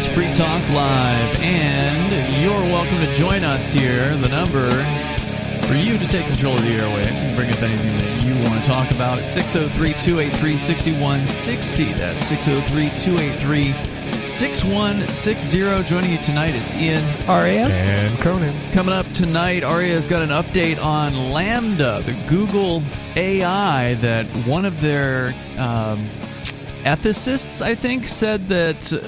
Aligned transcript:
is 0.00 0.14
Free 0.14 0.32
Talk 0.32 0.66
Live, 0.70 1.42
and 1.42 2.42
you're 2.42 2.52
welcome 2.72 2.98
to 2.98 3.14
join 3.14 3.44
us 3.44 3.70
here. 3.70 4.16
The 4.16 4.28
number 4.28 4.70
for 5.66 5.74
you 5.74 5.98
to 5.98 6.06
take 6.08 6.26
control 6.26 6.54
of 6.54 6.62
the 6.62 6.68
airwaves 6.68 7.12
and 7.12 7.36
bring 7.36 7.50
up 7.50 7.62
anything 7.62 7.98
that 7.98 8.24
you 8.24 8.34
want 8.48 8.62
to 8.62 8.66
talk 8.66 8.90
about 8.92 9.18
at 9.18 9.30
603 9.30 9.92
283 9.94 10.56
6160. 10.56 11.92
That's 11.94 12.24
603 12.24 12.88
283 12.96 14.24
6160. 14.24 15.84
Joining 15.84 16.12
you 16.12 16.22
tonight, 16.22 16.54
it's 16.54 16.74
Ian. 16.74 17.04
Aria. 17.28 17.66
And 17.68 18.18
Conan. 18.20 18.54
Coming 18.72 18.94
up 18.94 19.06
tonight, 19.12 19.64
Aria's 19.64 20.06
got 20.06 20.22
an 20.22 20.30
update 20.30 20.82
on 20.82 21.12
LaMDA, 21.12 22.04
the 22.04 22.16
Google 22.28 22.82
AI 23.16 23.94
that 23.94 24.26
one 24.46 24.64
of 24.64 24.80
their 24.80 25.34
um, 25.58 26.08
ethicists, 26.84 27.62
I 27.62 27.74
think, 27.74 28.06
said 28.06 28.48
that 28.48 28.92
uh, 28.92 28.98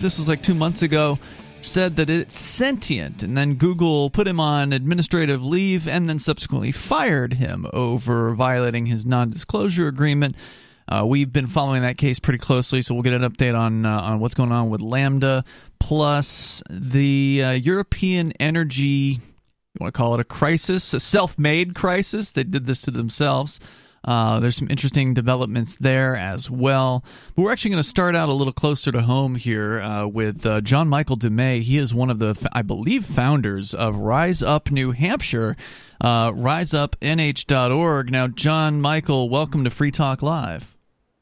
this 0.00 0.18
was 0.18 0.28
like 0.28 0.42
two 0.42 0.54
months 0.54 0.82
ago, 0.82 1.18
said 1.60 1.96
that 1.96 2.08
it's 2.08 2.38
sentient. 2.38 3.22
And 3.22 3.36
then 3.36 3.54
Google 3.54 4.10
put 4.10 4.26
him 4.26 4.40
on 4.40 4.72
administrative 4.72 5.44
leave 5.44 5.86
and 5.86 6.08
then 6.08 6.18
subsequently 6.18 6.72
fired 6.72 7.34
him 7.34 7.66
over 7.72 8.34
violating 8.34 8.86
his 8.86 9.04
non 9.04 9.30
disclosure 9.30 9.88
agreement. 9.88 10.36
Uh, 10.88 11.04
we've 11.06 11.32
been 11.32 11.46
following 11.46 11.82
that 11.82 11.98
case 11.98 12.18
pretty 12.18 12.38
closely, 12.38 12.80
so 12.80 12.94
we'll 12.94 13.02
get 13.02 13.12
an 13.12 13.22
update 13.22 13.56
on 13.58 13.84
uh, 13.84 14.00
on 14.00 14.20
what's 14.20 14.34
going 14.34 14.52
on 14.52 14.70
with 14.70 14.80
LaMDA. 14.80 15.44
Plus, 15.78 16.62
the 16.70 17.42
uh, 17.44 17.50
European 17.50 18.32
energy, 18.40 18.80
you 18.80 19.20
want 19.78 19.92
to 19.92 19.96
call 19.96 20.14
it 20.14 20.20
a 20.20 20.24
crisis, 20.24 20.94
a 20.94 21.00
self 21.00 21.38
made 21.38 21.74
crisis. 21.74 22.30
They 22.30 22.44
did 22.44 22.64
this 22.64 22.82
to 22.82 22.90
themselves. 22.90 23.60
Uh, 24.04 24.40
there's 24.40 24.56
some 24.56 24.70
interesting 24.70 25.14
developments 25.14 25.76
there 25.76 26.16
as 26.16 26.50
well. 26.50 27.04
But 27.34 27.42
we're 27.42 27.52
actually 27.52 27.72
going 27.72 27.82
to 27.82 27.88
start 27.88 28.14
out 28.14 28.28
a 28.28 28.32
little 28.32 28.52
closer 28.52 28.92
to 28.92 29.02
home 29.02 29.34
here 29.34 29.80
uh, 29.80 30.06
with 30.06 30.44
uh, 30.46 30.60
John 30.60 30.88
Michael 30.88 31.16
Dumais. 31.16 31.62
He 31.62 31.78
is 31.78 31.92
one 31.92 32.10
of 32.10 32.18
the, 32.18 32.48
I 32.52 32.62
believe, 32.62 33.04
founders 33.04 33.74
of 33.74 33.96
Rise 33.96 34.42
Up 34.42 34.70
New 34.70 34.92
Hampshire, 34.92 35.56
uh, 36.00 36.32
riseupnh.org. 36.32 38.10
Now, 38.10 38.26
John 38.28 38.80
Michael, 38.80 39.28
welcome 39.28 39.64
to 39.64 39.70
Free 39.70 39.90
Talk 39.90 40.22
Live. 40.22 40.76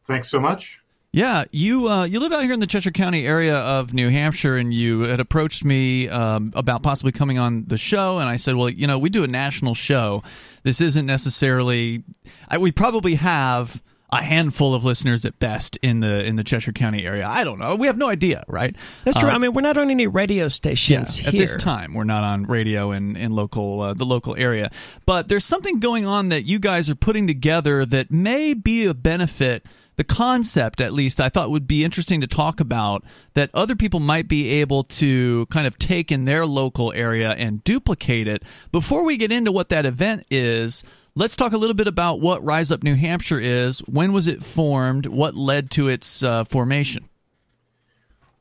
Thanks 0.04 0.28
so 0.28 0.38
much. 0.40 0.80
Yeah, 1.12 1.44
you 1.50 1.88
uh, 1.88 2.04
you 2.04 2.20
live 2.20 2.32
out 2.32 2.44
here 2.44 2.52
in 2.52 2.60
the 2.60 2.66
Cheshire 2.66 2.90
County 2.90 3.26
area 3.26 3.56
of 3.56 3.94
New 3.94 4.10
Hampshire, 4.10 4.56
and 4.56 4.74
you 4.74 5.02
had 5.02 5.18
approached 5.18 5.64
me 5.64 6.08
um, 6.08 6.52
about 6.54 6.82
possibly 6.82 7.12
coming 7.12 7.38
on 7.38 7.64
the 7.66 7.78
show, 7.78 8.18
and 8.18 8.28
I 8.28 8.36
said, 8.36 8.56
well, 8.56 8.68
you 8.68 8.86
know, 8.86 8.98
we 8.98 9.08
do 9.08 9.24
a 9.24 9.28
national 9.28 9.74
show. 9.74 10.22
This 10.62 10.80
isn't 10.80 11.06
necessarily. 11.06 12.04
I, 12.48 12.58
we 12.58 12.70
probably 12.70 13.14
have 13.14 13.82
a 14.10 14.22
handful 14.22 14.74
of 14.74 14.84
listeners 14.84 15.24
at 15.24 15.38
best 15.38 15.76
in 15.82 16.00
the 16.00 16.24
in 16.24 16.36
the 16.36 16.44
Cheshire 16.44 16.72
County 16.72 17.04
area. 17.04 17.26
I 17.26 17.44
don't 17.44 17.58
know. 17.58 17.74
We 17.74 17.86
have 17.86 17.96
no 17.96 18.08
idea, 18.08 18.44
right? 18.46 18.74
That's 19.04 19.16
true. 19.16 19.28
Uh, 19.28 19.32
I 19.32 19.38
mean, 19.38 19.52
we're 19.52 19.62
not 19.62 19.76
on 19.76 19.90
any 19.90 20.06
radio 20.06 20.48
stations 20.48 21.18
yeah, 21.18 21.30
here. 21.30 21.42
at 21.42 21.46
this 21.46 21.56
time. 21.56 21.94
We're 21.94 22.04
not 22.04 22.24
on 22.24 22.44
radio 22.44 22.92
in 22.92 23.16
in 23.16 23.32
local 23.32 23.80
uh, 23.80 23.94
the 23.94 24.04
local 24.04 24.36
area. 24.36 24.70
But 25.06 25.28
there's 25.28 25.44
something 25.44 25.80
going 25.80 26.06
on 26.06 26.28
that 26.28 26.44
you 26.44 26.58
guys 26.58 26.88
are 26.88 26.94
putting 26.94 27.26
together 27.26 27.84
that 27.86 28.10
may 28.10 28.54
be 28.54 28.84
a 28.84 28.94
benefit 28.94 29.66
the 29.96 30.04
concept 30.04 30.80
at 30.80 30.92
least 30.92 31.20
i 31.20 31.28
thought 31.28 31.50
would 31.50 31.66
be 31.66 31.84
interesting 31.84 32.20
to 32.20 32.26
talk 32.26 32.60
about 32.60 33.04
that 33.36 33.50
other 33.52 33.76
people 33.76 34.00
might 34.00 34.26
be 34.28 34.48
able 34.48 34.82
to 34.82 35.44
kind 35.46 35.66
of 35.66 35.78
take 35.78 36.10
in 36.10 36.24
their 36.24 36.46
local 36.46 36.90
area 36.94 37.32
and 37.32 37.62
duplicate 37.64 38.26
it. 38.26 38.42
Before 38.72 39.04
we 39.04 39.18
get 39.18 39.30
into 39.30 39.52
what 39.52 39.68
that 39.68 39.84
event 39.84 40.24
is 40.30 40.82
let's 41.14 41.36
talk 41.36 41.52
a 41.52 41.58
little 41.58 41.74
bit 41.74 41.86
about 41.86 42.20
what 42.20 42.42
rise 42.42 42.72
up 42.72 42.82
new 42.82 42.94
hampshire 42.94 43.40
is. 43.40 43.80
When 43.80 44.12
was 44.12 44.26
it 44.26 44.42
formed? 44.42 45.06
What 45.06 45.34
led 45.34 45.70
to 45.72 45.88
its 45.88 46.22
uh, 46.22 46.44
formation? 46.44 47.08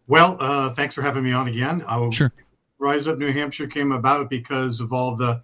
Well 0.08 0.38
uh, 0.40 0.70
thanks 0.74 0.96
for 0.96 1.02
having 1.02 1.24
me 1.24 1.34
on 1.34 1.48
again. 1.50 1.84
I'll, 1.86 2.12
sure. 2.12 2.32
Rise 2.80 3.06
up 3.06 3.18
new 3.18 3.34
hampshire 3.34 3.68
came 3.68 3.92
about 3.92 4.30
because 4.30 4.80
of 4.80 4.94
all 4.94 5.16
the 5.16 5.44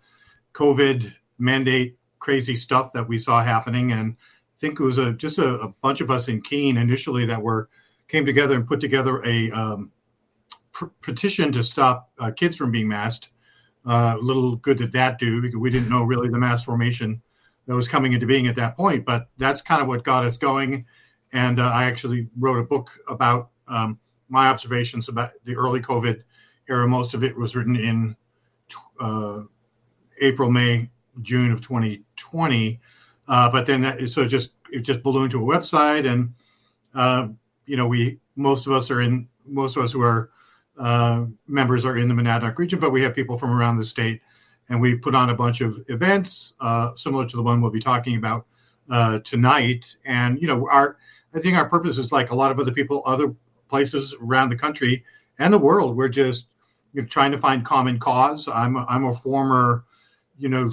covid 0.53 1.13
mandate 1.37 1.97
crazy 2.19 2.55
stuff 2.55 2.93
that 2.93 3.07
we 3.07 3.17
saw 3.17 3.43
happening 3.43 3.91
and 3.91 4.15
think 4.61 4.79
it 4.79 4.83
was 4.83 4.99
a, 4.99 5.11
just 5.13 5.39
a, 5.39 5.59
a, 5.59 5.67
bunch 5.81 6.01
of 6.01 6.11
us 6.11 6.27
in 6.27 6.39
Keene 6.41 6.77
initially 6.77 7.25
that 7.25 7.41
were 7.41 7.67
came 8.07 8.25
together 8.25 8.55
and 8.55 8.67
put 8.67 8.79
together 8.79 9.21
a 9.25 9.49
um, 9.51 9.91
pr- 10.71 10.85
petition 11.01 11.51
to 11.51 11.63
stop 11.63 12.11
uh, 12.19 12.31
kids 12.31 12.55
from 12.55 12.71
being 12.71 12.87
masked. 12.87 13.29
Uh, 13.85 14.15
little 14.21 14.57
good 14.57 14.77
did 14.77 14.91
that 14.91 15.17
do 15.17 15.41
because 15.41 15.59
we 15.59 15.71
didn't 15.71 15.89
know 15.89 16.03
really 16.03 16.29
the 16.29 16.37
mass 16.37 16.63
formation 16.63 17.19
that 17.65 17.75
was 17.75 17.87
coming 17.87 18.13
into 18.13 18.27
being 18.27 18.45
at 18.45 18.55
that 18.55 18.77
point. 18.77 19.03
But 19.03 19.27
that's 19.37 19.61
kind 19.61 19.81
of 19.81 19.87
what 19.87 20.03
got 20.03 20.23
us 20.23 20.37
going. 20.37 20.85
And 21.33 21.59
uh, 21.59 21.71
I 21.73 21.85
actually 21.85 22.29
wrote 22.37 22.59
a 22.59 22.63
book 22.63 22.91
about 23.07 23.49
um, 23.67 23.97
my 24.29 24.47
observations 24.47 25.09
about 25.09 25.31
the 25.43 25.55
early 25.55 25.81
COVID 25.81 26.21
era. 26.69 26.87
Most 26.87 27.15
of 27.15 27.23
it 27.23 27.35
was 27.35 27.55
written 27.55 27.75
in 27.75 28.15
uh, 28.99 29.41
April, 30.19 30.51
May, 30.51 30.91
June 31.23 31.51
of 31.51 31.61
2020 31.61 32.79
uh, 33.31 33.49
but 33.49 33.65
then 33.65 33.81
that, 33.81 34.09
so 34.09 34.23
it 34.23 34.27
just 34.27 34.51
it 34.73 34.81
just 34.81 35.01
ballooned 35.01 35.31
to 35.31 35.41
a 35.41 35.57
website, 35.57 36.05
and 36.05 36.33
uh, 36.93 37.29
you 37.65 37.77
know 37.77 37.87
we 37.87 38.19
most 38.35 38.67
of 38.67 38.73
us 38.73 38.91
are 38.91 38.99
in 38.99 39.29
most 39.45 39.77
of 39.77 39.83
us 39.83 39.93
who 39.93 40.01
are 40.01 40.31
uh, 40.77 41.23
members 41.47 41.85
are 41.85 41.97
in 41.97 42.09
the 42.09 42.13
Monadnock 42.13 42.57
region, 42.57 42.77
but 42.77 42.91
we 42.91 43.01
have 43.01 43.15
people 43.15 43.37
from 43.37 43.51
around 43.51 43.77
the 43.77 43.85
state, 43.85 44.21
and 44.67 44.81
we 44.81 44.95
put 44.95 45.15
on 45.15 45.29
a 45.29 45.33
bunch 45.33 45.61
of 45.61 45.81
events 45.87 46.55
uh, 46.59 46.93
similar 46.95 47.25
to 47.25 47.37
the 47.37 47.41
one 47.41 47.61
we'll 47.61 47.71
be 47.71 47.79
talking 47.79 48.17
about 48.17 48.47
uh, 48.89 49.19
tonight. 49.19 49.95
And 50.03 50.37
you 50.41 50.47
know 50.47 50.67
our 50.69 50.97
I 51.33 51.39
think 51.39 51.55
our 51.55 51.69
purpose 51.69 51.97
is 51.97 52.11
like 52.11 52.31
a 52.31 52.35
lot 52.35 52.51
of 52.51 52.59
other 52.59 52.73
people, 52.73 53.01
other 53.05 53.33
places 53.69 54.13
around 54.21 54.49
the 54.49 54.57
country 54.57 55.05
and 55.39 55.53
the 55.53 55.57
world. 55.57 55.95
We're 55.95 56.09
just 56.09 56.47
you 56.91 57.03
know, 57.03 57.07
trying 57.07 57.31
to 57.31 57.37
find 57.37 57.63
common 57.63 57.97
cause. 57.97 58.49
I'm 58.49 58.75
a, 58.75 58.85
I'm 58.89 59.05
a 59.05 59.15
former 59.15 59.85
you 60.41 60.49
know, 60.49 60.69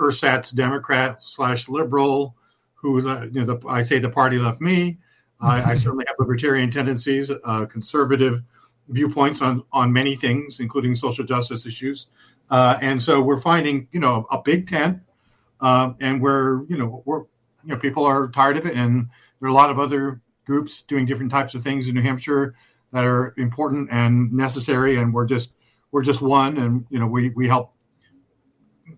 ersatz 0.00 0.50
Democrat 0.50 1.20
slash 1.20 1.68
liberal, 1.68 2.34
who 2.74 2.96
you 2.96 3.44
know, 3.44 3.44
the, 3.44 3.68
I 3.68 3.82
say 3.82 3.98
the 3.98 4.10
party 4.10 4.38
left 4.38 4.60
me. 4.60 4.98
I, 5.40 5.72
I, 5.72 5.74
certainly 5.82 6.04
have 6.08 6.16
libertarian 6.18 6.70
tendencies, 6.70 7.30
uh, 7.44 7.66
conservative 7.66 8.42
viewpoints 8.88 9.42
on 9.42 9.62
on 9.72 9.92
many 9.92 10.16
things, 10.16 10.60
including 10.60 10.94
social 10.94 11.24
justice 11.24 11.66
issues. 11.66 12.06
Uh, 12.50 12.78
and 12.80 13.00
so 13.00 13.20
we're 13.22 13.40
finding, 13.40 13.86
you 13.92 14.00
know, 14.00 14.26
a 14.30 14.40
big 14.42 14.66
tent, 14.66 14.98
uh, 15.60 15.92
and 16.00 16.20
we're, 16.20 16.64
you 16.66 16.76
know, 16.76 17.02
we're, 17.04 17.20
you 17.64 17.68
know, 17.68 17.76
people 17.76 18.04
are 18.04 18.28
tired 18.28 18.56
of 18.56 18.66
it, 18.66 18.74
and 18.74 19.08
there 19.40 19.46
are 19.46 19.50
a 19.50 19.54
lot 19.54 19.70
of 19.70 19.78
other 19.78 20.20
groups 20.46 20.82
doing 20.82 21.06
different 21.06 21.30
types 21.30 21.54
of 21.54 21.62
things 21.62 21.88
in 21.88 21.94
New 21.94 22.02
Hampshire 22.02 22.54
that 22.92 23.04
are 23.04 23.34
important 23.36 23.88
and 23.92 24.32
necessary, 24.32 24.96
and 24.96 25.12
we're 25.12 25.26
just 25.26 25.52
we're 25.92 26.02
just 26.02 26.22
one, 26.22 26.56
and 26.56 26.86
you 26.90 26.98
know, 26.98 27.06
we 27.06 27.28
we 27.30 27.46
help 27.46 27.72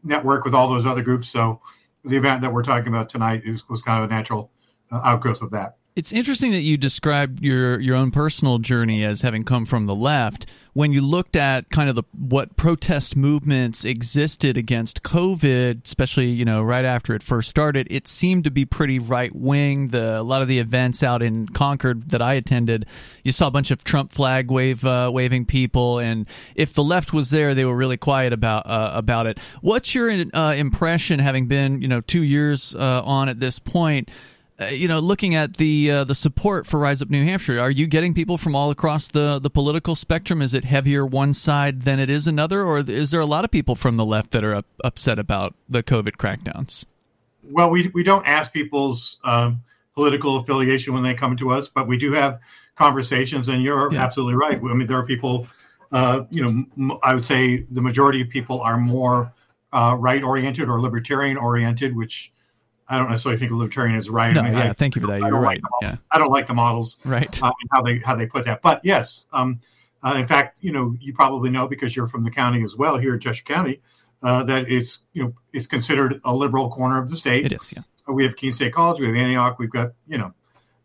network 0.05 0.45
with 0.45 0.55
all 0.55 0.69
those 0.69 0.87
other 0.87 1.03
groups. 1.03 1.29
So 1.29 1.61
the 2.05 2.17
event 2.17 2.43
that 2.43 2.53
we're 2.53 2.63
talking 2.63 2.89
about 2.89 3.09
tonight 3.09 3.43
is, 3.45 3.69
was 3.69 3.83
kind 3.83 4.03
of 4.03 4.11
a 4.11 4.15
natural 4.15 4.51
uh, 4.93 5.01
outgrowth 5.05 5.43
of 5.43 5.51
that. 5.51 5.77
It's 5.97 6.13
interesting 6.13 6.51
that 6.51 6.63
you 6.63 6.77
described 6.77 7.41
your 7.41 7.79
your 7.79 7.95
own 7.95 8.11
personal 8.11 8.59
journey 8.59 9.05
as 9.05 9.23
having 9.23 9.45
come 9.45 9.65
from 9.65 9.87
the 9.87 9.95
left. 9.95 10.45
When 10.73 10.91
you 10.91 11.01
looked 11.01 11.37
at 11.37 11.71
kind 11.71 11.89
of 11.89 11.95
the 11.95 12.03
what 12.19 12.57
protest 12.57 13.15
movements 13.15 13.85
existed 13.85 14.57
against 14.57 15.05
COVID, 15.05 15.85
especially 15.85 16.31
you 16.31 16.45
know 16.45 16.65
right 16.65 16.85
after 16.85 17.15
it 17.15 17.23
first 17.23 17.49
started, 17.49 17.87
it 17.93 18.09
seemed 18.09 18.43
to 18.43 18.51
be 18.51 18.65
pretty 18.65 18.99
right 18.99 19.33
wing. 19.33 19.89
The 19.89 20.19
a 20.19 20.25
lot 20.25 20.43
of 20.43 20.49
the 20.49 20.59
events 20.59 21.05
out 21.05 21.23
in 21.23 21.49
Concord 21.51 22.11
that 22.11 22.21
I 22.21 22.35
attended, 22.35 22.87
you 23.23 23.31
saw 23.31 23.47
a 23.47 23.53
bunch 23.53 23.71
of 23.71 23.85
Trump 23.85 24.11
flag 24.11 24.51
wave 24.51 24.85
uh, 24.85 25.13
waving 25.15 25.47
people, 25.47 26.01
and 26.01 26.27
if 26.57 26.73
the 26.73 26.83
left 26.83 27.13
was 27.13 27.31
there, 27.31 27.55
they 27.55 27.65
were 27.65 27.77
really 27.77 27.99
quiet 27.99 28.33
about 28.33 28.65
uh, 28.67 28.91
about 28.97 29.29
it. 29.29 29.39
What's 29.61 29.95
your 29.95 30.11
uh, 30.11 30.55
impression, 30.55 31.21
having 31.21 31.47
been 31.47 31.81
you 31.81 31.87
know 31.87 32.01
two 32.01 32.25
years 32.25 32.75
uh, 32.75 33.03
on 33.05 33.29
at 33.29 33.39
this 33.39 33.61
point? 33.61 34.11
Uh, 34.65 34.69
you 34.69 34.89
know, 34.89 34.99
looking 34.99 35.35
at 35.35 35.57
the 35.57 35.91
uh, 35.91 36.05
the 36.05 36.15
support 36.15 36.67
for 36.67 36.79
Rise 36.79 37.03
Up 37.03 37.11
New 37.11 37.25
Hampshire, 37.25 37.59
are 37.61 37.71
you 37.71 37.87
getting 37.87 38.15
people 38.15 38.39
from 38.39 38.55
all 38.55 38.71
across 38.71 39.09
the 39.09 39.39
the 39.39 39.51
political 39.51 39.95
spectrum? 39.95 40.41
Is 40.41 40.55
it 40.55 40.65
heavier 40.65 41.05
one 41.05 41.35
side 41.35 41.83
than 41.83 41.99
it 41.99 42.11
is 42.11 42.27
another, 42.27 42.63
or 42.63 42.79
is 42.79 43.11
there 43.11 43.21
a 43.21 43.27
lot 43.27 43.45
of 43.45 43.51
people 43.51 43.75
from 43.75 43.97
the 43.97 44.05
left 44.05 44.31
that 44.33 44.45
are 44.45 44.55
up, 44.55 44.67
upset 44.83 45.19
about 45.19 45.55
the 45.69 45.83
COVID 45.83 46.17
crackdowns? 46.17 46.85
Well, 47.51 47.71
we 47.71 47.89
we 47.89 48.03
don't 48.03 48.27
ask 48.27 48.53
people's 48.53 49.19
um, 49.25 49.63
political 49.95 50.37
affiliation 50.37 50.95
when 50.95 51.03
they 51.03 51.15
come 51.15 51.37
to 51.37 51.51
us, 51.51 51.69
but 51.69 51.87
we 51.87 51.97
do 51.97 52.13
have 52.13 52.41
conversations, 52.77 53.49
and 53.49 53.63
you're 53.63 53.93
yeah. 53.93 54.05
absolutely 54.05 54.35
right. 54.35 54.59
I 54.59 54.75
mean, 54.75 54.87
there 54.87 54.99
are 54.99 55.07
people. 55.07 55.47
Uh, 55.93 56.25
you 56.29 56.43
know, 56.77 56.99
I 57.05 57.15
would 57.15 57.25
say 57.25 57.67
the 57.71 57.81
majority 57.81 58.21
of 58.21 58.29
people 58.29 58.61
are 58.61 58.77
more 58.79 59.33
uh, 59.73 59.97
right 59.99 60.25
oriented 60.25 60.69
or 60.69 60.81
libertarian 60.81 61.37
oriented, 61.37 61.95
which 61.95 62.33
I 62.89 62.99
don't 62.99 63.11
necessarily 63.11 63.39
think 63.39 63.51
a 63.51 63.55
libertarian 63.55 63.97
is 63.97 64.11
right. 64.11 64.35
No, 64.35 64.41
I 64.41 64.45
mean, 64.45 64.53
yeah, 64.53 64.71
I, 64.71 64.73
thank 64.75 64.95
you 64.95 65.01
for 65.01 65.09
that. 65.09 65.21
You're 65.21 65.39
right. 65.39 65.61
Like 65.63 65.83
yeah. 65.83 65.97
I 66.11 66.19
don't 66.19 66.31
like 66.31 66.47
the 66.47 66.55
models, 66.55 66.99
right? 67.05 67.43
Uh, 67.43 67.53
how 67.73 67.83
they 67.83 67.99
how 67.99 68.15
they 68.15 68.27
put 68.27 68.45
that, 68.45 68.63
but 68.63 68.81
yes, 68.85 69.27
um, 69.33 69.61
uh, 70.03 70.15
in 70.17 70.27
fact, 70.27 70.59
you 70.61 70.71
know, 70.71 70.95
you 71.01 71.15
probably 71.15 71.51
know 71.51 71.67
because 71.67 71.97
you're 71.97 72.07
from 72.07 72.25
the 72.25 72.31
county 72.31 72.63
as 72.63 72.77
well 72.77 72.99
here 72.99 73.15
in 73.15 73.21
Cheshire 73.21 73.45
County 73.45 73.81
uh, 74.25 74.43
that 74.45 74.71
it's 74.71 75.01
you 75.13 75.23
know 75.23 75.35
it's 75.53 75.67
considered 75.67 76.21
a 76.25 76.35
liberal 76.35 76.71
corner 76.71 77.01
of 77.01 77.11
the 77.11 77.17
state. 77.17 77.47
It 77.47 77.53
is, 77.53 77.73
yeah. 77.73 77.83
Uh, 78.09 78.13
we 78.13 78.25
have 78.25 78.37
Keene 78.37 78.53
State 78.53 78.73
College, 78.73 79.01
we 79.01 79.07
have 79.07 79.15
Antioch, 79.15 79.59
we've 79.59 79.71
got 79.71 79.93
you 80.09 80.19
know 80.19 80.35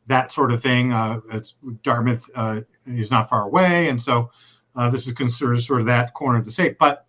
that 0.07 0.31
sort 0.31 0.51
of 0.51 0.61
thing. 0.61 0.93
Uh, 0.93 1.21
it's 1.31 1.55
Dartmouth 1.83 2.29
uh, 2.35 2.61
is 2.85 3.09
not 3.09 3.29
far 3.29 3.43
away, 3.43 3.87
and 3.89 4.01
so 4.01 4.29
uh, 4.75 4.89
this 4.89 5.07
is 5.07 5.13
considered 5.13 5.61
sort 5.61 5.79
of 5.79 5.87
that 5.87 6.13
corner 6.13 6.37
of 6.37 6.45
the 6.45 6.51
state. 6.51 6.77
But 6.77 7.05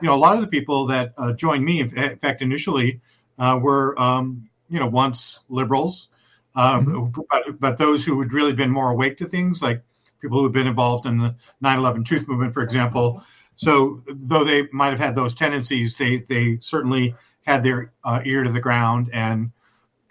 you 0.00 0.08
know, 0.08 0.14
a 0.14 0.16
lot 0.16 0.34
of 0.34 0.40
the 0.40 0.48
people 0.48 0.86
that 0.86 1.12
uh, 1.16 1.32
joined 1.32 1.64
me, 1.64 1.80
in 1.80 1.88
fact, 1.88 2.42
initially 2.42 3.00
uh, 3.38 3.58
were 3.60 3.98
um, 4.00 4.48
you 4.68 4.78
know 4.78 4.86
once 4.86 5.44
liberals, 5.48 6.08
um, 6.54 6.86
mm-hmm. 6.86 7.20
but, 7.30 7.60
but, 7.60 7.78
those 7.78 8.04
who 8.04 8.20
had 8.20 8.32
really 8.32 8.52
been 8.52 8.70
more 8.70 8.90
awake 8.90 9.18
to 9.18 9.26
things, 9.26 9.62
like 9.62 9.82
people 10.20 10.42
who've 10.42 10.52
been 10.52 10.66
involved 10.66 11.06
in 11.06 11.18
the 11.18 11.34
9/11 11.62 12.04
Truth 12.04 12.28
Movement, 12.28 12.54
for 12.54 12.62
example. 12.62 13.22
So 13.56 14.02
though 14.06 14.44
they 14.44 14.68
might 14.72 14.90
have 14.90 14.98
had 14.98 15.14
those 15.14 15.34
tendencies, 15.34 15.96
they 15.96 16.18
they 16.18 16.58
certainly 16.60 17.14
had 17.42 17.62
their 17.62 17.92
uh, 18.04 18.20
ear 18.24 18.42
to 18.42 18.50
the 18.50 18.60
ground. 18.60 19.10
And 19.12 19.52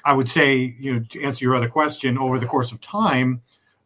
I 0.06 0.14
would 0.14 0.28
say, 0.28 0.75
you 0.80 0.94
know, 0.94 1.06
to 1.10 1.24
answer 1.24 1.44
your 1.46 1.56
other 1.56 1.68
question, 1.68 2.18
over 2.18 2.40
the 2.40 2.46
course 2.46 2.72
of 2.72 2.80
time, 2.80 3.42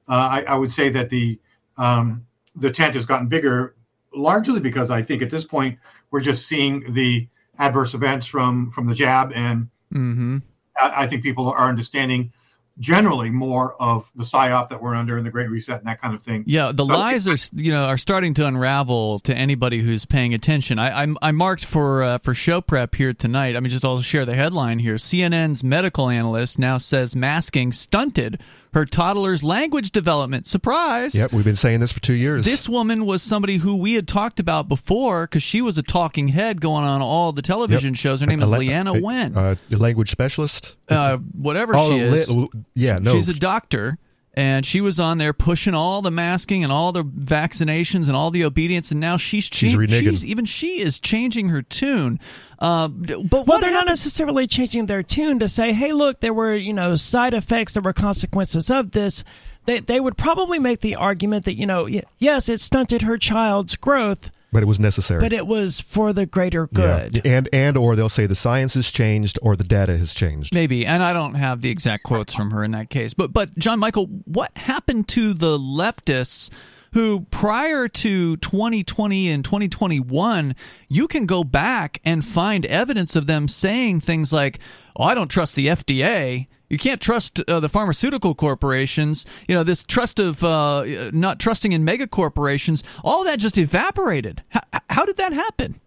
uh, 0.08 0.30
I, 0.32 0.44
I, 0.44 0.56
would 0.56 0.72
say 0.72 0.90
that 0.90 1.10
the 1.10 1.40
um, 1.78 2.26
the 2.56 2.72
tent 2.72 2.96
has 2.96 3.06
gotten 3.06 3.28
bigger, 3.28 3.76
largely 4.14 4.60
because 4.60 4.90
I 4.90 5.02
think 5.02 5.22
at 5.22 5.30
this 5.30 5.46
point 5.46 5.80
we're 6.12 6.22
just 6.22 6.48
seeing 6.48 6.94
the 6.94 7.28
adverse 7.58 7.94
events 7.94 8.28
from 8.28 8.72
from 8.72 8.88
the 8.88 8.96
jab, 8.96 9.32
and 9.34 9.70
mm-hmm. 9.94 10.38
I, 10.80 11.04
I 11.04 11.08
think 11.08 11.24
people 11.24 11.50
are 11.50 11.68
understanding 11.70 12.32
generally 12.80 13.30
more 13.32 13.76
of 13.82 14.12
the 14.16 14.24
psyop 14.24 14.70
that 14.70 14.82
we're 14.82 14.94
under 14.94 15.18
in 15.18 15.24
the 15.24 15.32
Great 15.32 15.50
Reset 15.50 15.80
and 15.80 15.88
that 15.88 16.00
kind 16.02 16.14
of 16.14 16.22
thing. 16.22 16.44
Yeah, 16.46 16.72
the 16.72 16.86
so, 16.86 16.94
lies 16.94 17.28
are 17.28 17.38
you 17.54 17.72
know 17.72 17.86
are 17.86 17.98
starting 17.98 18.34
to 18.36 18.46
unravel 18.46 19.20
to 19.20 19.36
anybody 19.36 19.82
who's 19.82 20.06
paying 20.06 20.34
attention. 20.34 20.80
I 20.80 21.04
I, 21.04 21.14
I 21.22 21.32
marked 21.32 21.66
for 21.66 22.04
uh, 22.04 22.18
for 22.20 22.34
show 22.34 22.62
prep 22.62 22.96
here 22.96 23.14
tonight. 23.14 23.56
I 23.56 23.60
mean, 23.60 23.70
just 23.70 23.86
I'll 23.86 24.02
share 24.02 24.26
the 24.26 24.36
headline 24.36 24.80
here. 24.80 24.96
CNN's 24.96 25.64
medical 25.64 26.10
analyst 26.10 26.60
now 26.60 26.78
says 26.78 27.16
masking 27.16 27.74
stunted 27.74 28.42
her 28.74 28.86
toddler's 28.86 29.44
language 29.44 29.92
development. 29.92 30.46
Surprise! 30.46 31.16
Yep, 31.16 31.34
we've 31.34 31.46
been 31.46 31.56
saying 31.56 31.80
this 31.80 31.92
for 31.92 32.00
two 32.00 32.14
years. 32.14 32.46
This 32.46 32.68
woman 32.68 33.06
was 33.06 33.24
somebody 33.24 33.58
who 33.58 33.76
we 33.76 33.94
had 33.94 34.08
talked 34.08 34.40
about 34.40 34.68
before 34.68 35.26
because 35.26 35.44
she 35.44 35.62
was 35.62 35.78
a 35.78 35.84
talking 35.84 36.28
head 36.30 36.62
going 36.62 36.84
on 36.84 37.02
all 37.02 37.32
the 37.32 37.42
television 37.42 37.94
yep. 37.94 37.98
shows. 37.98 38.22
Her 38.22 38.28
name 38.28 38.42
is 38.42 38.50
Leana 38.50 38.98
a, 38.98 39.02
Wen. 39.02 39.38
Uh, 39.38 39.56
language 39.72 40.12
specialist? 40.12 40.78
Uh, 40.90 41.18
whatever 41.18 41.74
oh, 41.76 41.92
she 41.92 42.00
is. 42.00 42.32
Li- 42.32 42.50
yeah, 42.74 43.00
no. 43.02 43.14
She's 43.14 43.30
a 43.30 43.34
doctor 43.34 43.98
and 44.38 44.68
she 44.68 44.82
was 44.82 45.00
on 45.00 45.18
there 45.18 45.34
pushing 45.34 45.74
all 45.74 46.04
the 46.04 46.12
masking 46.12 46.64
and 46.64 46.72
all 46.72 46.92
the 46.92 47.04
vaccinations 47.04 48.06
and 48.06 48.16
all 48.16 48.30
the 48.30 48.46
obedience. 48.46 48.92
And 48.92 49.00
now 49.00 49.18
she's 49.18 49.50
cha- 49.50 49.66
she's, 49.66 49.76
reneging. 49.76 50.04
she's 50.04 50.24
even 50.24 50.46
she 50.46 50.80
is 50.80 51.00
changing 51.00 51.50
her 51.50 51.64
tune. 51.64 52.20
Uh, 52.60 52.88
but 52.88 53.48
well 53.48 53.60
they're 53.60 53.72
not 53.72 53.88
necessarily 53.88 54.46
changing 54.46 54.86
their 54.86 55.02
tune 55.02 55.40
to 55.40 55.50
say 55.50 55.74
hey 55.74 55.92
look 55.92 56.20
there 56.20 56.36
were 56.36 56.56
you 56.56 56.72
know 56.72 56.96
side 56.96 57.34
effects 57.34 57.74
there 57.74 57.82
were 57.82 57.94
consequences 57.94 58.70
of 58.70 58.92
this. 58.92 59.24
They, 59.66 59.80
they 59.80 60.00
would 60.00 60.18
probably 60.18 60.60
make 60.60 60.82
the 60.82 60.96
argument 60.96 61.46
that 61.46 61.56
you 61.56 61.66
know 61.66 61.88
yes 62.20 62.48
it 62.48 62.62
stunted 62.62 63.02
her 63.02 63.18
child's 63.18 63.76
growth 63.76 64.30
but 64.58 64.64
it 64.64 64.68
was 64.68 64.80
necessary. 64.80 65.20
But 65.20 65.34
it 65.34 65.46
was 65.46 65.80
for 65.80 66.14
the 66.14 66.26
greater 66.26 66.66
good. 66.66 67.22
Yeah. 67.24 67.38
And 67.38 67.50
and 67.54 67.78
or 67.78 67.96
they'll 67.96 68.10
say 68.10 68.26
the 68.26 68.34
science 68.34 68.74
has 68.74 68.90
changed 68.90 69.38
or 69.44 69.56
the 69.56 69.64
data 69.64 69.96
has 69.96 70.16
changed. 70.16 70.52
Maybe. 70.52 70.84
And 70.84 71.04
I 71.04 71.14
don't 71.14 71.36
have 71.36 71.62
the 71.62 71.70
exact 71.70 72.02
quotes 72.02 72.34
from 72.34 72.50
her 72.50 72.64
in 72.64 72.72
that 72.72 72.90
case. 72.90 73.14
But 73.14 73.32
but 73.32 73.56
John 73.60 73.78
Michael, 73.78 74.08
what 74.26 74.50
happened 74.58 75.10
to 75.10 75.36
the 75.36 75.60
leftists 75.60 76.50
who 76.94 77.28
prior 77.30 77.88
to 77.88 78.38
2020 78.38 79.30
and 79.30 79.46
2021, 79.46 80.56
you 80.90 81.08
can 81.08 81.28
go 81.28 81.44
back 81.44 82.02
and 82.04 82.26
find 82.26 82.66
evidence 82.66 83.16
of 83.16 83.28
them 83.28 83.48
saying 83.48 84.00
things 84.00 84.34
like, 84.34 84.58
"Oh, 84.96 85.04
I 85.04 85.14
don't 85.14 85.30
trust 85.30 85.56
the 85.56 85.68
FDA." 85.68 86.48
You 86.70 86.78
can't 86.78 87.02
trust 87.02 87.40
uh, 87.48 87.60
the 87.60 87.70
pharmaceutical 87.70 88.36
corporations. 88.36 89.26
You 89.48 89.56
know, 89.56 89.64
this 89.64 89.84
trust 89.84 90.20
of 90.20 90.44
uh, 90.44 90.84
not 91.14 91.40
trusting 91.40 91.72
in 91.72 91.86
mega 91.86 92.08
corporations, 92.08 92.84
all 93.04 93.24
that 93.24 93.40
just 93.40 93.58
evaporated. 93.58 94.44
How, 94.50 94.62
how 94.90 95.06
did 95.06 95.18
that 95.18 95.34
happen? 95.34 95.80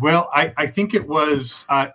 Well, 0.00 0.28
I, 0.32 0.52
I 0.56 0.66
think 0.66 0.92
it 0.92 1.08
was 1.08 1.64
uh, 1.68 1.88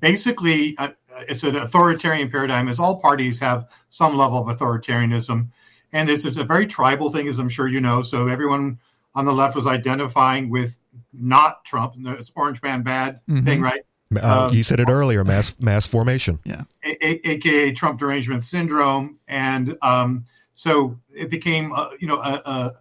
basically 0.00 0.76
uh, 0.78 0.90
it's 1.28 1.44
an 1.44 1.56
authoritarian 1.56 2.30
paradigm, 2.30 2.68
as 2.68 2.80
all 2.80 3.00
parties 3.00 3.38
have 3.38 3.68
some 3.88 4.16
level 4.16 4.38
of 4.38 4.58
authoritarianism. 4.58 5.48
And 5.92 6.08
it's, 6.08 6.24
it's 6.24 6.38
a 6.38 6.44
very 6.44 6.66
tribal 6.66 7.10
thing, 7.10 7.28
as 7.28 7.38
I'm 7.38 7.48
sure 7.48 7.68
you 7.68 7.80
know. 7.80 8.02
So 8.02 8.26
everyone 8.26 8.78
on 9.14 9.26
the 9.26 9.32
left 9.32 9.54
was 9.54 9.66
identifying 9.66 10.48
with 10.48 10.78
not 11.12 11.64
Trump, 11.64 11.94
and 11.94 12.06
this 12.06 12.32
orange 12.34 12.62
man 12.62 12.82
bad 12.82 13.20
mm-hmm. 13.28 13.44
thing, 13.44 13.60
right? 13.60 13.82
Uh, 14.16 14.46
um, 14.48 14.54
you 14.54 14.62
said 14.62 14.80
it 14.80 14.88
earlier, 14.88 15.24
mass 15.24 15.58
mass 15.60 15.86
formation. 15.86 16.38
Yeah, 16.44 16.62
a- 16.84 17.28
aka 17.30 17.72
Trump 17.72 17.98
derangement 17.98 18.44
syndrome, 18.44 19.18
and 19.28 19.76
um, 19.82 20.26
so 20.54 20.98
it 21.14 21.30
became 21.30 21.72
uh, 21.72 21.90
you 21.98 22.08
know 22.08 22.20
a, 22.20 22.42
a, 22.44 22.72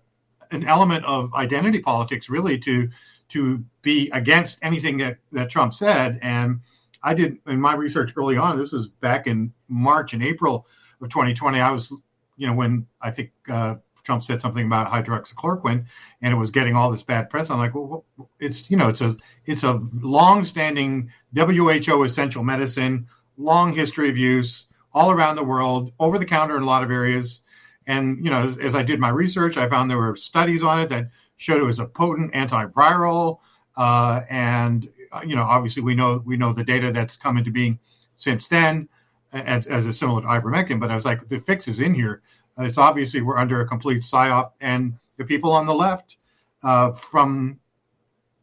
an 0.52 0.66
element 0.68 1.06
of 1.06 1.34
identity 1.34 1.80
politics, 1.80 2.30
really 2.30 2.58
to 2.60 2.90
to 3.30 3.64
be 3.82 4.10
against 4.12 4.58
anything 4.62 4.98
that 4.98 5.18
that 5.32 5.50
Trump 5.50 5.74
said. 5.74 6.20
And 6.22 6.62
I 7.04 7.14
did 7.14 7.38
in 7.48 7.60
my 7.60 7.74
research 7.74 8.14
early 8.16 8.38
on. 8.38 8.58
This 8.58 8.72
was 8.72 8.88
back 8.88 9.28
in 9.28 9.54
March 9.68 10.14
and 10.14 10.24
April 10.24 10.68
of 11.02 11.10
2020. 11.10 11.60
I 11.60 11.72
was 11.72 11.92
you 12.38 12.48
know 12.48 12.54
when 12.54 12.88
I 13.02 13.12
think. 13.12 13.32
Uh, 13.50 13.76
Trump 14.04 14.24
said 14.24 14.42
something 14.42 14.66
about 14.66 14.92
hydroxychloroquine, 14.92 15.86
and 16.22 16.34
it 16.34 16.38
was 16.38 16.52
getting 16.52 16.76
all 16.76 16.92
this 16.92 17.04
bad 17.04 17.30
press. 17.30 17.50
I'm 17.50 17.60
like, 17.60 17.76
well, 17.76 18.06
it's 18.40 18.70
you 18.70 18.78
know, 18.78 18.90
it's 18.90 19.02
a 19.02 19.16
it's 19.46 19.64
a 19.64 19.80
long-standing 19.94 21.12
WHO 21.36 22.04
essential 22.04 22.44
medicine, 22.44 23.08
long 23.38 23.74
history 23.74 24.10
of 24.10 24.18
use 24.18 24.68
all 24.94 25.12
around 25.12 25.38
the 25.38 25.44
world, 25.44 25.94
over 26.00 26.18
the 26.18 26.26
counter 26.26 26.58
in 26.58 26.64
a 26.64 26.66
lot 26.66 26.84
of 26.84 26.92
areas. 26.92 27.42
And 27.88 28.24
you 28.24 28.30
know, 28.30 28.48
as, 28.48 28.58
as 28.58 28.76
I 28.76 28.84
did 28.84 29.00
my 29.00 29.10
research, 29.10 29.58
I 29.58 29.70
found 29.70 29.90
there 29.90 29.98
were 29.98 30.16
studies 30.16 30.64
on 30.64 30.80
it 30.80 30.90
that 30.90 31.08
showed 31.38 31.62
it 31.62 31.66
was 31.66 31.80
a 31.80 31.86
potent 31.86 32.34
antiviral. 32.34 33.40
Uh, 33.76 34.22
and 34.30 34.90
uh, 35.12 35.22
you 35.26 35.36
know, 35.36 35.44
obviously, 35.44 35.82
we 35.82 35.96
know 35.96 36.22
we 36.26 36.38
know 36.38 36.54
the 36.54 36.64
data 36.64 36.92
that's 36.92 37.18
come 37.18 37.38
into 37.38 37.52
being 37.52 37.80
since 38.16 38.50
then 38.50 38.88
as, 39.34 39.68
as 39.68 39.86
a 39.86 39.94
similar 39.94 40.22
to 40.22 40.28
ivermectin. 40.28 40.80
But 40.80 40.92
I 40.92 40.96
was 40.96 41.06
like, 41.06 41.28
the 41.28 41.40
fix 41.40 41.68
is 41.68 41.80
in 41.80 41.94
here. 41.94 42.22
It's 42.58 42.78
obviously 42.78 43.22
we're 43.22 43.38
under 43.38 43.62
a 43.62 43.68
complete 43.68 44.02
psyop, 44.02 44.52
and 44.60 44.98
the 45.18 45.26
people 45.26 45.52
on 45.52 45.66
the 45.66 45.74
left, 45.74 46.18
uh, 46.64 46.92
from 46.92 47.60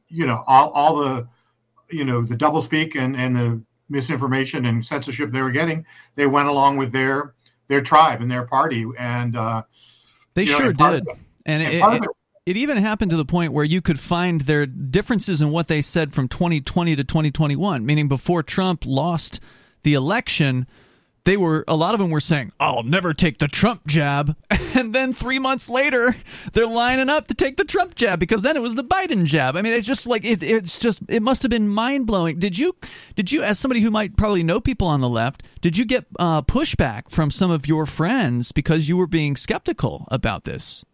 you 0.08 0.26
know 0.26 0.42
all, 0.46 0.70
all 0.70 0.96
the 0.96 1.28
you 1.90 2.04
know 2.04 2.22
the 2.22 2.36
doublespeak 2.36 2.96
and 2.96 3.16
and 3.16 3.36
the 3.36 3.62
misinformation 3.88 4.66
and 4.66 4.84
censorship 4.84 5.30
they 5.30 5.42
were 5.42 5.50
getting, 5.50 5.86
they 6.14 6.26
went 6.26 6.48
along 6.48 6.76
with 6.76 6.92
their 6.92 7.34
their 7.68 7.80
tribe 7.80 8.20
and 8.20 8.30
their 8.30 8.46
party, 8.46 8.86
and 8.98 9.36
uh, 9.36 9.62
they 10.34 10.44
sure 10.44 10.72
know, 10.72 10.86
and 10.86 11.06
did. 11.06 11.16
and, 11.46 11.62
and 11.62 11.94
it, 11.94 12.04
it, 12.04 12.10
it 12.46 12.56
even 12.56 12.78
happened 12.78 13.10
to 13.10 13.16
the 13.16 13.26
point 13.26 13.52
where 13.52 13.64
you 13.64 13.82
could 13.82 14.00
find 14.00 14.42
their 14.42 14.64
differences 14.64 15.42
in 15.42 15.50
what 15.50 15.66
they 15.66 15.82
said 15.82 16.14
from 16.14 16.28
2020 16.28 16.96
to 16.96 17.04
2021, 17.04 17.84
meaning 17.84 18.08
before 18.08 18.42
Trump 18.42 18.84
lost 18.86 19.38
the 19.82 19.92
election 19.92 20.66
they 21.24 21.36
were 21.36 21.64
a 21.68 21.76
lot 21.76 21.94
of 21.94 22.00
them 22.00 22.10
were 22.10 22.20
saying, 22.20 22.52
"I'll 22.58 22.82
never 22.82 23.12
take 23.12 23.38
the 23.38 23.48
Trump 23.48 23.86
jab," 23.86 24.36
and 24.74 24.94
then 24.94 25.12
three 25.12 25.38
months 25.38 25.68
later, 25.68 26.16
they're 26.52 26.66
lining 26.66 27.08
up 27.08 27.26
to 27.28 27.34
take 27.34 27.56
the 27.56 27.64
Trump 27.64 27.94
jab 27.94 28.18
because 28.18 28.42
then 28.42 28.56
it 28.56 28.62
was 28.62 28.74
the 28.74 28.84
Biden 28.84 29.24
jab. 29.24 29.56
I 29.56 29.62
mean, 29.62 29.72
it's 29.72 29.86
just 29.86 30.06
like 30.06 30.24
it, 30.24 30.42
it's 30.42 30.78
just 30.78 31.02
it 31.08 31.22
must 31.22 31.42
have 31.42 31.50
been 31.50 31.68
mind 31.68 32.06
blowing. 32.06 32.38
Did 32.38 32.58
you 32.58 32.76
did 33.14 33.30
you 33.32 33.42
as 33.42 33.58
somebody 33.58 33.80
who 33.80 33.90
might 33.90 34.16
probably 34.16 34.42
know 34.42 34.60
people 34.60 34.86
on 34.86 35.00
the 35.00 35.08
left, 35.08 35.42
did 35.60 35.76
you 35.76 35.84
get 35.84 36.06
uh, 36.18 36.42
pushback 36.42 37.10
from 37.10 37.30
some 37.30 37.50
of 37.50 37.66
your 37.66 37.86
friends 37.86 38.52
because 38.52 38.88
you 38.88 38.96
were 38.96 39.06
being 39.06 39.36
skeptical 39.36 40.06
about 40.10 40.44
this? 40.44 40.84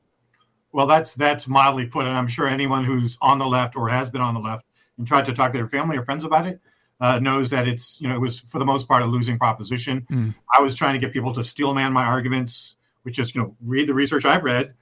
Well, 0.72 0.86
that's 0.86 1.14
that's 1.14 1.46
mildly 1.46 1.86
put, 1.86 2.06
and 2.06 2.16
I'm 2.16 2.26
sure 2.26 2.48
anyone 2.48 2.84
who's 2.84 3.16
on 3.20 3.38
the 3.38 3.46
left 3.46 3.76
or 3.76 3.88
has 3.88 4.10
been 4.10 4.20
on 4.20 4.34
the 4.34 4.40
left 4.40 4.64
and 4.98 5.06
tried 5.06 5.26
to 5.26 5.32
talk 5.32 5.52
to 5.52 5.58
their 5.58 5.68
family 5.68 5.96
or 5.96 6.04
friends 6.04 6.24
about 6.24 6.46
it 6.46 6.60
uh, 7.00 7.18
knows 7.18 7.50
that 7.50 7.66
it's 7.66 8.00
you 8.00 8.08
know 8.08 8.14
it 8.14 8.20
was 8.20 8.40
for 8.40 8.58
the 8.58 8.64
most 8.64 8.88
part 8.88 9.02
a 9.02 9.06
losing 9.06 9.38
proposition. 9.38 10.06
Mm. 10.10 10.34
I 10.54 10.60
was 10.60 10.74
trying 10.74 10.94
to 10.94 10.98
get 10.98 11.12
people 11.12 11.34
to 11.34 11.44
steel 11.44 11.74
man 11.74 11.92
my 11.92 12.04
arguments, 12.04 12.76
which 13.02 13.18
is 13.18 13.34
you 13.34 13.42
know 13.42 13.56
read 13.62 13.88
the 13.88 13.94
research 13.94 14.24
I've 14.24 14.44
read, 14.44 14.74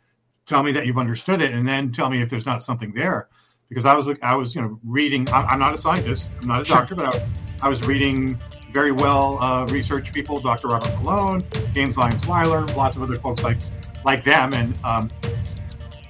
tell 0.47 0.62
me 0.62 0.73
that 0.73 0.87
you've 0.87 0.99
understood 0.99 1.40
it, 1.40 1.52
and 1.52 1.66
then 1.66 1.92
tell 1.92 2.11
me 2.11 2.23
if 2.23 2.31
there's 2.31 2.47
not 2.47 2.62
something 2.62 2.92
there. 2.92 3.28
Because 3.69 3.87
I 3.87 3.95
was 3.95 4.09
I 4.23 4.35
was 4.35 4.54
you 4.54 4.62
know 4.62 4.78
reading. 4.85 5.26
I'm 5.33 5.59
not 5.59 5.75
a 5.75 5.78
scientist. 5.78 6.28
I'm 6.42 6.49
not 6.49 6.61
a 6.61 6.64
doctor, 6.64 6.95
but 6.95 7.07
I 7.07 7.09
was, 7.09 7.21
I 7.62 7.69
was 7.69 7.87
reading 7.87 8.38
very 8.73 8.92
well 8.92 9.38
uh, 9.42 9.66
research 9.66 10.12
people, 10.12 10.40
Dr. 10.40 10.69
Robert 10.69 10.95
Malone, 11.02 11.42
James 11.73 11.97
Lyons 11.97 12.26
Weiler, 12.26 12.66
lots 12.69 12.97
of 12.97 13.02
other 13.02 13.14
folks 13.14 13.42
like 13.42 13.59
like 14.04 14.25
them, 14.25 14.52
and 14.52 14.78
um, 14.85 15.11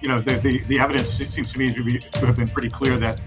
you 0.01 0.09
know 0.09 0.21
the, 0.21 0.35
the, 0.39 0.59
the 0.65 0.79
evidence 0.79 1.11
seems 1.11 1.53
to 1.53 1.59
me 1.59 1.73
to, 1.73 1.85
be, 1.85 1.99
to 1.99 2.27
have 2.27 2.37
been 2.37 2.49
pretty 2.49 2.69
clear 2.69 2.99
that 2.99 3.21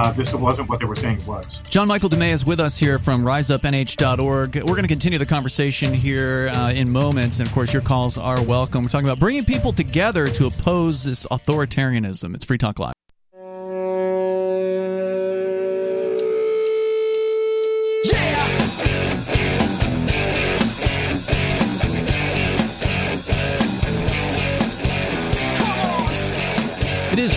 uh, 0.00 0.12
this 0.12 0.32
wasn't 0.32 0.68
what 0.68 0.80
they 0.80 0.86
were 0.86 0.96
saying 0.96 1.18
it 1.18 1.26
was. 1.26 1.58
John 1.68 1.88
Michael 1.88 2.08
Dumais 2.08 2.32
is 2.32 2.46
with 2.46 2.60
us 2.60 2.78
here 2.78 2.98
from 2.98 3.22
riseupnh.org. 3.22 4.56
We're 4.56 4.62
going 4.62 4.82
to 4.82 4.88
continue 4.88 5.18
the 5.18 5.26
conversation 5.26 5.92
here 5.92 6.50
uh, 6.54 6.72
in 6.72 6.90
moments, 6.90 7.38
and 7.38 7.46
of 7.46 7.54
course, 7.54 7.72
your 7.72 7.82
calls 7.82 8.16
are 8.18 8.42
welcome. 8.42 8.82
We're 8.82 8.88
talking 8.88 9.06
about 9.06 9.20
bringing 9.20 9.44
people 9.44 9.72
together 9.72 10.26
to 10.28 10.46
oppose 10.46 11.04
this 11.04 11.26
authoritarianism. 11.26 12.34
It's 12.34 12.44
Free 12.44 12.58
Talk 12.58 12.78
Live. 12.78 12.99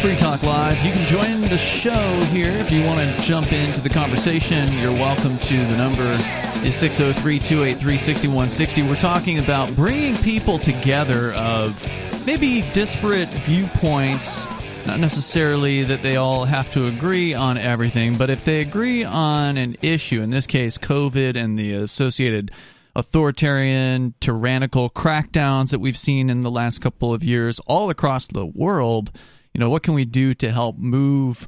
Free 0.03 0.17
Talk 0.17 0.43
Live. 0.43 0.83
You 0.85 0.91
can 0.91 1.07
join 1.07 1.49
the 1.49 1.57
show 1.57 2.19
here 2.23 2.51
if 2.51 2.73
you 2.73 2.83
want 2.83 2.99
to 2.99 3.23
jump 3.23 3.53
into 3.53 3.79
the 3.79 3.87
conversation. 3.87 4.69
You're 4.73 4.91
welcome 4.91 5.37
to. 5.37 5.57
The 5.57 5.77
number 5.77 6.03
is 6.67 6.75
603 6.75 7.39
283 7.39 7.97
6160. 7.97 8.81
We're 8.81 8.95
talking 8.97 9.39
about 9.39 9.73
bringing 9.77 10.17
people 10.17 10.59
together 10.59 11.31
of 11.35 11.89
maybe 12.27 12.63
disparate 12.73 13.29
viewpoints. 13.29 14.49
Not 14.85 14.99
necessarily 14.99 15.83
that 15.83 16.01
they 16.01 16.17
all 16.17 16.43
have 16.43 16.69
to 16.73 16.87
agree 16.87 17.33
on 17.33 17.57
everything, 17.57 18.17
but 18.17 18.29
if 18.29 18.43
they 18.43 18.59
agree 18.59 19.05
on 19.05 19.55
an 19.55 19.77
issue, 19.81 20.21
in 20.21 20.31
this 20.31 20.47
case, 20.47 20.77
COVID 20.77 21.37
and 21.37 21.57
the 21.57 21.71
associated 21.71 22.51
authoritarian, 22.93 24.15
tyrannical 24.19 24.89
crackdowns 24.89 25.71
that 25.71 25.79
we've 25.79 25.97
seen 25.97 26.29
in 26.29 26.41
the 26.41 26.51
last 26.51 26.81
couple 26.81 27.13
of 27.13 27.23
years 27.23 27.61
all 27.67 27.89
across 27.89 28.27
the 28.27 28.45
world. 28.45 29.09
You 29.53 29.59
know, 29.59 29.69
what 29.69 29.83
can 29.83 29.93
we 29.93 30.05
do 30.05 30.33
to 30.35 30.51
help 30.51 30.77
move, 30.77 31.47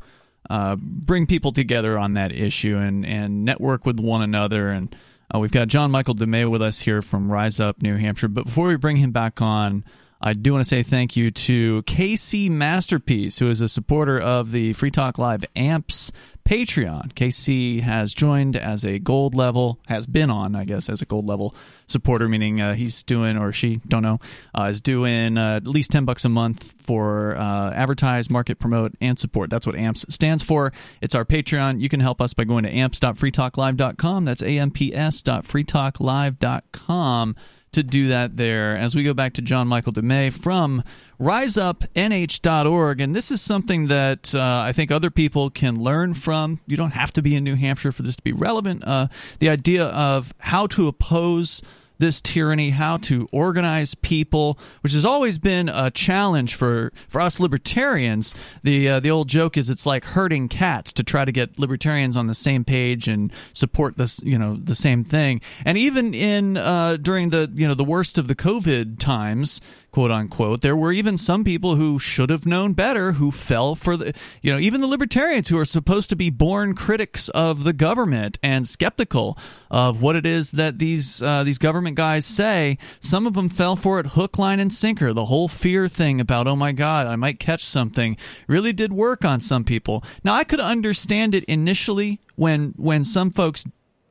uh, 0.50 0.76
bring 0.78 1.26
people 1.26 1.52
together 1.52 1.98
on 1.98 2.14
that 2.14 2.32
issue 2.32 2.78
and, 2.78 3.06
and 3.06 3.44
network 3.44 3.86
with 3.86 4.00
one 4.00 4.22
another? 4.22 4.70
And 4.70 4.96
uh, 5.34 5.40
we've 5.40 5.52
got 5.52 5.68
John 5.68 5.92
Michael 5.92 6.16
Dumais 6.16 6.50
with 6.50 6.62
us 6.62 6.82
here 6.82 7.02
from 7.02 7.32
Rise 7.32 7.60
Up 7.60 7.82
New 7.82 7.96
Hampshire. 7.96 8.28
But 8.28 8.46
before 8.46 8.68
we 8.68 8.76
bring 8.76 8.98
him 8.98 9.12
back 9.12 9.42
on, 9.42 9.84
I 10.22 10.34
do 10.34 10.54
want 10.54 10.64
to 10.64 10.70
say 10.70 10.82
thank 10.82 11.18
you 11.18 11.32
to 11.32 11.84
KC 11.84 12.50
Masterpiece, 12.50 13.40
who 13.40 13.50
is 13.50 13.62
a 13.62 13.68
supporter 13.68 14.20
of 14.20 14.52
the 14.52 14.74
Free 14.74 14.92
Talk 14.92 15.18
Live 15.18 15.44
AMPS 15.56 16.12
Patreon. 16.48 17.14
KC 17.14 17.82
has 17.82 18.14
joined 18.14 18.56
as 18.56 18.86
a 18.86 19.00
gold 19.00 19.34
level, 19.34 19.80
has 19.88 20.06
been 20.06 20.30
on, 20.30 20.56
I 20.56 20.64
guess, 20.64 20.90
as 20.90 21.02
a 21.02 21.06
gold 21.06 21.26
level 21.26 21.56
supporter, 21.88 22.30
meaning 22.30 22.62
uh, 22.62 22.76
he's 22.76 23.02
doing, 23.02 23.36
or 23.36 23.52
she, 23.52 23.78
don't 23.88 24.04
know, 24.04 24.20
uh, 24.54 24.68
is 24.70 24.80
doing 24.80 25.40
uh, 25.40 25.56
at 25.56 25.66
least 25.66 25.90
10 25.92 26.06
bucks 26.06 26.24
a 26.24 26.30
month 26.30 26.76
for 26.84 27.36
uh, 27.36 27.74
advertise, 27.74 28.30
market, 28.30 28.60
promote, 28.60 28.94
and 29.02 29.18
support. 29.18 29.50
That's 29.50 29.66
what 29.66 29.76
AMPS 29.76 30.06
stands 30.10 30.44
for. 30.44 30.72
It's 31.02 31.16
our 31.16 31.26
Patreon. 31.26 31.82
You 31.82 31.90
can 31.90 32.00
help 32.00 32.22
us 32.22 32.36
by 32.36 32.44
going 32.44 32.66
to 32.66 32.70
amps.freetalklive.com. 32.70 34.26
That's 34.26 34.44
amps.freetalklive.com 34.44 37.36
to 37.76 37.84
do 37.84 38.08
that 38.10 38.38
there 38.38 38.76
as 38.76 38.96
we 38.96 39.04
go 39.04 39.14
back 39.14 39.34
to 39.34 39.42
John 39.42 39.68
Michael 39.68 39.94
Dumais 39.94 40.32
from 40.32 40.84
riseupnh.org. 41.20 43.02
And 43.02 43.16
this 43.16 43.32
is 43.32 43.42
something 43.42 43.88
that 43.88 44.34
uh, 44.34 44.42
I 44.42 44.74
think 44.74 44.92
other 44.92 45.10
people 45.10 45.50
can 45.50 45.80
learn 45.82 46.14
from. 46.14 46.60
You 46.68 46.78
don't 46.78 46.92
have 46.92 47.12
to 47.14 47.22
be 47.22 47.36
in 47.36 47.44
New 47.44 47.56
Hampshire 47.56 47.92
for 47.92 48.02
this 48.02 48.16
to 48.16 48.24
be 48.24 48.32
relevant. 48.32 48.86
Uh, 48.86 49.08
the 49.40 49.50
idea 49.50 49.86
of 49.86 50.34
how 50.40 50.68
to 50.68 50.88
oppose 50.88 51.62
this 51.98 52.22
tyranny, 52.22 52.72
how 52.72 52.98
to 52.98 53.28
organize 53.32 53.96
people, 53.96 54.60
which 54.82 54.94
has 54.94 55.06
always 55.06 55.40
been 55.40 55.70
a 55.70 55.92
challenge 55.92 56.56
for, 56.56 56.92
for 57.08 57.22
us 57.22 57.40
libertarians. 57.40 58.34
The 58.64 58.90
uh, 58.90 59.00
the 59.00 59.12
old 59.12 59.30
joke 59.30 59.58
is 59.58 59.70
it's 59.70 59.86
like 59.86 60.06
herding 60.06 60.48
cats 60.48 60.94
to 60.94 61.04
try 61.04 61.26
to 61.26 61.32
get 61.32 61.60
libertarians 61.60 62.18
on 62.18 62.28
the 62.28 62.36
same 62.36 62.64
page 62.64 63.08
and 63.08 63.32
support 63.54 63.98
this 63.98 64.20
you 64.24 64.38
know 64.38 64.58
the 64.62 64.76
same 64.76 65.04
thing. 65.04 65.42
And 65.66 65.78
even 65.78 66.14
in 66.14 66.58
uh, 66.58 66.98
during 66.98 67.30
the 67.30 67.52
you 67.54 67.68
know 67.68 67.74
the 67.74 67.84
worst 67.84 68.18
of 68.18 68.28
the 68.28 68.36
COVID 68.36 69.00
times, 69.00 69.62
quote 69.96 70.12
unquote. 70.12 70.60
There 70.60 70.76
were 70.76 70.92
even 70.92 71.18
some 71.18 71.46
people 71.46 71.76
who 71.76 72.00
should 72.00 72.30
have 72.30 72.46
known 72.46 72.74
better 72.74 73.14
who 73.14 73.32
fell 73.32 73.76
for 73.76 73.96
the, 73.96 74.14
you 74.42 74.52
know, 74.52 74.60
even 74.60 74.82
the 74.82 74.88
libertarians 74.88 75.48
who 75.48 75.58
are 75.58 75.64
supposed 75.64 76.10
to 76.10 76.18
be 76.18 76.30
born 76.30 76.76
critics 76.76 77.30
of 77.30 77.64
the 77.64 77.72
government 77.72 78.38
and 78.44 78.68
skeptical 78.68 79.38
of 79.72 80.02
what 80.02 80.18
it 80.18 80.26
is 80.26 80.52
that 80.52 80.80
these 80.80 81.22
uh, 81.22 81.46
these 81.46 81.58
government 81.58 81.96
guys 81.96 82.26
say. 82.26 82.78
Some 83.00 83.26
of 83.26 83.36
them 83.36 83.48
fell 83.48 83.78
for 83.78 84.02
it 84.02 84.08
hook, 84.08 84.38
line, 84.38 84.60
and 84.60 84.74
sinker. 84.74 85.14
The 85.14 85.28
whole 85.28 85.48
fear 85.48 85.88
thing 85.88 86.20
about 86.20 86.46
oh 86.46 86.58
my 86.58 86.74
god, 86.74 87.08
I 87.08 87.16
might 87.16 87.40
catch 87.40 87.64
something 87.64 88.18
really 88.48 88.74
did 88.74 88.92
work 88.92 89.24
on 89.24 89.40
some 89.40 89.64
people. 89.64 90.04
Now 90.26 90.34
I 90.36 90.44
could 90.44 90.60
understand 90.60 91.34
it 91.34 91.46
initially 91.46 92.20
when 92.36 92.74
when 92.76 93.06
some 93.06 93.32
folks 93.32 93.64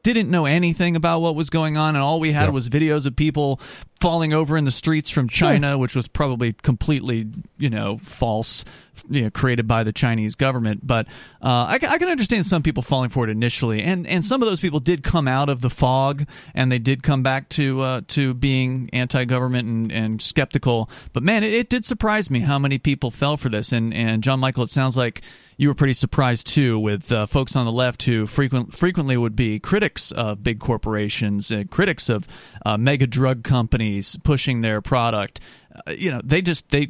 didn't 0.05 0.31
know 0.31 0.45
anything 0.45 0.95
about 0.95 1.21
what 1.21 1.35
was 1.35 1.51
going 1.51 1.77
on, 1.77 1.97
and 1.97 2.05
all 2.05 2.21
we 2.21 2.31
had 2.31 2.45
yep. 2.45 2.53
was 2.53 2.69
videos 2.69 3.07
of 3.07 3.17
people 3.17 3.61
falling 4.01 4.33
over 4.33 4.57
in 4.57 4.65
the 4.65 4.71
streets 4.71 5.09
from 5.09 5.29
China, 5.29 5.71
sure. 5.71 5.79
which 5.79 5.97
was 5.97 6.09
probably 6.09 6.53
completely, 6.53 7.27
you 7.59 7.71
know, 7.71 7.97
false, 7.99 8.65
you 9.09 9.23
know, 9.23 9.31
created 9.31 9.67
by 9.67 9.83
the 9.83 9.93
Chinese 9.93 10.35
government. 10.35 10.87
But 10.87 11.07
uh, 11.43 11.67
I, 11.69 11.75
I, 11.75 11.99
can 11.99 12.09
understand 12.09 12.45
some 12.45 12.63
people 12.63 12.83
falling 12.83 13.11
for 13.11 13.25
it 13.25 13.31
initially, 13.31 13.83
and 13.83 14.07
and 14.07 14.25
some 14.25 14.43
of 14.43 14.49
those 14.49 14.61
people 14.61 14.81
did 14.81 15.03
come 15.03 15.27
out 15.27 15.49
of 15.49 15.61
the 15.61 15.71
fog, 15.71 16.27
and 16.55 16.71
they 16.71 16.79
did 16.79 17.03
come 17.03 17.23
back 17.23 17.49
to 17.51 17.81
uh, 17.81 18.01
to 18.09 18.35
being 18.35 18.91
anti-government 18.93 19.69
and, 19.69 19.93
and 19.93 20.23
skeptical. 20.23 20.91
But 21.13 21.23
man, 21.23 21.43
it, 21.43 21.55
it 21.55 21.69
did 21.69 21.85
surprise 21.85 22.31
me 22.31 22.41
how 22.41 22.59
many 22.59 22.79
people 22.79 23.11
fell 23.11 23.37
for 23.37 23.49
this. 23.49 23.73
And 23.73 23.95
and 23.95 24.23
John 24.23 24.41
Michael, 24.41 24.65
it 24.65 24.71
sounds 24.71 24.97
like 24.97 25.23
you 25.57 25.69
were 25.69 25.75
pretty 25.75 25.93
surprised 25.93 26.47
too 26.47 26.79
with 26.79 27.13
uh, 27.13 27.27
folks 27.27 27.55
on 27.57 27.65
the 27.65 27.73
left 27.73 28.03
who 28.05 28.27
frequent, 28.27 28.75
frequently 28.75 29.17
would 29.17 29.37
be 29.37 29.59
critics 29.59 30.11
of 30.13 30.43
big 30.43 30.59
corporations 30.59 31.51
and 31.51 31.71
critics 31.71 32.09
of 32.09 32.27
uh, 32.65 32.77
mega 32.79 33.07
drug 33.07 33.45
companies 33.45 34.19
pushing 34.25 34.61
their 34.61 34.81
product. 34.81 35.41
Uh, 35.87 35.93
you 35.93 36.11
know, 36.11 36.21
they 36.25 36.43
just 36.43 36.71
they 36.71 36.89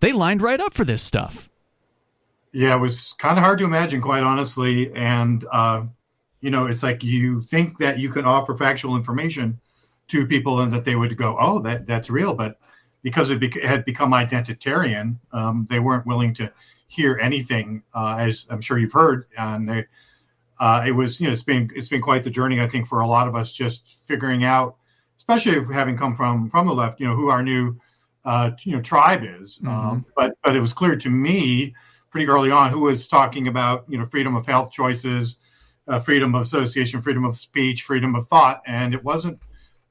they 0.00 0.12
lined 0.12 0.42
right 0.42 0.60
up 0.60 0.74
for 0.74 0.84
this 0.84 1.02
stuff. 1.02 1.48
Yeah, 2.52 2.76
it 2.76 2.80
was 2.80 3.14
kind 3.14 3.38
of 3.38 3.44
hard 3.44 3.58
to 3.60 3.64
imagine, 3.64 4.00
quite 4.00 4.22
honestly. 4.22 4.92
And 4.94 5.44
uh, 5.50 5.84
you 6.40 6.50
know, 6.50 6.66
it's 6.66 6.82
like 6.82 7.02
you 7.02 7.42
think 7.42 7.78
that 7.78 7.98
you 7.98 8.10
can 8.10 8.24
offer 8.24 8.54
factual 8.54 8.96
information 8.96 9.60
to 10.08 10.26
people 10.26 10.60
and 10.60 10.72
that 10.72 10.84
they 10.84 10.96
would 10.96 11.16
go, 11.16 11.36
"Oh, 11.38 11.60
that 11.60 11.86
that's 11.86 12.10
real," 12.10 12.34
but 12.34 12.58
because 13.02 13.30
it 13.30 13.42
had 13.64 13.84
become 13.84 14.12
identitarian, 14.12 15.16
um, 15.32 15.66
they 15.68 15.80
weren't 15.80 16.06
willing 16.06 16.34
to 16.34 16.52
hear 16.86 17.18
anything, 17.20 17.82
uh, 17.94 18.16
as 18.18 18.46
I'm 18.48 18.60
sure 18.60 18.78
you've 18.78 18.92
heard. 18.92 19.26
And 19.36 19.68
they, 19.68 19.86
uh, 20.60 20.84
it 20.86 20.92
was, 20.92 21.20
you 21.20 21.26
know, 21.26 21.32
it's 21.32 21.42
been 21.42 21.70
it's 21.74 21.88
been 21.88 22.02
quite 22.02 22.24
the 22.24 22.30
journey, 22.30 22.60
I 22.60 22.68
think, 22.68 22.86
for 22.86 23.00
a 23.00 23.06
lot 23.06 23.28
of 23.28 23.34
us, 23.34 23.50
just 23.50 23.88
figuring 24.06 24.44
out, 24.44 24.76
especially 25.22 25.52
if 25.52 25.70
having 25.70 25.96
come 25.96 26.12
from 26.12 26.48
from 26.48 26.66
the 26.66 26.74
left, 26.74 26.98
you 26.98 27.06
know, 27.06 27.14
who 27.14 27.28
our 27.28 27.44
new, 27.44 27.78
uh, 28.24 28.50
you 28.64 28.74
know, 28.74 28.82
tribe 28.82 29.22
is. 29.22 29.58
Mm-hmm. 29.58 29.68
Um, 29.68 30.06
but 30.16 30.34
but 30.42 30.56
it 30.56 30.60
was 30.60 30.72
clear 30.72 30.96
to 30.96 31.10
me 31.10 31.74
pretty 32.10 32.26
early 32.26 32.50
on 32.50 32.70
who 32.70 32.80
was 32.80 33.06
talking 33.06 33.46
about, 33.46 33.84
you 33.88 33.96
know, 33.96 34.06
freedom 34.06 34.34
of 34.34 34.46
health 34.46 34.72
choices, 34.72 35.38
uh, 35.86 36.00
freedom 36.00 36.34
of 36.34 36.42
association, 36.42 37.00
freedom 37.00 37.24
of 37.24 37.36
speech, 37.36 37.84
freedom 37.84 38.16
of 38.16 38.26
thought, 38.26 38.62
and 38.66 38.94
it 38.94 39.04
wasn't 39.04 39.38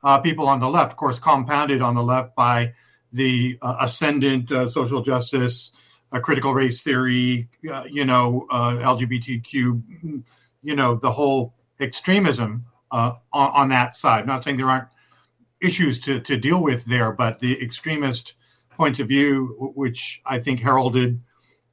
uh, 0.03 0.19
people 0.19 0.47
on 0.47 0.59
the 0.59 0.69
left, 0.69 0.91
of 0.91 0.97
course, 0.97 1.17
compounded 1.17 1.81
on 1.81 1.95
the 1.95 2.03
left 2.03 2.35
by 2.35 2.73
the 3.13 3.57
uh, 3.61 3.77
ascendant 3.79 4.51
uh, 4.51 4.67
social 4.67 5.01
justice 5.01 5.71
uh, 6.11 6.19
critical 6.19 6.53
race 6.53 6.81
theory, 6.81 7.47
uh, 7.71 7.85
you 7.89 8.03
know, 8.03 8.45
uh, 8.50 8.73
LGBTQ, 8.81 10.23
you 10.61 10.75
know, 10.75 10.95
the 10.95 11.11
whole 11.11 11.53
extremism 11.79 12.65
uh, 12.91 13.13
on, 13.31 13.51
on, 13.51 13.69
that 13.69 13.95
side. 13.95 14.21
I'm 14.21 14.27
not 14.27 14.43
saying 14.43 14.57
there 14.57 14.69
aren't 14.69 14.89
issues 15.61 15.99
to, 16.01 16.19
to 16.21 16.37
deal 16.37 16.61
with 16.61 16.85
there, 16.85 17.11
but 17.11 17.39
the 17.39 17.61
extremist 17.61 18.33
point 18.71 18.99
of 18.99 19.07
view, 19.07 19.71
which 19.75 20.21
I 20.25 20.39
think 20.39 20.59
heralded 20.59 21.21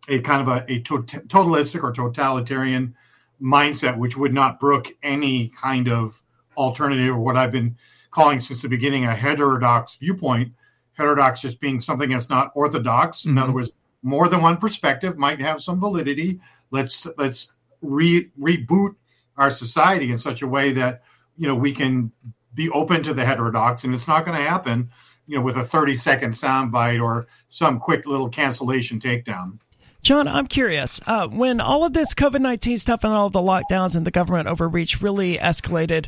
a 0.08 0.20
kind 0.20 0.42
of 0.42 0.48
a, 0.48 0.64
a 0.68 0.80
tot- 0.80 1.06
totalistic 1.06 1.82
or 1.82 1.92
totalitarian 1.92 2.94
mindset, 3.40 3.96
which 3.98 4.16
would 4.16 4.34
not 4.34 4.60
brook 4.60 4.88
any 5.02 5.48
kind 5.48 5.88
of 5.88 6.22
alternative 6.56 7.14
or 7.14 7.20
what 7.20 7.36
I've 7.36 7.52
been 7.52 7.76
calling 8.10 8.40
since 8.40 8.62
the 8.62 8.68
beginning 8.68 9.04
a 9.04 9.14
heterodox 9.14 9.96
viewpoint. 9.96 10.52
Heterodox 10.94 11.40
just 11.40 11.60
being 11.60 11.80
something 11.80 12.10
that's 12.10 12.28
not 12.28 12.50
orthodox. 12.54 13.24
In 13.24 13.32
mm-hmm. 13.32 13.42
other 13.42 13.52
words, 13.52 13.72
more 14.02 14.28
than 14.28 14.42
one 14.42 14.56
perspective 14.56 15.16
might 15.16 15.40
have 15.40 15.62
some 15.62 15.78
validity. 15.78 16.40
Let's 16.70 17.06
let's 17.16 17.52
re, 17.80 18.30
reboot 18.38 18.96
our 19.36 19.50
society 19.50 20.10
in 20.10 20.18
such 20.18 20.42
a 20.42 20.48
way 20.48 20.72
that 20.72 21.02
you 21.36 21.46
know 21.46 21.54
we 21.54 21.72
can 21.72 22.12
be 22.54 22.68
open 22.70 23.02
to 23.04 23.14
the 23.14 23.24
heterodox, 23.24 23.84
and 23.84 23.94
it's 23.94 24.08
not 24.08 24.24
going 24.24 24.36
to 24.36 24.42
happen, 24.48 24.90
you 25.26 25.36
know, 25.36 25.42
with 25.42 25.56
a 25.56 25.64
thirty 25.64 25.96
second 25.96 26.32
soundbite 26.32 27.02
or 27.02 27.26
some 27.48 27.78
quick 27.78 28.06
little 28.06 28.28
cancellation 28.28 29.00
takedown. 29.00 29.58
John, 30.02 30.28
I'm 30.28 30.46
curious. 30.46 31.00
Uh, 31.06 31.26
when 31.28 31.60
all 31.60 31.84
of 31.84 31.92
this 31.92 32.14
COVID 32.14 32.40
19 32.40 32.78
stuff 32.78 33.04
and 33.04 33.12
all 33.12 33.26
of 33.26 33.32
the 33.32 33.40
lockdowns 33.40 33.96
and 33.96 34.06
the 34.06 34.10
government 34.10 34.48
overreach 34.48 35.02
really 35.02 35.36
escalated, 35.36 36.06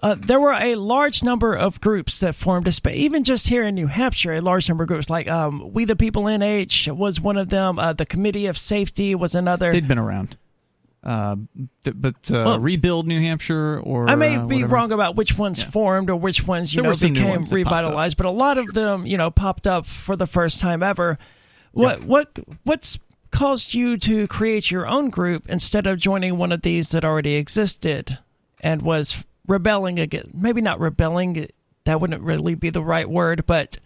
uh, 0.00 0.16
there 0.18 0.40
were 0.40 0.54
a 0.54 0.74
large 0.74 1.22
number 1.22 1.54
of 1.54 1.80
groups 1.80 2.20
that 2.20 2.34
formed 2.34 2.66
a 2.66 2.72
space, 2.72 2.96
even 2.96 3.24
just 3.24 3.48
here 3.48 3.62
in 3.64 3.74
New 3.74 3.86
Hampshire, 3.86 4.34
a 4.34 4.40
large 4.40 4.68
number 4.68 4.84
of 4.84 4.88
groups 4.88 5.08
like 5.10 5.28
um, 5.28 5.72
We 5.72 5.84
the 5.84 5.96
People 5.96 6.24
NH 6.24 6.96
was 6.96 7.20
one 7.20 7.36
of 7.36 7.50
them. 7.50 7.78
Uh, 7.78 7.92
the 7.92 8.06
Committee 8.06 8.46
of 8.46 8.58
Safety 8.58 9.14
was 9.14 9.34
another. 9.34 9.70
They'd 9.70 9.86
been 9.86 9.98
around. 9.98 10.36
Uh, 11.04 11.36
but 11.82 12.30
uh, 12.30 12.44
well, 12.44 12.60
rebuild 12.60 13.06
New 13.08 13.20
Hampshire, 13.20 13.80
or 13.80 14.08
I 14.08 14.14
may 14.14 14.36
uh, 14.36 14.46
be 14.46 14.62
wrong 14.62 14.92
about 14.92 15.16
which 15.16 15.36
ones 15.36 15.60
yeah. 15.60 15.70
formed 15.70 16.10
or 16.10 16.16
which 16.16 16.46
ones 16.46 16.72
you 16.72 16.82
there 16.82 16.92
know 16.92 16.96
became 16.96 17.42
revitalized, 17.50 18.16
but 18.16 18.26
a 18.26 18.30
lot 18.30 18.56
of 18.56 18.72
them 18.72 19.04
you 19.04 19.16
know 19.16 19.30
popped 19.30 19.66
up 19.66 19.84
for 19.86 20.14
the 20.14 20.26
first 20.28 20.60
time 20.60 20.82
ever. 20.82 21.18
What 21.72 21.98
yep. 21.98 22.08
what 22.08 22.38
what's 22.62 23.00
caused 23.32 23.74
you 23.74 23.96
to 23.96 24.28
create 24.28 24.70
your 24.70 24.86
own 24.86 25.10
group 25.10 25.48
instead 25.48 25.86
of 25.86 25.98
joining 25.98 26.36
one 26.36 26.52
of 26.52 26.62
these 26.62 26.90
that 26.90 27.04
already 27.04 27.34
existed 27.34 28.18
and 28.60 28.82
was 28.82 29.24
rebelling 29.48 29.98
again. 29.98 30.30
Maybe 30.34 30.60
not 30.60 30.78
rebelling. 30.78 31.48
That 31.84 32.00
wouldn't 32.00 32.22
really 32.22 32.54
be 32.54 32.70
the 32.70 32.82
right 32.82 33.08
word, 33.08 33.44
but 33.46 33.76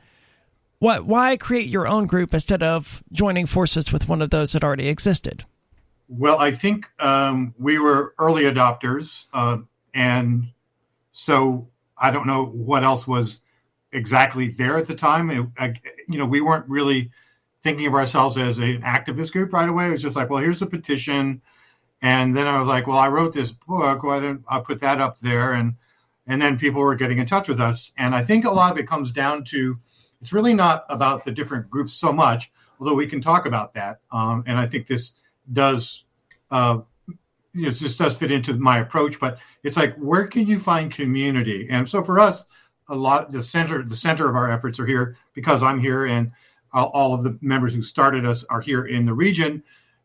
Why, 0.79 0.99
why 0.99 1.37
create 1.39 1.69
your 1.69 1.89
own 1.89 2.07
group 2.07 2.35
instead 2.35 2.63
of 2.63 3.03
joining 3.11 3.47
forces 3.47 3.91
with 3.91 4.09
one 4.09 4.21
of 4.21 4.29
those 4.29 4.53
that 4.53 4.63
already 4.63 4.89
existed? 4.89 5.47
Well, 6.09 6.39
I 6.39 6.53
think 6.53 6.89
um, 7.01 7.55
we 7.59 7.79
were 7.79 8.15
early 8.19 8.45
adopters, 8.45 9.27
uh, 9.33 9.59
and 9.93 10.53
so 11.11 11.69
I 11.99 12.11
don't 12.11 12.27
know 12.27 12.47
what 12.47 12.85
else 12.85 13.09
was 13.09 13.41
exactly 13.91 14.49
there 14.49 14.77
at 14.77 14.87
the 14.87 14.95
time. 14.95 15.31
It, 15.31 15.47
I, 15.59 15.75
you 16.09 16.19
know, 16.19 16.27
we 16.27 16.41
weren't 16.41 16.69
really 16.69 17.11
thinking 17.63 17.87
of 17.87 17.95
ourselves 17.95 18.37
as 18.37 18.59
an 18.59 18.83
activist 18.83 19.33
group 19.33 19.53
right 19.53 19.69
away. 19.69 19.89
It 19.89 19.93
was 19.93 20.03
just 20.03 20.17
like, 20.17 20.31
well, 20.31 20.43
here's 20.43 20.63
a 20.63 20.67
petition, 20.67 21.43
and 22.01 22.37
then 22.37 22.47
I 22.47 22.59
was 22.59 22.69
like, 22.69 22.87
well, 22.87 22.99
I 22.99 23.09
wrote 23.09 23.33
this 23.33 23.51
book. 23.51 24.05
Why 24.05 24.21
didn't 24.21 24.45
I 24.49 24.61
put 24.61 24.81
that 24.81 25.01
up 25.01 25.19
there? 25.19 25.55
And 25.55 25.75
and 26.29 26.41
then 26.41 26.57
people 26.57 26.83
were 26.83 26.95
getting 26.95 27.19
in 27.19 27.27
touch 27.27 27.49
with 27.49 27.61
us, 27.61 27.93
and 27.99 28.15
I 28.15 28.23
think 28.23 28.45
a 28.45 28.51
lot 28.51 28.71
of 28.71 28.79
it 28.79 28.87
comes 28.87 29.11
down 29.11 29.43
to 29.47 29.79
it's 30.21 30.33
really 30.33 30.55
not 30.55 30.85
about 30.89 31.25
the 31.25 31.33
different 31.33 31.69
groups 31.69 31.95
so 31.95 32.13
much, 32.13 32.53
although 32.79 32.95
we 32.95 33.07
can 33.09 33.21
talk 33.21 33.45
about 33.47 33.75
that. 33.75 34.01
Um, 34.13 34.45
and 34.47 34.57
I 34.59 34.67
think 34.67 34.87
this 34.87 35.13
does. 35.53 36.05
Uh, 36.51 36.81
you 37.53 37.63
know, 37.63 37.71
this 37.71 37.97
does 37.97 38.15
fit 38.15 38.31
into 38.31 38.55
my 38.55 38.81
approach, 38.81 39.19
but 39.19 39.39
it's 39.63 39.79
like 39.79 39.97
where 39.97 40.27
can 40.27 40.47
you 40.47 40.59
find 40.59 40.93
community? 40.93 41.67
And 41.71 41.89
so 41.89 42.03
for 42.03 42.21
us, 42.21 42.45
a 42.89 42.95
lot 42.95 43.33
the 43.33 43.43
center 43.43 43.83
the 43.83 43.97
center 43.97 44.29
of 44.29 44.37
our 44.37 44.51
efforts 44.51 44.79
are 44.79 44.87
here 44.87 45.17
because 45.35 45.63
I'm 45.63 45.81
here 45.81 46.07
and 46.07 46.31
all 46.73 47.15
of 47.15 47.23
the 47.23 47.39
members 47.41 47.75
who 47.75 47.83
started 47.83 48.27
us 48.27 48.45
are 48.45 48.61
here 48.61 48.87
in 48.87 49.07
the 49.07 49.13
region. 49.13 49.63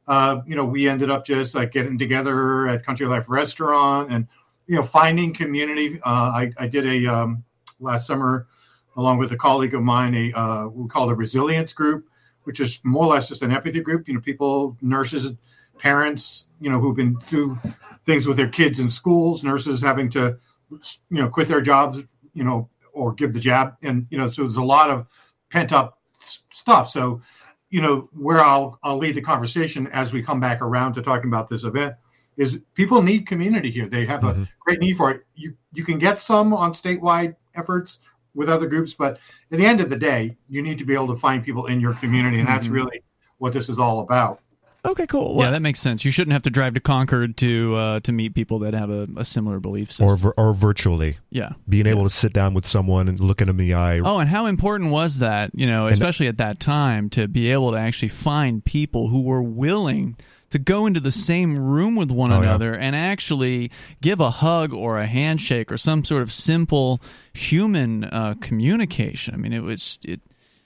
Uh, 0.07 0.41
you 0.47 0.55
know, 0.55 0.65
we 0.65 0.87
ended 0.87 1.11
up 1.11 1.25
just 1.25 1.53
like 1.53 1.71
getting 1.71 1.97
together 1.97 2.67
at 2.67 2.85
Country 2.85 3.05
Life 3.05 3.29
Restaurant 3.29 4.11
and 4.11 4.27
you 4.67 4.75
know 4.75 4.83
finding 4.83 5.33
community. 5.33 5.99
Uh, 6.03 6.31
I, 6.33 6.51
I, 6.57 6.67
did 6.67 6.85
a 6.85 7.13
um, 7.13 7.43
last 7.79 8.07
summer 8.07 8.47
along 8.95 9.17
with 9.17 9.31
a 9.31 9.37
colleague 9.37 9.73
of 9.73 9.81
mine 9.81 10.15
a 10.15 10.37
uh, 10.37 10.67
we 10.67 10.87
call 10.87 11.09
it 11.09 11.13
a 11.13 11.15
resilience 11.15 11.73
group, 11.73 12.07
which 12.43 12.59
is 12.59 12.79
more 12.83 13.05
or 13.05 13.09
less 13.09 13.27
just 13.27 13.41
an 13.41 13.51
empathy 13.51 13.79
group. 13.79 14.07
You 14.07 14.15
know, 14.15 14.21
people, 14.21 14.77
nurses, 14.81 15.33
parents, 15.77 16.47
you 16.59 16.69
know, 16.69 16.79
who've 16.79 16.95
been 16.95 17.19
through 17.19 17.57
things 18.03 18.27
with 18.27 18.37
their 18.37 18.47
kids 18.49 18.79
in 18.79 18.89
schools, 18.89 19.43
nurses 19.43 19.81
having 19.81 20.09
to 20.11 20.37
you 20.69 20.97
know 21.09 21.27
quit 21.27 21.47
their 21.47 21.61
jobs, 21.61 21.99
you 22.33 22.43
know, 22.43 22.69
or 22.93 23.13
give 23.13 23.33
the 23.33 23.39
jab, 23.39 23.75
and 23.81 24.07
you 24.09 24.17
know, 24.17 24.27
so 24.27 24.43
there's 24.43 24.57
a 24.57 24.63
lot 24.63 24.89
of 24.89 25.07
pent 25.49 25.71
up 25.71 25.99
stuff. 26.13 26.89
So, 26.89 27.21
you 27.69 27.81
know, 27.81 28.09
where 28.13 28.39
I'll 28.39 28.79
I'll 28.83 28.97
lead 28.97 29.15
the 29.15 29.21
conversation 29.21 29.87
as 29.87 30.13
we 30.13 30.21
come 30.21 30.39
back 30.39 30.61
around 30.61 30.93
to 30.93 31.01
talking 31.01 31.29
about 31.29 31.47
this 31.47 31.63
event 31.63 31.95
is 32.37 32.59
people 32.73 33.01
need 33.01 33.27
community 33.27 33.69
here. 33.69 33.87
They 33.87 34.05
have 34.05 34.21
mm-hmm. 34.21 34.43
a 34.43 34.47
great 34.59 34.79
need 34.79 34.97
for 34.97 35.11
it. 35.11 35.25
You 35.35 35.55
you 35.73 35.83
can 35.83 35.97
get 35.97 36.19
some 36.19 36.53
on 36.53 36.73
statewide 36.73 37.35
efforts 37.55 37.99
with 38.33 38.49
other 38.49 38.67
groups, 38.67 38.93
but 38.93 39.19
at 39.51 39.57
the 39.57 39.65
end 39.65 39.81
of 39.81 39.89
the 39.89 39.97
day, 39.97 40.37
you 40.47 40.61
need 40.61 40.77
to 40.77 40.85
be 40.85 40.93
able 40.93 41.07
to 41.07 41.15
find 41.15 41.43
people 41.43 41.65
in 41.65 41.81
your 41.81 41.93
community, 41.95 42.39
and 42.39 42.47
that's 42.47 42.65
mm-hmm. 42.65 42.75
really 42.75 43.03
what 43.37 43.53
this 43.53 43.69
is 43.69 43.79
all 43.79 43.99
about. 43.99 44.39
Okay, 44.83 45.05
cool. 45.05 45.35
Well, 45.35 45.45
yeah, 45.45 45.51
that 45.51 45.61
makes 45.61 45.79
sense. 45.79 46.03
You 46.03 46.11
shouldn't 46.11 46.33
have 46.33 46.41
to 46.43 46.49
drive 46.49 46.73
to 46.73 46.79
Concord 46.79 47.37
to 47.37 47.75
uh, 47.75 47.99
to 47.99 48.11
meet 48.11 48.33
people 48.33 48.59
that 48.59 48.73
have 48.73 48.89
a, 48.89 49.07
a 49.15 49.23
similar 49.23 49.59
belief 49.59 49.91
system, 49.91 50.33
or 50.33 50.33
or 50.37 50.53
virtually. 50.53 51.17
Yeah, 51.29 51.51
being 51.69 51.85
yeah. 51.85 51.91
able 51.91 52.03
to 52.03 52.09
sit 52.09 52.33
down 52.33 52.55
with 52.55 52.65
someone 52.65 53.07
and 53.07 53.19
look 53.19 53.41
at 53.41 53.47
them 53.47 53.59
in 53.59 53.67
the 53.67 53.73
eye. 53.75 53.99
Oh, 53.99 54.17
and 54.17 54.27
how 54.27 54.47
important 54.47 54.89
was 54.89 55.19
that? 55.19 55.51
You 55.53 55.67
know, 55.67 55.85
especially 55.85 56.25
and, 56.27 56.33
at 56.33 56.37
that 56.39 56.59
time, 56.59 57.11
to 57.11 57.27
be 57.27 57.51
able 57.51 57.71
to 57.71 57.77
actually 57.77 58.09
find 58.09 58.65
people 58.65 59.09
who 59.09 59.21
were 59.21 59.43
willing 59.43 60.17
to 60.51 60.59
go 60.59 60.85
into 60.85 60.99
the 60.99 61.11
same 61.11 61.57
room 61.57 61.95
with 61.95 62.11
one 62.11 62.31
oh, 62.31 62.41
another 62.41 62.73
yeah. 62.73 62.79
and 62.79 62.95
actually 62.95 63.71
give 64.01 64.19
a 64.19 64.29
hug 64.29 64.73
or 64.73 64.99
a 64.99 65.07
handshake 65.07 65.71
or 65.71 65.77
some 65.77 66.03
sort 66.03 66.21
of 66.21 66.31
simple 66.31 67.01
human 67.33 68.03
uh, 68.05 68.35
communication. 68.39 69.33
I 69.33 69.37
mean, 69.37 69.53
it 69.53 69.63
was 69.63 69.99
it 70.03 70.21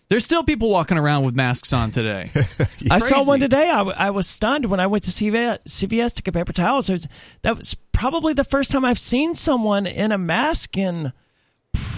there's 0.07 0.25
still 0.25 0.43
people 0.43 0.69
walking 0.69 0.97
around 0.97 1.25
with 1.25 1.35
masks 1.35 1.73
on 1.73 1.89
today. 1.91 2.29
I 2.91 2.99
saw 2.99 3.23
one 3.23 3.39
today. 3.39 3.69
I, 3.69 3.77
w- 3.77 3.95
I 3.97 4.11
was 4.11 4.27
stunned 4.27 4.67
when 4.67 4.79
I 4.79 4.85
went 4.87 5.03
to 5.05 5.11
CVS, 5.11 5.63
CVS 5.63 6.13
to 6.15 6.23
get 6.23 6.33
paper 6.33 6.53
towels. 6.53 6.91
Was, 6.91 7.07
that 7.41 7.55
was 7.55 7.75
probably 7.91 8.33
the 8.33 8.43
first 8.43 8.71
time 8.71 8.85
I've 8.85 8.99
seen 8.99 9.33
someone 9.33 9.87
in 9.87 10.11
a 10.11 10.17
mask 10.17 10.77
in 10.77 11.11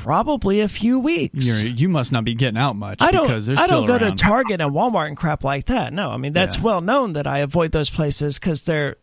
probably 0.01 0.61
a 0.61 0.67
few 0.67 0.99
weeks. 0.99 1.63
You're, 1.63 1.73
you 1.73 1.89
must 1.89 2.11
not 2.11 2.23
be 2.23 2.35
getting 2.35 2.57
out 2.57 2.75
much. 2.75 3.01
I 3.01 3.11
don't. 3.11 3.29
I 3.57 3.67
don't 3.67 3.85
go 3.85 3.97
around. 3.97 4.17
to 4.17 4.23
Target 4.23 4.61
and 4.61 4.71
Walmart 4.71 5.07
and 5.07 5.17
crap 5.17 5.43
like 5.43 5.65
that. 5.65 5.93
No, 5.93 6.09
I 6.09 6.17
mean 6.17 6.33
that's 6.33 6.57
yeah. 6.57 6.63
well 6.63 6.81
known 6.81 7.13
that 7.13 7.27
I 7.27 7.39
avoid 7.39 7.71
those 7.71 7.89
places 7.89 8.39
because 8.39 8.63
they're 8.63 8.97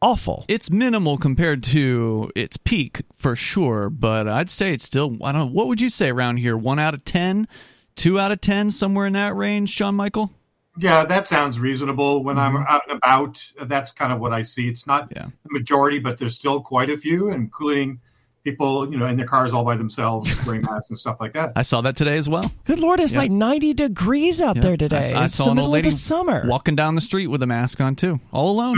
awful. 0.00 0.44
It's 0.48 0.70
minimal 0.70 1.18
compared 1.18 1.62
to 1.64 2.30
its 2.34 2.56
peak 2.56 3.02
for 3.16 3.36
sure, 3.36 3.90
but 3.90 4.28
I'd 4.28 4.50
say 4.50 4.72
it's 4.72 4.84
still. 4.84 5.16
I 5.22 5.32
don't. 5.32 5.52
What 5.52 5.68
would 5.68 5.80
you 5.80 5.88
say 5.88 6.10
around 6.10 6.38
here? 6.38 6.56
One 6.56 6.78
out 6.78 6.94
of 6.94 7.04
ten 7.04 7.48
two 7.96 8.18
out 8.18 8.32
of 8.32 8.40
ten, 8.40 8.70
somewhere 8.70 9.06
in 9.06 9.12
that 9.14 9.34
range, 9.34 9.70
Sean 9.70 9.94
Michael? 9.94 10.32
Yeah, 10.76 11.04
that 11.04 11.28
sounds 11.28 11.58
reasonable. 11.58 12.24
When 12.24 12.36
mm-hmm. 12.36 12.56
I'm 12.56 12.64
out 12.66 12.82
and 12.88 12.98
about, 12.98 13.52
that's 13.62 13.92
kind 13.92 14.12
of 14.12 14.20
what 14.20 14.32
I 14.32 14.42
see. 14.42 14.68
It's 14.68 14.86
not 14.86 15.12
yeah. 15.14 15.26
the 15.44 15.52
majority, 15.52 16.00
but 16.00 16.18
there's 16.18 16.36
still 16.36 16.60
quite 16.60 16.90
a 16.90 16.96
few, 16.96 17.30
including 17.30 18.00
people, 18.44 18.90
you 18.92 18.98
know, 18.98 19.06
in 19.06 19.16
their 19.16 19.26
cars 19.26 19.52
all 19.52 19.64
by 19.64 19.76
themselves, 19.76 20.30
wearing 20.46 20.62
masks 20.62 20.90
and 20.90 20.98
stuff 20.98 21.16
like 21.20 21.32
that. 21.32 21.52
I 21.56 21.62
saw 21.62 21.80
that 21.80 21.96
today 21.96 22.16
as 22.16 22.28
well. 22.28 22.52
Good 22.64 22.78
lord, 22.78 23.00
it's 23.00 23.14
yeah. 23.14 23.20
like 23.20 23.30
90 23.30 23.74
degrees 23.74 24.40
out 24.40 24.56
yeah. 24.56 24.62
there 24.62 24.76
today. 24.76 25.12
I, 25.14 25.22
I 25.22 25.24
it's 25.24 25.34
saw 25.34 25.46
the 25.46 25.54
middle 25.54 25.70
lady 25.70 25.88
of 25.88 25.94
the 25.94 25.98
summer. 25.98 26.46
Walking 26.46 26.76
down 26.76 26.94
the 26.94 27.00
street 27.00 27.26
with 27.28 27.42
a 27.42 27.46
mask 27.46 27.80
on 27.80 27.96
too, 27.96 28.20
all 28.32 28.50
alone. 28.50 28.76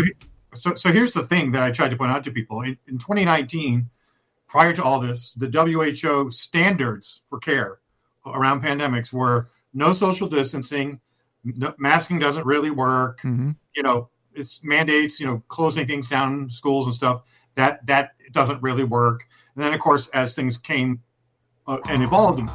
So, 0.55 0.71
so, 0.71 0.75
so 0.75 0.93
here's 0.93 1.13
the 1.13 1.25
thing 1.25 1.53
that 1.53 1.63
I 1.63 1.71
tried 1.71 1.91
to 1.91 1.97
point 1.97 2.13
out 2.13 2.25
to 2.25 2.31
people 2.31 2.63
in, 2.63 2.79
in 2.87 2.99
2019. 2.99 3.91
Prior 4.49 4.73
to 4.73 4.83
all 4.83 5.01
this, 5.01 5.35
the 5.35 5.49
WHO 5.49 6.31
standards 6.31 7.21
for 7.27 7.39
care 7.41 7.81
around 8.25 8.63
pandemics 8.63 9.13
were 9.13 9.51
no 9.75 9.93
social 9.93 10.29
distancing, 10.29 11.01
no, 11.45 11.75
masking 11.79 12.19
doesn't 12.19 12.47
really 12.47 12.71
work. 12.71 13.21
Mm-hmm. 13.21 13.51
You 13.75 13.83
know, 13.83 14.09
it's 14.35 14.63
mandates. 14.65 15.21
You 15.21 15.27
know, 15.27 15.43
closing 15.49 15.87
things 15.87 16.09
down, 16.09 16.49
schools 16.49 16.87
and 16.87 16.95
stuff. 16.95 17.23
That 17.55 17.85
that 17.87 18.13
doesn't 18.33 18.63
really 18.63 18.85
work. 18.85 19.26
And 19.57 19.65
then, 19.65 19.73
of 19.73 19.81
course, 19.81 20.09
as 20.09 20.35
things 20.35 20.59
came 20.59 21.01
uh, 21.67 21.79
and 21.89 22.03
evolved, 22.03 22.49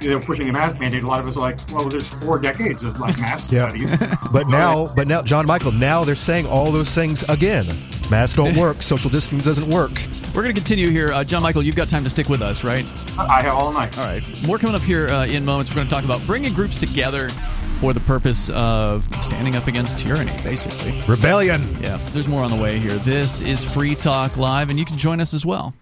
they 0.00 0.14
were 0.14 0.20
pushing 0.22 0.48
a 0.48 0.52
mask 0.52 0.80
mandate. 0.80 1.02
A 1.02 1.06
lot 1.06 1.20
of 1.20 1.28
us 1.28 1.36
are 1.36 1.40
like, 1.40 1.58
well, 1.70 1.86
there's 1.88 2.08
four 2.08 2.38
decades 2.38 2.82
of 2.82 2.98
like 2.98 3.18
mask 3.18 3.52
yeah. 3.52 3.68
studies. 3.68 3.90
but 4.32 4.48
now, 4.48 4.92
but 4.96 5.06
now, 5.06 5.20
John 5.20 5.46
Michael, 5.46 5.72
now 5.72 6.02
they're 6.02 6.14
saying 6.14 6.46
all 6.46 6.72
those 6.72 6.90
things 6.90 7.22
again. 7.28 7.66
Masks 8.10 8.36
don't 8.36 8.56
work. 8.58 8.80
Social 8.80 9.10
distance 9.10 9.44
doesn't 9.44 9.68
work. 9.68 9.92
We're 10.28 10.42
going 10.42 10.54
to 10.54 10.60
continue 10.60 10.88
here. 10.88 11.12
Uh, 11.12 11.24
John 11.24 11.42
Michael, 11.42 11.62
you've 11.62 11.76
got 11.76 11.90
time 11.90 12.04
to 12.04 12.10
stick 12.10 12.30
with 12.30 12.40
us, 12.40 12.64
right? 12.64 12.86
I 13.18 13.42
have 13.42 13.54
all 13.54 13.70
night. 13.70 13.96
All 13.98 14.06
right. 14.06 14.22
More 14.46 14.58
coming 14.58 14.76
up 14.76 14.82
here 14.82 15.08
uh, 15.08 15.26
in 15.26 15.44
moments. 15.44 15.70
We're 15.70 15.76
going 15.76 15.88
to 15.88 15.94
talk 15.94 16.04
about 16.04 16.24
bringing 16.26 16.54
groups 16.54 16.78
together 16.78 17.28
for 17.80 17.92
the 17.92 18.00
purpose 18.00 18.48
of 18.50 19.06
standing 19.22 19.56
up 19.56 19.66
against 19.66 19.98
tyranny, 19.98 20.32
basically. 20.42 21.02
Rebellion. 21.06 21.76
Yeah, 21.82 21.98
there's 22.12 22.28
more 22.28 22.42
on 22.42 22.50
the 22.50 22.56
way 22.56 22.78
here. 22.78 22.94
This 22.94 23.42
is 23.42 23.62
Free 23.62 23.94
Talk 23.94 24.38
Live, 24.38 24.70
and 24.70 24.78
you 24.78 24.86
can 24.86 24.96
join 24.96 25.20
us 25.20 25.34
as 25.34 25.44
well 25.44 25.74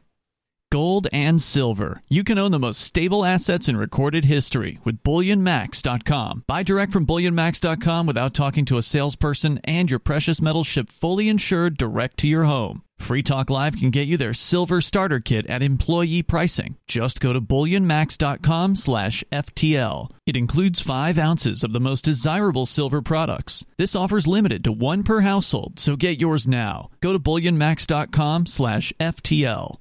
gold 0.75 1.07
and 1.13 1.41
silver. 1.41 2.03
You 2.09 2.25
can 2.25 2.37
own 2.37 2.51
the 2.51 2.59
most 2.59 2.81
stable 2.81 3.25
assets 3.25 3.69
in 3.69 3.77
recorded 3.77 4.25
history 4.25 4.81
with 4.83 5.05
bullionmax.com. 5.05 6.43
Buy 6.49 6.65
direct 6.65 6.93
from 6.93 7.07
bullionmax.com 7.07 8.07
without 8.07 8.35
talking 8.35 8.65
to 8.65 8.79
a 8.79 8.83
salesperson 8.83 9.61
and 9.63 9.89
your 9.89 10.01
precious 10.01 10.43
metals 10.43 10.67
shipped 10.67 10.91
fully 10.91 11.29
insured 11.29 11.77
direct 11.77 12.17
to 12.17 12.27
your 12.27 12.43
home. 12.45 12.83
Free 12.99 13.23
Talk 13.23 13.51
Live 13.51 13.77
can 13.77 13.91
get 13.91 14.09
you 14.09 14.17
their 14.17 14.35
silver 14.35 14.81
starter 14.81 15.21
kit 15.21 15.47
at 15.47 15.63
employee 15.63 16.25
pricing. 16.25 16.77
Just 16.89 17.21
go 17.21 17.33
to 17.33 17.41
bullionmax.com 17.41 18.75
slash 18.75 19.23
FTL. 19.31 20.11
It 20.27 20.37
includes 20.37 20.81
five 20.81 21.19
ounces 21.19 21.63
of 21.63 21.73
the 21.73 21.81
most 21.81 22.05
desirable 22.05 22.67
silver 22.67 23.01
products. 23.01 23.65
This 23.79 23.95
offer's 23.95 24.27
limited 24.27 24.65
to 24.65 24.73
one 24.73 25.05
per 25.05 25.21
household, 25.21 25.79
so 25.79 25.95
get 25.95 26.21
yours 26.21 26.49
now. 26.49 26.91
Go 27.01 27.13
to 27.13 27.21
bullionmax.com 27.21 28.47
slash 28.47 28.93
FTL. 28.99 29.77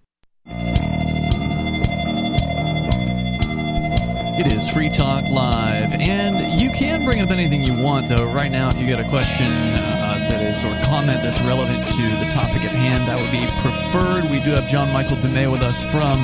It 4.36 4.52
is 4.52 4.68
Free 4.68 4.90
Talk 4.90 5.30
Live, 5.30 5.94
and 5.94 6.60
you 6.60 6.72
can 6.72 7.06
bring 7.06 7.22
up 7.22 7.30
anything 7.30 7.64
you 7.64 7.76
want, 7.76 8.10
though. 8.10 8.26
Right 8.34 8.52
now, 8.52 8.68
if 8.68 8.78
you 8.78 8.88
got 8.88 9.00
a 9.00 9.08
question 9.08 9.46
uh, 9.46 10.28
that 10.28 10.42
is 10.42 10.66
or 10.66 10.74
comment 10.86 11.22
that's 11.22 11.40
relevant 11.42 11.86
to 11.86 12.02
the 12.02 12.32
topic 12.32 12.66
at 12.66 12.72
hand, 12.72 13.08
that 13.08 13.22
would 13.22 13.32
be 13.32 13.46
preferred. 13.62 14.24
We 14.32 14.44
do 14.44 14.50
have 14.52 14.68
John 14.68 14.92
Michael 14.92 15.18
Dumais 15.18 15.52
with 15.52 15.62
us 15.62 15.84
from 15.84 16.18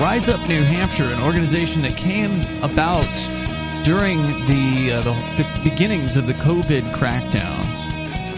Rise 0.00 0.28
Up 0.28 0.40
New 0.48 0.62
Hampshire, 0.62 1.12
an 1.12 1.22
organization 1.22 1.82
that 1.82 1.96
came 1.98 2.40
about 2.62 3.04
during 3.84 4.22
the, 4.46 4.92
uh, 4.92 5.02
the, 5.02 5.12
the, 5.36 5.60
beginnings 5.68 6.16
of 6.16 6.26
the 6.26 6.34
COVID 6.34 6.94
crackdowns 6.94 7.86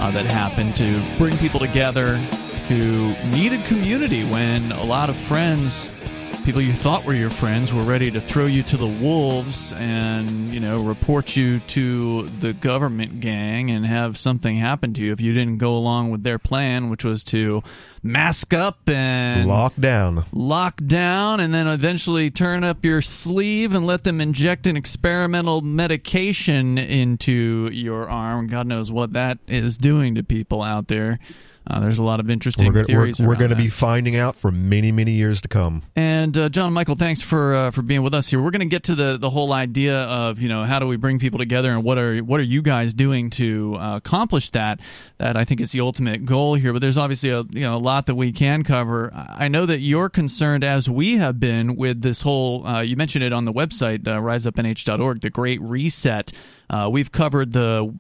uh, 0.01 0.11
that 0.11 0.27
happened 0.27 0.75
to 0.77 1.01
bring 1.17 1.37
people 1.39 1.61
together 1.61 2.21
who 2.69 3.15
needed 3.31 3.65
community 3.67 4.25
when 4.25 4.73
a 4.73 4.85
lot 4.85 5.09
of 5.09 5.17
friends 5.17 5.91
people 6.47 6.63
you 6.63 6.73
thought 6.73 7.05
were 7.05 7.13
your 7.13 7.29
friends 7.29 7.75
were 7.75 7.83
ready 7.83 8.09
to 8.09 8.21
throw 8.21 8.47
you 8.47 8.63
to 8.63 8.77
the 8.77 8.87
wolves 8.87 9.73
and 9.73 10.31
you 10.55 10.61
know 10.61 10.81
report 10.81 11.35
you 11.35 11.59
to 11.59 12.29
the 12.39 12.53
government 12.53 13.19
gang 13.19 13.69
and 13.69 13.85
have 13.85 14.17
something 14.17 14.57
happen 14.57 14.95
to 14.95 15.03
you 15.03 15.13
if 15.13 15.21
you 15.21 15.33
didn't 15.33 15.59
go 15.59 15.77
along 15.77 16.13
with 16.13 16.23
their 16.23 16.39
plan, 16.39 16.89
which 16.89 17.05
was 17.05 17.25
to 17.25 17.65
mask 18.01 18.55
up 18.55 18.89
and 18.89 19.49
lock 19.49 19.75
down, 19.75 20.25
lock 20.31 20.81
down, 20.87 21.41
and 21.41 21.53
then 21.53 21.67
eventually 21.67 22.31
turn 22.31 22.63
up 22.63 22.85
your 22.85 23.03
sleeve 23.03 23.75
and 23.75 23.85
let 23.85 24.05
them 24.05 24.21
inject 24.21 24.69
an 24.69 24.77
experimental 24.77 25.63
medication 25.63 26.79
into 26.79 27.69
your 27.73 28.09
arm. 28.09 28.47
God 28.47 28.69
knows 28.69 28.93
what 28.93 29.15
that 29.15 29.39
is 29.49 29.79
doing 29.79 30.15
to 30.15 30.23
people 30.23 30.63
out 30.63 30.87
there. 30.87 31.19
Uh, 31.69 31.81
there's 31.81 31.99
a 31.99 32.03
lot 32.03 32.21
of 32.21 32.31
interesting 32.31 32.73
we're, 32.73 32.85
theories. 32.85 33.21
We're, 33.21 33.29
we're 33.29 33.37
going 33.37 33.51
to 33.51 33.57
be 33.57 33.69
finding 33.69 34.17
out 34.17 34.37
for 34.37 34.53
many, 34.53 34.93
many 34.93 35.13
years 35.13 35.41
to 35.41 35.49
come. 35.49 35.83
And 35.97 36.37
uh, 36.39 36.49
John 36.49 36.73
Michael, 36.73 36.95
thanks 36.95 37.23
for 37.23 37.55
uh, 37.55 37.71
for 37.71 37.83
being 37.83 38.03
with 38.03 38.15
us 38.15 38.29
here. 38.29 38.41
We're 38.41 38.51
going 38.51 38.61
to 38.61 38.67
get 38.67 38.85
to 38.85 38.95
the 38.95 39.19
the 39.19 39.31
whole 39.31 39.53
idea 39.53 40.03
of 40.05 40.41
you 40.41 40.49
know 40.49 40.65
how 40.65 40.79
do 40.79 40.87
we 40.87 40.97
bring 40.97 41.19
people 41.19 41.39
together 41.39 41.73
and 41.73 41.83
what 41.83 41.99
are 41.99 42.19
what 42.19 42.39
are 42.39 42.45
you 42.45 42.63
guys 42.63 42.95
doing 42.95 43.31
to 43.31 43.77
uh, 43.79 43.97
accomplish 43.97 44.51
that? 44.51 44.81
That 45.19 45.37
I 45.37 45.45
think 45.45 45.61
is 45.61 45.73
the 45.73 45.81
ultimate 45.81 46.25
goal 46.25 46.55
here. 46.55 46.73
But 46.73 46.83
there's 46.83 46.99
obviously 46.99 47.31
a 47.31 47.43
you 47.51 47.63
know 47.63 47.77
a 47.77 47.79
lot 47.79 48.07
that 48.07 48.15
we 48.15 48.33
can 48.33 48.63
cover. 48.63 49.11
I 49.15 49.49
know 49.49 49.67
that 49.67 49.79
you're 49.79 50.09
concerned 50.09 50.63
as 50.63 50.89
we 50.89 51.17
have 51.17 51.41
been 51.41 51.77
with 51.77 52.03
this 52.03 52.23
whole. 52.23 52.67
Uh, 52.67 52.83
you 52.83 52.97
mentioned 52.97 53.25
it 53.25 53.33
on 53.33 53.45
the 53.45 53.53
website 53.53 54.07
uh, 54.07 54.21
riseupnh.org, 54.21 55.21
the 55.21 55.31
Great 55.31 55.61
Reset. 55.61 56.33
Uh, 56.69 56.89
we've 56.91 57.13
covered 57.13 57.53
the 57.53 57.93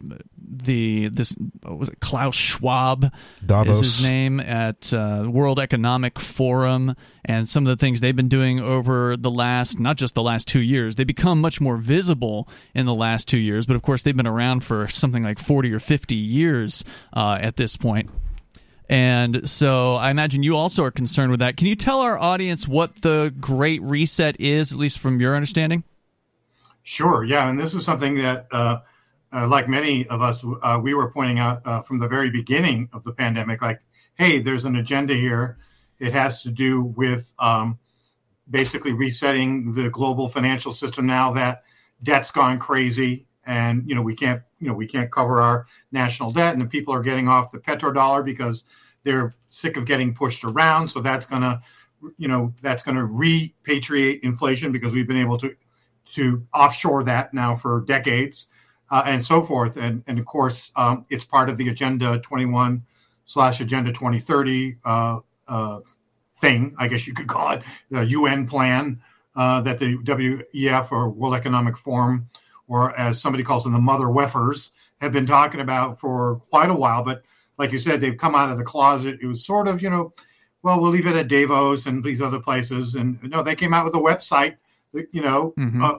the 0.48 1.08
this 1.08 1.36
was 1.64 1.88
it 1.88 2.00
Klaus 2.00 2.34
Schwab 2.34 3.12
Davos. 3.44 3.80
is 3.80 3.96
his 3.96 4.04
name 4.04 4.40
at 4.40 4.92
uh, 4.92 5.26
World 5.28 5.58
Economic 5.60 6.18
Forum 6.18 6.94
and 7.24 7.48
some 7.48 7.66
of 7.66 7.76
the 7.76 7.80
things 7.80 8.00
they've 8.00 8.16
been 8.16 8.28
doing 8.28 8.60
over 8.60 9.16
the 9.16 9.30
last 9.30 9.78
not 9.78 9.96
just 9.96 10.14
the 10.14 10.22
last 10.22 10.48
two 10.48 10.60
years 10.60 10.96
they 10.96 11.04
become 11.04 11.40
much 11.40 11.60
more 11.60 11.76
visible 11.76 12.48
in 12.74 12.86
the 12.86 12.94
last 12.94 13.28
two 13.28 13.38
years 13.38 13.66
but 13.66 13.76
of 13.76 13.82
course 13.82 14.02
they've 14.02 14.16
been 14.16 14.26
around 14.26 14.60
for 14.60 14.88
something 14.88 15.22
like 15.22 15.38
40 15.38 15.72
or 15.72 15.78
50 15.80 16.14
years 16.14 16.84
uh, 17.12 17.38
at 17.40 17.56
this 17.56 17.76
point 17.76 18.10
and 18.88 19.48
so 19.48 19.94
I 19.94 20.10
imagine 20.10 20.42
you 20.44 20.56
also 20.56 20.84
are 20.84 20.92
concerned 20.92 21.32
with 21.32 21.40
that. 21.40 21.56
Can 21.56 21.66
you 21.66 21.74
tell 21.74 22.00
our 22.00 22.16
audience 22.16 22.68
what 22.68 23.02
the 23.02 23.34
Great 23.40 23.82
Reset 23.82 24.36
is, 24.38 24.70
at 24.70 24.78
least 24.78 25.00
from 25.00 25.20
your 25.20 25.34
understanding? 25.34 25.82
Sure. 26.86 27.24
Yeah, 27.24 27.48
and 27.48 27.58
this 27.58 27.74
is 27.74 27.84
something 27.84 28.14
that 28.14 28.46
uh, 28.52 28.78
uh, 29.32 29.48
like 29.48 29.68
many 29.68 30.06
of 30.06 30.22
us, 30.22 30.44
uh, 30.62 30.78
we 30.80 30.94
were 30.94 31.10
pointing 31.10 31.40
out 31.40 31.60
uh, 31.66 31.82
from 31.82 31.98
the 31.98 32.06
very 32.06 32.30
beginning 32.30 32.88
of 32.92 33.02
the 33.02 33.10
pandemic, 33.10 33.60
like, 33.60 33.80
hey, 34.14 34.38
there's 34.38 34.64
an 34.64 34.76
agenda 34.76 35.12
here. 35.12 35.58
It 35.98 36.12
has 36.12 36.44
to 36.44 36.50
do 36.52 36.84
with 36.84 37.34
um, 37.40 37.80
basically 38.48 38.92
resetting 38.92 39.74
the 39.74 39.90
global 39.90 40.28
financial 40.28 40.70
system 40.70 41.06
now 41.06 41.32
that 41.32 41.64
debt's 42.04 42.30
gone 42.30 42.60
crazy, 42.60 43.26
and 43.48 43.82
you 43.88 43.96
know 43.96 44.02
we 44.02 44.14
can't, 44.14 44.42
you 44.60 44.68
know, 44.68 44.74
we 44.74 44.86
can't 44.86 45.10
cover 45.10 45.40
our 45.40 45.66
national 45.90 46.30
debt, 46.30 46.52
and 46.52 46.62
the 46.62 46.66
people 46.66 46.94
are 46.94 47.02
getting 47.02 47.26
off 47.26 47.50
the 47.50 47.58
petrodollar 47.58 48.24
because 48.24 48.62
they're 49.02 49.34
sick 49.48 49.76
of 49.76 49.86
getting 49.86 50.14
pushed 50.14 50.44
around. 50.44 50.86
So 50.86 51.00
that's 51.00 51.26
gonna, 51.26 51.62
you 52.16 52.28
know, 52.28 52.54
that's 52.62 52.84
gonna 52.84 53.08
repatriate 53.08 54.20
inflation 54.20 54.70
because 54.70 54.92
we've 54.92 55.08
been 55.08 55.16
able 55.16 55.38
to 55.38 55.52
to 56.12 56.46
offshore 56.54 57.04
that 57.04 57.34
now 57.34 57.56
for 57.56 57.82
decades 57.86 58.46
uh, 58.90 59.02
and 59.06 59.24
so 59.24 59.42
forth. 59.42 59.76
And, 59.76 60.02
and 60.06 60.18
of 60.18 60.26
course, 60.26 60.70
um, 60.76 61.06
it's 61.10 61.24
part 61.24 61.48
of 61.48 61.56
the 61.56 61.68
Agenda 61.68 62.18
21 62.18 62.82
slash 63.24 63.60
Agenda 63.60 63.92
2030 63.92 64.76
uh, 64.84 65.20
uh, 65.48 65.80
thing, 66.38 66.74
I 66.78 66.88
guess 66.88 67.06
you 67.06 67.14
could 67.14 67.26
call 67.26 67.52
it, 67.52 67.62
the 67.90 68.06
UN 68.06 68.46
plan 68.46 69.00
uh, 69.34 69.60
that 69.62 69.78
the 69.78 69.96
WEF 69.98 70.92
or 70.92 71.10
World 71.10 71.34
Economic 71.34 71.76
Forum, 71.76 72.28
or 72.68 72.98
as 72.98 73.20
somebody 73.20 73.44
calls 73.44 73.64
them, 73.64 73.72
the 73.72 73.78
mother 73.78 74.06
weffers, 74.06 74.70
have 75.00 75.12
been 75.12 75.26
talking 75.26 75.60
about 75.60 76.00
for 76.00 76.40
quite 76.50 76.70
a 76.70 76.74
while. 76.74 77.02
But 77.02 77.22
like 77.58 77.72
you 77.72 77.78
said, 77.78 78.00
they've 78.00 78.16
come 78.16 78.34
out 78.34 78.50
of 78.50 78.58
the 78.58 78.64
closet. 78.64 79.18
It 79.20 79.26
was 79.26 79.44
sort 79.44 79.68
of, 79.68 79.82
you 79.82 79.90
know, 79.90 80.12
well, 80.62 80.80
we'll 80.80 80.90
leave 80.90 81.06
it 81.06 81.16
at 81.16 81.28
Davos 81.28 81.86
and 81.86 82.02
these 82.02 82.22
other 82.22 82.40
places. 82.40 82.94
And 82.94 83.22
no, 83.22 83.42
they 83.42 83.54
came 83.54 83.74
out 83.74 83.84
with 83.84 83.94
a 83.94 83.98
website, 83.98 84.56
you 85.12 85.22
know, 85.22 85.54
mm-hmm. 85.58 85.82
uh, 85.82 85.98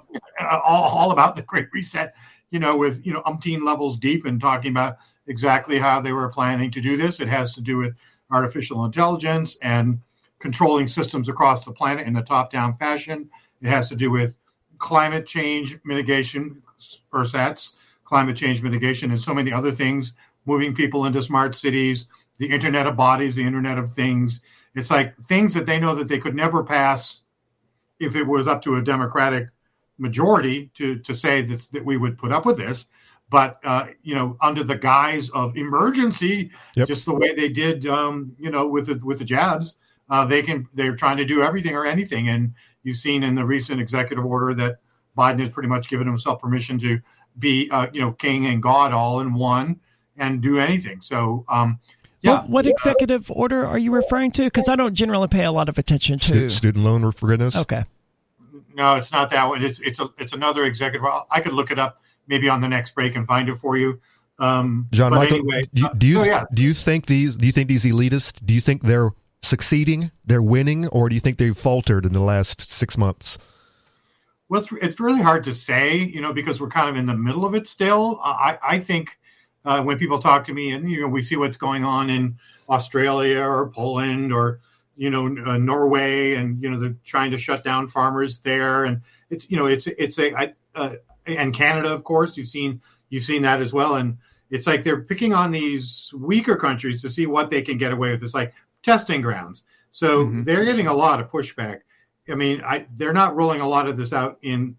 all, 0.63 0.89
all 0.89 1.11
about 1.11 1.35
the 1.35 1.41
Great 1.41 1.67
Reset 1.73 2.13
you 2.49 2.59
know, 2.59 2.77
with 2.77 3.05
you 3.05 3.13
know 3.13 3.21
umpteen 3.21 3.63
levels 3.63 3.97
deep 3.97 4.25
and 4.25 4.39
talking 4.39 4.71
about 4.71 4.97
exactly 5.27 5.79
how 5.79 5.99
they 5.99 6.13
were 6.13 6.29
planning 6.29 6.71
to 6.71 6.81
do 6.81 6.95
this. 6.97 7.19
It 7.19 7.27
has 7.27 7.53
to 7.55 7.61
do 7.61 7.77
with 7.77 7.95
artificial 8.31 8.85
intelligence 8.85 9.57
and 9.61 9.99
controlling 10.39 10.87
systems 10.87 11.27
across 11.27 11.65
the 11.65 11.71
planet 11.71 12.07
in 12.07 12.15
a 12.15 12.23
top-down 12.23 12.77
fashion. 12.77 13.29
It 13.61 13.69
has 13.69 13.89
to 13.89 13.95
do 13.95 14.11
with 14.11 14.35
climate 14.77 15.25
change 15.25 15.77
mitigation, 15.83 16.61
ersatz, 17.13 17.73
climate 18.05 18.37
change 18.37 18.61
mitigation, 18.61 19.11
and 19.11 19.19
so 19.19 19.33
many 19.33 19.51
other 19.51 19.71
things. 19.71 20.13
Moving 20.45 20.73
people 20.73 21.05
into 21.05 21.21
smart 21.21 21.55
cities, 21.55 22.07
the 22.37 22.49
Internet 22.49 22.87
of 22.87 22.95
Bodies, 22.95 23.35
the 23.35 23.43
Internet 23.43 23.77
of 23.77 23.91
Things. 23.91 24.39
It's 24.75 24.91
like 24.91 25.17
things 25.17 25.53
that 25.55 25.65
they 25.65 25.79
know 25.79 25.95
that 25.95 26.07
they 26.07 26.19
could 26.19 26.35
never 26.35 26.63
pass 26.63 27.23
if 27.99 28.15
it 28.15 28.23
was 28.23 28.47
up 28.47 28.61
to 28.63 28.75
a 28.75 28.81
democratic 28.81 29.47
majority 29.97 30.71
to 30.75 30.99
to 30.99 31.15
say 31.15 31.41
that 31.41 31.67
that 31.71 31.85
we 31.85 31.97
would 31.97 32.17
put 32.17 32.31
up 32.31 32.45
with 32.45 32.57
this. 32.57 32.87
But 33.29 33.59
uh, 33.63 33.87
you 34.03 34.15
know 34.15 34.37
under 34.41 34.63
the 34.63 34.77
guise 34.77 35.29
of 35.31 35.57
emergency 35.57 36.51
yep. 36.75 36.87
just 36.87 37.05
the 37.05 37.13
way 37.13 37.33
they 37.33 37.49
did 37.49 37.85
um, 37.85 38.33
you 38.39 38.51
know 38.51 38.67
with 38.67 38.87
the 38.87 39.05
with 39.05 39.19
the 39.19 39.25
jabs 39.25 39.75
uh, 40.09 40.25
they 40.25 40.41
can 40.41 40.67
they're 40.73 40.95
trying 40.95 41.17
to 41.17 41.25
do 41.25 41.41
everything 41.41 41.75
or 41.75 41.85
anything. 41.85 42.29
And 42.29 42.53
you've 42.83 42.97
seen 42.97 43.23
in 43.23 43.35
the 43.35 43.45
recent 43.45 43.81
executive 43.81 44.25
order 44.25 44.53
that 44.55 44.77
biden 45.17 45.39
has 45.39 45.49
pretty 45.49 45.69
much 45.69 45.89
given 45.89 46.07
himself 46.07 46.39
permission 46.39 46.79
to 46.79 46.99
be 47.39 47.69
uh, 47.71 47.87
you 47.91 48.01
know 48.01 48.11
king 48.13 48.45
and 48.45 48.61
god 48.63 48.93
all 48.93 49.19
in 49.19 49.33
one 49.33 49.79
and 50.17 50.41
do 50.41 50.57
anything. 50.57 51.01
So 51.01 51.45
um, 51.47 51.79
yeah. 52.27 52.41
What, 52.41 52.49
what 52.49 52.65
executive 52.67 53.31
order 53.31 53.65
are 53.65 53.77
you 53.77 53.91
referring 53.91 54.31
to? 54.31 54.43
Because 54.43 54.69
I 54.69 54.75
don't 54.75 54.95
generally 54.95 55.27
pay 55.27 55.43
a 55.43 55.51
lot 55.51 55.69
of 55.69 55.77
attention 55.77 56.17
to 56.19 56.49
student 56.49 56.83
loan 56.83 57.11
forgiveness. 57.11 57.55
Okay. 57.55 57.83
No, 58.75 58.95
it's 58.95 59.11
not 59.11 59.31
that 59.31 59.47
one. 59.47 59.63
It's 59.63 59.79
it's 59.79 59.99
a 59.99 60.09
it's 60.17 60.33
another 60.33 60.63
executive. 60.63 61.07
I 61.31 61.41
could 61.41 61.53
look 61.53 61.71
it 61.71 61.79
up 61.79 62.01
maybe 62.27 62.49
on 62.49 62.61
the 62.61 62.67
next 62.67 62.93
break 62.93 63.15
and 63.15 63.25
find 63.25 63.49
it 63.49 63.57
for 63.57 63.75
you. 63.75 63.99
Um, 64.39 64.87
John 64.91 65.13
Michael, 65.13 65.37
anyway, 65.37 65.63
do 65.73 65.81
you, 65.81 65.89
do 65.97 66.07
you, 66.07 66.19
so, 66.19 66.25
yeah. 66.25 66.45
do 66.53 66.61
you 66.61 66.73
think 66.73 67.07
these 67.07 67.37
do 67.37 67.47
you 67.47 67.51
think 67.51 67.69
these 67.69 67.85
elitists 67.85 68.39
do 68.45 68.53
you 68.53 68.61
think 68.61 68.83
they're 68.83 69.09
succeeding, 69.41 70.11
they're 70.25 70.43
winning, 70.43 70.87
or 70.89 71.09
do 71.09 71.15
you 71.15 71.21
think 71.21 71.37
they've 71.37 71.57
faltered 71.57 72.05
in 72.05 72.13
the 72.13 72.21
last 72.21 72.69
six 72.69 72.97
months? 72.97 73.37
Well, 74.49 74.61
it's, 74.61 74.71
it's 74.81 74.99
really 74.99 75.21
hard 75.21 75.43
to 75.45 75.53
say, 75.53 75.97
you 75.97 76.21
know, 76.21 76.33
because 76.33 76.61
we're 76.61 76.69
kind 76.69 76.89
of 76.89 76.95
in 76.95 77.05
the 77.05 77.15
middle 77.15 77.45
of 77.45 77.53
it 77.53 77.67
still. 77.67 78.19
I, 78.23 78.57
I 78.63 78.79
think 78.79 79.17
uh, 79.67 79.81
when 79.83 79.97
people 79.97 80.19
talk 80.19 80.45
to 80.45 80.53
me 80.53 80.71
and, 80.71 80.89
you 80.89 81.01
know, 81.01 81.07
we 81.07 81.21
see 81.21 81.35
what's 81.35 81.57
going 81.57 81.83
on 81.83 82.09
in 82.09 82.37
Australia 82.69 83.41
or 83.41 83.69
Poland 83.69 84.33
or 84.33 84.59
you 84.97 85.11
know 85.11 85.27
uh, 85.45 85.57
Norway, 85.57 86.33
and 86.33 86.61
you 86.61 86.69
know 86.69 86.79
they're 86.79 86.97
trying 87.05 87.31
to 87.31 87.37
shut 87.37 87.63
down 87.63 87.87
farmers 87.87 88.39
there, 88.39 88.83
and 88.83 89.01
it's 89.29 89.49
you 89.49 89.55
know 89.55 89.67
it's 89.67 89.87
it's 89.87 90.17
a 90.17 90.53
uh, 90.75 90.95
and 91.25 91.53
Canada, 91.53 91.93
of 91.93 92.03
course, 92.03 92.35
you've 92.35 92.47
seen 92.47 92.81
you've 93.09 93.23
seen 93.23 93.43
that 93.43 93.61
as 93.61 93.71
well, 93.71 93.95
and 93.95 94.17
it's 94.49 94.65
like 94.65 94.83
they're 94.83 95.01
picking 95.01 95.33
on 95.33 95.51
these 95.51 96.11
weaker 96.17 96.55
countries 96.55 97.01
to 97.03 97.09
see 97.09 97.27
what 97.27 97.51
they 97.51 97.61
can 97.61 97.77
get 97.77 97.93
away 97.93 98.09
with. 98.09 98.23
It's 98.23 98.33
like 98.33 98.53
testing 98.81 99.21
grounds, 99.21 99.63
so 99.91 100.25
mm-hmm. 100.25 100.43
they're 100.43 100.65
getting 100.65 100.87
a 100.87 100.93
lot 100.93 101.21
of 101.21 101.31
pushback. 101.31 101.81
I 102.29 102.35
mean, 102.35 102.61
I, 102.65 102.87
they're 102.97 103.13
not 103.13 103.35
rolling 103.35 103.61
a 103.61 103.67
lot 103.67 103.87
of 103.87 103.95
this 103.95 104.11
out 104.11 104.39
in 104.41 104.75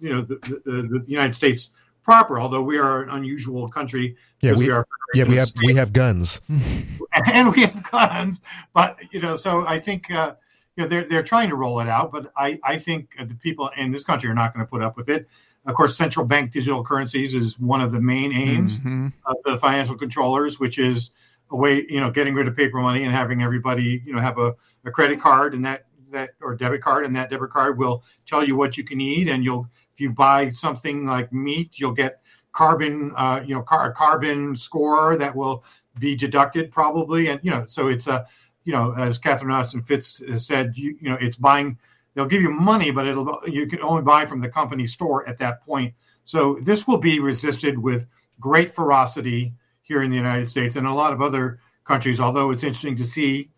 you 0.00 0.12
know 0.12 0.22
the, 0.22 0.36
the, 0.64 1.00
the 1.00 1.04
United 1.06 1.34
States 1.34 1.70
proper, 2.06 2.38
although 2.38 2.62
we 2.62 2.78
are 2.78 3.02
an 3.02 3.10
unusual 3.10 3.68
country. 3.68 4.16
Yeah, 4.40 4.52
we, 4.52 4.66
we 4.66 4.70
are. 4.70 4.86
Yeah, 5.12 5.24
we 5.24 5.36
have 5.36 5.52
we 5.62 5.74
have 5.82 5.92
guns, 5.92 6.40
and 7.26 7.52
we 7.54 7.62
have 7.62 7.90
guns. 7.90 8.40
But 8.72 8.96
you 9.10 9.20
know, 9.20 9.36
so 9.36 9.66
I 9.66 9.78
think 9.78 10.10
uh, 10.10 10.36
you 10.76 10.84
know 10.84 10.88
they're 10.88 11.04
they're 11.04 11.22
trying 11.22 11.50
to 11.50 11.56
roll 11.56 11.80
it 11.80 11.88
out, 11.88 12.12
but 12.12 12.32
I 12.36 12.58
I 12.62 12.78
think 12.78 13.14
the 13.18 13.34
people 13.34 13.70
in 13.76 13.92
this 13.92 14.04
country 14.04 14.30
are 14.30 14.34
not 14.34 14.54
going 14.54 14.64
to 14.64 14.70
put 14.70 14.82
up 14.82 14.96
with 14.96 15.10
it. 15.10 15.28
Of 15.66 15.74
course, 15.74 15.96
central 15.96 16.24
bank 16.24 16.52
digital 16.52 16.84
currencies 16.84 17.34
is 17.34 17.58
one 17.58 17.80
of 17.80 17.90
the 17.90 18.00
main 18.00 18.32
aims 18.32 18.78
mm-hmm. 18.78 19.08
of 19.26 19.36
the 19.44 19.58
financial 19.58 19.96
controllers, 19.96 20.60
which 20.60 20.78
is 20.78 21.10
a 21.50 21.56
way 21.56 21.84
you 21.88 22.00
know 22.00 22.10
getting 22.10 22.34
rid 22.34 22.46
of 22.46 22.56
paper 22.56 22.80
money 22.80 23.02
and 23.02 23.12
having 23.12 23.42
everybody 23.42 24.02
you 24.06 24.12
know 24.12 24.20
have 24.20 24.38
a, 24.38 24.54
a 24.84 24.90
credit 24.90 25.20
card 25.20 25.54
and 25.54 25.64
that 25.66 25.86
that 26.10 26.30
or 26.40 26.54
debit 26.54 26.82
card 26.82 27.04
and 27.04 27.16
that 27.16 27.30
debit 27.30 27.50
card 27.50 27.78
will 27.78 28.04
tell 28.26 28.44
you 28.44 28.54
what 28.54 28.76
you 28.76 28.84
can 28.84 29.00
eat 29.00 29.28
and 29.28 29.42
you'll 29.42 29.68
if 29.96 30.00
you 30.02 30.10
buy 30.10 30.50
something 30.50 31.06
like 31.06 31.32
meat, 31.32 31.80
you'll 31.80 31.92
get 31.92 32.20
carbon, 32.52 33.14
uh, 33.16 33.42
you 33.46 33.54
know, 33.54 33.62
car- 33.62 33.90
carbon 33.92 34.54
score 34.54 35.16
that 35.16 35.34
will 35.34 35.64
be 35.98 36.14
deducted 36.14 36.70
probably, 36.70 37.28
and 37.28 37.40
you 37.42 37.50
know, 37.50 37.64
so 37.66 37.88
it's 37.88 38.06
a, 38.06 38.26
you 38.64 38.74
know, 38.74 38.92
as 38.92 39.16
Catherine 39.16 39.52
Austin 39.52 39.82
Fitts 39.82 40.22
has 40.28 40.44
said, 40.44 40.74
you, 40.76 40.98
you 41.00 41.08
know, 41.08 41.16
it's 41.18 41.38
buying. 41.38 41.78
They'll 42.12 42.26
give 42.26 42.42
you 42.42 42.50
money, 42.50 42.90
but 42.90 43.06
it'll 43.06 43.40
you 43.46 43.66
can 43.66 43.80
only 43.80 44.02
buy 44.02 44.26
from 44.26 44.42
the 44.42 44.50
company 44.50 44.86
store 44.86 45.26
at 45.26 45.38
that 45.38 45.64
point. 45.64 45.94
So 46.24 46.58
this 46.60 46.86
will 46.86 46.98
be 46.98 47.18
resisted 47.18 47.78
with 47.78 48.06
great 48.38 48.74
ferocity 48.74 49.54
here 49.80 50.02
in 50.02 50.10
the 50.10 50.16
United 50.16 50.50
States 50.50 50.76
and 50.76 50.86
a 50.86 50.92
lot 50.92 51.14
of 51.14 51.22
other 51.22 51.58
countries. 51.84 52.20
Although 52.20 52.50
it's 52.50 52.64
interesting 52.64 52.96
to 52.96 53.04
see 53.04 53.50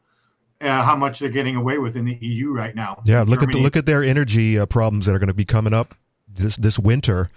uh, 0.61 0.85
how 0.85 0.95
much 0.95 1.19
they're 1.19 1.31
getting 1.31 1.57
away 1.57 1.79
with 1.79 1.97
in 1.97 2.05
the 2.05 2.17
EU 2.21 2.53
right 2.53 2.77
now. 2.77 3.03
Yeah, 3.05 3.21
look 3.21 3.41
Germany. 3.41 3.43
at 3.43 3.53
the, 3.53 3.63
look 3.63 3.77
at 3.77 3.87
their 3.87 4.05
energy 4.05 4.57
uh, 4.57 4.67
problems 4.67 5.07
that 5.07 5.15
are 5.15 5.19
going 5.19 5.29
to 5.29 5.35
be 5.35 5.45
coming 5.45 5.73
up 5.73 5.95
this 6.33 6.57
this 6.57 6.79
winter. 6.79 7.29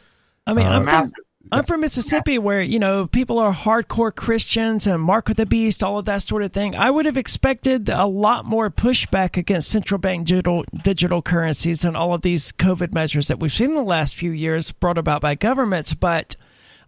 I 0.48 0.54
mean, 0.54 0.66
uh, 0.66 0.72
I'm, 0.72 0.86
from, 0.86 1.14
I'm 1.52 1.64
from 1.66 1.82
Mississippi, 1.82 2.38
where 2.38 2.62
you 2.62 2.80
know 2.80 3.08
people 3.08 3.40
are 3.40 3.54
hardcore 3.54 4.16
Christians 4.16 4.88
and 4.88 5.02
Mark 5.02 5.30
of 5.30 5.36
the 5.36 5.46
Beast, 5.46 5.84
all 5.84 5.98
of 5.98 6.06
that 6.06 6.24
sort 6.24 6.44
of 6.44 6.54
thing. 6.54 6.76
I 6.76 6.90
would 6.90 7.06
have 7.06 7.18
expected 7.18 7.90
a 7.90 8.06
lot 8.06 8.46
more 8.46 8.70
pushback 8.70 9.38
against 9.38 9.70
central 9.70 9.98
bank 10.00 10.28
digital 10.28 10.64
digital 10.84 11.22
currencies 11.22 11.84
and 11.84 11.98
all 11.98 12.14
of 12.14 12.22
these 12.22 12.52
COVID 12.52 12.94
measures 12.94 13.28
that 13.28 13.40
we've 13.40 13.52
seen 13.52 13.72
in 13.72 13.76
the 13.76 13.84
last 13.84 14.16
few 14.16 14.32
years 14.32 14.72
brought 14.72 14.98
about 14.98 15.22
by 15.22 15.36
governments. 15.36 15.94
But 15.94 16.36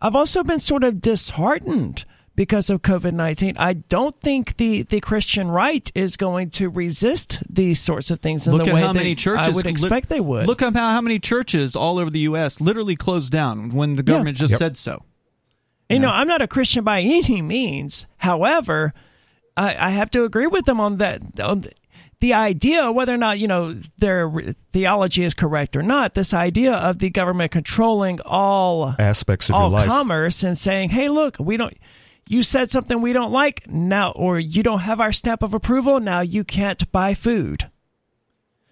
I've 0.01 0.15
also 0.15 0.43
been 0.43 0.59
sort 0.59 0.83
of 0.83 1.01
disheartened 1.01 2.05
because 2.35 2.69
of 2.69 2.81
COVID 2.81 3.13
19. 3.13 3.55
I 3.57 3.73
don't 3.73 4.15
think 4.15 4.57
the, 4.57 4.83
the 4.83 4.99
Christian 5.01 5.49
right 5.49 5.89
is 5.93 6.17
going 6.17 6.49
to 6.51 6.69
resist 6.69 7.43
these 7.49 7.79
sorts 7.79 8.11
of 8.11 8.19
things 8.19 8.47
in 8.47 8.53
look 8.53 8.65
the 8.65 8.73
way 8.73 8.81
how 8.81 8.93
many 8.93 9.15
churches, 9.15 9.47
I 9.47 9.51
would 9.51 9.65
expect 9.65 10.09
li- 10.09 10.15
they 10.15 10.19
would. 10.19 10.47
Look 10.47 10.61
at 10.61 10.73
how, 10.73 10.91
how 10.91 11.01
many 11.01 11.19
churches 11.19 11.75
all 11.75 11.99
over 11.99 12.09
the 12.09 12.19
U.S. 12.19 12.59
literally 12.59 12.95
closed 12.95 13.31
down 13.31 13.71
when 13.71 13.95
the 13.95 14.03
government 14.03 14.37
yeah. 14.37 14.41
just 14.41 14.51
yep. 14.53 14.59
said 14.59 14.77
so. 14.77 15.03
You, 15.89 15.99
know, 15.99 16.09
I'm 16.09 16.27
not 16.27 16.41
a 16.41 16.47
Christian 16.47 16.83
by 16.83 17.01
any 17.01 17.41
means. 17.41 18.07
However, 18.17 18.93
I, 19.55 19.87
I 19.87 19.89
have 19.91 20.09
to 20.11 20.23
agree 20.23 20.47
with 20.47 20.65
them 20.65 20.79
on 20.79 20.97
that. 20.97 21.21
On 21.39 21.65
the 22.19 22.33
idea, 22.33 22.89
whether 22.91 23.13
or 23.13 23.17
not 23.17 23.37
you 23.37 23.47
know 23.47 23.77
their 23.97 24.31
theology 24.71 25.23
is 25.23 25.33
correct 25.33 25.75
or 25.75 25.83
not, 25.83 26.13
this 26.13 26.33
idea 26.33 26.73
of 26.73 26.99
the 26.99 27.09
government 27.09 27.51
controlling 27.51 28.21
all 28.21 28.95
aspects 28.97 29.49
of 29.49 29.55
all 29.55 29.63
your 29.63 29.71
life, 29.71 29.89
commerce, 29.89 30.41
and 30.41 30.57
saying, 30.57 30.89
"Hey, 30.89 31.09
look, 31.09 31.37
we 31.37 31.57
don't." 31.57 31.77
You 32.27 32.41
said 32.41 32.71
something 32.71 33.01
we 33.01 33.13
don't 33.13 33.31
like 33.31 33.67
now, 33.67 34.11
or 34.11 34.39
you 34.39 34.63
don't 34.63 34.79
have 34.79 34.99
our 34.99 35.11
stamp 35.11 35.43
of 35.43 35.53
approval. 35.53 35.99
Now 35.99 36.21
you 36.21 36.43
can't 36.43 36.91
buy 36.91 37.13
food. 37.13 37.69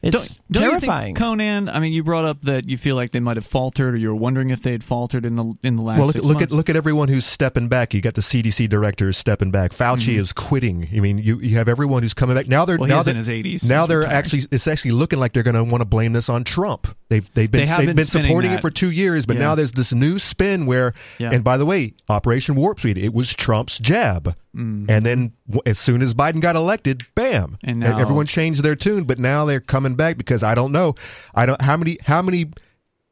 It's 0.01 0.37
don't, 0.37 0.51
don't 0.51 0.69
terrifying. 0.71 1.15
Conan, 1.15 1.69
I 1.69 1.79
mean, 1.79 1.93
you 1.93 2.03
brought 2.03 2.25
up 2.25 2.41
that 2.43 2.67
you 2.67 2.77
feel 2.77 2.95
like 2.95 3.11
they 3.11 3.19
might 3.19 3.37
have 3.37 3.45
faltered, 3.45 3.93
or 3.93 3.97
you 3.97 4.09
were 4.09 4.15
wondering 4.15 4.49
if 4.49 4.61
they 4.61 4.71
had 4.71 4.83
faltered 4.83 5.25
in 5.25 5.35
the 5.35 5.53
in 5.61 5.75
the 5.75 5.83
last. 5.83 5.99
Well, 5.99 6.07
look, 6.07 6.15
look 6.15 6.41
at 6.41 6.51
look 6.51 6.69
at 6.69 6.75
everyone 6.75 7.07
who's 7.07 7.25
stepping 7.25 7.67
back. 7.67 7.93
You 7.93 8.01
got 8.01 8.15
the 8.15 8.21
CDC 8.21 8.67
directors 8.67 9.17
stepping 9.17 9.51
back. 9.51 9.71
Fauci 9.71 10.09
mm-hmm. 10.09 10.19
is 10.19 10.33
quitting. 10.33 10.89
I 10.95 10.99
mean, 11.01 11.19
you 11.19 11.39
you 11.39 11.57
have 11.57 11.67
everyone 11.67 12.01
who's 12.01 12.15
coming 12.15 12.35
back 12.35 12.47
now. 12.47 12.65
They're 12.65 12.77
well, 12.77 12.89
now 12.89 13.03
they're 13.03 13.11
in 13.11 13.17
his 13.17 13.29
eighties. 13.29 13.69
Now 13.69 13.85
they're 13.85 13.99
retired. 13.99 14.15
actually 14.15 14.43
it's 14.51 14.67
actually 14.67 14.91
looking 14.91 15.19
like 15.19 15.33
they're 15.33 15.43
going 15.43 15.55
to 15.55 15.63
want 15.63 15.81
to 15.81 15.85
blame 15.85 16.13
this 16.13 16.29
on 16.29 16.43
Trump. 16.43 16.87
They've 17.09 17.33
they've 17.33 17.51
been 17.51 17.63
they 17.63 17.69
have 17.69 17.85
been, 17.85 17.95
been 17.95 18.05
supporting 18.05 18.51
that. 18.51 18.59
it 18.59 18.61
for 18.61 18.71
two 18.71 18.89
years, 18.89 19.27
but 19.27 19.35
yeah. 19.35 19.43
now 19.43 19.55
there's 19.55 19.73
this 19.73 19.93
new 19.93 20.17
spin 20.17 20.65
where. 20.65 20.93
Yeah. 21.19 21.29
And 21.31 21.43
by 21.43 21.57
the 21.57 21.65
way, 21.65 21.93
Operation 22.09 22.55
Warp 22.55 22.79
Speed, 22.79 22.97
it 22.97 23.13
was 23.13 23.35
Trump's 23.35 23.77
jab. 23.77 24.35
Mm-hmm. 24.55 24.89
And 24.89 25.05
then 25.05 25.33
as 25.65 25.79
soon 25.79 26.01
as 26.01 26.13
Biden 26.13 26.41
got 26.41 26.55
elected, 26.55 27.03
bam, 27.15 27.57
and 27.63 27.79
now, 27.79 27.97
everyone 27.97 28.25
changed 28.25 28.63
their 28.63 28.75
tune. 28.75 29.05
But 29.05 29.17
now 29.19 29.45
they're 29.45 29.61
coming 29.61 29.95
back 29.95 30.17
because 30.17 30.43
I 30.43 30.55
don't 30.55 30.71
know, 30.71 30.95
I 31.33 31.45
don't 31.45 31.61
how 31.61 31.77
many 31.77 31.97
how 32.03 32.21
many 32.21 32.51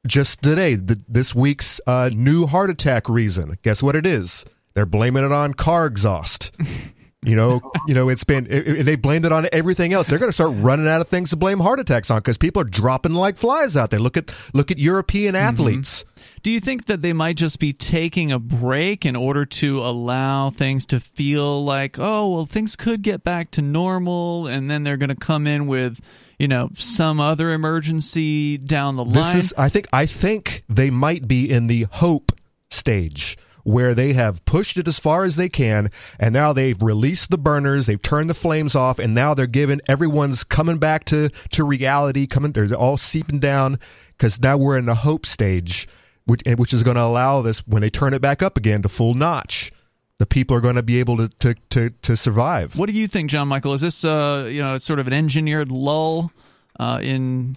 just 0.06 0.41
today 0.41 0.75
the, 0.75 1.02
this 1.08 1.34
week's 1.34 1.80
uh, 1.88 2.10
new 2.13 2.45
heart 2.45 2.69
attack 2.69 3.08
reason. 3.08 3.58
Guess 3.63 3.82
what 3.82 3.95
it 3.95 4.06
is? 4.06 4.45
They're 4.73 4.86
blaming 4.86 5.23
it 5.23 5.32
on 5.32 5.54
car 5.54 5.86
exhaust. 5.86 6.52
You 7.25 7.36
know, 7.36 7.62
you 7.88 7.93
know, 7.93 8.10
it's 8.10 8.23
been 8.23 8.47
it, 8.49 8.84
they 8.84 8.95
blamed 8.95 9.25
it 9.25 9.32
on 9.32 9.47
everything 9.51 9.93
else. 9.93 10.08
They're 10.08 10.19
going 10.19 10.29
to 10.29 10.34
start 10.34 10.53
running 10.55 10.88
out 10.88 11.01
of 11.01 11.08
things 11.08 11.32
to 11.32 11.36
blame 11.36 11.60
heart 11.60 11.79
attacks 11.79 12.10
on 12.10 12.19
because 12.19 12.38
people 12.38 12.62
are 12.62 12.65
dropping 12.65 13.13
like 13.13 13.38
flies 13.38 13.75
out 13.75 13.91
there. 13.91 13.99
Look 13.99 14.17
at 14.17 14.32
look 14.53 14.71
at 14.71 14.77
European 14.77 15.36
mm-hmm. 15.36 15.45
athletes. 15.45 16.03
Mm-hmm. 16.03 16.39
Do 16.41 16.51
you 16.51 16.60
think 16.62 16.86
that 16.86 17.01
they 17.01 17.12
might 17.12 17.36
just 17.36 17.60
be 17.60 17.73
taking 17.73 18.32
a 18.32 18.39
break 18.39 19.05
in 19.05 19.15
order 19.15 19.45
to 19.45 19.79
allow 19.79 20.49
things 20.49 20.86
to 20.88 20.99
feel 20.99 21.65
like, 21.65 21.99
oh, 21.99 22.29
well, 22.29 22.45
things 22.45 22.77
could 22.77 23.01
get 23.01 23.23
back 23.23 23.51
to 23.51 23.62
normal, 23.62 24.47
and 24.47 24.69
then 24.69 24.84
they're 24.84 24.97
going 24.97 25.10
to 25.10 25.15
come 25.15 25.47
in 25.47 25.67
with, 25.67 25.99
you 26.38 26.47
know, 26.47 26.69
some 26.75 27.19
other 27.19 27.51
emergency 27.51 28.58
down 28.58 28.95
the 28.95 29.03
line? 29.03 29.13
This 29.13 29.36
is, 29.36 29.53
I 29.58 29.67
think, 29.67 29.88
I 29.91 30.05
think 30.05 30.63
they 30.69 30.89
might 30.89 31.27
be 31.27 31.49
in 31.49 31.67
the 31.67 31.88
hope 31.91 32.32
stage 32.69 33.38
where 33.69 33.93
they 33.93 34.13
have 34.13 34.43
pushed 34.45 34.77
it 34.77 34.88
as 34.88 34.99
far 34.99 35.23
as 35.23 35.36
they 35.36 35.47
can 35.47 35.89
and 36.19 36.34
now 36.34 36.51
they've 36.51 36.82
released 36.82 37.29
the 37.29 37.38
burners 37.38 37.86
they've 37.86 38.01
turned 38.01 38.29
the 38.29 38.34
flames 38.34 38.75
off 38.75 38.97
and 38.97 39.13
now 39.13 39.34
they're 39.34 39.45
giving 39.45 39.79
everyone's 39.88 40.43
coming 40.43 40.77
back 40.77 41.05
to 41.05 41.29
to 41.51 41.63
reality 41.63 42.25
coming 42.25 42.51
they're 42.51 42.73
all 42.73 42.97
seeping 42.97 43.39
down 43.39 43.77
because 44.17 44.41
now 44.41 44.58
we're 44.58 44.77
in 44.77 44.86
the 44.86 44.95
hope 44.95 45.25
stage 45.25 45.88
which, 46.25 46.41
which 46.58 46.73
is 46.73 46.84
going 46.84 46.95
to 46.95 47.01
allow 47.01 47.41
this 47.41 47.60
when 47.67 47.82
they 47.82 47.89
turn 47.89 48.13
it 48.13 48.21
back 48.21 48.41
up 48.41 48.58
again 48.58 48.82
to 48.82 48.89
full 48.89 49.13
notch 49.13 49.71
the 50.17 50.25
people 50.25 50.58
are 50.58 50.62
going 50.62 50.75
to 50.75 50.84
be 50.84 50.99
able 50.99 51.15
to, 51.15 51.29
to, 51.39 51.55
to, 51.69 51.89
to 52.01 52.17
survive. 52.17 52.77
What 52.77 52.89
do 52.89 52.91
you 52.91 53.08
think, 53.08 53.29
John 53.29 53.47
Michael? 53.47 53.73
Is 53.73 53.79
this 53.79 54.03
uh, 54.03 54.49
you 54.51 54.62
know 54.62 54.77
sort 54.77 54.99
of 54.99 55.08
an 55.08 55.13
engineered 55.13 55.71
lull 55.71 56.34
uh, 56.77 56.99
in 57.01 57.55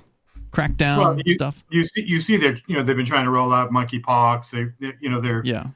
crackdown 0.53 0.99
well, 0.99 1.21
you, 1.25 1.35
stuff? 1.35 1.65
You 1.71 1.83
see, 1.83 2.05
you 2.07 2.21
see 2.21 2.37
that 2.37 2.63
you 2.69 2.77
know 2.77 2.85
they've 2.85 2.97
been 2.97 3.05
trying 3.05 3.25
to 3.25 3.33
roll 3.33 3.53
out 3.53 3.73
monkeypox. 3.73 4.51
They, 4.51 4.67
they 4.79 4.95
you 5.01 5.11
know 5.11 5.19
they're 5.19 5.43
yeah 5.45 5.71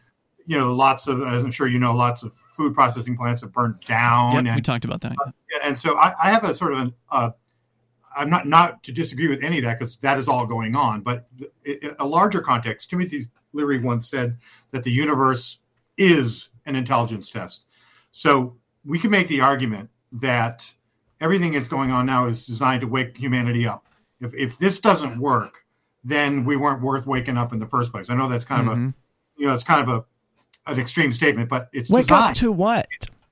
you 0.47 0.57
know, 0.57 0.73
lots 0.73 1.07
of, 1.07 1.23
as 1.23 1.45
I'm 1.45 1.51
sure 1.51 1.67
you 1.67 1.79
know, 1.79 1.95
lots 1.95 2.23
of 2.23 2.33
food 2.35 2.75
processing 2.75 3.17
plants 3.17 3.43
have 3.43 3.53
burned 3.53 3.81
down. 3.85 4.33
Yep, 4.33 4.45
and, 4.47 4.55
we 4.57 4.63
talked 4.63 4.85
about 4.85 5.01
that. 5.03 5.17
Uh, 5.25 5.31
and 5.63 5.79
so 5.79 5.97
I, 5.99 6.15
I, 6.23 6.31
have 6.31 6.45
a 6.45 6.55
sort 6.55 6.73
of 6.73 6.79
an, 6.79 6.95
uh, 7.11 7.31
I'm 8.17 8.31
not 8.31 8.49
not 8.49 8.83
to 8.85 8.93
disagree 8.93 9.29
with 9.29 9.43
any 9.43 9.59
of 9.59 9.65
that 9.65 9.79
because 9.79 9.99
that 9.99 10.19
is 10.19 10.29
all 10.29 10.47
going 10.47 10.75
on. 10.75 11.03
But 11.03 11.29
in 11.65 11.95
a 11.99 12.07
larger 12.07 12.41
context, 12.41 12.89
Timothy 12.89 13.27
Leary 13.53 13.79
once 13.79 14.09
said 14.09 14.39
that 14.71 14.85
the 14.85 14.91
universe 14.91 15.59
is 15.99 16.49
an 16.65 16.77
intelligence 16.77 17.31
test. 17.31 17.67
So 18.11 18.57
we 18.85 18.99
can 18.99 19.11
make 19.11 19.29
the 19.29 19.43
argument 19.43 19.91
that 20.13 20.73
everything 21.21 21.53
that's 21.53 21.69
going 21.69 21.91
on 21.91 22.07
now 22.07 22.27
is 22.27 22.47
designed 22.47 22.81
to 22.81 22.87
wake 22.87 23.17
humanity 23.19 23.67
up. 23.67 23.87
If 24.21 24.33
if 24.35 24.59
this 24.59 24.81
doesn't 24.81 25.21
work, 25.21 25.65
then 26.03 26.45
we 26.45 26.57
weren't 26.57 26.83
worth 26.83 27.07
waking 27.07 27.37
up 27.37 27.53
in 27.53 27.59
the 27.59 27.67
first 27.67 27.93
place. 27.93 28.09
I 28.09 28.15
know 28.15 28.29
that's 28.29 28.47
kind 28.47 28.63
mm-hmm. 28.63 28.71
of 28.71 28.77
a 28.77 28.81
mm-hmm. 28.81 28.91
you 29.37 29.47
know 29.47 29.55
it's 29.55 29.65
kind 29.65 29.83
of 29.83 29.89
a 29.89 30.05
an 30.67 30.79
extreme 30.79 31.13
statement, 31.13 31.49
but 31.49 31.69
it's 31.73 31.91
wake 31.91 32.05
designed. 32.05 32.31
up 32.31 32.35
to 32.37 32.53
what? 32.53 32.87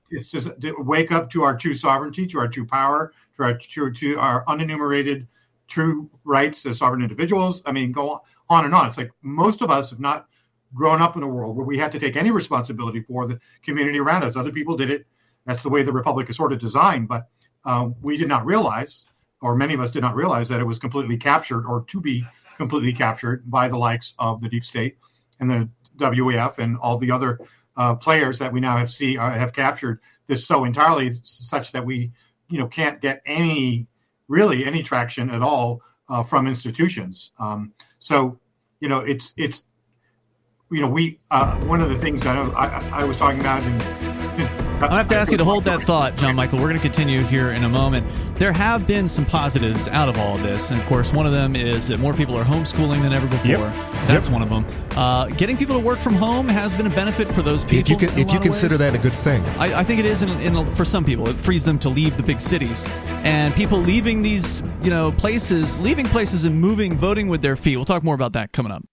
It's, 0.09 0.29
just 0.29 0.59
to 0.61 0.75
wake 0.77 1.11
up 1.11 1.29
to 1.31 1.43
our 1.43 1.57
true 1.57 1.73
sovereignty, 1.73 2.27
to 2.27 2.39
our 2.39 2.47
true 2.47 2.65
power, 2.65 3.11
to 3.37 3.43
our 3.43 3.57
true 3.57 3.91
to 3.93 4.19
our 4.19 4.45
unenumerated 4.45 5.27
true 5.67 6.09
rights 6.23 6.65
as 6.65 6.77
sovereign 6.77 7.01
individuals. 7.01 7.61
I 7.65 7.71
mean, 7.71 7.91
go 7.91 8.21
on 8.49 8.65
and 8.65 8.73
on. 8.73 8.87
It's 8.87 8.97
like 8.97 9.11
most 9.21 9.61
of 9.61 9.69
us 9.69 9.89
have 9.89 9.99
not 9.99 10.27
grown 10.73 11.01
up 11.01 11.15
in 11.15 11.23
a 11.23 11.27
world 11.27 11.55
where 11.55 11.65
we 11.65 11.77
had 11.77 11.91
to 11.93 11.99
take 11.99 12.15
any 12.15 12.31
responsibility 12.31 13.01
for 13.01 13.27
the 13.27 13.39
community 13.63 13.99
around 13.99 14.23
us. 14.23 14.35
Other 14.35 14.51
people 14.51 14.77
did 14.77 14.89
it. 14.89 15.05
That's 15.45 15.63
the 15.63 15.69
way 15.69 15.83
the 15.83 15.91
republic 15.91 16.29
is 16.29 16.37
sort 16.37 16.53
of 16.53 16.59
designed. 16.59 17.07
But 17.07 17.27
uh, 17.65 17.89
we 18.01 18.17
did 18.17 18.27
not 18.27 18.45
realize, 18.45 19.07
or 19.41 19.55
many 19.55 19.73
of 19.73 19.79
us 19.79 19.91
did 19.91 20.01
not 20.01 20.15
realize, 20.15 20.49
that 20.49 20.59
it 20.59 20.65
was 20.65 20.79
completely 20.79 21.17
captured 21.17 21.65
or 21.65 21.83
to 21.85 22.01
be 22.01 22.25
completely 22.57 22.93
captured 22.93 23.49
by 23.49 23.67
the 23.67 23.77
likes 23.77 24.15
of 24.19 24.41
the 24.41 24.49
deep 24.49 24.65
state 24.65 24.97
and 25.39 25.49
the 25.49 25.69
WEF 25.97 26.57
and 26.57 26.77
all 26.77 26.97
the 26.97 27.11
other 27.11 27.39
uh, 27.77 27.95
players 27.95 28.39
that 28.39 28.53
we 28.53 28.59
now 28.59 28.77
have 28.77 28.89
see 28.89 29.17
uh, 29.17 29.31
have 29.31 29.53
captured 29.53 29.99
this 30.27 30.45
so 30.45 30.63
entirely 30.63 31.11
such 31.23 31.71
that 31.71 31.85
we 31.85 32.11
you 32.49 32.57
know 32.57 32.67
can't 32.67 33.01
get 33.01 33.21
any 33.25 33.87
really 34.27 34.65
any 34.65 34.83
traction 34.83 35.29
at 35.29 35.41
all 35.41 35.81
uh, 36.09 36.23
from 36.23 36.47
institutions. 36.47 37.31
Um, 37.39 37.73
so 37.99 38.39
you 38.79 38.89
know 38.89 38.99
it's 38.99 39.33
it's 39.37 39.65
you 40.71 40.81
know 40.81 40.89
we 40.89 41.19
uh, 41.31 41.55
one 41.65 41.81
of 41.81 41.89
the 41.89 41.97
things 41.97 42.23
that 42.23 42.37
I, 42.37 42.89
I 42.91 43.03
was 43.03 43.17
talking 43.17 43.39
about 43.39 43.63
in 43.63 44.04
I 44.81 44.97
have 44.97 45.07
to 45.09 45.15
ask 45.15 45.31
you 45.31 45.37
to 45.37 45.45
hold 45.45 45.63
that 45.65 45.81
thought, 45.83 46.17
John 46.17 46.35
Michael. 46.35 46.59
We're 46.59 46.69
going 46.69 46.77
to 46.77 46.81
continue 46.81 47.21
here 47.21 47.51
in 47.51 47.63
a 47.63 47.69
moment. 47.69 48.07
There 48.35 48.51
have 48.51 48.85
been 48.85 49.07
some 49.07 49.25
positives 49.25 49.87
out 49.87 50.09
of 50.09 50.17
all 50.17 50.35
of 50.35 50.43
this. 50.43 50.71
And 50.71 50.81
of 50.81 50.87
course, 50.87 51.13
one 51.13 51.25
of 51.25 51.31
them 51.31 51.55
is 51.55 51.87
that 51.87 51.99
more 51.99 52.13
people 52.13 52.35
are 52.37 52.43
homeschooling 52.43 53.01
than 53.01 53.13
ever 53.13 53.27
before. 53.27 53.47
Yep. 53.47 53.73
That's 54.07 54.27
yep. 54.27 54.33
one 54.33 54.41
of 54.41 54.49
them. 54.49 54.65
Uh, 54.97 55.27
getting 55.27 55.57
people 55.57 55.75
to 55.75 55.81
work 55.81 55.99
from 55.99 56.15
home 56.15 56.47
has 56.49 56.73
been 56.73 56.87
a 56.87 56.89
benefit 56.89 57.27
for 57.29 57.41
those 57.41 57.63
people. 57.63 57.79
If 57.79 57.89
you, 57.89 57.97
can, 57.97 58.17
if 58.19 58.31
you 58.31 58.39
consider 58.39 58.77
that 58.77 58.93
a 58.95 58.97
good 58.97 59.13
thing, 59.13 59.41
I, 59.57 59.79
I 59.79 59.83
think 59.83 59.99
it 59.99 60.05
is 60.05 60.21
in, 60.21 60.29
in, 60.41 60.67
for 60.75 60.85
some 60.85 61.05
people. 61.05 61.29
It 61.29 61.37
frees 61.37 61.63
them 61.63 61.79
to 61.79 61.89
leave 61.89 62.17
the 62.17 62.23
big 62.23 62.41
cities. 62.41 62.87
And 63.23 63.55
people 63.55 63.79
leaving 63.79 64.21
these 64.21 64.61
you 64.83 64.89
know 64.89 65.11
places, 65.11 65.79
leaving 65.79 66.05
places 66.05 66.45
and 66.45 66.59
moving, 66.59 66.97
voting 66.97 67.27
with 67.27 67.41
their 67.41 67.55
feet. 67.55 67.77
We'll 67.77 67.85
talk 67.85 68.03
more 68.03 68.15
about 68.15 68.33
that 68.33 68.51
coming 68.51 68.71
up 68.71 68.83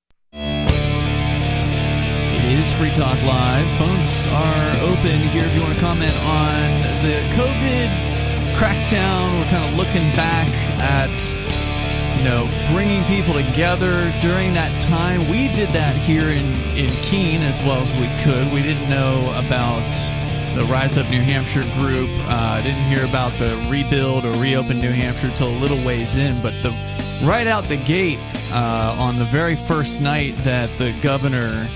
is 2.59 2.73
Free 2.73 2.91
Talk 2.91 3.21
Live. 3.23 3.67
Phones 3.79 4.27
are 4.27 4.91
open 4.91 5.21
here 5.31 5.45
if 5.45 5.55
you 5.55 5.63
want 5.63 5.73
to 5.75 5.81
comment 5.81 6.13
on 6.25 6.61
the 7.03 7.17
COVID 7.33 7.89
crackdown. 8.57 9.39
We're 9.39 9.49
kind 9.49 9.65
of 9.65 9.77
looking 9.77 10.03
back 10.15 10.49
at, 10.83 11.13
you 12.19 12.25
know, 12.25 12.49
bringing 12.75 13.05
people 13.05 13.33
together 13.33 14.13
during 14.21 14.53
that 14.55 14.83
time. 14.83 15.21
We 15.31 15.49
did 15.55 15.71
that 15.71 15.97
here 15.97 16.29
in, 16.29 16.53
in 16.77 16.91
Keene 17.05 17.43
as 17.43 17.59
well 17.61 17.81
as 17.81 17.91
we 17.93 18.09
could. 18.23 18.53
We 18.53 18.61
didn't 18.61 18.91
know 18.91 19.23
about 19.47 19.89
the 20.55 20.65
Rise 20.65 20.99
Up 20.99 21.09
New 21.11 21.23
Hampshire 21.23 21.63
group. 21.81 22.11
Uh, 22.13 22.61
didn't 22.61 22.85
hear 22.85 23.07
about 23.07 23.33
the 23.39 23.57
rebuild 23.71 24.27
or 24.27 24.33
reopen 24.33 24.79
New 24.79 24.93
Hampshire 24.93 25.29
until 25.29 25.49
a 25.49 25.59
little 25.59 25.83
ways 25.87 26.17
in, 26.17 26.41
but 26.43 26.53
the 26.63 26.71
right 27.25 27.47
out 27.47 27.65
the 27.65 27.79
gate 27.79 28.19
uh, 28.51 28.97
on 28.99 29.19
the 29.19 29.25
very 29.27 29.57
first 29.57 30.03
night 30.03 30.37
that 30.39 30.69
the 30.77 30.93
governor 31.01 31.67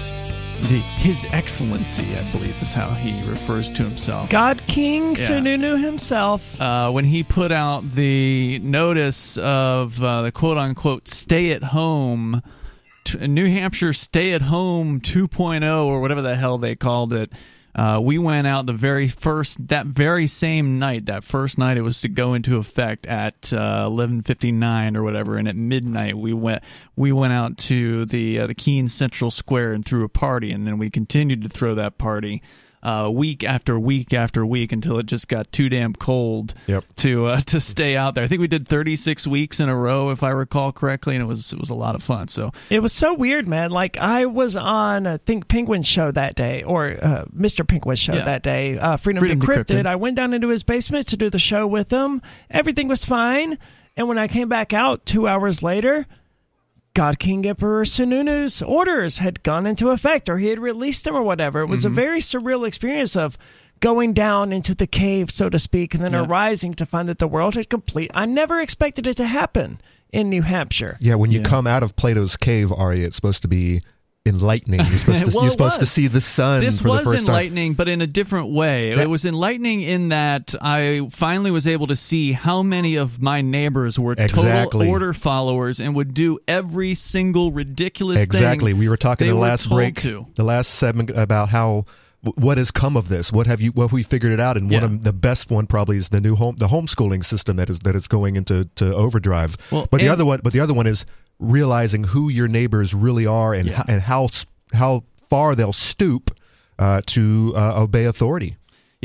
the 0.62 0.78
His 0.98 1.26
Excellency, 1.32 2.16
I 2.16 2.22
believe 2.32 2.60
is 2.62 2.72
how 2.72 2.88
he 2.90 3.12
refers 3.28 3.70
to 3.70 3.82
himself. 3.84 4.30
God 4.30 4.60
King 4.66 5.10
Yeah. 5.10 5.16
Sununu 5.28 5.80
himself. 5.80 6.60
uh, 6.60 6.90
when 6.90 7.04
he 7.04 7.22
put 7.22 7.52
out 7.52 7.92
the 7.92 8.58
notice 8.60 9.36
of 9.38 10.02
uh, 10.02 10.22
the 10.22 10.32
quote 10.32 10.58
unquote 10.58 11.08
stay 11.08 11.52
at 11.52 11.62
home, 11.62 12.42
t- 13.04 13.26
New 13.26 13.46
Hampshire 13.46 13.92
stay 13.92 14.32
at 14.32 14.42
home 14.42 15.00
2.0 15.00 15.84
or 15.84 16.00
whatever 16.00 16.22
the 16.22 16.36
hell 16.36 16.58
they 16.58 16.74
called 16.74 17.12
it. 17.12 17.30
Uh, 17.76 18.00
we 18.02 18.16
went 18.16 18.46
out 18.46 18.64
the 18.64 18.72
very 18.72 19.06
first 19.06 19.68
that 19.68 19.84
very 19.84 20.26
same 20.26 20.78
night. 20.78 21.04
That 21.06 21.22
first 21.22 21.58
night, 21.58 21.76
it 21.76 21.82
was 21.82 22.00
to 22.00 22.08
go 22.08 22.32
into 22.32 22.56
effect 22.56 23.06
at 23.06 23.52
uh, 23.52 23.86
11:59 23.86 24.96
or 24.96 25.02
whatever, 25.02 25.36
and 25.36 25.46
at 25.46 25.56
midnight 25.56 26.16
we 26.16 26.32
went 26.32 26.62
we 26.96 27.12
went 27.12 27.34
out 27.34 27.58
to 27.58 28.06
the 28.06 28.40
uh, 28.40 28.46
the 28.46 28.54
Keene 28.54 28.88
Central 28.88 29.30
Square 29.30 29.74
and 29.74 29.84
threw 29.84 30.04
a 30.04 30.08
party, 30.08 30.52
and 30.52 30.66
then 30.66 30.78
we 30.78 30.88
continued 30.88 31.42
to 31.42 31.50
throw 31.50 31.74
that 31.74 31.98
party 31.98 32.42
uh, 32.86 33.08
week 33.10 33.42
after 33.42 33.78
week 33.78 34.14
after 34.14 34.46
week 34.46 34.70
until 34.72 34.98
it 34.98 35.06
just 35.06 35.28
got 35.28 35.50
too 35.50 35.68
damn 35.68 35.92
cold 35.94 36.54
Yep. 36.68 36.84
to 36.96 37.26
uh, 37.26 37.40
to 37.46 37.60
stay 37.60 37.96
out 37.96 38.14
there. 38.14 38.24
I 38.24 38.28
think 38.28 38.40
we 38.40 38.46
did 38.46 38.68
36 38.68 39.26
weeks 39.26 39.58
in 39.60 39.68
a 39.68 39.76
row, 39.76 40.10
if 40.10 40.22
I 40.22 40.30
recall 40.30 40.72
correctly, 40.72 41.16
and 41.16 41.22
it 41.22 41.26
was 41.26 41.52
it 41.52 41.58
was 41.58 41.70
a 41.70 41.74
lot 41.74 41.94
of 41.94 42.02
fun. 42.02 42.28
So 42.28 42.52
It 42.70 42.80
was 42.80 42.92
so 42.92 43.12
weird, 43.14 43.48
man. 43.48 43.70
Like 43.70 43.96
I 43.98 44.26
was 44.26 44.54
on 44.56 45.06
I 45.06 45.16
think 45.16 45.48
Penguin's 45.48 45.86
show 45.88 46.10
that 46.12 46.34
day, 46.36 46.62
or 46.62 46.86
uh, 47.02 47.24
Mr. 47.36 47.66
Penguin's 47.66 47.98
show 47.98 48.14
Yeah. 48.14 48.24
that 48.24 48.42
day. 48.42 48.78
Uh, 48.78 48.96
Freedom, 48.96 49.20
Freedom 49.20 49.40
Decrypted. 49.40 49.64
Decrypted. 49.82 49.86
I 49.86 49.96
went 49.96 50.16
down 50.16 50.32
into 50.32 50.48
his 50.48 50.62
basement 50.62 51.08
to 51.08 51.16
do 51.16 51.28
the 51.30 51.38
show 51.38 51.66
with 51.66 51.90
him. 51.92 52.22
Everything 52.50 52.86
was 52.88 53.04
fine, 53.04 53.58
and 53.96 54.06
when 54.08 54.18
I 54.18 54.28
came 54.28 54.48
back 54.48 54.72
out 54.72 55.04
two 55.06 55.26
hours 55.26 55.62
later. 55.62 56.06
God 56.96 57.18
King 57.18 57.44
Emperor 57.44 57.84
Sununu's 57.84 58.62
orders 58.62 59.18
had 59.18 59.42
gone 59.42 59.66
into 59.66 59.90
effect, 59.90 60.30
or 60.30 60.38
he 60.38 60.46
had 60.46 60.58
released 60.58 61.04
them, 61.04 61.14
or 61.14 61.20
whatever. 61.22 61.60
It 61.60 61.66
was 61.66 61.80
Mm-hmm. 61.80 61.92
a 61.92 61.94
very 61.94 62.20
surreal 62.20 62.66
experience 62.66 63.14
of 63.14 63.36
going 63.80 64.14
down 64.14 64.50
into 64.50 64.74
the 64.74 64.86
cave, 64.86 65.30
so 65.30 65.50
to 65.50 65.58
speak, 65.58 65.92
and 65.94 66.02
then 66.02 66.12
Yeah. 66.14 66.24
arising 66.24 66.72
to 66.72 66.86
find 66.86 67.06
that 67.10 67.18
the 67.18 67.28
world 67.28 67.54
had 67.54 67.68
complete. 67.68 68.10
I 68.14 68.24
never 68.24 68.62
expected 68.62 69.06
it 69.06 69.18
to 69.18 69.26
happen 69.26 69.78
in 70.10 70.30
New 70.30 70.40
Hampshire. 70.40 70.96
Yeah, 71.02 71.16
when 71.16 71.30
you 71.30 71.40
Yeah. 71.40 71.44
come 71.44 71.66
out 71.66 71.82
of 71.82 71.96
Plato's 71.96 72.34
cave, 72.38 72.72
Ari, 72.72 73.02
it's 73.04 73.16
supposed 73.16 73.42
to 73.42 73.48
be 73.48 73.82
enlightening. 74.26 74.80
You're 74.80 74.98
supposed 74.98 75.24
to, 75.26 75.30
Well, 75.34 75.44
you're 75.44 75.50
supposed 75.50 75.80
to 75.80 75.86
see 75.86 76.06
the 76.08 76.20
sun 76.20 76.60
this 76.60 76.80
for 76.80 76.88
was 76.88 76.98
the 77.04 77.04
first 77.12 77.26
time. 77.26 77.34
enlightening, 77.34 77.74
but 77.74 77.88
in 77.88 78.00
a 78.02 78.06
different 78.06 78.50
way. 78.50 78.94
That- 78.94 79.04
it 79.04 79.10
was 79.10 79.24
enlightening 79.24 79.82
in 79.82 80.08
that 80.10 80.54
I 80.60 81.08
finally 81.10 81.50
was 81.50 81.66
able 81.66 81.86
to 81.88 81.96
see 81.96 82.32
how 82.32 82.62
many 82.62 82.96
of 82.96 83.20
my 83.22 83.40
neighbors 83.40 83.98
were 83.98 84.12
Exactly. 84.18 84.80
total 84.86 84.90
order 84.90 85.12
followers 85.12 85.80
and 85.80 85.94
would 85.94 86.12
do 86.14 86.38
every 86.48 86.94
single 86.94 87.52
ridiculous 87.52 88.18
thing. 88.18 88.24
Exactly. 88.24 88.72
We 88.72 88.88
were 88.88 88.96
talking 88.96 89.28
the 89.28 89.34
last 89.34 89.68
break, 89.68 90.00
to. 90.02 90.26
the 90.34 90.44
last 90.44 90.68
segment 90.74 91.10
about 91.10 91.48
how 91.48 91.84
what 92.34 92.58
has 92.58 92.72
come 92.72 92.96
of 92.96 93.08
this. 93.08 93.32
What 93.32 93.46
have 93.46 93.60
you? 93.60 93.70
What 93.72 93.84
have 93.84 93.92
we 93.92 94.02
figured 94.02 94.32
it 94.32 94.40
out? 94.40 94.56
And 94.56 94.68
one 94.68 94.82
of 94.82 95.02
the 95.04 95.12
best 95.12 95.48
one 95.50 95.66
probably 95.68 95.96
is 95.96 96.08
the 96.08 96.20
new 96.20 96.34
home, 96.34 96.56
the 96.56 96.66
homeschooling 96.66 97.24
system 97.24 97.56
that 97.56 97.70
is 97.70 97.78
that 97.80 97.94
is 97.94 98.08
going 98.08 98.34
into 98.34 98.64
to 98.76 98.92
overdrive. 98.94 99.56
Well, 99.70 99.86
but 99.90 100.00
the 100.00 100.08
other 100.08 100.24
one, 100.24 100.40
but 100.42 100.52
the 100.52 100.58
other 100.58 100.74
one 100.74 100.88
is 100.88 101.06
realizing 101.38 102.04
who 102.04 102.28
your 102.28 102.48
neighbors 102.48 102.94
really 102.94 103.26
are 103.26 103.54
and 103.54 103.68
Yeah. 103.68 103.82
and 103.88 104.00
how 104.02 104.28
how 104.72 105.04
far 105.28 105.54
they'll 105.54 105.72
stoop 105.72 106.36
uh, 106.78 107.00
to 107.06 107.52
uh, 107.56 107.82
obey 107.82 108.04
authority. 108.04 108.56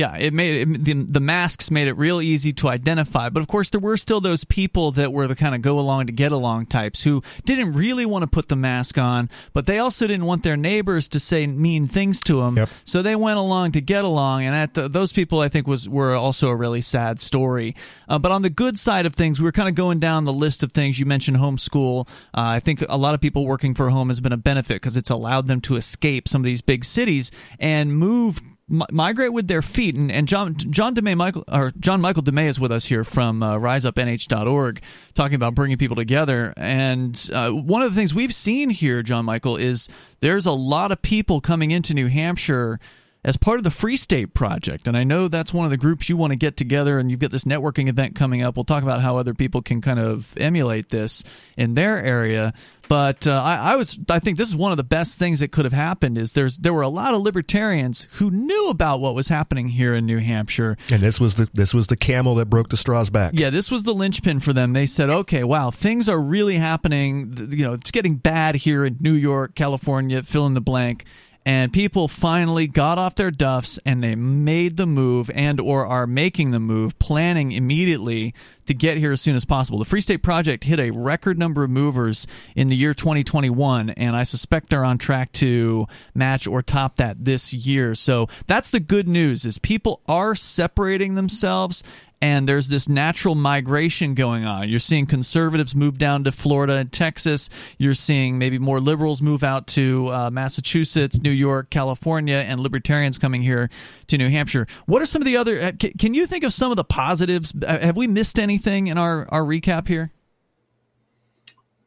Yeah, 0.01 0.17
it 0.17 0.33
made 0.33 0.67
it, 0.67 0.83
the 0.83 0.93
the 0.93 1.19
masks 1.19 1.69
made 1.69 1.87
it 1.87 1.93
real 1.93 2.21
easy 2.21 2.53
to 2.53 2.69
identify, 2.69 3.29
but 3.29 3.39
of 3.39 3.47
course 3.47 3.69
there 3.69 3.79
were 3.79 3.97
still 3.97 4.19
those 4.19 4.43
people 4.43 4.89
that 4.93 5.13
were 5.13 5.27
the 5.27 5.35
kind 5.35 5.53
of 5.53 5.61
go 5.61 5.77
along 5.77 6.07
to 6.07 6.11
get 6.11 6.31
along 6.31 6.65
types 6.65 7.03
who 7.03 7.21
didn't 7.45 7.73
really 7.73 8.07
want 8.07 8.23
to 8.23 8.27
put 8.27 8.47
the 8.47 8.55
mask 8.55 8.97
on, 8.97 9.29
but 9.53 9.67
they 9.67 9.77
also 9.77 10.07
didn't 10.07 10.25
want 10.25 10.41
their 10.41 10.57
neighbors 10.57 11.07
to 11.09 11.19
say 11.19 11.45
mean 11.45 11.87
things 11.87 12.19
to 12.21 12.41
them. 12.41 12.57
Yep. 12.57 12.69
So 12.83 13.03
they 13.03 13.15
went 13.15 13.37
along 13.37 13.73
to 13.73 13.81
get 13.81 14.03
along, 14.03 14.43
and 14.43 14.55
at 14.55 14.73
the, 14.73 14.89
those 14.89 15.13
people 15.13 15.39
I 15.39 15.49
think 15.49 15.67
was 15.67 15.87
were 15.87 16.15
also 16.15 16.49
a 16.49 16.55
really 16.55 16.81
sad 16.81 17.19
story. 17.19 17.75
Uh, 18.09 18.17
but 18.17 18.31
on 18.31 18.41
the 18.41 18.49
good 18.49 18.79
side 18.79 19.05
of 19.05 19.13
things, 19.13 19.39
we 19.39 19.43
were 19.43 19.51
kind 19.51 19.69
of 19.69 19.75
going 19.75 19.99
down 19.99 20.25
the 20.25 20.33
list 20.33 20.63
of 20.63 20.71
things 20.71 20.99
you 20.99 21.05
mentioned. 21.05 21.37
Homeschool. 21.37 22.07
Uh, 22.33 22.57
I 22.57 22.59
think 22.59 22.83
a 22.89 22.97
lot 22.97 23.13
of 23.13 23.21
people 23.21 23.45
working 23.45 23.75
for 23.75 23.91
home 23.91 24.07
has 24.07 24.19
been 24.19 24.33
a 24.33 24.37
benefit 24.37 24.77
because 24.77 24.97
it's 24.97 25.11
allowed 25.11 25.45
them 25.45 25.61
to 25.61 25.75
escape 25.75 26.27
some 26.27 26.41
of 26.41 26.45
these 26.45 26.61
big 26.61 26.85
cities 26.85 27.29
and 27.59 27.95
move 27.95 28.41
mi- 28.71 28.85
migrate 28.91 29.33
with 29.33 29.47
their 29.47 29.61
feet. 29.61 29.95
And, 29.95 30.11
and 30.11 30.27
John 30.27 30.55
John 30.55 30.95
Dumais 30.95 31.15
Michael 31.15 31.43
or 31.47 31.71
John 31.79 32.01
Michael 32.01 32.23
Dumais 32.23 32.49
is 32.49 32.59
with 32.59 32.71
us 32.71 32.85
here 32.85 33.03
from 33.03 33.43
uh, 33.43 33.57
RiseUpNH.org, 33.57 34.81
talking 35.13 35.35
about 35.35 35.55
bringing 35.55 35.77
people 35.77 35.95
together. 35.95 36.53
And 36.57 37.29
uh, 37.33 37.51
one 37.51 37.81
of 37.81 37.93
the 37.93 37.99
things 37.99 38.13
we've 38.13 38.33
seen 38.33 38.69
here, 38.69 39.03
John 39.03 39.25
Michael, 39.25 39.57
is 39.57 39.89
there's 40.21 40.45
a 40.45 40.51
lot 40.51 40.91
of 40.91 41.01
people 41.01 41.41
coming 41.41 41.71
into 41.71 41.93
New 41.93 42.07
Hampshire 42.07 42.79
as 43.23 43.37
part 43.37 43.57
of 43.59 43.63
the 43.63 43.71
Free 43.71 43.97
State 43.97 44.33
Project. 44.33 44.87
And 44.87 44.97
I 44.97 45.03
know 45.03 45.27
that's 45.27 45.53
one 45.53 45.65
of 45.65 45.71
the 45.71 45.77
groups 45.77 46.09
you 46.09 46.17
want 46.17 46.31
to 46.31 46.37
get 46.37 46.57
together, 46.57 46.97
and 46.97 47.11
you've 47.11 47.19
got 47.19 47.31
this 47.31 47.43
networking 47.43 47.87
event 47.87 48.15
coming 48.15 48.41
up. 48.41 48.55
We'll 48.55 48.65
talk 48.65 48.83
about 48.83 49.01
how 49.01 49.17
other 49.17 49.33
people 49.33 49.61
can 49.61 49.79
kind 49.81 49.99
of 49.99 50.33
emulate 50.37 50.89
this 50.89 51.23
in 51.55 51.75
their 51.75 52.03
area. 52.03 52.53
But 52.89 53.25
uh, 53.27 53.41
I, 53.41 53.73
I 53.73 53.75
was, 53.77 53.97
I 54.09 54.19
think 54.19 54.37
this 54.37 54.49
is 54.49 54.55
one 54.55 54.71
of 54.71 54.77
the 54.77 54.83
best 54.83 55.17
things 55.17 55.39
that 55.39 55.51
could 55.51 55.63
have 55.65 55.73
happened. 55.73 56.17
Is 56.17 56.33
there's 56.33 56.57
there 56.57 56.73
were 56.73 56.81
a 56.81 56.89
lot 56.89 57.13
of 57.13 57.21
libertarians 57.21 58.07
who 58.13 58.29
knew 58.31 58.69
about 58.69 58.99
what 58.99 59.15
was 59.15 59.29
happening 59.29 59.69
here 59.69 59.93
in 59.95 60.05
New 60.05 60.17
Hampshire, 60.17 60.75
And 60.91 61.01
this 61.01 61.17
was 61.19 61.35
the 61.35 61.47
this 61.53 61.73
was 61.73 61.87
the 61.87 61.95
camel 61.95 62.35
that 62.35 62.47
broke 62.49 62.69
the 62.69 62.75
straw's 62.75 63.09
back. 63.09 63.31
yeah, 63.33 63.49
this 63.49 63.71
was 63.71 63.83
the 63.83 63.93
linchpin 63.93 64.39
for 64.41 64.51
them. 64.51 64.73
They 64.73 64.87
said, 64.87 65.09
okay, 65.09 65.43
wow, 65.45 65.71
things 65.71 66.09
are 66.09 66.19
really 66.19 66.57
happening. 66.57 67.33
You 67.51 67.65
know, 67.67 67.73
it's 67.73 67.91
getting 67.91 68.15
bad 68.15 68.55
here 68.55 68.83
in 68.83 68.97
New 68.99 69.13
York, 69.13 69.55
California, 69.55 70.21
fill 70.23 70.45
in 70.47 70.53
the 70.53 70.61
blank. 70.61 71.05
And 71.43 71.73
people 71.73 72.07
finally 72.07 72.67
got 72.67 72.99
off 72.99 73.15
their 73.15 73.31
duffs 73.31 73.79
and 73.83 74.03
they 74.03 74.13
made 74.13 74.77
the 74.77 74.85
move 74.85 75.31
and 75.33 75.59
or 75.59 75.87
are 75.87 76.05
making 76.05 76.51
the 76.51 76.59
move, 76.59 76.99
planning 76.99 77.51
immediately 77.51 78.35
to 78.67 78.75
get 78.75 78.97
here 78.97 79.11
as 79.11 79.21
soon 79.21 79.35
as 79.35 79.43
possible. 79.43 79.79
The 79.79 79.85
Free 79.85 80.01
State 80.01 80.21
Project 80.21 80.63
hit 80.63 80.79
a 80.79 80.91
record 80.91 81.39
number 81.39 81.63
of 81.63 81.71
movers 81.71 82.27
in 82.55 82.67
the 82.67 82.75
year 82.75 82.93
2021, 82.93 83.89
and 83.89 84.15
I 84.15 84.21
suspect 84.21 84.69
they're 84.69 84.85
on 84.85 84.99
track 84.99 85.31
to 85.33 85.87
match 86.13 86.45
or 86.45 86.61
top 86.61 86.97
that 86.97 87.25
this 87.25 87.53
year. 87.53 87.95
So 87.95 88.27
that's 88.45 88.69
the 88.69 88.79
good 88.79 89.07
news: 89.07 89.43
is 89.43 89.57
people 89.57 90.01
are 90.07 90.35
separating 90.35 91.15
themselves 91.15 91.83
and 92.21 92.47
there's 92.47 92.69
this 92.69 92.87
natural 92.87 93.33
migration 93.35 94.13
going 94.13 94.45
on. 94.45 94.69
You're 94.69 94.79
seeing 94.79 95.05
conservatives 95.07 95.75
move 95.75 95.97
down 95.97 96.23
to 96.25 96.31
Florida 96.31 96.75
and 96.75 96.91
Texas. 96.91 97.49
You're 97.77 97.95
seeing 97.95 98.37
maybe 98.37 98.59
more 98.59 98.79
liberals 98.79 99.21
move 99.21 99.43
out 99.43 99.67
to 99.67 100.09
uh, 100.09 100.29
Massachusetts, 100.29 101.19
New 101.19 101.31
York, 101.31 101.69
California, 101.71 102.35
and 102.35 102.59
libertarians 102.59 103.17
coming 103.17 103.41
here 103.41 103.69
to 104.07 104.17
New 104.17 104.29
Hampshire. 104.29 104.67
What 104.85 105.01
are 105.01 105.05
some 105.07 105.21
of 105.21 105.25
the 105.25 105.37
other? 105.37 105.59
uh, 105.59 105.71
Can, 105.97 106.13
you 106.13 106.27
think 106.27 106.43
of 106.43 106.53
some 106.53 106.71
of 106.71 106.77
the 106.77 106.83
positives? 106.83 107.53
Uh, 107.65 107.79
Have 107.79 107.97
we 107.97 108.07
missed 108.07 108.37
anything 108.39 108.87
in 108.87 108.97
our 108.97 109.27
our 109.29 109.41
recap 109.43 109.87
here? 109.87 110.11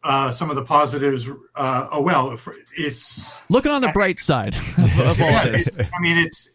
Uh, 0.03 0.31
some 0.31 0.51
of 0.51 0.57
the 0.57 0.65
positives. 0.65 1.29
Uh, 1.55 1.89
oh 1.93 2.01
well, 2.03 2.37
it's 2.77 3.33
Looking 3.49 3.73
on 3.73 3.81
the 3.81 3.89
bright 3.89 4.21
side 4.21 4.55
of, 4.79 5.01
of 5.01 5.21
all 5.21 5.31
yeah, 5.31 5.49
this. 5.49 5.69
I 5.79 6.01
mean, 6.01 6.19
it's. 6.19 6.51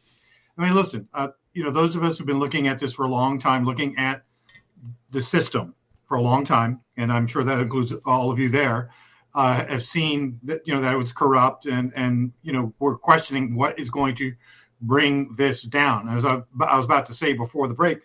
I 0.58 0.64
mean, 0.64 0.76
listen. 0.76 1.08
You 1.60 1.66
know, 1.66 1.72
those 1.72 1.98
of 1.98 2.06
us 2.06 2.18
who've 2.18 2.26
been 2.26 2.40
looking 2.40 2.70
at 2.70 2.80
this 2.80 2.94
for 2.94 3.04
a 3.04 3.10
long 3.10 3.38
time, 3.38 3.66
looking 3.66 3.98
at 3.98 4.24
the 5.12 5.22
system 5.22 5.76
for 6.06 6.16
a 6.16 6.22
long 6.22 6.46
time, 6.46 6.80
and 6.96 7.12
I'm 7.12 7.28
sure 7.28 7.44
that 7.44 7.60
includes 7.60 7.92
all 8.06 8.32
of 8.32 8.40
you 8.40 8.48
there, 8.48 8.92
uh, 9.36 9.66
have 9.66 9.84
seen 9.84 10.40
that 10.44 10.66
you 10.66 10.74
know 10.74 10.80
that 10.80 10.94
it 10.94 10.96
was 10.96 11.12
corrupt, 11.12 11.66
and 11.66 11.92
and 11.98 12.32
you 12.44 12.54
know 12.54 12.74
we're 12.80 12.98
questioning 12.98 13.56
what 13.56 13.78
is 13.78 13.90
going 13.90 14.16
to 14.16 14.32
bring 14.80 15.36
this 15.36 15.64
down. 15.64 16.08
As 16.08 16.24
I, 16.24 16.44
I 16.62 16.78
was 16.78 16.86
about 16.86 17.06
to 17.08 17.14
say 17.14 17.34
before 17.34 17.68
the 17.68 17.74
break, 17.74 18.00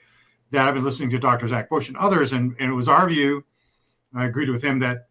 that 0.51 0.67
I've 0.67 0.75
been 0.75 0.83
listening 0.83 1.11
to 1.11 1.21
Dr. 1.21 1.47
Zach 1.47 1.69
Bush 1.69 1.87
and 1.87 1.97
others, 1.97 2.33
and, 2.33 2.57
and 2.59 2.73
it 2.73 2.75
was 2.75 2.89
our 2.89 3.09
view. 3.09 3.45
I 4.17 4.25
agreed 4.25 4.51
with 4.51 4.65
him 4.65 4.81
that 4.81 5.07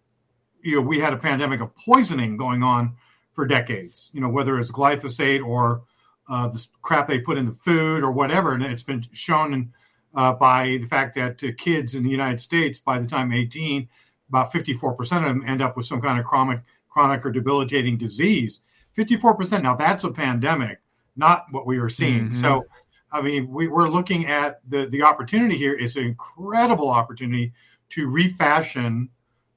you 0.61 0.75
know 0.75 0.81
we 0.81 0.99
had 0.99 1.13
a 1.13 1.17
pandemic 1.17 1.61
of 1.61 1.73
poisoning 1.77 2.35
going 2.35 2.61
on 2.61 2.97
for 3.31 3.47
decades. 3.47 4.11
You 4.13 4.19
know 4.19 4.27
whether 4.27 4.59
it's 4.59 4.69
glyphosate 4.69 5.41
or 5.41 5.83
uh, 6.29 6.47
the 6.47 6.65
crap 6.81 7.07
they 7.07 7.19
put 7.19 7.37
in 7.37 7.45
the 7.45 7.53
food 7.53 8.03
or 8.03 8.11
whatever, 8.11 8.53
and 8.53 8.63
it's 8.63 8.83
been 8.83 9.05
shown 9.11 9.53
in, 9.53 9.73
uh, 10.15 10.33
by 10.33 10.77
the 10.81 10.87
fact 10.87 11.15
that 11.15 11.43
uh, 11.43 11.47
kids 11.57 11.95
in 11.95 12.03
the 12.03 12.09
United 12.09 12.39
States, 12.39 12.79
by 12.79 12.99
the 12.99 13.07
time 13.07 13.31
18, 13.33 13.87
about 14.29 14.51
54% 14.51 15.01
of 15.17 15.23
them 15.23 15.43
end 15.45 15.61
up 15.61 15.75
with 15.75 15.85
some 15.85 16.01
kind 16.01 16.19
of 16.19 16.25
chronic, 16.25 16.61
chronic 16.89 17.25
or 17.25 17.31
debilitating 17.31 17.97
disease. 17.97 18.61
54%. 18.97 19.61
Now 19.61 19.75
that's 19.75 20.03
a 20.03 20.11
pandemic, 20.11 20.79
not 21.15 21.45
what 21.51 21.65
we 21.65 21.77
are 21.77 21.89
seeing. 21.89 22.29
Mhm. 22.29 22.35
So, 22.35 22.65
I 23.11 23.21
mean, 23.21 23.49
we, 23.49 23.67
we're 23.67 23.89
looking 23.89 24.25
at 24.25 24.61
the 24.67 24.85
the 24.85 25.03
opportunity 25.03 25.57
here 25.57 25.73
is 25.73 25.95
an 25.95 26.05
incredible 26.05 26.89
opportunity 26.89 27.53
to 27.89 28.07
refashion, 28.07 29.09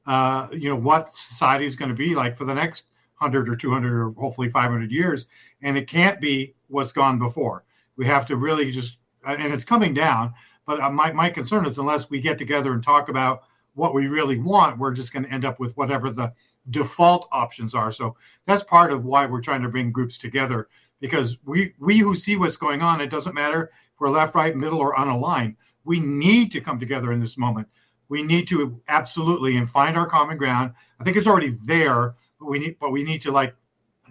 uh, 0.06 0.48
you 0.52 0.68
know, 0.68 0.76
what 0.76 1.14
society 1.14 1.64
is 1.64 1.76
going 1.76 1.90
to 1.90 1.94
be 1.94 2.14
like 2.14 2.36
for 2.36 2.44
the 2.44 2.54
next 2.54 2.86
100 3.18 3.48
or 3.48 3.56
200 3.56 3.92
or 3.92 4.10
hopefully 4.12 4.48
500 4.48 4.90
years. 4.90 5.26
And 5.62 5.76
it 5.76 5.88
can't 5.88 6.20
be 6.20 6.54
what's 6.68 6.92
gone 6.92 7.18
before. 7.18 7.64
We 7.96 8.06
have 8.06 8.26
to 8.26 8.36
really 8.36 8.70
just, 8.70 8.98
and 9.24 9.52
it's 9.52 9.64
coming 9.64 9.94
down. 9.94 10.34
But 10.66 10.80
uh, 10.80 10.90
my, 10.90 11.12
my 11.12 11.30
concern 11.30 11.66
is 11.66 11.78
unless 11.78 12.10
we 12.10 12.20
get 12.20 12.38
together 12.38 12.72
and 12.72 12.82
talk 12.82 13.08
about 13.08 13.42
what 13.74 13.94
we 13.94 14.06
really 14.06 14.38
want, 14.38 14.78
we're 14.78 14.92
just 14.92 15.12
going 15.12 15.24
to 15.24 15.32
end 15.32 15.44
up 15.44 15.60
with 15.60 15.76
whatever 15.76 16.10
the 16.10 16.32
default 16.68 17.28
options 17.30 17.74
are. 17.74 17.92
So 17.92 18.16
that's 18.46 18.64
part 18.64 18.90
of 18.90 19.04
why 19.04 19.26
we're 19.26 19.40
trying 19.40 19.62
to 19.62 19.68
bring 19.68 19.92
groups 19.92 20.18
together 20.18 20.68
because 21.00 21.38
we 21.44 21.74
we 21.78 21.98
who 21.98 22.14
see 22.14 22.36
what's 22.36 22.56
going 22.56 22.82
on, 22.82 23.00
it 23.00 23.10
doesn't 23.10 23.34
matter 23.34 23.70
if 23.94 24.00
we're 24.00 24.10
left, 24.10 24.34
right, 24.34 24.56
middle, 24.56 24.78
or 24.78 24.94
line. 25.16 25.56
We 25.84 26.00
need 26.00 26.50
to 26.52 26.60
come 26.60 26.80
together 26.80 27.12
in 27.12 27.20
this 27.20 27.38
moment. 27.38 27.68
We 28.08 28.22
need 28.22 28.48
to 28.48 28.80
absolutely 28.88 29.56
and 29.56 29.68
find 29.68 29.96
our 29.96 30.06
common 30.06 30.36
ground. 30.36 30.72
I 31.00 31.04
think 31.04 31.16
it's 31.16 31.26
already 31.26 31.56
there, 31.64 32.14
but 32.38 32.46
we 32.46 32.58
need 32.58 32.76
but 32.80 32.92
we 32.92 33.02
need 33.02 33.22
to 33.22 33.30
like 33.30 33.54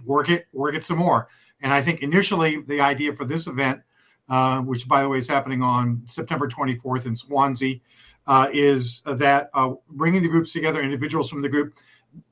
work 0.06 0.30
it, 0.30 0.48
work 0.54 0.76
it 0.76 0.84
some 0.84 0.98
more. 0.98 1.28
And 1.62 1.74
I 1.74 1.82
think 1.82 2.02
initially 2.02 2.62
the 2.62 2.82
idea 2.82 3.14
for 3.14 3.26
this 3.26 3.48
event, 3.48 3.82
uh, 4.30 4.60
which 4.60 4.88
by 4.88 5.02
the 5.02 5.10
way 5.10 5.18
is 5.18 5.28
happening 5.28 5.62
on 5.62 6.02
September 6.06 6.48
24th 6.48 7.06
in 7.06 7.14
Swanzey, 7.14 7.82
uh, 8.28 8.50
is 8.52 9.02
that 9.06 9.50
uh, 9.54 9.74
bringing 9.90 10.22
the 10.22 10.28
groups 10.28 10.52
together, 10.52 10.82
individuals 10.82 11.30
from 11.30 11.42
the 11.42 11.50
group, 11.50 11.76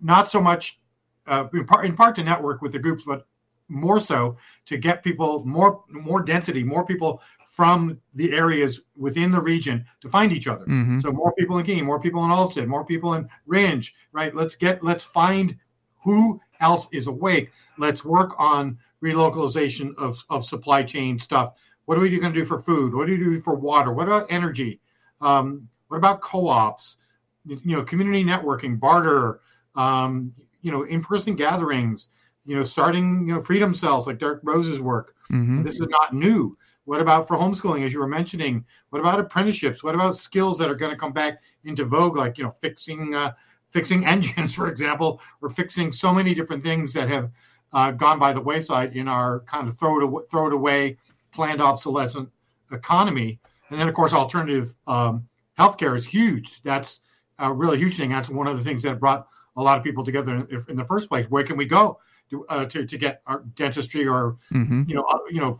not 0.01 0.27
so 0.27 0.41
much 0.41 0.79
uh, 1.27 1.47
in 1.53 1.65
part, 1.65 1.85
in 1.85 1.95
part 1.95 2.15
to 2.15 2.23
network 2.23 2.61
with 2.61 2.71
the 2.71 2.79
groups, 2.79 3.03
but 3.05 3.27
more 3.69 3.99
so 3.99 4.37
to 4.65 4.77
get 4.77 5.03
people 5.03 5.43
more 5.45 5.83
more 5.89 6.21
density, 6.21 6.63
more 6.63 6.85
people 6.85 7.21
from 7.47 7.99
the 8.15 8.33
areas 8.33 8.81
within 8.97 9.31
the 9.31 9.39
region 9.39 9.85
to 10.01 10.09
find 10.09 10.31
each 10.31 10.47
other. 10.47 10.65
Mm-hmm. 10.65 10.99
So 10.99 11.11
more 11.11 11.33
people 11.33 11.59
in 11.59 11.65
Keene, 11.65 11.85
more 11.85 11.99
people 11.99 12.25
in 12.25 12.31
Alstead, 12.31 12.67
more 12.67 12.83
people 12.83 13.13
in 13.13 13.29
Rindge, 13.47 13.91
right? 14.11 14.35
Let's 14.35 14.55
get 14.55 14.83
let's 14.83 15.03
find 15.03 15.55
who 16.03 16.39
else 16.59 16.87
is 16.91 17.07
awake. 17.07 17.51
Let's 17.77 18.05
work 18.05 18.33
on 18.37 18.77
relocalization 19.03 19.93
of, 19.97 20.23
of 20.29 20.45
supply 20.45 20.83
chain 20.83 21.19
stuff. 21.19 21.53
What 21.85 21.97
are 21.97 22.01
we 22.01 22.09
going 22.17 22.33
to 22.33 22.39
do 22.39 22.45
for 22.45 22.59
food? 22.59 22.93
What 22.93 23.07
do 23.07 23.13
you 23.13 23.23
do 23.23 23.39
for 23.41 23.55
water? 23.55 23.91
What 23.91 24.07
about 24.07 24.27
energy? 24.29 24.79
Um, 25.19 25.67
what 25.87 25.97
about 25.97 26.21
co-ops? 26.21 26.97
You 27.45 27.59
know, 27.65 27.83
community 27.83 28.23
networking, 28.23 28.79
barter, 28.79 29.41
um, 29.75 30.33
you 30.61 30.71
know, 30.71 30.83
in-person 30.83 31.35
gatherings, 31.35 32.09
you 32.45 32.55
know, 32.55 32.63
starting, 32.63 33.27
you 33.27 33.33
know, 33.33 33.41
freedom 33.41 33.73
cells 33.73 34.07
like 34.07 34.19
Derrick 34.19 34.43
Broze's 34.43 34.79
work. 34.79 35.15
Mm-hmm. 35.31 35.63
This 35.63 35.81
is 35.81 35.87
not 35.89 36.13
new. 36.13 36.57
What 36.85 37.01
about 37.01 37.27
for 37.27 37.37
homeschooling, 37.37 37.85
as 37.85 37.93
you 37.93 37.99
were 37.99 38.07
mentioning? 38.07 38.65
What 38.89 38.99
about 38.99 39.19
apprenticeships? 39.19 39.83
What 39.83 39.95
about 39.95 40.15
skills 40.15 40.57
that 40.57 40.69
are 40.69 40.75
going 40.75 40.91
to 40.91 40.97
come 40.97 41.13
back 41.13 41.41
into 41.63 41.85
vogue, 41.85 42.17
like 42.17 42.37
you 42.37 42.43
know, 42.43 42.55
fixing 42.61 43.15
uh, 43.15 43.33
fixing 43.73 44.05
engines, 44.13 44.53
for 44.53 44.69
example, 44.69 45.19
or 45.41 45.49
fixing 45.49 45.91
so 45.91 46.13
many 46.13 46.33
different 46.33 46.63
things 46.63 46.93
that 46.93 47.09
have 47.09 47.31
uh, 47.73 47.91
gone 47.91 48.19
by 48.19 48.31
the 48.31 48.39
wayside 48.39 48.95
in 48.95 49.07
our 49.07 49.41
kind 49.41 49.67
of 49.67 49.77
throw 49.77 49.97
it 49.97 50.03
away, 50.03 50.23
throw 50.29 50.47
it 50.47 50.53
away 50.53 50.97
planned 51.33 51.61
obsolescent 51.61 52.29
economy. 52.71 53.39
And 53.69 53.79
then, 53.79 53.87
of 53.87 53.95
course, 53.95 54.13
alternative 54.13 54.75
um, 54.85 55.27
healthcare 55.57 55.95
is 55.95 56.05
huge. 56.05 56.61
That's 56.61 57.01
a 57.39 57.51
really 57.51 57.79
huge 57.79 57.97
thing. 57.97 58.09
That's 58.09 58.29
one 58.29 58.47
of 58.47 58.57
the 58.57 58.63
things 58.63 58.83
that 58.83 58.99
brought 58.99 59.27
a 59.57 59.61
lot 59.61 59.77
of 59.77 59.83
people 59.83 60.05
together 60.05 60.35
in, 60.35 60.65
in 60.69 60.75
the 60.77 60.85
first 60.85 61.09
place. 61.09 61.25
Where 61.29 61.43
can 61.43 61.57
we 61.57 61.65
go 61.65 61.99
to 62.29 62.45
uh, 62.47 62.65
to, 62.65 62.85
to, 62.85 62.97
get 62.97 63.21
our 63.25 63.43
dentistry 63.55 64.07
or 64.07 64.37
mm-hmm. 64.51 64.83
you 64.87 64.95
know 64.95 65.03
uh, 65.03 65.19
you 65.29 65.41
know 65.41 65.59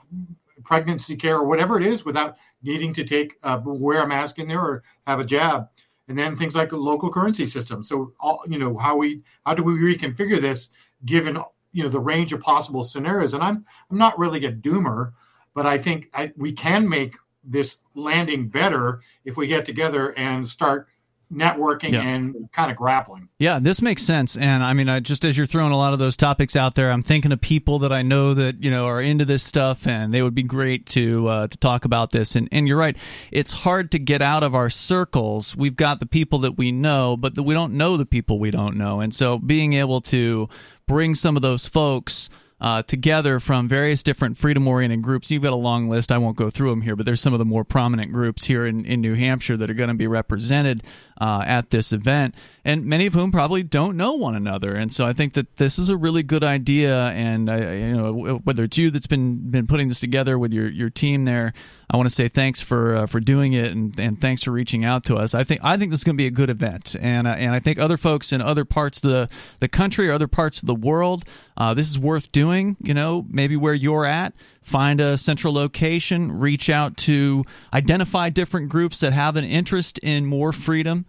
pregnancy 0.64 1.16
care 1.16 1.38
or 1.38 1.46
whatever 1.46 1.78
it 1.78 1.86
is 1.86 2.06
without 2.06 2.38
needing 2.62 2.94
to 2.94 3.04
take 3.04 3.38
uh, 3.44 3.60
wear 3.64 4.04
a 4.04 4.08
mask 4.08 4.40
in 4.40 4.48
there 4.48 4.62
or 4.62 4.84
have 5.08 5.20
a 5.20 5.26
jab? 5.26 5.68
And 6.08 6.18
then 6.18 6.36
things 6.36 6.56
like 6.56 6.72
local 6.72 7.12
currency 7.12 7.46
system. 7.46 7.84
So 7.84 8.14
all 8.20 8.44
you 8.48 8.60
know 8.60 8.78
how 8.78 8.98
we 8.98 9.22
how 9.46 9.54
do 9.54 9.64
we 9.64 9.74
reconfigure 9.74 10.42
this 10.42 10.70
given 11.06 11.38
you 11.72 11.84
know 11.84 11.90
the 11.90 12.00
range 12.00 12.34
of 12.34 12.42
possible 12.42 12.84
scenarios? 12.84 13.34
And 13.34 13.44
I'm 13.44 13.66
I'm 13.90 13.98
not 13.98 14.20
really 14.20 14.44
a 14.46 14.52
doomer, 14.52 15.14
but 15.54 15.66
I 15.66 15.78
think 15.78 16.10
I, 16.14 16.34
we 16.36 16.52
can 16.52 16.88
make 16.88 17.16
this 17.44 17.80
landing 17.96 18.48
better 18.48 19.02
if 19.26 19.38
we 19.38 19.48
get 19.48 19.66
together 19.66 20.18
and 20.18 20.48
start 20.48 20.88
networking 21.34 21.94
yeah. 21.94 22.02
and 22.02 22.50
kind 22.52 22.72
of 22.72 22.78
grappling. 22.78 23.30
Yeah, 23.40 23.60
this 23.60 23.82
makes 23.82 24.04
sense. 24.04 24.38
And 24.38 24.64
I 24.64 24.74
mean, 24.74 24.90
I, 24.90 25.00
just 25.00 25.26
as 25.26 25.38
you're 25.38 25.48
throwing 25.48 25.72
a 25.72 25.78
lot 25.78 25.94
of 25.94 26.00
those 26.00 26.16
topics 26.16 26.56
out 26.56 26.76
there, 26.76 26.92
I'm 26.92 27.04
thinking 27.04 27.32
of 27.32 27.42
people 27.42 27.80
that 27.80 27.92
I 27.92 28.02
know 28.02 28.34
that 28.34 28.64
you 28.64 28.72
know 28.72 28.86
are 28.86 29.02
into 29.02 29.26
this 29.26 29.44
stuff, 29.44 29.88
and 29.88 30.14
they 30.14 30.22
would 30.22 30.36
be 30.36 30.44
great 30.44 30.86
to 30.88 31.28
uh, 31.28 31.48
to 31.48 31.58
talk 31.58 31.86
about 31.86 32.12
this. 32.12 32.36
And 32.36 32.48
and 32.52 32.68
you're 32.68 32.78
right, 32.78 32.98
it's 33.32 33.52
hard 33.52 33.92
to 33.92 34.00
get 34.00 34.22
out 34.22 34.44
of 34.44 34.56
our 34.56 34.70
circles. 34.70 35.56
We've 35.56 35.76
got 35.76 36.00
the 36.00 36.06
people 36.06 36.40
that 36.40 36.58
we 36.58 36.72
know, 36.72 37.18
but 37.18 37.36
the, 37.36 37.44
we 37.44 37.54
don't 37.54 37.74
know 37.74 37.98
the 37.98 38.06
people 38.06 38.40
we 38.40 38.52
don't 38.52 38.78
know, 38.78 39.00
and 39.02 39.14
so 39.14 39.40
being 39.40 39.74
able 39.74 40.02
to 40.02 40.50
bring 40.88 41.16
some 41.16 41.36
of 41.36 41.42
those 41.42 41.68
folks 41.68 42.30
uh, 42.64 42.82
together 42.82 43.42
from 43.42 43.68
various 43.68 44.02
different 44.02 44.38
freedom 44.38 44.66
oriented 44.68 45.02
groups. 45.02 45.30
You've 45.30 45.44
got 45.44 45.52
a 45.52 45.58
long 45.58 45.90
list. 45.90 46.14
I 46.14 46.18
won't 46.18 46.38
go 46.38 46.50
through 46.50 46.70
them 46.70 46.82
here, 46.82 46.96
but 46.96 47.06
there's 47.06 47.20
some 47.20 47.34
of 47.34 47.40
the 47.40 47.46
more 47.46 47.66
prominent 47.66 48.14
groups 48.14 48.46
here 48.46 48.66
in, 48.66 48.86
in 48.86 49.02
New 49.02 49.16
Hampshire 49.16 49.58
that 49.58 49.70
are 49.70 49.74
going 49.74 49.90
to 49.90 49.96
be 49.96 50.08
represented 50.08 50.82
uh, 51.20 51.44
at 51.46 51.70
this 51.70 51.94
event, 51.94 52.36
and 52.66 52.86
many 52.86 53.06
of 53.06 53.14
whom 53.14 53.32
probably 53.32 53.64
don't 53.64 53.98
know 53.98 54.14
one 54.14 54.36
another. 54.36 54.76
And 54.76 54.92
so 54.92 55.06
I 55.06 55.14
think 55.14 55.34
that 55.34 55.58
this 55.58 55.78
is 55.78 55.90
a 55.90 55.98
really 55.98 56.24
good 56.24 56.44
idea. 56.44 57.06
And 57.08 57.48
you 57.48 57.96
know, 57.96 58.42
whether 58.44 58.64
it's 58.64 58.78
you 58.78 58.90
that's 58.90 59.08
been 59.08 59.52
been 59.52 59.68
putting 59.68 59.90
this 59.90 60.00
together 60.00 60.38
with 60.38 60.54
your 60.54 60.70
your 60.70 60.90
team 60.90 61.26
there, 61.26 61.54
I 61.94 61.98
want 61.98 62.10
to 62.10 62.16
say 62.16 62.28
thanks 62.28 62.60
for 62.60 62.96
uh, 62.96 63.06
for 63.06 63.20
doing 63.20 63.54
it 63.54 63.72
and, 63.72 63.98
and 64.00 64.20
thanks 64.20 64.44
for 64.44 64.52
reaching 64.52 64.84
out 64.84 65.04
to 65.06 65.16
us. 65.16 65.36
I 65.36 65.44
think 65.44 65.62
I 65.64 65.78
think 65.78 65.92
this 65.92 66.00
is 66.00 66.04
going 66.04 66.16
to 66.16 66.22
be 66.22 66.28
a 66.28 66.32
good 66.32 66.50
event, 66.50 66.96
and 67.00 67.28
uh, 67.28 67.32
and 67.32 67.54
I 67.54 67.60
think 67.60 67.78
other 67.78 67.98
folks 67.98 68.32
in 68.32 68.42
other 68.42 68.66
parts 68.66 68.98
of 68.98 69.10
the 69.10 69.30
the 69.60 69.68
country 69.68 70.10
or 70.10 70.14
other 70.14 70.28
parts 70.28 70.62
of 70.62 70.68
the 70.68 70.76
world, 70.76 71.24
uh, 71.56 71.76
this 71.76 71.88
is 71.88 72.00
worth 72.00 72.32
doing. 72.32 72.78
You 72.82 72.96
know, 72.96 73.26
maybe 73.30 73.56
where 73.56 73.76
you're 73.76 74.06
at, 74.06 74.34
find 74.64 75.00
a 75.00 75.18
central 75.18 75.54
location, 75.54 76.40
reach 76.40 76.70
out 76.70 76.98
to 76.98 77.46
identify 77.74 78.30
different 78.30 78.70
groups 78.70 79.00
that 79.00 79.14
have 79.14 79.36
an 79.36 79.46
interest 79.46 80.00
in 80.00 80.26
more 80.26 80.52
freedom 80.52 81.06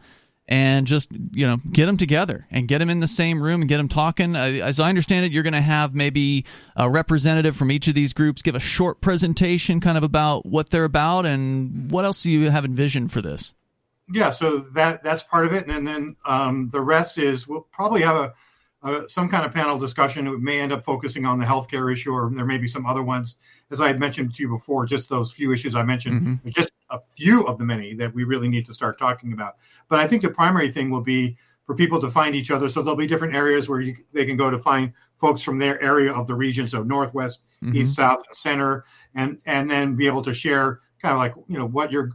and 0.47 0.87
just 0.87 1.11
you 1.33 1.47
know 1.47 1.59
get 1.73 1.87
them 1.87 1.97
together 1.97 2.47
and 2.51 2.69
get 2.69 2.79
them 2.79 2.91
in 2.91 3.01
the 3.01 3.09
same 3.09 3.43
room 3.43 3.63
and 3.63 3.69
get 3.69 3.79
them 3.79 3.89
talking. 3.89 4.37
As 4.37 4.79
I 4.79 4.89
understand 4.89 5.25
it, 5.25 5.33
you're 5.33 5.43
going 5.43 5.55
to 5.55 5.61
have 5.61 5.95
maybe 5.95 6.45
a 6.77 6.89
representative 6.91 7.57
from 7.57 7.71
each 7.71 7.89
of 7.89 7.95
these 7.95 8.13
groups 8.13 8.43
give 8.43 8.55
a 8.55 8.61
short 8.61 9.01
presentation, 9.01 9.81
kind 9.81 9.97
of 9.97 10.05
about 10.05 10.47
what 10.47 10.71
they're 10.71 10.85
about 10.85 11.27
and 11.27 11.91
what 11.91 12.05
else 12.05 12.23
do 12.23 12.31
you 12.31 12.51
have 12.51 12.65
envisioned 12.65 13.13
for 13.13 13.23
this. 13.23 13.55
Yeah, 14.13 14.31
so 14.31 14.59
that 14.59 15.03
that's 15.03 15.23
part 15.23 15.47
of 15.47 15.55
it, 15.55 15.67
and 15.67 15.89
then 15.89 16.17
um, 16.27 16.69
the 16.71 16.83
rest 16.83 17.17
is 17.17 17.49
we'll 17.49 17.67
probably 17.73 18.03
have 18.03 18.17
a 18.17 18.35
uh, 18.85 19.09
some 19.09 19.31
kind 19.31 19.47
of 19.47 19.53
panel 19.53 19.79
discussion. 19.79 20.27
It 20.27 20.41
may 20.41 20.61
end 20.61 20.71
up 20.71 20.85
focusing 20.85 21.25
on 21.25 21.39
the 21.39 21.47
healthcare 21.47 21.91
issue, 21.91 22.13
or 22.13 22.31
there 22.33 22.45
may 22.45 22.59
be 22.59 22.69
some 22.69 22.85
other 22.85 23.03
ones. 23.03 23.37
As 23.71 23.81
I 23.81 23.87
had 23.87 23.99
mentioned 23.99 24.35
to 24.35 24.43
you 24.43 24.49
before, 24.51 24.85
just 24.85 25.09
those 25.09 25.33
few 25.33 25.53
issues 25.53 25.75
I 25.75 25.83
mentioned, 25.83 26.21
mm-hmm. 26.21 26.49
just 26.51 26.71
a 26.91 27.01
few 27.17 27.47
of 27.47 27.59
the 27.59 27.65
many 27.65 27.95
that 27.95 28.15
we 28.15 28.25
really 28.25 28.47
need 28.47 28.67
to 28.67 28.75
start 28.75 28.99
talking 28.99 29.33
about. 29.33 29.57
But 29.89 30.01
I 30.01 30.07
think 30.07 30.21
the 30.21 30.29
primary 30.29 30.71
thing 30.71 30.91
will 30.91 31.01
be 31.01 31.39
for 31.65 31.75
people 31.75 31.99
to 32.03 32.11
find 32.11 32.35
each 32.35 32.51
other. 32.51 32.69
So 32.69 32.83
there'll 32.83 32.95
be 32.95 33.07
different 33.07 33.35
areas 33.35 33.71
where 33.71 33.81
you, 33.81 33.97
they 34.13 34.27
can 34.27 34.37
go 34.37 34.51
to 34.51 34.59
find 34.59 34.93
folks 35.17 35.41
from 35.41 35.59
their 35.59 35.83
area 35.83 36.13
of 36.13 36.27
the 36.27 36.35
region, 36.35 36.69
so 36.69 36.83
northwest, 36.83 37.43
mm-hmm. 37.63 37.77
east, 37.77 37.95
south, 37.95 38.23
center, 38.33 38.85
and 39.15 39.41
and 39.47 39.71
then 39.71 39.97
be 39.97 40.07
able 40.07 40.23
to 40.23 40.35
share 40.35 40.81
kind 41.01 41.13
of 41.13 41.19
like 41.19 41.35
you 41.49 41.59
know 41.59 41.67
what 41.67 41.91
you're 41.91 42.11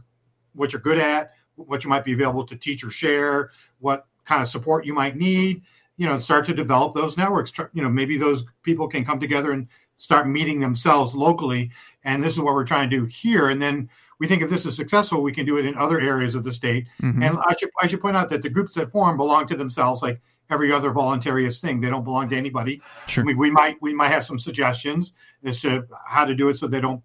what 0.52 0.72
you're 0.72 0.80
good 0.80 0.98
at, 0.98 1.32
what 1.56 1.82
you 1.82 1.90
might 1.90 2.04
be 2.04 2.12
available 2.12 2.46
to 2.46 2.54
teach 2.54 2.84
or 2.84 2.90
share, 2.90 3.50
what 3.80 4.06
kind 4.24 4.40
of 4.40 4.46
support 4.46 4.86
you 4.86 4.94
might 4.94 5.16
need 5.16 5.62
you 6.00 6.06
know 6.06 6.18
start 6.18 6.46
to 6.46 6.54
develop 6.54 6.94
those 6.94 7.18
networks. 7.18 7.52
You 7.74 7.82
know 7.82 7.90
maybe 7.90 8.16
those 8.16 8.46
people 8.62 8.88
can 8.88 9.04
come 9.04 9.20
together 9.20 9.52
and 9.52 9.68
start 9.96 10.26
meeting 10.26 10.58
themselves 10.60 11.14
locally 11.14 11.70
and 12.04 12.24
this 12.24 12.32
is 12.32 12.40
what 12.40 12.54
we're 12.54 12.64
trying 12.64 12.88
to 12.88 12.96
do 12.96 13.04
here. 13.04 13.50
And 13.50 13.60
then 13.60 13.90
we 14.18 14.26
think 14.26 14.40
if 14.40 14.48
this 14.48 14.64
is 14.64 14.74
successful 14.74 15.22
we 15.22 15.32
can 15.32 15.44
do 15.44 15.58
it 15.58 15.66
in 15.66 15.76
other 15.76 16.00
areas 16.00 16.34
of 16.34 16.42
the 16.42 16.54
state. 16.54 16.86
Mm-hmm. 17.02 17.22
and 17.22 17.38
i 17.46 17.54
should 17.58 17.68
i 17.82 17.86
should 17.86 18.00
point 18.00 18.16
out 18.16 18.30
that 18.30 18.40
the 18.40 18.48
groups 18.48 18.74
that 18.74 18.90
form 18.90 19.18
belong 19.18 19.46
to 19.48 19.56
themselves 19.56 20.00
like 20.00 20.22
every 20.48 20.72
other 20.72 20.90
voluntarist 20.90 21.60
thing. 21.60 21.80
They 21.80 21.90
don't 21.90 22.02
belong 22.02 22.30
to 22.30 22.36
anybody. 22.36 22.80
Sure. 23.06 23.22
I 23.22 23.26
mean, 23.26 23.36
we 23.36 23.50
might 23.50 23.76
we 23.82 23.92
might 23.92 24.08
have 24.08 24.24
some 24.24 24.38
suggestions 24.38 25.12
as 25.44 25.60
to 25.60 25.86
how 26.06 26.24
to 26.24 26.34
do 26.34 26.48
it 26.48 26.56
so 26.56 26.66
they 26.66 26.80
don't 26.80 27.02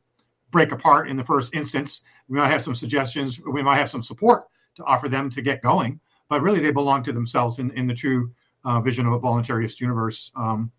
break 0.51 0.71
apart 0.71 1.09
in 1.09 1.17
the 1.17 1.23
first 1.23 1.53
instance. 1.53 2.01
We 2.29 2.39
might 2.39 2.49
have 2.49 2.61
some 2.61 2.75
suggestions 2.75 3.41
we 3.41 3.61
might 3.61 3.75
have 3.75 3.89
some 3.89 4.01
support 4.01 4.45
to 4.75 4.85
offer 4.85 5.09
them 5.09 5.29
to 5.31 5.41
get 5.41 5.61
going 5.61 5.99
but 6.29 6.41
really 6.41 6.59
they 6.59 6.71
belong 6.71 7.03
to 7.03 7.13
themselves 7.13 7.59
in, 7.59 7.71
in 7.71 7.87
the 7.87 7.93
true 7.93 8.31
uh, 8.66 8.82
vision 8.82 9.05
of 9.05 9.13
a 9.13 9.20
voluntarist 9.20 9.80
universe. 9.80 10.32
Um, 10.36 10.72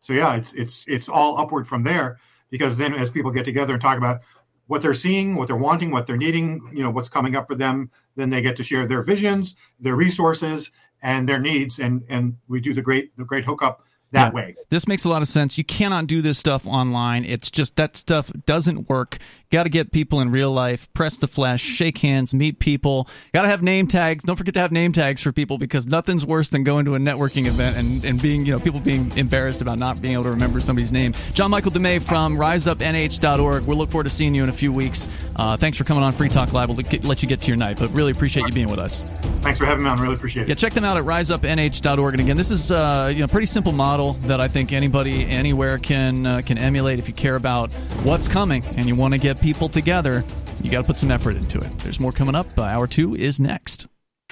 so 0.00 0.12
yeah, 0.12 0.34
it's 0.34 0.52
it's 0.54 0.84
it's 0.88 1.08
all 1.08 1.38
upward 1.38 1.68
from 1.68 1.84
there 1.84 2.18
because 2.50 2.76
then 2.78 2.94
as 2.94 3.08
people 3.10 3.30
get 3.30 3.44
together 3.44 3.74
and 3.74 3.82
talk 3.82 3.96
about 3.98 4.20
what 4.66 4.82
they're 4.82 4.94
seeing, 4.94 5.34
what 5.36 5.46
they're 5.46 5.56
wanting, 5.56 5.90
what 5.90 6.06
they're 6.06 6.16
needing, 6.16 6.70
you 6.72 6.82
know, 6.82 6.90
what's 6.90 7.08
coming 7.08 7.36
up 7.36 7.46
for 7.46 7.54
them, 7.54 7.90
then 8.16 8.30
they 8.30 8.40
get 8.40 8.56
to 8.56 8.62
share 8.62 8.86
their 8.86 9.02
visions, 9.02 9.56
their 9.78 9.94
resources, 9.94 10.70
and 11.02 11.28
their 11.28 11.38
needs, 11.40 11.78
and 11.78 12.02
and 12.08 12.36
we 12.48 12.60
do 12.60 12.72
the 12.74 12.82
great 12.82 13.16
the 13.16 13.24
great 13.24 13.44
hookup 13.44 13.84
that 14.12 14.28
Yeah. 14.32 14.34
way. 14.34 14.56
This 14.70 14.86
makes 14.86 15.04
a 15.04 15.08
lot 15.08 15.22
of 15.22 15.28
sense. 15.28 15.58
You 15.58 15.64
cannot 15.64 16.06
do 16.06 16.22
this 16.22 16.38
stuff 16.38 16.66
online. 16.66 17.24
It's 17.24 17.50
just 17.50 17.76
that 17.76 17.96
stuff 17.96 18.30
doesn't 18.46 18.88
work. 18.88 19.18
Got 19.54 19.62
to 19.62 19.68
get 19.68 19.92
people 19.92 20.20
in 20.20 20.32
real 20.32 20.50
life, 20.50 20.92
press 20.94 21.16
the 21.16 21.28
flesh, 21.28 21.62
shake 21.62 21.98
hands, 21.98 22.34
meet 22.34 22.58
people. 22.58 23.08
Got 23.32 23.42
to 23.42 23.48
have 23.48 23.62
name 23.62 23.86
tags. 23.86 24.24
Don't 24.24 24.34
forget 24.34 24.52
to 24.54 24.58
have 24.60 24.72
name 24.72 24.90
tags 24.90 25.22
for 25.22 25.30
people 25.30 25.58
because 25.58 25.86
nothing's 25.86 26.26
worse 26.26 26.48
than 26.48 26.64
going 26.64 26.86
to 26.86 26.96
a 26.96 26.98
networking 26.98 27.46
event 27.46 27.76
and, 27.76 28.04
and 28.04 28.20
being, 28.20 28.44
you 28.44 28.52
know, 28.52 28.58
people 28.58 28.80
being 28.80 29.16
embarrassed 29.16 29.62
about 29.62 29.78
not 29.78 30.02
being 30.02 30.14
able 30.14 30.24
to 30.24 30.32
remember 30.32 30.58
somebody's 30.58 30.90
name. 30.90 31.12
John 31.34 31.52
Michael 31.52 31.70
Dumais 31.70 32.02
from 32.02 32.36
riseupnh.org. 32.36 33.66
We'll 33.66 33.78
look 33.78 33.92
forward 33.92 34.02
to 34.02 34.10
seeing 34.10 34.34
you 34.34 34.42
in 34.42 34.48
a 34.48 34.52
few 34.52 34.72
weeks. 34.72 35.08
Uh, 35.36 35.56
thanks 35.56 35.78
for 35.78 35.84
coming 35.84 36.02
on 36.02 36.10
Free 36.10 36.28
Talk 36.28 36.52
Live. 36.52 36.68
We'll 36.68 36.78
get, 36.78 37.04
let 37.04 37.22
you 37.22 37.28
get 37.28 37.38
to 37.42 37.46
your 37.46 37.56
night, 37.56 37.78
but 37.78 37.90
really 37.90 38.10
appreciate 38.10 38.48
you 38.48 38.52
being 38.52 38.68
with 38.68 38.80
us. 38.80 39.04
Thanks 39.44 39.60
for 39.60 39.66
having 39.66 39.84
me 39.84 39.90
on. 39.90 40.00
Really 40.00 40.14
appreciate 40.14 40.44
it. 40.44 40.48
Yeah, 40.48 40.54
check 40.56 40.72
them 40.72 40.84
out 40.84 40.96
at 40.96 41.04
riseupnh.org. 41.04 42.14
And 42.14 42.20
again, 42.20 42.36
this 42.36 42.50
is 42.50 42.72
uh, 42.72 43.08
you 43.14 43.20
know 43.20 43.28
pretty 43.28 43.46
simple 43.46 43.70
model 43.70 44.14
that 44.14 44.40
I 44.40 44.48
think 44.48 44.72
anybody 44.72 45.26
anywhere 45.26 45.78
can 45.78 46.26
uh, 46.26 46.40
can 46.44 46.58
emulate 46.58 46.98
if 46.98 47.06
you 47.06 47.14
care 47.14 47.36
about 47.36 47.72
what's 48.02 48.26
coming 48.26 48.64
and 48.76 48.86
you 48.86 48.96
want 48.96 49.14
to 49.14 49.20
get 49.20 49.43
people 49.44 49.68
together. 49.68 50.22
You 50.62 50.70
got 50.70 50.84
to 50.84 50.86
put 50.86 50.96
some 50.96 51.10
effort 51.10 51.34
into 51.34 51.58
it. 51.58 51.78
There's 51.80 52.00
more 52.00 52.12
coming 52.12 52.34
up. 52.34 52.58
Uh, 52.58 52.62
hour 52.62 52.86
two 52.86 53.14
is 53.14 53.38
next. 53.38 53.86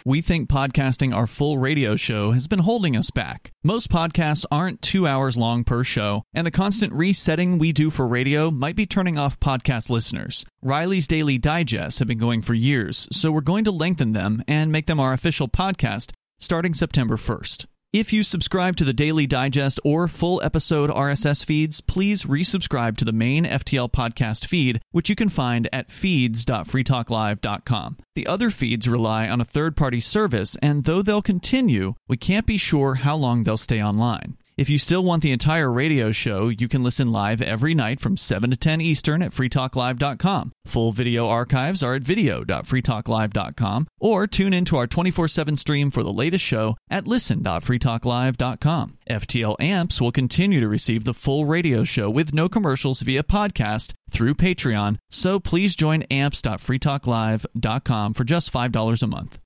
We 0.06 0.22
think 0.22 0.48
podcasting 0.48 1.14
our 1.14 1.26
full 1.26 1.58
radio 1.58 1.96
show 1.96 2.32
has 2.32 2.48
been 2.48 2.60
holding 2.60 2.96
us 2.96 3.10
back. 3.10 3.52
Most 3.62 3.90
podcasts 3.90 4.46
aren't 4.50 4.80
two 4.80 5.06
hours 5.06 5.36
long 5.36 5.64
per 5.64 5.84
show, 5.84 6.22
and 6.32 6.46
the 6.46 6.50
constant 6.50 6.94
resetting 6.94 7.58
we 7.58 7.72
do 7.72 7.90
for 7.90 8.08
radio 8.08 8.50
might 8.50 8.74
be 8.74 8.86
turning 8.86 9.18
off 9.18 9.38
podcast 9.38 9.90
listeners. 9.90 10.46
Riley's 10.62 11.06
Daily 11.06 11.38
Digests 11.38 11.98
have 11.98 12.08
been 12.08 12.18
going 12.18 12.40
for 12.40 12.54
years, 12.54 13.06
so 13.12 13.30
we're 13.30 13.42
going 13.42 13.64
to 13.64 13.70
lengthen 13.70 14.12
them 14.12 14.42
and 14.48 14.72
make 14.72 14.86
them 14.86 14.98
our 14.98 15.12
official 15.12 15.46
podcast 15.46 16.12
starting 16.38 16.72
September 16.72 17.16
1st. 17.16 17.66
If 17.92 18.10
you 18.10 18.22
subscribe 18.22 18.76
to 18.76 18.84
the 18.84 18.94
Daily 18.94 19.26
Digest 19.26 19.78
or 19.84 20.08
full 20.08 20.40
episode 20.42 20.88
RSS 20.88 21.44
feeds, 21.44 21.82
please 21.82 22.24
resubscribe 22.24 22.96
to 22.96 23.04
the 23.04 23.12
main 23.12 23.44
FTL 23.44 23.92
podcast 23.92 24.46
feed, 24.46 24.80
which 24.92 25.10
you 25.10 25.14
can 25.14 25.28
find 25.28 25.68
at 25.74 25.90
feeds.freetalklive.com. 25.90 27.98
The 28.14 28.26
other 28.26 28.48
feeds 28.48 28.88
rely 28.88 29.28
on 29.28 29.42
a 29.42 29.44
third 29.44 29.76
party 29.76 30.00
service, 30.00 30.56
and 30.62 30.84
though 30.84 31.02
they'll 31.02 31.20
continue, 31.20 31.92
we 32.08 32.16
can't 32.16 32.46
be 32.46 32.56
sure 32.56 32.94
how 32.94 33.14
long 33.14 33.44
they'll 33.44 33.58
stay 33.58 33.82
online. 33.82 34.38
If 34.56 34.68
you 34.68 34.78
still 34.78 35.02
want 35.02 35.22
the 35.22 35.32
entire 35.32 35.72
radio 35.72 36.12
show, 36.12 36.48
you 36.48 36.68
can 36.68 36.82
listen 36.82 37.10
live 37.10 37.40
every 37.40 37.74
night 37.74 38.00
from 38.00 38.16
7 38.16 38.50
to 38.50 38.56
10 38.56 38.80
Eastern 38.80 39.22
at 39.22 39.32
freetalklive.com. 39.32 40.52
Full 40.66 40.92
video 40.92 41.26
archives 41.26 41.82
are 41.82 41.94
at 41.94 42.02
video.freetalklive.com 42.02 43.86
or 44.00 44.26
tune 44.26 44.52
into 44.52 44.76
our 44.76 44.86
24/7 44.86 45.56
stream 45.56 45.90
for 45.90 46.02
the 46.02 46.12
latest 46.12 46.44
show 46.44 46.76
at 46.90 47.08
listen.freetalklive.com. 47.08 48.98
FTL 49.08 49.56
Amps 49.58 50.00
will 50.00 50.12
continue 50.12 50.60
to 50.60 50.68
receive 50.68 51.04
the 51.04 51.14
full 51.14 51.46
radio 51.46 51.84
show 51.84 52.10
with 52.10 52.34
no 52.34 52.48
commercials 52.48 53.00
via 53.00 53.22
podcast 53.22 53.92
through 54.10 54.34
Patreon, 54.34 54.98
so 55.10 55.40
please 55.40 55.74
join 55.74 56.02
amps.freetalklive.com 56.10 58.14
for 58.14 58.24
just 58.24 58.52
$5 58.52 59.02
a 59.02 59.06
month. 59.06 59.38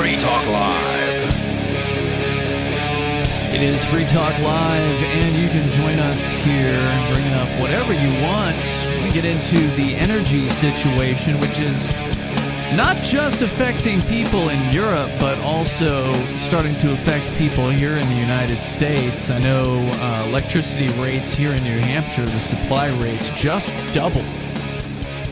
Free 0.00 0.16
Talk 0.16 0.46
Live. 0.46 1.28
It 3.54 3.60
is 3.60 3.84
Free 3.84 4.06
Talk 4.06 4.38
Live, 4.38 5.02
and 5.02 5.36
you 5.36 5.50
can 5.50 5.68
join 5.72 5.98
us 5.98 6.26
here, 6.42 6.80
bringing 7.12 7.34
up 7.34 7.48
whatever 7.60 7.92
you 7.92 8.08
want. 8.22 8.64
We 9.04 9.10
get 9.10 9.26
into 9.26 9.58
the 9.76 9.94
energy 9.96 10.48
situation, 10.48 11.38
which 11.38 11.58
is 11.58 11.90
not 12.74 12.96
just 13.04 13.42
affecting 13.42 14.00
people 14.00 14.48
in 14.48 14.72
Europe, 14.72 15.10
but 15.20 15.38
also 15.40 16.14
starting 16.38 16.74
to 16.76 16.94
affect 16.94 17.36
people 17.36 17.68
here 17.68 17.98
in 17.98 18.08
the 18.08 18.16
United 18.16 18.56
States. 18.56 19.28
I 19.28 19.38
know 19.38 19.90
uh, 19.96 20.24
electricity 20.26 20.88
rates 20.98 21.34
here 21.34 21.52
in 21.52 21.62
New 21.62 21.78
Hampshire, 21.78 22.24
the 22.24 22.40
supply 22.40 22.88
rates 23.02 23.30
just 23.32 23.70
doubled, 23.92 24.24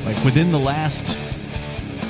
like 0.05 0.23
within 0.27 0.53
the 0.53 0.61
last 0.61 1.38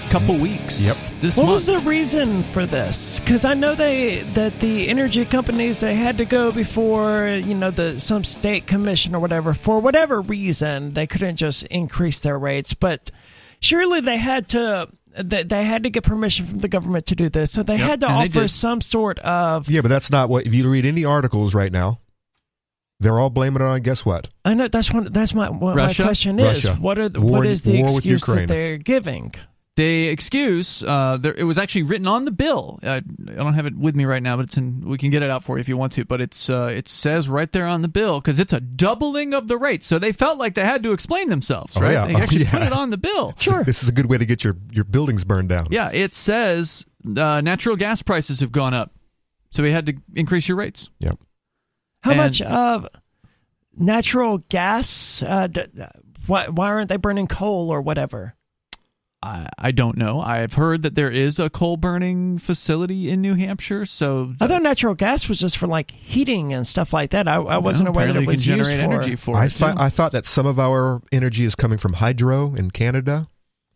couple 0.09 0.37
weeks. 0.37 0.85
Yep. 0.87 0.97
This 1.21 1.37
What 1.37 1.45
month. 1.47 1.55
was 1.55 1.67
the 1.67 1.79
reason 1.81 2.43
for 2.45 2.65
this? 2.67 3.21
Because 3.21 3.45
I 3.45 3.55
know 3.55 3.75
they 3.75 4.23
that 4.35 4.61
the 4.61 4.89
energy 4.89 5.25
companies 5.25 5.81
they 5.81 5.95
had 5.95 6.19
to 6.19 6.25
go 6.25 6.51
before 6.53 7.29
you 7.45 7.55
know 7.55 7.71
the 7.71 7.99
some 8.01 8.25
state 8.25 8.67
commission 8.67 9.15
or 9.15 9.21
whatever 9.21 9.55
for 9.55 9.81
whatever 9.81 10.21
reason 10.21 10.95
they 10.95 11.07
couldn't 11.07 11.37
just 11.37 11.65
increase 11.65 12.21
their 12.21 12.39
rates, 12.39 12.75
but 12.75 13.11
surely 13.61 14.01
they 14.01 14.17
had 14.17 14.49
to 14.51 14.89
they, 15.19 15.43
they 15.43 15.65
had 15.65 15.83
to 15.83 15.91
get 15.91 16.05
permission 16.05 16.47
from 16.47 16.59
the 16.59 16.69
government 16.69 17.07
to 17.07 17.17
do 17.17 17.29
this, 17.29 17.51
so 17.51 17.63
they 17.65 17.77
Yep, 17.79 17.87
had 17.89 18.01
to 18.01 18.07
and 18.09 18.37
offer 18.37 18.49
some 18.49 18.81
sort 18.81 19.19
of. 19.19 19.69
Yeah, 19.69 19.81
but 19.81 19.89
that's 19.89 20.11
not 20.11 20.29
what. 20.29 20.47
If 20.47 20.55
you 20.55 20.69
read 20.71 20.87
any 20.87 21.05
articles 21.05 21.55
right 21.55 21.73
now, 21.73 21.99
they're 23.01 23.19
all 23.19 23.31
blaming 23.31 23.61
it 23.63 23.67
on. 23.67 23.81
Guess 23.83 24.05
what? 24.05 24.29
I 24.45 24.55
know 24.55 24.69
that's 24.69 24.93
one. 24.93 25.05
That's 25.11 25.35
my 25.35 25.51
what 25.51 25.75
Russia? 25.77 26.03
my 26.03 26.07
question 26.09 26.39
is. 26.39 26.65
Russia. 26.65 26.81
What 26.81 26.99
are 26.99 27.09
the, 27.09 27.21
War- 27.21 27.39
what 27.39 27.47
is 27.47 27.63
the 27.63 27.81
excuse 27.83 28.25
that 28.27 28.47
they're 28.47 28.77
giving? 28.79 29.35
They 29.79 30.05
excuse 30.09 30.83
uh, 30.83 31.17
there, 31.17 31.33
it 31.35 31.45
was 31.45 31.57
actually 31.57 31.85
written 31.85 32.07
on 32.09 32.25
the 32.25 32.31
bill 32.33 32.79
uh, 32.83 33.01
i 33.29 33.33
don't 33.33 33.55
have 33.55 33.65
it 33.65 33.77
with 33.77 33.95
me 33.95 34.05
right 34.05 34.23
now 34.23 34.37
but 34.37 34.45
it's 34.47 34.57
in 34.57 34.81
we 34.81 34.99
can 34.99 35.09
get 35.11 35.23
it 35.23 35.31
out 35.31 35.45
for 35.45 35.57
you 35.57 35.61
if 35.61 35.69
you 35.69 35.77
want 35.77 35.93
to 35.93 36.05
but 36.05 36.21
it's 36.21 36.51
uh, 36.51 36.71
it 36.75 36.89
says 36.89 37.29
right 37.29 37.53
there 37.53 37.67
on 37.67 37.83
the 37.83 37.89
bill 37.89 38.21
because 38.21 38.41
it's 38.41 38.53
a 38.53 38.61
doubling 38.61 39.33
of 39.33 39.47
the 39.47 39.57
rate 39.57 39.85
so 39.85 39.99
they 39.99 40.11
felt 40.13 40.37
like 40.37 40.55
they 40.55 40.65
had 40.65 40.83
to 40.83 40.93
explain 40.93 41.29
themselves 41.29 41.73
Oh, 41.77 41.81
right 41.81 41.93
yeah. 41.93 42.07
they 42.09 42.15
actually 42.17 42.45
Oh, 42.47 42.51
put 42.51 42.63
it 42.63 42.73
on 42.73 42.91
the 42.91 42.99
bill 42.99 43.35
Sure. 43.39 43.63
This 43.65 43.83
is 43.83 43.89
a 43.89 43.93
good 43.93 44.07
way 44.07 44.19
to 44.19 44.27
get 44.27 44.43
your 44.45 44.57
your 44.73 44.85
buildings 44.85 45.23
burned 45.25 45.49
down. 45.49 45.69
yeah 45.71 45.91
it 45.93 46.15
says 46.15 46.85
uh, 47.17 47.41
natural 47.41 47.77
gas 47.77 48.03
prices 48.03 48.41
have 48.41 48.51
gone 48.53 48.75
up 48.75 48.93
so 49.51 49.63
we 49.63 49.71
had 49.73 49.87
to 49.87 49.95
increase 50.15 50.49
your 50.49 50.57
rates 50.59 50.91
Yep. 51.01 51.19
How 52.03 52.11
And- 52.13 52.19
much 52.19 52.43
of 52.43 52.87
natural 53.77 54.39
gas? 54.49 55.23
Uh, 55.23 55.47
d- 55.47 55.67
why 56.27 56.49
why 56.49 56.67
aren't 56.69 56.89
they 56.89 56.97
burning 56.97 57.27
coal 57.27 57.71
or 57.71 57.81
whatever? 57.81 58.35
I, 59.23 59.49
I 59.59 59.71
don't 59.73 59.97
know 59.97 60.21
i've 60.21 60.53
heard 60.53 60.83
that 60.83 60.95
there 60.95 61.11
is 61.11 61.41
a 61.41 61.51
coal 61.51 61.77
burning 61.77 62.39
facility 62.39 63.11
in 63.11 63.21
new 63.21 63.35
hampshire 63.35 63.85
so 63.85 64.35
I 64.41 64.47
thought 64.47 64.63
natural 64.63 64.95
gas 64.95 65.29
was 65.29 65.39
just 65.39 65.59
for 65.59 65.67
like 65.67 65.91
heating 65.91 66.53
and 66.53 66.67
stuff 66.67 66.93
like 66.93 67.11
that. 67.11 67.27
I, 67.27 67.37
I 67.37 67.59
wasn't 67.59 67.89
Well, 67.89 67.97
aware 68.05 68.13
that 68.13 68.23
it 68.23 68.27
was 68.27 68.45
can 68.47 68.59
used 68.59 68.71
generate 68.71 68.87
for. 68.89 68.95
energy 68.95 69.17
for 69.17 69.37
I 69.37 69.47
it 69.47 69.53
thought. 69.53 69.79
I 69.81 69.89
thought 69.91 70.13
that 70.13 70.25
some 70.25 70.47
of 70.47 70.59
our 70.61 71.03
energy 71.11 71.45
is 71.45 71.55
coming 71.55 71.79
from 71.79 71.95
hydro 71.95 72.55
in 72.55 72.71
Canada. 72.71 73.29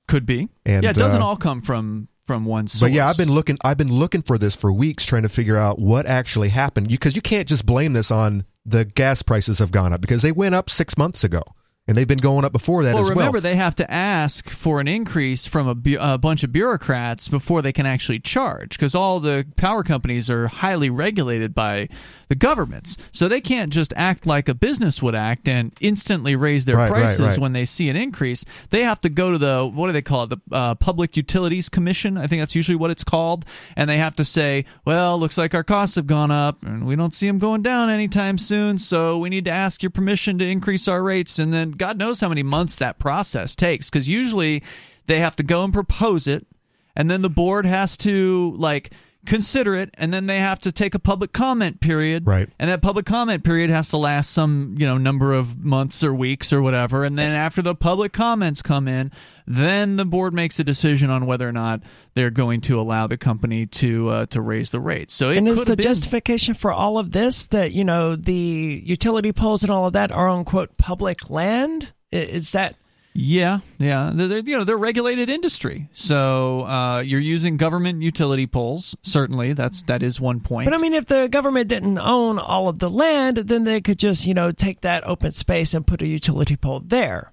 could 0.06 0.26
be 0.26 0.48
And, 0.64 0.84
yeah 0.84 0.90
it 0.90 0.96
doesn't 0.96 1.22
uh, 1.22 1.26
all 1.26 1.36
come 1.36 1.60
from 1.62 2.08
from 2.26 2.44
one 2.44 2.68
source 2.68 2.82
But 2.82 2.92
yeah, 2.92 3.08
I've 3.08 3.16
been 3.16 3.30
looking. 3.32 3.58
I've 3.64 3.76
been 3.78 3.92
looking 3.92 4.22
for 4.22 4.38
this 4.38 4.54
for 4.54 4.72
weeks, 4.72 5.04
trying 5.04 5.22
to 5.24 5.28
figure 5.28 5.56
out 5.56 5.78
what 5.80 6.06
actually 6.06 6.50
happened. 6.50 6.88
Because 6.88 7.16
you, 7.16 7.22
can't 7.22 7.48
just 7.48 7.66
blame 7.66 7.94
this 7.94 8.10
on 8.12 8.44
the 8.64 8.84
gas 8.84 9.22
prices 9.22 9.58
have 9.58 9.72
gone 9.72 9.92
up 9.92 10.00
because 10.00 10.22
they 10.22 10.30
went 10.30 10.54
up 10.54 10.70
six 10.70 10.96
months 10.96 11.24
ago, 11.24 11.42
and 11.88 11.96
they've 11.96 12.06
been 12.08 12.18
going 12.18 12.44
up 12.44 12.52
before 12.52 12.84
that 12.84 12.94
well, 12.94 13.02
as 13.02 13.08
remember 13.10 13.18
well. 13.18 13.26
Remember, 13.32 13.40
they 13.40 13.56
have 13.56 13.74
to 13.76 13.90
ask 13.90 14.48
for 14.48 14.80
an 14.80 14.86
increase 14.88 15.46
from 15.46 15.66
a, 15.66 15.74
bu- 15.74 15.98
a 16.00 16.16
bunch 16.16 16.44
of 16.44 16.52
bureaucrats 16.52 17.28
before 17.28 17.60
they 17.60 17.72
can 17.72 17.86
actually 17.86 18.20
charge, 18.20 18.70
because 18.70 18.94
all 18.94 19.18
the 19.20 19.46
power 19.56 19.82
companies 19.82 20.30
are 20.30 20.46
highly 20.46 20.90
regulated 20.90 21.54
by 21.54 21.88
the 22.28 22.34
governments, 22.36 22.96
so 23.10 23.28
they 23.28 23.40
can't 23.40 23.72
just 23.72 23.92
act 23.96 24.26
like 24.26 24.48
a 24.48 24.54
business 24.54 25.02
would 25.02 25.14
act 25.14 25.48
and 25.48 25.72
instantly 25.80 26.34
raise 26.36 26.64
their 26.64 26.76
Right, 26.76 26.90
right, 26.90 27.00
prices 27.02 27.20
right. 27.20 27.38
when 27.38 27.52
they 27.52 27.64
see 27.64 27.90
an 27.90 27.96
increase. 27.96 28.44
They 28.70 28.84
have 28.84 29.00
to 29.02 29.10
go 29.10 29.32
to 29.32 29.38
the 29.38 29.70
what 29.70 29.88
do 29.88 29.92
they 29.92 30.02
call 30.02 30.24
it, 30.24 30.30
the 30.30 30.38
uh, 30.50 30.74
Public 30.76 31.16
Utilities 31.16 31.68
Commission? 31.68 32.16
I 32.16 32.26
think 32.26 32.40
that's 32.40 32.54
usually 32.54 32.76
what 32.76 32.90
it's 32.90 33.04
called, 33.04 33.44
and 33.76 33.90
they 33.90 33.98
have 33.98 34.16
to 34.16 34.24
say, 34.24 34.64
well, 34.86 35.18
looks 35.18 35.36
like 35.36 35.54
our 35.54 35.64
costs 35.64 35.96
have 35.96 36.06
gone 36.06 36.30
up, 36.30 36.62
and 36.62 36.86
we 36.86 36.96
don't 36.96 37.12
see 37.12 37.26
them 37.26 37.38
going 37.38 37.60
down 37.62 37.90
anytime 37.90 38.38
soon, 38.38 38.78
so 38.78 39.18
we 39.18 39.28
need 39.28 39.44
to 39.44 39.50
ask 39.50 39.82
your 39.82 39.90
permission 39.90 40.38
to 40.38 40.46
increase 40.46 40.88
our 40.88 41.02
rates, 41.02 41.38
and 41.38 41.52
then 41.52 41.71
God 41.78 41.98
knows 41.98 42.20
how 42.20 42.28
many 42.28 42.42
months 42.42 42.76
that 42.76 42.98
process 42.98 43.56
takes, 43.56 43.90
because 43.90 44.08
usually 44.08 44.62
they 45.06 45.18
have 45.20 45.36
to 45.36 45.42
go 45.42 45.64
and 45.64 45.72
propose 45.72 46.26
it, 46.26 46.46
and 46.94 47.10
then 47.10 47.22
the 47.22 47.30
board 47.30 47.66
has 47.66 47.96
to 47.98 48.54
like 48.56 48.92
consider 49.24 49.76
it 49.76 49.90
and 49.98 50.12
then 50.12 50.26
they 50.26 50.40
have 50.40 50.58
to 50.58 50.72
take 50.72 50.94
a 50.94 50.98
public 50.98 51.32
comment 51.32 51.80
period 51.80 52.26
Right. 52.26 52.48
and 52.58 52.68
that 52.68 52.82
public 52.82 53.06
comment 53.06 53.44
period 53.44 53.70
has 53.70 53.90
to 53.90 53.96
last 53.96 54.30
some 54.32 54.74
you 54.78 54.84
know 54.86 54.98
number 54.98 55.32
of 55.32 55.64
months 55.64 56.02
or 56.02 56.12
weeks 56.12 56.52
or 56.52 56.60
whatever 56.60 57.04
and 57.04 57.16
then 57.16 57.30
after 57.30 57.62
the 57.62 57.74
public 57.76 58.12
comments 58.12 58.62
come 58.62 58.88
in 58.88 59.12
then 59.46 59.94
the 59.96 60.04
board 60.04 60.34
makes 60.34 60.58
a 60.58 60.64
decision 60.64 61.08
on 61.08 61.26
whether 61.26 61.48
or 61.48 61.52
not 61.52 61.82
they're 62.14 62.30
going 62.30 62.60
to 62.62 62.80
allow 62.80 63.06
the 63.06 63.16
company 63.16 63.66
to 63.66 64.08
uh, 64.08 64.26
to 64.26 64.40
raise 64.40 64.70
the 64.70 64.80
rates 64.80 65.14
so 65.14 65.30
it 65.30 65.36
And 65.38 65.46
is 65.46 65.66
the 65.66 65.76
been 65.76 65.84
justification 65.84 66.54
for 66.54 66.72
all 66.72 66.98
of 66.98 67.12
this 67.12 67.46
that 67.46 67.70
you 67.72 67.84
know 67.84 68.16
the 68.16 68.82
utility 68.84 69.32
poles 69.32 69.62
and 69.62 69.70
all 69.70 69.86
of 69.86 69.92
that 69.92 70.10
are 70.10 70.28
on 70.28 70.44
quote 70.44 70.76
public 70.78 71.30
land? 71.30 71.92
Is 72.10 72.52
that 72.52 72.76
Yeah, 73.14 73.60
yeah. 73.78 74.10
They're, 74.14 74.38
you 74.38 74.56
know, 74.56 74.64
they're 74.64 74.78
regulated 74.78 75.28
industry, 75.28 75.90
so 75.92 76.66
uh, 76.66 77.00
you're 77.00 77.20
using 77.20 77.58
government 77.58 78.02
utility 78.02 78.46
poles. 78.46 78.96
Certainly, 79.02 79.52
that's 79.52 79.82
that 79.82 80.02
is 80.02 80.18
one 80.18 80.40
point. 80.40 80.64
But 80.64 80.74
I 80.74 80.80
mean, 80.80 80.94
if 80.94 81.04
the 81.04 81.28
government 81.28 81.68
didn't 81.68 81.98
own 81.98 82.38
all 82.38 82.68
of 82.68 82.78
the 82.78 82.88
land, 82.88 83.36
then 83.36 83.64
they 83.64 83.82
could 83.82 83.98
just, 83.98 84.26
you 84.26 84.32
know, 84.32 84.50
take 84.50 84.80
that 84.80 85.06
open 85.06 85.32
space 85.32 85.74
and 85.74 85.86
put 85.86 86.00
a 86.00 86.06
utility 86.06 86.56
pole 86.56 86.80
there. 86.80 87.32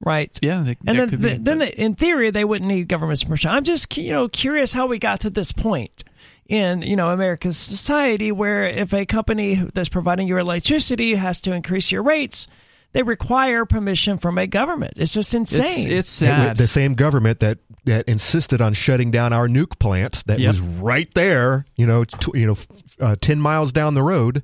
right? 0.00 0.36
Yeah, 0.42 0.62
they, 0.62 0.76
and 0.86 0.98
then, 0.98 1.10
could 1.10 1.22
the, 1.22 1.36
be, 1.36 1.42
then 1.42 1.58
they, 1.58 1.72
in 1.72 1.94
theory, 1.94 2.30
they 2.30 2.44
wouldn't 2.44 2.68
need 2.68 2.88
government's 2.88 3.24
permission. 3.24 3.50
I'm 3.50 3.64
just 3.64 3.96
you 3.96 4.12
know 4.12 4.28
curious 4.28 4.72
how 4.72 4.86
we 4.86 4.98
got 4.98 5.20
to 5.20 5.30
this 5.30 5.52
point 5.52 6.04
in 6.46 6.82
you 6.82 6.96
know 6.96 7.10
America's 7.10 7.56
society 7.56 8.32
where 8.32 8.64
if 8.64 8.92
a 8.92 9.06
company 9.06 9.54
that's 9.74 9.88
providing 9.88 10.26
your 10.28 10.38
electricity 10.38 11.14
has 11.14 11.40
to 11.42 11.52
increase 11.52 11.92
your 11.92 12.02
rates, 12.02 12.48
they 12.92 13.02
require 13.02 13.64
permission 13.64 14.18
from 14.18 14.38
a 14.38 14.46
government. 14.46 14.94
It's 14.96 15.12
just 15.14 15.34
insane. 15.34 15.88
it's 15.88 16.20
And 16.22 16.28
sad. 16.28 16.58
The 16.58 16.66
same 16.66 16.94
government 16.94 17.40
that 17.40 17.58
that 17.84 18.08
insisted 18.08 18.60
on 18.60 18.74
shutting 18.74 19.10
down 19.10 19.32
our 19.32 19.48
nuke 19.48 19.78
plant 19.78 20.22
that 20.26 20.38
Yep. 20.38 20.48
was 20.48 20.60
right 20.60 21.08
there, 21.14 21.64
you 21.76 21.86
know, 21.86 22.04
t- 22.04 22.38
you 22.38 22.46
know, 22.46 22.52
f- 22.52 22.66
uh, 23.00 23.16
ten 23.20 23.40
miles 23.40 23.72
down 23.72 23.94
the 23.94 24.02
road. 24.02 24.42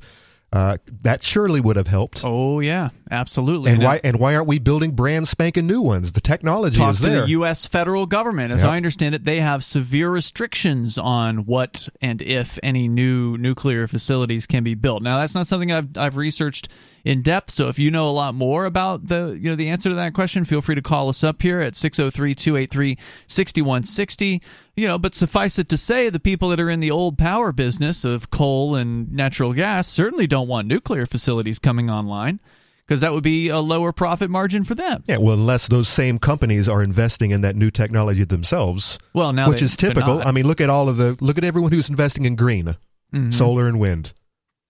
Uh, 0.53 0.77
that 1.03 1.23
surely 1.25 1.61
would 1.61 1.75
have 1.77 1.89
helped. 1.89 2.23
oh 2.25 2.61
yeah, 2.61 2.91
absolutely. 3.11 3.73
and 3.73 3.81
Now- 3.81 3.87
why 3.87 4.01
and 4.05 4.19
why 4.21 4.37
aren't 4.37 4.47
we 4.47 4.59
building 4.61 4.93
brand 4.93 5.27
spanking 5.27 5.67
new 5.67 5.81
ones? 5.83 6.13
The 6.13 6.21
technology 6.21 6.79
talk 6.79 6.95
is 6.95 7.01
to 7.01 7.09
there. 7.11 7.23
the 7.23 7.31
U.S. 7.31 7.67
federal 7.67 8.07
government. 8.07 8.53
As 8.53 8.63
Yep. 8.63 8.71
I 8.71 8.77
understand 8.77 9.15
it, 9.17 9.25
they 9.25 9.41
have 9.41 9.65
severe 9.65 10.09
restrictions 10.09 10.99
on 10.99 11.47
what 11.47 11.89
and 12.01 12.23
if 12.23 12.59
any 12.63 12.87
new 12.89 13.37
nuclear 13.37 13.87
facilities 13.89 14.47
can 14.47 14.63
be 14.63 14.75
built. 14.75 15.03
Now, 15.03 15.19
that's 15.19 15.35
not 15.35 15.47
something 15.49 15.73
I've 15.73 15.89
I've 15.99 16.17
researched 16.17 16.69
in 17.07 17.23
depth. 17.23 17.53
So, 17.53 17.69
if 17.69 17.79
you 17.79 17.91
know 17.91 18.09
a 18.09 18.11
lot 18.11 18.35
more 18.35 18.67
about 18.67 19.07
the 19.07 19.39
you 19.41 19.49
know 19.49 19.57
the 19.57 19.69
answer 19.71 19.89
to 19.89 19.95
that 19.95 20.13
question, 20.13 20.45
feel 20.45 20.61
free 20.61 20.75
to 20.75 20.83
call 20.83 21.09
us 21.09 21.23
up 21.25 21.41
here 21.41 21.61
at 21.61 21.73
603-283-6160. 21.75 24.43
You 24.75 24.89
know, 24.89 24.99
but 24.99 25.15
suffice 25.15 25.59
it 25.59 25.69
to 25.71 25.79
say, 25.79 26.11
the 26.11 26.21
people 26.21 26.51
that 26.51 26.61
are 26.61 26.69
in 26.69 26.81
the 26.81 26.91
old 26.91 27.17
power 27.17 27.51
business 27.53 28.05
of 28.05 28.29
coal 28.31 28.75
and 28.75 29.11
natural 29.13 29.55
gas 29.55 29.89
certainly 29.89 30.27
don't 30.27 30.49
want 30.49 30.69
nuclear 30.69 31.07
facilities 31.07 31.59
coming 31.59 31.89
online 31.89 32.41
because 32.87 33.01
that 33.01 33.13
would 33.13 33.23
be 33.25 33.49
a 33.49 33.59
lower 33.59 33.91
profit 33.93 34.29
margin 34.31 34.63
for 34.65 34.75
them. 34.75 35.03
yeah, 35.09 35.17
well, 35.17 35.33
unless 35.35 35.67
those 35.69 35.89
same 35.89 36.19
companies 36.19 36.69
are 36.69 36.83
investing 36.83 37.31
in 37.31 37.41
that 37.41 37.57
new 37.57 37.71
technology 37.71 38.23
themselves, 38.25 38.99
Well, 39.15 39.33
now 39.33 39.49
which 39.49 39.63
is 39.63 39.77
typical. 39.77 40.21
I 40.21 40.31
mean, 40.31 40.47
look 40.47 40.61
at 40.61 40.69
all 40.71 40.89
of 40.91 40.99
the 40.99 41.17
look 41.21 41.39
at 41.39 41.45
everyone 41.45 41.73
who's 41.73 41.89
investing 41.89 42.27
in 42.27 42.37
green, 42.37 42.77
Mm-hmm. 43.15 43.31
solar, 43.31 43.67
and 43.69 43.79
wind. 43.81 44.13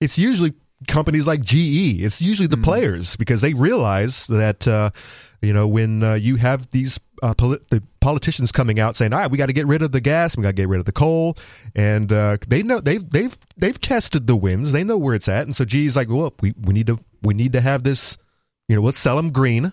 It's 0.01 0.19
usually 0.19 0.53
companies 0.89 1.27
like 1.27 1.43
GE. 1.43 2.03
It's 2.03 2.21
usually 2.21 2.49
the 2.49 2.57
players 2.57 3.17
because 3.17 3.41
they 3.41 3.55
realize 3.55 4.27
that 4.29 4.67
uh, 4.69 4.91
you 5.43 5.53
know 5.53 5.67
when 5.67 6.03
uh, 6.03 6.15
you 6.15 6.37
have 6.37 6.71
these 6.71 6.99
uh, 7.23 7.35
polit- 7.35 7.69
the 7.71 7.83
politicians 8.01 8.53
coming 8.53 8.79
out 8.79 8.97
saying, 8.97 9.13
"All 9.13 9.19
right, 9.19 9.31
we 9.31 9.39
got 9.39 9.47
to 9.47 9.53
get 9.53 9.67
rid 9.67 9.83
of 9.83 9.93
the 9.93 10.01
gas, 10.01 10.37
we 10.37 10.43
got 10.43 10.51
to 10.51 10.55
get 10.55 10.69
rid 10.69 10.79
of 10.79 10.85
the 10.85 10.93
coal," 10.93 11.37
and 11.75 12.13
uh, 12.13 12.37
they 12.49 12.63
know 12.63 12.81
they've 12.81 13.09
they've 13.09 13.37
they've 13.57 13.81
tested 13.81 14.27
the 14.27 14.37
winds, 14.37 14.73
they 14.73 14.85
know 14.85 14.99
where 14.99 15.15
it's 15.15 15.29
at, 15.29 15.43
and 15.43 15.55
so 15.55 15.65
GE's 15.65 15.97
like, 15.97 16.09
"Well, 16.09 16.35
we, 16.41 16.55
we 16.61 16.75
need 16.75 16.87
to 16.89 16.99
we 17.23 17.35
need 17.35 17.53
to 17.55 17.61
have 17.61 17.83
this, 17.83 18.17
you 18.69 18.77
know, 18.77 18.83
let's 18.83 18.99
sell 18.99 19.17
them 19.17 19.31
green." 19.31 19.73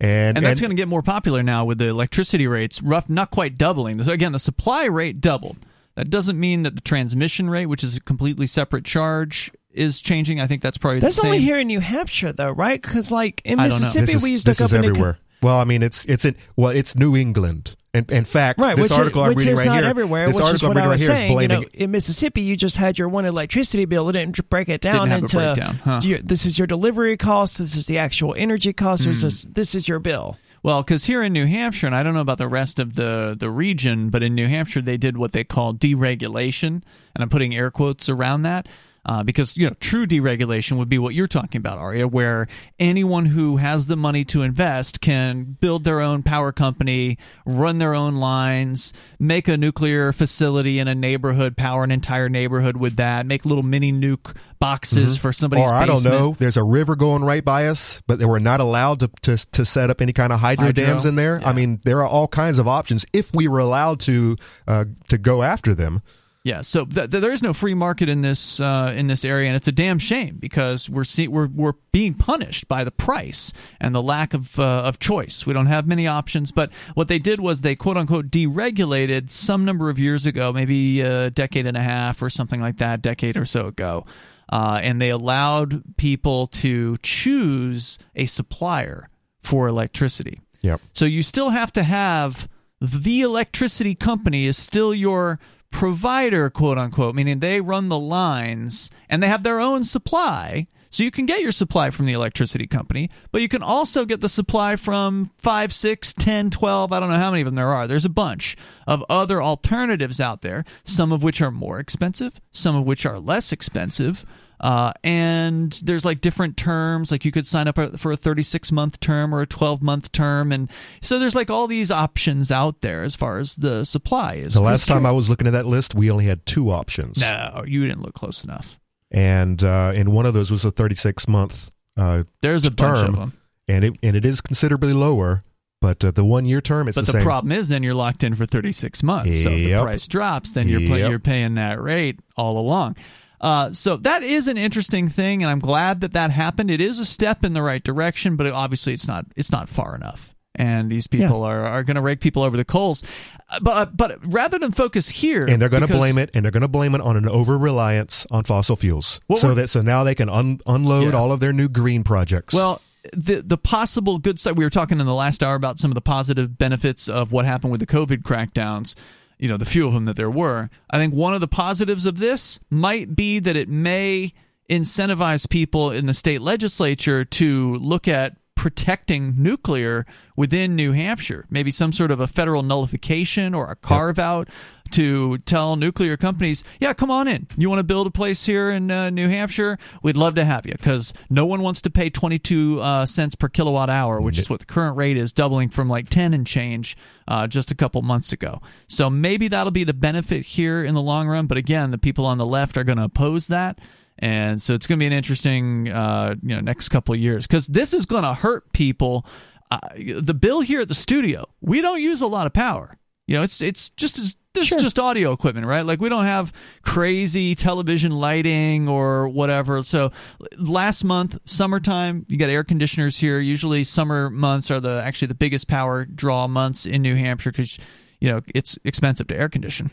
And, 0.00 0.36
and 0.36 0.44
that's 0.44 0.60
going 0.60 0.70
to 0.70 0.76
get 0.76 0.88
more 0.88 1.02
popular 1.02 1.44
now 1.44 1.64
with 1.64 1.78
the 1.78 1.86
electricity 1.86 2.48
rates 2.48 2.82
rough 2.82 3.08
not 3.08 3.30
quite 3.30 3.56
doubling 3.56 4.00
again 4.00 4.32
the 4.32 4.40
supply 4.40 4.86
rate 4.86 5.20
doubled 5.20 5.58
that 5.94 6.10
doesn't 6.10 6.40
mean 6.40 6.64
that 6.64 6.74
the 6.74 6.80
transmission 6.80 7.48
rate 7.48 7.66
which 7.66 7.84
is 7.84 7.96
a 7.96 8.00
completely 8.00 8.48
separate 8.48 8.84
charge 8.84 9.52
is 9.74 10.00
changing 10.00 10.40
i 10.40 10.46
think 10.46 10.62
that's 10.62 10.78
probably 10.78 11.00
That's 11.00 11.16
the 11.16 11.22
same 11.22 11.32
only 11.32 11.42
here 11.42 11.58
in 11.58 11.66
New 11.66 11.80
Hampshire, 11.80 12.32
though, 12.32 12.50
right? 12.50 12.80
Because 12.80 13.10
like 13.10 13.40
in 13.44 13.58
I 13.58 13.68
don't 13.68 13.80
know. 13.80 13.86
Mississippi, 13.86 14.06
this 14.06 14.14
is, 14.16 14.22
we 14.22 14.30
used 14.30 14.44
to 14.46 14.50
this 14.50 14.60
look 14.60 14.66
is 14.66 14.74
up 14.74 14.78
in 14.78 14.84
everywhere. 14.90 15.18
Well, 15.42 15.56
I 15.56 15.64
mean, 15.64 15.82
it's 15.82 16.04
it's 16.04 16.24
in 16.24 16.36
well, 16.56 16.70
it's 16.70 16.94
New 16.94 17.16
England, 17.16 17.74
and 17.92 18.08
in 18.12 18.24
fact, 18.24 18.60
Right, 18.60 18.76
this 18.76 18.92
article 18.92 19.22
is, 19.22 19.24
I'm 19.24 19.28
which 19.30 19.38
reading 19.38 19.52
is 19.54 19.58
right 19.58 19.66
not 19.66 19.80
here, 19.80 19.86
everywhere. 19.90 20.26
this 20.26 20.36
Which 20.36 20.44
is 20.44 20.48
article 20.50 20.68
what 20.68 20.76
I'm 20.76 20.82
reading 20.82 20.88
right 20.90 20.92
was 20.94 21.00
here 21.00 21.10
is 21.12 21.18
saying. 21.18 21.30
You 21.30 21.34
blaming 21.48 21.60
know, 21.62 21.68
in 21.74 21.90
Mississippi, 21.90 22.42
you 22.42 22.56
just 22.56 22.76
had 22.76 22.98
your 22.98 23.08
one 23.08 23.24
electricity 23.24 23.84
bill. 23.86 24.08
It 24.08 24.12
didn't 24.12 24.48
break 24.50 24.68
it 24.68 24.80
down 24.82 25.08
have 25.08 25.18
a 25.18 25.22
into 25.22 25.36
breakdown, 25.36 25.74
huh. 25.76 25.98
do 26.00 26.10
you- 26.10 26.18
this 26.22 26.46
is 26.46 26.58
your 26.58 26.66
delivery 26.66 27.16
cost. 27.16 27.58
This 27.58 27.74
is 27.74 27.86
the 27.86 27.98
actual 27.98 28.34
energy 28.36 28.72
cost. 28.72 29.02
Hmm. 29.04 29.10
This 29.10 29.24
is 29.24 29.42
this 29.44 29.74
is 29.74 29.88
your 29.88 29.98
bill. 29.98 30.38
Well, 30.62 30.82
because 30.82 31.06
here 31.06 31.24
in 31.24 31.32
New 31.32 31.46
Hampshire, 31.46 31.88
and 31.88 31.96
I 31.96 32.04
don't 32.04 32.14
know 32.14 32.20
about 32.20 32.38
the 32.38 32.46
rest 32.46 32.78
of 32.78 32.94
the, 32.94 33.34
the 33.36 33.50
region, 33.50 34.10
but 34.10 34.22
in 34.22 34.36
New 34.36 34.46
Hampshire, 34.46 34.80
they 34.80 34.96
did 34.96 35.16
what 35.16 35.32
they 35.32 35.42
call 35.42 35.74
deregulation, 35.74 36.66
and 36.66 36.82
I'm 37.16 37.28
putting 37.28 37.52
air 37.54 37.72
quotes 37.72 38.08
around 38.08 38.42
that. 38.42 38.68
Uh, 39.04 39.22
because 39.24 39.56
you 39.56 39.68
know, 39.68 39.74
true 39.80 40.06
deregulation 40.06 40.78
would 40.78 40.88
be 40.88 40.96
what 40.98 41.12
you're 41.12 41.26
talking 41.26 41.58
about, 41.58 41.76
Aria, 41.76 42.06
where 42.06 42.46
anyone 42.78 43.26
who 43.26 43.56
has 43.56 43.86
the 43.86 43.96
money 43.96 44.24
to 44.26 44.42
invest 44.42 45.00
can 45.00 45.56
build 45.60 45.82
their 45.82 46.00
own 46.00 46.22
power 46.22 46.52
company, 46.52 47.18
run 47.44 47.78
their 47.78 47.94
own 47.96 48.14
lines, 48.14 48.92
make 49.18 49.48
a 49.48 49.56
nuclear 49.56 50.12
facility 50.12 50.78
in 50.78 50.86
a 50.86 50.94
neighborhood, 50.94 51.56
power 51.56 51.82
an 51.82 51.90
entire 51.90 52.28
neighborhood 52.28 52.76
with 52.76 52.94
that, 52.94 53.26
make 53.26 53.44
little 53.44 53.64
mini 53.64 53.92
nuke 53.92 54.36
boxes 54.60 55.16
for 55.16 55.32
somebody's 55.32 55.66
Mm-hmm. 55.66 55.74
or 55.74 55.78
I 55.82 55.86
don't 55.86 56.04
know. 56.04 56.36
There's 56.38 56.56
a 56.56 56.62
river 56.62 56.94
going 56.94 57.24
right 57.24 57.44
by 57.44 57.66
us, 57.66 58.00
but 58.06 58.20
they 58.20 58.24
were 58.24 58.38
not 58.38 58.60
allowed 58.60 59.00
to 59.00 59.10
to, 59.22 59.36
to 59.50 59.64
set 59.64 59.90
up 59.90 60.00
any 60.00 60.12
kind 60.12 60.32
of 60.32 60.38
hydro, 60.38 60.66
Hydro, 60.66 60.84
dams 60.84 61.06
in 61.06 61.16
there. 61.16 61.40
yeah. 61.40 61.48
I 61.48 61.52
mean, 61.52 61.80
there 61.84 61.98
are 62.02 62.06
all 62.06 62.28
kinds 62.28 62.58
of 62.60 62.68
options 62.68 63.04
if 63.12 63.34
we 63.34 63.48
were 63.48 63.58
allowed 63.58 63.98
to 64.00 64.36
uh, 64.68 64.84
to 65.08 65.18
go 65.18 65.42
after 65.42 65.74
them. 65.74 66.02
Yeah, 66.44 66.62
so 66.62 66.84
th- 66.84 67.08
th- 67.10 67.20
there 67.20 67.30
is 67.30 67.40
no 67.40 67.52
free 67.52 67.74
market 67.74 68.08
in 68.08 68.22
this 68.22 68.58
uh, 68.58 68.92
in 68.96 69.06
this 69.06 69.24
area, 69.24 69.46
and 69.46 69.54
it's 69.56 69.68
a 69.68 69.72
damn 69.72 70.00
shame 70.00 70.38
because 70.40 70.90
we're 70.90 71.04
see- 71.04 71.28
we're 71.28 71.46
we're 71.46 71.74
being 71.92 72.14
punished 72.14 72.66
by 72.66 72.82
the 72.82 72.90
price 72.90 73.52
and 73.80 73.94
the 73.94 74.02
lack 74.02 74.34
of 74.34 74.58
uh, 74.58 74.82
of 74.82 74.98
choice. 74.98 75.46
We 75.46 75.52
don't 75.52 75.66
have 75.66 75.86
many 75.86 76.08
options. 76.08 76.50
But 76.50 76.72
what 76.94 77.06
they 77.06 77.20
did 77.20 77.40
was 77.40 77.60
they 77.60 77.76
quote 77.76 77.96
unquote 77.96 78.28
deregulated 78.30 79.30
some 79.30 79.64
number 79.64 79.88
of 79.88 80.00
years 80.00 80.26
ago, 80.26 80.52
maybe 80.52 81.00
a 81.00 81.30
decade 81.30 81.64
and 81.64 81.76
a 81.76 81.82
half 81.82 82.20
or 82.20 82.28
something 82.28 82.60
like 82.60 82.78
that, 82.78 83.02
decade 83.02 83.36
or 83.36 83.44
so 83.44 83.68
ago, 83.68 84.04
uh, 84.48 84.80
and 84.82 85.00
they 85.00 85.10
allowed 85.10 85.96
people 85.96 86.48
to 86.48 86.96
choose 87.04 88.00
a 88.16 88.26
supplier 88.26 89.08
for 89.44 89.68
electricity. 89.68 90.40
Yep. 90.62 90.80
So 90.92 91.04
you 91.04 91.22
still 91.22 91.50
have 91.50 91.72
to 91.74 91.84
have 91.84 92.48
the 92.80 93.20
electricity 93.20 93.94
company 93.94 94.46
is 94.46 94.56
still 94.56 94.92
your 94.92 95.38
provider, 95.72 96.48
quote 96.50 96.78
unquote, 96.78 97.16
meaning 97.16 97.40
they 97.40 97.60
run 97.60 97.88
the 97.88 97.98
lines 97.98 98.90
and 99.08 99.20
they 99.20 99.26
have 99.26 99.42
their 99.42 99.58
own 99.58 99.82
supply. 99.82 100.68
So 100.90 101.02
you 101.02 101.10
can 101.10 101.24
get 101.24 101.40
your 101.40 101.52
supply 101.52 101.88
from 101.88 102.04
the 102.04 102.12
electricity 102.12 102.66
company, 102.66 103.08
but 103.32 103.40
you 103.40 103.48
can 103.48 103.62
also 103.62 104.04
get 104.04 104.20
the 104.20 104.28
supply 104.28 104.76
from 104.76 105.30
5, 105.38 105.72
6, 105.72 106.14
10, 106.14 106.50
12, 106.50 106.92
I 106.92 107.00
don't 107.00 107.08
know 107.08 107.16
how 107.16 107.30
many 107.30 107.40
of 107.40 107.46
them 107.46 107.54
there 107.54 107.72
are. 107.72 107.86
There's 107.86 108.04
a 108.04 108.10
bunch 108.10 108.58
of 108.86 109.02
other 109.08 109.42
alternatives 109.42 110.20
out 110.20 110.42
there, 110.42 110.64
some 110.84 111.10
of 111.10 111.22
which 111.22 111.40
are 111.40 111.50
more 111.50 111.80
expensive, 111.80 112.38
some 112.52 112.76
of 112.76 112.84
which 112.84 113.06
are 113.06 113.18
less 113.18 113.52
expensive. 113.52 114.26
Uh, 114.62 114.92
and 115.02 115.72
there's 115.82 116.04
like 116.04 116.20
different 116.20 116.56
terms. 116.56 117.10
Like 117.10 117.24
you 117.24 117.32
could 117.32 117.46
sign 117.46 117.68
up 117.68 117.78
for 117.98 118.12
a 118.12 118.16
36 118.16 118.70
month 118.72 119.00
term 119.00 119.34
or 119.34 119.42
a 119.42 119.46
12 119.46 119.82
month 119.82 120.12
term. 120.12 120.52
And 120.52 120.70
so 121.02 121.18
there's 121.18 121.34
like 121.34 121.50
all 121.50 121.66
these 121.66 121.90
options 121.90 122.52
out 122.52 122.80
there 122.80 123.02
as 123.02 123.14
far 123.14 123.38
as 123.38 123.56
the 123.56 123.84
supply 123.84 124.34
is 124.34 124.54
The 124.54 124.62
last 124.62 124.86
time 124.86 125.04
I 125.04 125.12
was 125.12 125.28
looking 125.28 125.46
at 125.46 125.52
that 125.52 125.66
list, 125.66 125.94
we 125.94 126.10
only 126.10 126.26
had 126.26 126.46
two 126.46 126.70
options, 126.70 127.20
no 127.20 127.64
you 127.66 127.82
didn't 127.82 128.02
look 128.02 128.14
close 128.14 128.44
enough. 128.44 128.78
And 129.10 129.62
uh, 129.62 129.92
and 129.94 130.10
one 130.10 130.24
of 130.26 130.34
those 130.34 130.50
was 130.50 130.64
a 130.64 130.70
36 130.70 131.28
month 131.28 131.70
uh, 131.96 132.24
there's 132.40 132.64
a 132.64 132.70
bunch 132.70 133.00
term, 133.00 133.08
of 133.08 133.16
them. 133.16 133.32
And 133.68 133.84
it 133.84 133.94
and 134.02 134.16
it 134.16 134.24
is 134.24 134.40
considerably 134.40 134.92
lower. 134.92 135.42
But 135.80 136.04
uh, 136.04 136.12
the 136.12 136.24
one 136.24 136.46
year 136.46 136.60
term, 136.60 136.86
it's 136.86 136.96
but 136.96 137.06
the, 137.06 137.18
the 137.18 137.24
problem 137.24 137.50
is 137.50 137.68
then 137.68 137.82
you're 137.82 137.94
locked 137.94 138.22
in 138.22 138.36
for 138.36 138.46
36 138.46 139.02
months. 139.02 139.42
So 139.42 139.50
if 139.50 139.64
the 139.64 139.82
price 139.82 140.06
drops 140.06 140.52
then 140.52 140.68
you're 140.68 140.80
pay- 140.80 141.08
you're 141.08 141.18
paying 141.18 141.54
that 141.54 141.82
rate 141.82 142.20
all 142.36 142.56
along 142.56 142.96
uh, 143.42 143.72
so 143.72 143.96
that 143.96 144.22
is 144.22 144.46
an 144.48 144.56
interesting 144.56 145.08
thing 145.08 145.42
and 145.42 145.50
i'm 145.50 145.58
glad 145.60 146.00
that 146.00 146.12
that 146.12 146.30
happened 146.30 146.70
it 146.70 146.80
is 146.80 146.98
a 146.98 147.04
step 147.04 147.44
in 147.44 147.52
the 147.54 147.62
right 147.62 147.82
direction 147.84 148.36
but 148.36 148.46
obviously 148.46 148.92
it's 148.92 149.08
not 149.08 149.26
it's 149.36 149.50
not 149.52 149.68
far 149.68 149.94
enough 149.94 150.34
and 150.54 150.90
these 150.92 151.06
people 151.06 151.42
are, 151.44 151.62
are 151.64 151.82
going 151.82 151.94
to 151.96 152.02
rake 152.02 152.20
people 152.20 152.42
over 152.42 152.56
the 152.58 152.64
coals 152.64 153.02
Uh, 153.48 153.58
but 153.62 153.96
but 153.96 154.18
rather 154.32 154.58
than 154.58 154.70
focus 154.70 155.08
here 155.08 155.44
and 155.46 155.60
they're 155.60 155.68
going 155.70 155.86
to 155.86 155.88
blame 155.88 156.18
it, 156.18 156.30
and 156.34 156.44
they're 156.44 156.52
going 156.52 156.60
to 156.62 156.68
blame 156.68 156.94
it 156.94 157.00
on 157.00 157.16
an 157.16 157.26
over 157.28 157.56
reliance 157.58 158.26
on 158.30 158.44
fossil 158.44 158.76
fuels, 158.76 159.20
so 159.36 159.54
that 159.54 159.68
so 159.68 159.80
now 159.82 160.04
they 160.04 160.14
can 160.14 160.28
un- 160.28 160.58
unload 160.66 161.12
Yeah. 161.12 161.18
all 161.18 161.32
of 161.32 161.40
their 161.40 161.52
new 161.54 161.68
green 161.68 162.04
projects. 162.04 162.54
Well, 162.54 162.80
the 163.14 163.42
the 163.42 163.56
possible 163.58 164.18
good 164.18 164.38
side. 164.38 164.56
We 164.56 164.64
were 164.64 164.70
talking 164.70 165.00
in 165.00 165.06
the 165.06 165.14
last 165.14 165.42
hour 165.42 165.54
about 165.54 165.78
some 165.78 165.90
of 165.90 165.94
the 165.96 166.00
positive 166.02 166.56
benefits 166.56 167.08
of 167.08 167.32
what 167.32 167.44
happened 167.46 167.72
with 167.72 167.80
the 167.80 167.86
COVID 167.86 168.22
crackdowns. 168.22 168.94
You 169.42 169.48
know, 169.48 169.56
the 169.56 169.64
few 169.64 169.88
of 169.88 169.92
them 169.92 170.04
that 170.04 170.14
there 170.14 170.30
were. 170.30 170.70
I 170.88 170.98
think 170.98 171.12
one 171.12 171.34
of 171.34 171.40
the 171.40 171.48
positives 171.48 172.06
of 172.06 172.18
this 172.18 172.60
might 172.70 173.16
be 173.16 173.40
that 173.40 173.56
it 173.56 173.68
may 173.68 174.34
incentivize 174.70 175.50
people 175.50 175.90
in 175.90 176.06
the 176.06 176.14
state 176.14 176.40
legislature 176.40 177.24
to 177.24 177.74
look 177.74 178.06
at 178.06 178.36
protecting 178.62 179.34
nuclear 179.42 180.06
within 180.36 180.76
New 180.76 180.92
Hampshire. 180.92 181.46
Maybe 181.50 181.72
some 181.72 181.92
sort 181.92 182.12
of 182.12 182.20
a 182.20 182.28
federal 182.28 182.62
nullification 182.62 183.54
or 183.54 183.66
a 183.66 183.74
carve 183.74 184.20
out 184.20 184.48
to 184.92 185.38
tell 185.38 185.74
nuclear 185.74 186.16
companies, 186.16 186.62
yeah, 186.78 186.92
come 186.92 187.10
on 187.10 187.26
in. 187.26 187.48
You 187.56 187.68
want 187.68 187.80
to 187.80 187.82
build 187.82 188.06
a 188.06 188.10
place 188.12 188.46
here 188.46 188.70
in 188.70 188.88
uh, 188.88 189.10
New 189.10 189.26
Hampshire? 189.26 189.80
We'd 190.04 190.16
love 190.16 190.36
to 190.36 190.44
have 190.44 190.64
you 190.64 190.74
because 190.74 191.12
no 191.28 191.44
one 191.44 191.60
wants 191.60 191.82
to 191.82 191.90
pay 191.90 192.08
22 192.08 192.80
uh, 192.80 193.04
cents 193.04 193.34
per 193.34 193.48
kilowatt 193.48 193.90
hour, 193.90 194.20
which 194.20 194.38
is 194.38 194.48
what 194.48 194.60
the 194.60 194.66
current 194.66 194.96
rate 194.96 195.16
is, 195.16 195.32
doubling 195.32 195.68
from 195.68 195.88
like 195.88 196.08
10 196.08 196.32
and 196.32 196.46
change 196.46 196.96
uh, 197.26 197.48
just 197.48 197.72
a 197.72 197.74
couple 197.74 198.00
months 198.02 198.32
ago. 198.32 198.62
So 198.86 199.10
maybe 199.10 199.48
that'll 199.48 199.72
be 199.72 199.82
the 199.82 199.92
benefit 199.92 200.46
here 200.46 200.84
in 200.84 200.94
the 200.94 201.02
long 201.02 201.26
run. 201.26 201.48
But 201.48 201.58
again, 201.58 201.90
the 201.90 201.98
people 201.98 202.26
on 202.26 202.38
the 202.38 202.46
left 202.46 202.76
are 202.76 202.84
going 202.84 202.98
to 202.98 203.04
oppose 203.04 203.48
that. 203.48 203.80
And 204.22 204.62
so 204.62 204.74
it's 204.74 204.86
going 204.86 204.98
to 204.98 205.02
be 205.02 205.06
an 205.06 205.12
interesting, 205.12 205.90
uh, 205.90 206.36
you 206.42 206.54
know, 206.54 206.60
next 206.60 206.88
couple 206.88 207.12
of 207.12 207.20
years 207.20 207.46
because 207.46 207.66
this 207.66 207.92
is 207.92 208.06
going 208.06 208.22
to 208.22 208.32
hurt 208.32 208.72
people 208.72 209.26
uh, 209.72 209.78
the 209.96 210.34
bill 210.34 210.60
here 210.60 210.82
at 210.82 210.88
the 210.88 210.94
studio, 210.94 211.46
we 211.62 211.80
don't 211.80 212.02
use 212.02 212.20
a 212.20 212.26
lot 212.26 212.46
of 212.46 212.52
power. 212.52 212.98
You 213.26 213.36
know, 213.36 213.42
it's 213.42 213.62
it's 213.62 213.88
just 213.90 214.18
as 214.18 214.36
this 214.52 214.68
Sure. 214.68 214.76
is 214.76 214.84
just 214.84 214.98
audio 214.98 215.32
equipment, 215.32 215.66
right? 215.66 215.80
Like 215.86 215.98
we 215.98 216.10
don't 216.10 216.26
have 216.26 216.52
crazy 216.82 217.54
television 217.54 218.12
lighting 218.12 218.86
or 218.86 219.28
whatever. 219.28 219.82
So 219.82 220.12
last 220.58 221.04
month, 221.04 221.38
summertime, 221.46 222.26
you 222.28 222.36
got 222.36 222.50
air 222.50 222.64
conditioners 222.64 223.16
here. 223.16 223.40
Usually, 223.40 223.82
summer 223.82 224.28
months 224.28 224.70
are 224.70 224.78
the 224.80 225.02
actually 225.02 225.28
the 225.28 225.36
biggest 225.36 225.68
power 225.68 226.04
draw 226.04 226.46
months 226.48 226.84
in 226.84 227.00
New 227.00 227.16
Hampshire 227.16 227.50
because 227.52 227.78
you 228.20 228.30
know 228.30 228.42
it's 228.54 228.78
expensive 228.84 229.26
to 229.28 229.36
air 229.36 229.48
condition. 229.48 229.90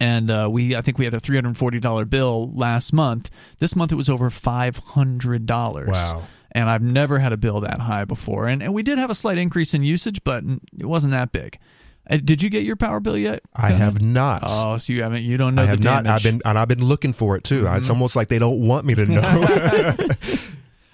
And 0.00 0.30
uh, 0.30 0.48
we, 0.50 0.74
I 0.74 0.80
think 0.80 0.98
we 0.98 1.04
had 1.04 1.14
a 1.14 1.20
three 1.20 1.36
hundred 1.36 1.56
forty 1.56 1.78
dollar 1.80 2.04
bill 2.04 2.52
last 2.54 2.92
month. 2.92 3.30
This 3.58 3.76
month 3.76 3.92
it 3.92 3.96
was 3.96 4.08
over 4.08 4.30
five 4.30 4.78
hundred 4.78 5.46
dollars. 5.46 5.88
Wow. 5.90 6.22
And 6.50 6.68
I've 6.68 6.82
never 6.82 7.18
had 7.18 7.32
a 7.32 7.36
bill 7.36 7.60
that 7.60 7.78
high 7.78 8.04
before. 8.04 8.46
And 8.46 8.62
and 8.62 8.74
we 8.74 8.82
did 8.82 8.98
have 8.98 9.10
a 9.10 9.14
slight 9.14 9.38
increase 9.38 9.74
in 9.74 9.82
usage, 9.82 10.22
but 10.24 10.44
it 10.78 10.86
wasn't 10.86 11.12
that 11.12 11.32
big. 11.32 11.58
Uh, 12.10 12.16
did 12.16 12.42
you 12.42 12.50
get 12.50 12.64
your 12.64 12.74
power 12.74 12.98
bill 12.98 13.16
yet? 13.16 13.42
I 13.54 13.70
have 13.70 14.02
not. 14.02 14.42
Oh, 14.46 14.76
so 14.78 14.92
you 14.92 15.02
haven't? 15.02 15.22
You 15.22 15.36
don't 15.36 15.54
know 15.54 15.62
I 15.62 15.66
the 15.66 15.70
have 15.70 15.82
not. 15.82 16.06
I've 16.06 16.22
been 16.22 16.42
and 16.44 16.58
I've 16.58 16.68
been 16.68 16.84
looking 16.84 17.12
for 17.12 17.36
it 17.36 17.44
too. 17.44 17.66
It's 17.68 17.90
almost 17.90 18.16
like 18.16 18.28
they 18.28 18.40
don't 18.40 18.60
want 18.60 18.84
me 18.84 18.94
to 18.96 19.06
know. 19.06 19.96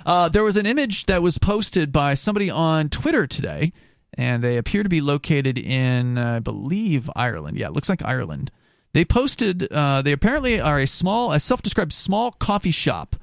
Uh, 0.07 0.27
there 0.27 0.43
was 0.43 0.57
an 0.57 0.65
image 0.65 1.05
that 1.05 1.21
was 1.21 1.37
posted 1.37 1.93
by 1.93 2.15
somebody 2.15 2.49
on 2.49 2.89
Twitter 2.89 3.27
today, 3.27 3.75
and 4.15 4.43
they 4.43 4.57
appear 4.57 4.83
to 4.83 4.89
be 4.89 5.03
located 5.03 5.59
in, 5.59 6.17
uh, 6.17 6.37
I 6.37 6.39
believe, 6.39 7.11
Ireland. 7.15 7.59
Yeah, 7.59 7.67
it 7.67 7.75
looks 7.75 7.91
like 7.91 8.03
Ireland. 8.03 8.51
They 8.95 9.05
posted. 9.05 9.71
Uh, 9.73 10.03
they 10.03 10.13
apparently 10.13 10.61
are 10.61 10.81
a 10.81 10.87
small, 10.87 11.33
a 11.33 11.41
self-described 11.41 11.93
small 11.93 12.33
coffee 12.33 12.71
shop, 12.71 13.17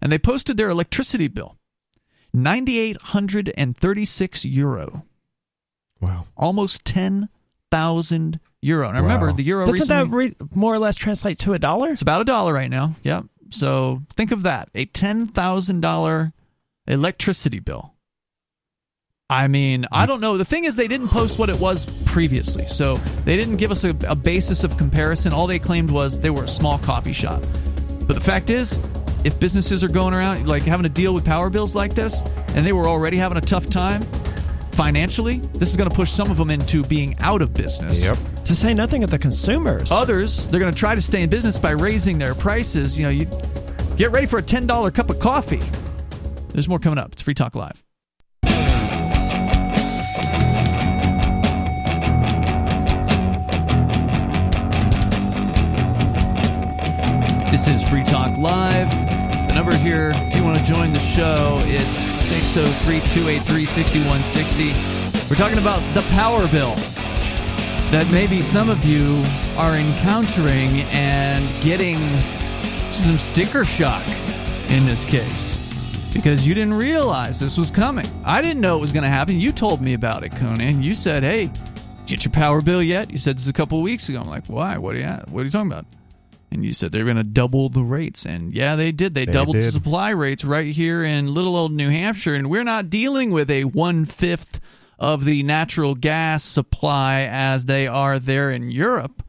and 0.00 0.12
they 0.12 0.18
posted 0.18 0.56
their 0.56 0.70
electricity 0.70 1.28
bill, 1.28 1.56
ninety-eight 2.32 2.96
hundred 3.02 3.52
and 3.56 3.76
thirty-six 3.76 4.44
euro, 4.44 5.04
wow. 6.00 6.26
almost 6.36 6.84
ten 6.84 7.28
thousand 7.70 8.40
euro. 8.62 8.88
And 8.88 8.98
remember, 8.98 9.26
Wow. 9.28 9.32
the 9.34 9.42
euro 9.42 9.64
Doesn't 9.64 9.88
that 9.88 10.08
re- 10.08 10.34
more 10.54 10.74
or 10.74 10.78
less 10.78 10.96
translate 10.96 11.38
to 11.40 11.52
a 11.52 11.58
dollar? 11.58 11.90
It's 11.90 12.02
about 12.02 12.20
a 12.22 12.24
dollar 12.24 12.52
right 12.54 12.70
now. 12.70 12.94
Yep. 13.02 13.24
So 13.50 14.02
think 14.16 14.30
of 14.32 14.42
that 14.42 14.68
a 14.74 14.86
$10,000 14.86 16.32
electricity 16.86 17.60
bill. 17.60 17.94
I 19.30 19.46
mean, 19.46 19.84
I 19.92 20.04
mm. 20.04 20.08
don't 20.08 20.20
know. 20.20 20.38
The 20.38 20.44
thing 20.46 20.64
is, 20.64 20.74
they 20.74 20.88
didn't 20.88 21.08
post 21.08 21.38
what 21.38 21.50
it 21.50 21.60
was 21.60 21.84
previously. 22.06 22.66
So 22.66 22.94
they 23.26 23.36
didn't 23.36 23.56
give 23.56 23.70
us 23.70 23.84
a, 23.84 23.94
a 24.08 24.14
basis 24.14 24.64
of 24.64 24.78
comparison. 24.78 25.34
All 25.34 25.46
they 25.46 25.58
claimed 25.58 25.90
was 25.90 26.18
they 26.18 26.30
were 26.30 26.44
a 26.44 26.48
small 26.48 26.78
coffee 26.78 27.12
shop. 27.12 27.42
But 28.06 28.14
the 28.14 28.22
fact 28.22 28.48
is, 28.48 28.80
if 29.24 29.38
businesses 29.38 29.84
are 29.84 29.88
going 29.88 30.14
around, 30.14 30.48
like 30.48 30.62
having 30.62 30.84
to 30.84 30.88
deal 30.88 31.12
with 31.12 31.26
power 31.26 31.50
bills 31.50 31.76
like 31.76 31.94
this, 31.94 32.22
and 32.54 32.66
they 32.66 32.72
were 32.72 32.88
already 32.88 33.18
having 33.18 33.36
a 33.36 33.42
tough 33.42 33.68
time 33.68 34.00
financially, 34.72 35.40
this 35.54 35.68
is 35.68 35.76
going 35.76 35.90
to 35.90 35.94
push 35.94 36.10
some 36.10 36.30
of 36.30 36.38
them 36.38 36.50
into 36.50 36.82
being 36.84 37.14
out 37.18 37.42
of 37.42 37.52
business. 37.52 38.02
Yep. 38.02 38.16
To 38.46 38.54
say 38.54 38.72
nothing 38.72 39.04
of 39.04 39.10
the 39.10 39.18
consumers. 39.18 39.92
Others, 39.92 40.48
they're 40.48 40.60
going 40.60 40.72
to 40.72 40.78
try 40.78 40.94
to 40.94 41.02
stay 41.02 41.20
in 41.20 41.28
business 41.28 41.58
by 41.58 41.72
raising 41.72 42.16
their 42.16 42.34
prices. 42.34 42.98
You 42.98 43.04
know, 43.04 43.10
you 43.10 43.26
get 43.98 44.10
ready 44.10 44.26
for 44.26 44.38
a 44.38 44.42
ten 44.42 44.66
dollar 44.66 44.90
cup 44.90 45.10
of 45.10 45.18
coffee. 45.18 45.60
There's 46.54 46.68
more 46.68 46.78
coming 46.78 46.98
up. 46.98 47.12
It's 47.12 47.20
Free 47.20 47.34
Talk 47.34 47.54
Live. 47.54 47.84
This 57.58 57.82
is 57.82 57.88
Free 57.88 58.04
Talk 58.04 58.38
Live. 58.38 58.88
The 59.48 59.52
number 59.52 59.74
here, 59.74 60.12
if 60.14 60.36
you 60.36 60.44
want 60.44 60.56
to 60.58 60.62
join 60.62 60.92
the 60.92 61.00
show, 61.00 61.58
it's 61.62 61.88
603 61.88 63.00
283 63.00 63.64
6160. 63.64 65.28
We're 65.28 65.34
talking 65.34 65.58
about 65.58 65.80
the 65.92 66.02
power 66.12 66.46
bill 66.46 66.76
that 67.90 68.08
maybe 68.12 68.42
some 68.42 68.70
of 68.70 68.84
you 68.84 69.24
are 69.56 69.74
encountering 69.74 70.82
and 70.92 71.44
getting 71.60 71.98
some 72.92 73.18
sticker 73.18 73.64
shock 73.64 74.06
in 74.68 74.86
this 74.86 75.04
case 75.04 75.58
because 76.14 76.46
you 76.46 76.54
didn't 76.54 76.74
realize 76.74 77.40
this 77.40 77.58
was 77.58 77.72
coming. 77.72 78.06
I 78.24 78.40
didn't 78.40 78.60
know 78.60 78.76
it 78.76 78.80
was 78.80 78.92
going 78.92 79.02
to 79.02 79.08
happen. 79.08 79.40
You 79.40 79.50
told 79.50 79.82
me 79.82 79.94
about 79.94 80.22
it, 80.22 80.30
Conan. 80.36 80.80
You 80.80 80.94
said, 80.94 81.24
"Hey, 81.24 81.50
get 82.06 82.24
your 82.24 82.30
power 82.30 82.60
bill 82.60 82.84
yet?" 82.84 83.10
You 83.10 83.18
said 83.18 83.36
this 83.36 83.48
a 83.48 83.52
couple 83.52 83.82
weeks 83.82 84.08
ago. 84.08 84.20
I'm 84.20 84.28
like, 84.28 84.46
"Why? 84.46 84.78
What 84.78 84.94
are 84.94 85.00
you? 85.00 85.08
What 85.28 85.40
are 85.40 85.44
you 85.44 85.50
talking 85.50 85.72
about?" 85.72 85.86
And 86.50 86.64
you 86.64 86.72
said 86.72 86.92
they're 86.92 87.04
going 87.04 87.16
to 87.16 87.24
double 87.24 87.68
the 87.68 87.82
rates, 87.82 88.24
and 88.24 88.54
yeah, 88.54 88.74
they 88.74 88.90
did. 88.90 89.14
They, 89.14 89.26
They 89.26 89.32
doubled 89.32 89.56
the 89.56 89.62
supply 89.62 90.10
rates 90.10 90.44
right 90.44 90.72
here 90.72 91.04
in 91.04 91.34
little 91.34 91.56
old 91.56 91.72
New 91.72 91.90
Hampshire, 91.90 92.34
and 92.34 92.48
we're 92.48 92.64
not 92.64 92.88
dealing 92.88 93.30
with 93.30 93.50
a 93.50 93.64
one 93.64 94.06
fifth 94.06 94.58
of 94.98 95.26
the 95.26 95.42
natural 95.42 95.94
gas 95.94 96.42
supply 96.42 97.28
as 97.30 97.66
they 97.66 97.86
are 97.86 98.18
there 98.18 98.50
in 98.50 98.70
Europe, 98.70 99.22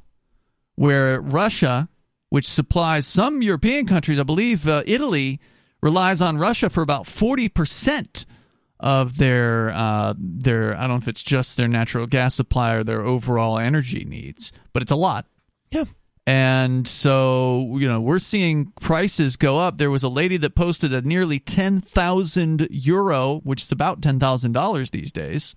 where 0.76 1.20
Russia, 1.20 1.89
which 2.30 2.47
supplies 2.47 3.05
some 3.05 3.41
European 3.41 3.86
countries, 3.86 4.20
I 4.20 4.24
believe 4.24 4.65
uh, 4.65 4.84
Italy 4.86 5.41
relies 5.82 6.22
on 6.22 6.38
Russia 6.38 6.70
for 6.70 6.82
about 6.82 7.05
forty 7.05 7.49
percent 7.49 8.26
of 8.80 9.17
their 9.17 9.72
uh, 9.72 10.13
their. 10.17 10.74
I 10.74 10.82
don't 10.82 10.91
know 10.91 10.95
if 10.95 11.09
it's 11.09 11.22
just 11.24 11.57
their 11.57 11.67
natural 11.67 12.07
gas 12.07 12.34
supply 12.34 12.76
or 12.76 12.84
their 12.86 13.01
overall 13.01 13.59
energy 13.59 14.05
needs, 14.05 14.53
but 14.72 14.82
it's 14.82 14.91
a 14.91 14.95
lot. 14.95 15.26
Yeah. 15.70 15.84
And 16.30 16.88
so, 16.88 17.75
you 17.80 17.88
know, 17.88 17.99
we're 17.99 18.19
seeing 18.19 18.71
prices 18.80 19.36
go 19.36 19.57
up. 19.57 19.80
There 19.80 19.89
was 19.89 20.03
a 20.03 20.09
lady 20.09 20.38
that 20.38 20.53
posted 20.53 20.93
a 20.93 21.01
nearly 21.01 21.39
10,000 21.39 22.67
euro, 22.69 23.39
which 23.39 23.63
is 23.63 23.71
about 23.71 24.01
$10,000 24.01 24.91
these 24.91 25.11
days, 25.11 25.55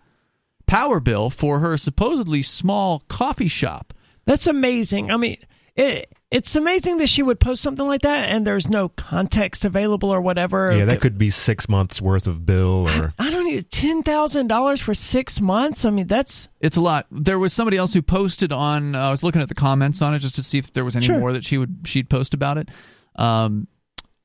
power 0.64 0.98
bill 0.98 1.28
for 1.28 1.58
her 1.58 1.76
supposedly 1.76 2.40
small 2.40 3.00
coffee 3.00 3.48
shop. 3.48 3.92
That's 4.24 4.46
amazing. 4.46 5.10
I 5.10 5.18
mean, 5.18 5.36
it, 5.76 6.12
it's 6.30 6.54
amazing 6.56 6.98
that 6.98 7.08
she 7.08 7.22
would 7.22 7.40
post 7.40 7.62
something 7.62 7.86
like 7.86 8.02
that 8.02 8.28
and 8.30 8.46
there's 8.46 8.68
no 8.68 8.88
context 8.90 9.64
available 9.64 10.10
or 10.10 10.20
whatever. 10.20 10.74
Yeah, 10.76 10.84
that 10.86 11.00
could 11.00 11.18
be 11.18 11.30
six 11.30 11.68
months 11.68 12.00
worth 12.00 12.26
of 12.26 12.44
bill 12.46 12.88
or 12.88 13.12
I 13.18 13.30
don't 13.30 13.44
need 13.46 13.70
ten 13.70 14.02
thousand 14.02 14.48
dollars 14.48 14.80
for 14.80 14.94
six 14.94 15.40
months. 15.40 15.84
I 15.84 15.90
mean, 15.90 16.06
that's 16.06 16.48
It's 16.60 16.76
a 16.76 16.80
lot. 16.80 17.06
There 17.10 17.38
was 17.38 17.52
somebody 17.52 17.76
else 17.76 17.94
who 17.94 18.02
posted 18.02 18.52
on. 18.52 18.94
Uh, 18.94 19.00
I 19.08 19.10
was 19.10 19.22
looking 19.22 19.42
at 19.42 19.48
the 19.48 19.54
comments 19.54 20.00
on 20.02 20.14
it 20.14 20.18
just 20.20 20.34
to 20.36 20.42
see 20.42 20.58
if 20.58 20.72
there 20.72 20.84
was 20.84 20.96
any 20.96 21.06
Sure. 21.06 21.18
more 21.18 21.32
that 21.32 21.44
she 21.44 21.58
would 21.58 21.80
she'd 21.84 22.08
post 22.10 22.34
about 22.34 22.58
it. 22.58 22.68
Um, 23.16 23.68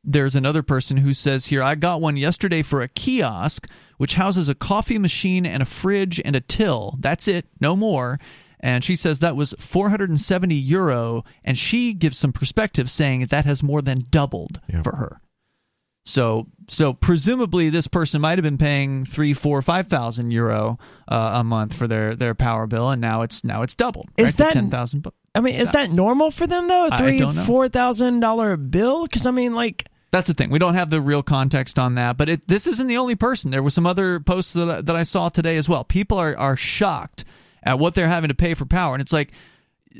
there's 0.04 0.36
another 0.36 0.64
person 0.64 0.96
who 0.98 1.14
says 1.14 1.48
here, 1.48 1.62
I 1.62 1.76
got 1.76 2.00
one 2.00 2.16
yesterday 2.16 2.62
for 2.62 2.82
a 2.82 2.88
kiosk 2.88 3.68
which 3.98 4.14
houses 4.14 4.48
a 4.48 4.56
coffee 4.56 4.98
machine 5.00 5.46
and 5.46 5.62
a 5.62 5.66
fridge 5.66 6.22
and 6.24 6.36
a 6.36 6.40
till. 6.40 6.96
That's 7.00 7.28
it, 7.28 7.46
no 7.60 7.76
more. 7.76 8.20
And 8.60 8.84
she 8.84 8.96
says 8.96 9.20
that 9.20 9.36
was 9.36 9.54
470 9.60 10.56
euro, 10.56 11.24
and 11.44 11.58
she 11.58 11.94
gives 11.94 12.18
some 12.18 12.34
perspective, 12.34 12.90
saying 12.90 13.28
that 13.28 13.46
has 13.46 13.62
more 13.62 13.82
than 13.82 14.00
doubled 14.10 14.60
Yeah. 14.68 14.82
for 14.82 14.96
her. 14.96 15.22
So, 16.06 16.48
so 16.70 16.94
presumably 16.94 17.70
this 17.70 17.88
person 17.88 18.22
might 18.22 18.38
have 18.38 18.44
been 18.44 18.58
paying 18.58 19.04
three, 19.04 19.34
four, 19.34 19.62
five 19.62 19.88
thousand 19.90 20.32
euro 20.32 20.80
uh, 21.10 21.32
a 21.36 21.44
month 21.44 21.76
for 21.76 21.86
their 21.86 22.16
their 22.16 22.34
power 22.34 22.66
bill, 22.66 22.90
and 22.90 23.02
now 23.02 23.24
it's 23.24 23.44
now 23.44 23.62
it's 23.62 23.76
doubled. 23.76 24.08
Is 24.18 24.28
right, 24.28 24.32
to 24.32 24.38
that- 24.44 24.54
ten 24.54 24.70
thousand? 24.70 25.04
bu- 25.04 25.12
I 25.36 25.42
mean, 25.42 25.56
is 25.56 25.72
that 25.74 25.92
normal 25.92 26.32
for 26.32 26.48
them 26.48 26.68
though? 26.68 26.88
A 26.88 26.94
I 26.94 26.98
three, 26.98 27.22
four 27.46 27.68
thousand 27.70 28.22
dollar 28.22 28.56
bill? 28.58 29.04
Because 29.06 29.26
I 29.26 29.32
mean, 29.32 29.54
like, 29.54 29.86
That's 30.12 30.28
the 30.28 30.34
thing. 30.34 30.50
We 30.50 30.60
don't 30.60 30.74
have 30.76 30.90
the 30.90 31.02
real 31.02 31.22
context 31.24 31.78
on 31.78 31.96
that, 31.96 32.16
but 32.18 32.30
it, 32.30 32.48
this 32.48 32.66
isn't 32.68 32.88
the 32.88 32.98
only 32.98 33.16
person. 33.16 33.52
There 33.52 33.62
were 33.62 33.70
some 33.70 33.86
other 33.86 34.20
posts 34.22 34.54
that 34.54 34.70
I, 34.70 34.82
that 34.82 34.96
I 34.96 35.04
saw 35.04 35.28
today 35.30 35.58
as 35.58 35.68
well. 35.68 35.84
People 35.84 36.18
are 36.18 36.36
are 36.38 36.56
shocked 36.56 37.26
at 37.68 37.78
what 37.80 37.94
they're 37.94 38.08
having 38.08 38.30
to 38.30 38.36
pay 38.36 38.54
for 38.54 38.66
power, 38.66 38.96
and 38.96 39.02
it's 39.02 39.14
like 39.14 39.32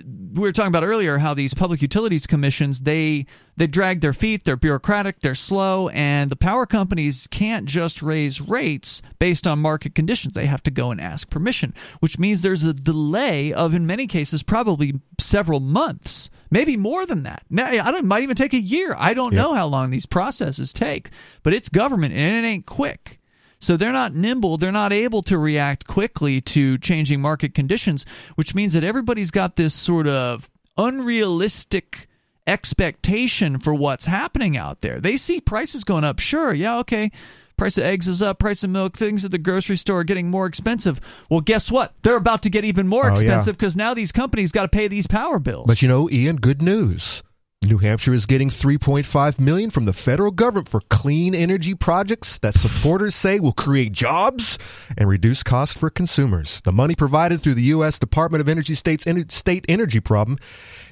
we 0.06 0.42
were 0.42 0.52
talking 0.52 0.68
about 0.68 0.84
earlier 0.84 1.18
how 1.18 1.34
these 1.34 1.54
public 1.56 1.82
utilities 1.82 2.28
commissions 2.28 2.82
they 2.82 3.26
they 3.56 3.66
drag 3.66 4.02
their 4.02 4.14
feet 4.14 4.44
they're 4.44 4.56
bureaucratic 4.58 5.22
they're 5.22 5.34
slow 5.34 5.88
and 5.90 6.30
the 6.30 6.36
power 6.36 6.68
companies 6.68 7.26
can't 7.32 7.66
just 7.66 8.04
raise 8.04 8.40
rates 8.40 9.02
based 9.18 9.48
on 9.48 9.58
market 9.58 9.96
conditions. 9.96 10.34
They 10.36 10.46
have 10.46 10.62
to 10.64 10.72
go 10.72 10.92
and 10.92 11.02
ask 11.02 11.30
permission 11.32 11.74
which 12.00 12.20
means 12.20 12.42
there's 12.44 12.64
a 12.64 12.74
delay 12.74 13.52
of 13.54 13.74
in 13.74 13.88
many 13.88 14.06
cases 14.06 14.44
probably 14.44 15.00
several 15.20 15.62
months 15.62 16.30
maybe 16.52 16.78
more 16.78 17.06
than 17.08 17.24
that. 17.24 17.44
May- 17.50 17.80
i 17.80 17.86
don't 17.90 18.02
it 18.02 18.06
might 18.06 18.24
even 18.24 18.36
take 18.36 18.54
a 18.54 18.62
year. 18.62 18.94
I 19.00 19.16
don't 19.16 19.34
Yep. 19.34 19.42
know 19.42 19.54
how 19.56 19.66
long 19.66 19.90
these 19.90 20.06
processes 20.06 20.74
take 20.74 21.10
but 21.42 21.54
it's 21.54 21.70
government 21.70 22.14
and 22.14 22.46
it 22.46 22.48
ain't 22.48 22.68
quick 22.68 23.17
so 23.60 23.78
they're 23.78 23.92
not 23.92 24.14
nimble, 24.14 24.58
they're 24.58 24.72
not 24.72 24.94
able 24.94 25.22
to 25.24 25.38
react 25.38 25.88
quickly 25.88 26.42
to 26.42 26.78
changing 26.78 27.22
market 27.22 27.54
conditions, 27.54 28.06
which 28.36 28.54
means 28.54 28.74
that 28.74 28.84
everybody's 28.84 29.32
got 29.32 29.56
this 29.56 29.74
sort 29.74 30.08
of 30.08 30.50
unrealistic 30.78 32.08
expectation 32.46 33.60
for 33.60 33.74
what's 33.74 34.06
happening 34.06 34.56
out 34.58 34.82
there. 34.82 35.00
They 35.00 35.18
see 35.18 35.42
prices 35.42 35.84
going 35.84 36.04
up, 36.04 36.20
sure, 36.20 36.54
yeah, 36.54 36.78
okay. 36.80 37.12
Price 37.58 37.78
of 37.80 37.86
eggs 37.86 38.08
is 38.08 38.22
up, 38.22 38.38
price 38.38 38.64
of 38.64 38.70
milk, 38.70 38.96
things 38.96 39.26
at 39.26 39.32
the 39.32 39.40
grocery 39.40 39.78
store 39.78 40.02
are 40.02 40.04
getting 40.04 40.30
more 40.30 40.46
expensive. 40.46 41.02
Well, 41.28 41.42
guess 41.42 41.72
what? 41.72 41.94
They're 42.04 42.16
about 42.16 42.44
to 42.44 42.52
get 42.52 42.64
even 42.66 42.88
more 42.88 43.10
Oh, 43.10 43.14
expensive 43.14 43.58
because 43.58 43.76
now 43.76 43.96
these 43.96 44.12
companies 44.12 44.52
got 44.52 44.62
to 44.62 44.68
pay 44.68 44.88
these 44.88 45.08
power 45.08 45.40
bills. 45.40 45.66
But 45.66 45.82
you 45.82 45.88
know, 45.88 46.08
Ian, 46.12 46.36
good 46.36 46.62
news. 46.62 47.24
New 47.68 47.80
Hampshire 47.80 48.14
is 48.14 48.26
getting 48.26 48.50
3.5 48.50 49.40
million 49.40 49.70
from 49.70 49.86
the 49.86 49.92
federal 49.92 50.32
government 50.32 50.70
for 50.70 50.80
clean 50.90 51.36
energy 51.36 51.76
projects 51.76 52.38
that 52.40 52.54
supporters 52.54 53.14
say 53.14 53.40
will 53.40 53.52
create 53.52 53.92
jobs 53.92 54.58
and 54.98 55.10
reduce 55.10 55.44
costs 55.44 55.78
for 55.78 55.90
consumers. 55.90 56.62
The 56.62 56.72
money 56.72 56.96
provided 56.96 57.42
through 57.42 57.56
the 57.56 57.64
US 57.64 58.00
Department 58.00 58.42
of 58.42 58.48
Energy 58.48 58.74
State's 58.74 59.06
state 59.34 59.66
energy 59.68 60.00
problem 60.00 60.38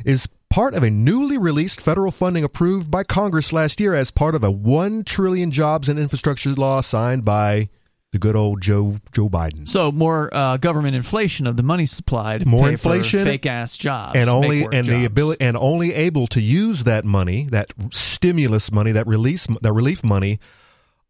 is 0.06 0.28
part 0.50 0.74
of 0.74 0.84
a 0.84 0.90
newly 0.90 1.38
released 1.38 1.80
federal 1.80 2.12
funding 2.12 2.44
approved 2.44 2.92
by 2.92 3.04
Congress 3.04 3.54
last 3.54 3.80
year 3.80 3.94
as 3.94 4.12
part 4.12 4.36
of 4.36 4.44
a 4.44 4.52
1 4.52 5.06
trillion 5.06 5.52
jobs 5.52 5.88
and 5.88 5.98
infrastructure 5.98 6.50
law 6.52 6.82
signed 6.82 7.24
by 7.24 7.70
the 8.16 8.20
good 8.20 8.36
old 8.38 8.62
Joe 8.62 8.96
Joe 9.12 9.28
Biden. 9.30 9.68
So 9.68 9.92
more 9.92 10.30
uh, 10.34 10.56
government 10.58 10.96
inflation 10.96 11.46
of 11.48 11.58
the 11.58 11.64
money 11.64 11.86
supply 11.86 12.38
to 12.38 12.46
more 12.48 12.70
inflation, 12.70 13.26
fake 13.26 13.46
ass 13.46 13.76
jobs, 13.78 14.18
and 14.18 14.30
only 14.30 14.64
and 14.64 14.72
jobs. 14.74 14.88
the 14.88 15.04
ability 15.06 15.42
and 15.46 15.58
only 15.58 15.94
able 15.94 16.26
to 16.28 16.40
use 16.42 16.86
that 16.86 17.04
money, 17.04 17.46
that 17.52 17.74
stimulus 17.92 18.72
money, 18.72 18.94
that 18.94 19.06
release 19.06 19.48
that 19.62 19.74
relief 19.74 20.04
money. 20.04 20.40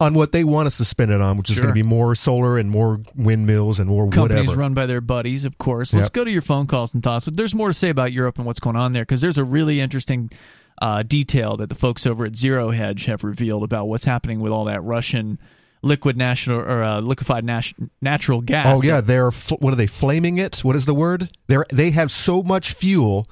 On 0.01 0.13
what 0.13 0.33
they 0.33 0.43
want 0.43 0.67
us 0.67 0.75
to 0.79 0.83
spend 0.83 1.09
it 1.11 1.21
on, 1.21 1.37
which 1.37 1.49
is 1.49 1.55
Sure. 1.55 1.63
going 1.63 1.71
to 1.73 1.73
be 1.73 1.81
more 1.81 2.15
solar 2.15 2.57
and 2.57 2.69
more 2.69 2.99
windmills 3.15 3.79
and 3.79 3.87
more 3.87 4.09
companies 4.09 4.47
whatever. 4.47 4.59
run 4.59 4.73
by 4.73 4.85
their 4.87 4.99
buddies, 4.99 5.45
of 5.45 5.57
course. 5.57 5.93
Let's 5.93 6.07
Yep. 6.07 6.11
go 6.13 6.23
to 6.25 6.31
your 6.31 6.41
phone 6.41 6.67
calls 6.67 6.93
and 6.93 7.01
thoughts. 7.01 7.29
There's 7.31 7.55
more 7.55 7.69
to 7.69 7.73
say 7.73 7.87
about 7.87 8.11
Europe 8.11 8.37
and 8.37 8.45
what's 8.45 8.59
going 8.59 8.75
on 8.75 8.91
there 8.91 9.03
because 9.03 9.21
there's 9.21 9.37
a 9.37 9.45
really 9.45 9.79
interesting 9.79 10.31
uh, 10.81 11.01
detail 11.03 11.55
that 11.55 11.69
the 11.69 11.75
folks 11.75 12.05
over 12.05 12.25
at 12.25 12.35
Zero 12.35 12.71
Hedge 12.71 13.05
have 13.05 13.23
revealed 13.23 13.63
about 13.63 13.87
what's 13.87 14.03
happening 14.03 14.41
with 14.41 14.51
all 14.51 14.65
that 14.65 14.83
Russian 14.83 15.39
liquid 15.81 16.17
national 16.17 16.59
or 16.59 16.83
uh, 16.83 16.99
liquefied 16.99 17.43
nat- 17.45 17.73
natural 18.01 18.41
gas. 18.41 18.67
Oh 18.67 18.81
yeah, 18.81 19.01
they're 19.01 19.31
fl- 19.31 19.55
what 19.55 19.73
are 19.73 19.77
they 19.77 19.87
flaming 19.87 20.37
it? 20.37 20.59
What 20.59 20.75
is 20.75 20.85
the 20.85 20.93
word? 20.93 21.29
They 21.47 21.57
they 21.71 21.91
have 21.91 22.11
so 22.11 22.43
much 22.43 22.73
fuel, 22.73 23.27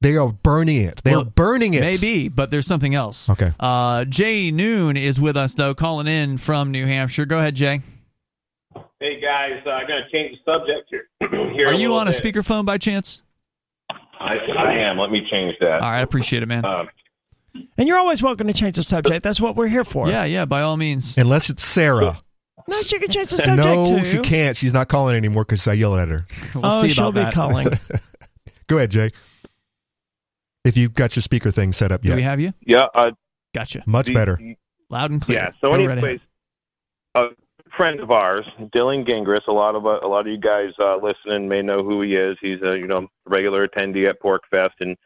they 0.00 0.16
are 0.16 0.32
burning 0.32 0.82
it. 0.82 1.02
They're 1.04 1.24
burning 1.24 1.74
it. 1.74 1.82
Maybe, 1.82 2.28
but 2.28 2.50
there's 2.50 2.66
something 2.66 2.94
else. 2.94 3.28
Okay. 3.28 3.52
Uh, 3.60 4.04
Jay 4.06 4.50
Noon 4.50 4.96
is 4.96 5.20
with 5.20 5.36
us 5.36 5.54
though, 5.54 5.74
calling 5.74 6.06
in 6.06 6.38
from 6.38 6.70
New 6.70 6.86
Hampshire. 6.86 7.26
Go 7.26 7.38
ahead, 7.38 7.54
Jay. 7.54 7.82
Hey 8.98 9.20
guys, 9.20 9.62
uh, 9.66 9.70
I'm 9.70 9.86
going 9.86 10.02
to 10.02 10.10
change 10.10 10.38
the 10.44 10.52
subject 10.52 10.90
here. 10.90 11.06
here 11.52 11.68
Are 11.68 11.72
you 11.72 11.88
little 11.88 11.96
on 11.96 12.08
a 12.08 12.12
speakerphone 12.12 12.64
by 12.64 12.78
chance? 12.78 13.22
I, 13.90 14.36
I 14.36 14.72
am. 14.74 14.98
Let 14.98 15.10
me 15.10 15.26
change 15.30 15.56
that. 15.60 15.80
All 15.80 15.90
right, 15.90 15.98
I 15.98 16.02
appreciate 16.02 16.42
it, 16.42 16.46
man. 16.46 16.64
Um, 16.64 16.88
And 17.76 17.88
you're 17.88 17.98
always 17.98 18.22
welcome 18.22 18.46
to 18.46 18.52
change 18.52 18.76
the 18.76 18.82
subject. 18.82 19.22
That's 19.22 19.40
what 19.40 19.56
we're 19.56 19.68
here 19.68 19.84
for. 19.84 20.08
yeah, 20.08 20.24
yeah, 20.24 20.44
by 20.44 20.62
all 20.62 20.76
means. 20.76 21.16
Unless 21.16 21.50
it's 21.50 21.64
Sarah. 21.64 22.18
No, 22.68 22.80
she 22.82 22.98
can 22.98 23.08
change 23.10 23.30
the 23.30 23.38
subject 23.38 23.66
no, 23.66 23.84
too. 23.84 24.04
she 24.04 24.18
can't. 24.18 24.56
She's 24.56 24.72
not 24.72 24.88
calling 24.88 25.16
anymore 25.16 25.44
because 25.44 25.66
I 25.66 25.72
yelled 25.72 25.98
at 25.98 26.08
her. 26.08 26.26
We'll 26.54 26.66
oh, 26.66 26.82
see 26.82 26.88
she'll 26.88 27.08
about 27.08 27.14
be 27.14 27.24
that. 27.24 27.34
calling. 27.34 27.68
Go 28.68 28.76
ahead, 28.76 28.90
Jay. 28.90 29.10
If 30.64 30.76
you've 30.76 30.94
got 30.94 31.16
your 31.16 31.22
speaker 31.22 31.50
thing 31.50 31.72
set 31.72 31.90
up 31.90 32.02
Do 32.02 32.08
yet, 32.08 32.16
we 32.16 32.22
have 32.22 32.38
you? 32.38 32.52
yeah. 32.64 32.86
Uh, 32.94 33.12
Gotcha. 33.54 33.82
much 33.86 34.06
the- 34.08 34.14
better. 34.14 34.38
Loud 34.90 35.10
and 35.10 35.22
clear. 35.22 35.38
Yeah. 35.38 35.50
So, 35.60 35.70
Go 35.70 35.74
anyways, 35.74 36.02
ahead. 36.04 36.20
a 37.14 37.28
friend 37.76 38.00
of 38.00 38.10
ours, 38.10 38.44
Dylan 38.74 39.08
Gingras. 39.08 39.46
A 39.48 39.52
lot 39.52 39.74
of 39.76 39.86
uh, 39.86 40.00
a 40.02 40.08
lot 40.08 40.20
of 40.20 40.26
you 40.26 40.38
guys 40.38 40.70
uh, 40.80 40.96
listening 40.96 41.48
may 41.48 41.62
know 41.62 41.82
who 41.82 42.02
he 42.02 42.14
is. 42.14 42.36
He's 42.42 42.60
a 42.62 42.76
you 42.76 42.86
know 42.88 43.06
regular 43.24 43.66
attendee 43.68 44.08
at 44.08 44.20
PorcFest 44.20 44.70
and 44.80 44.96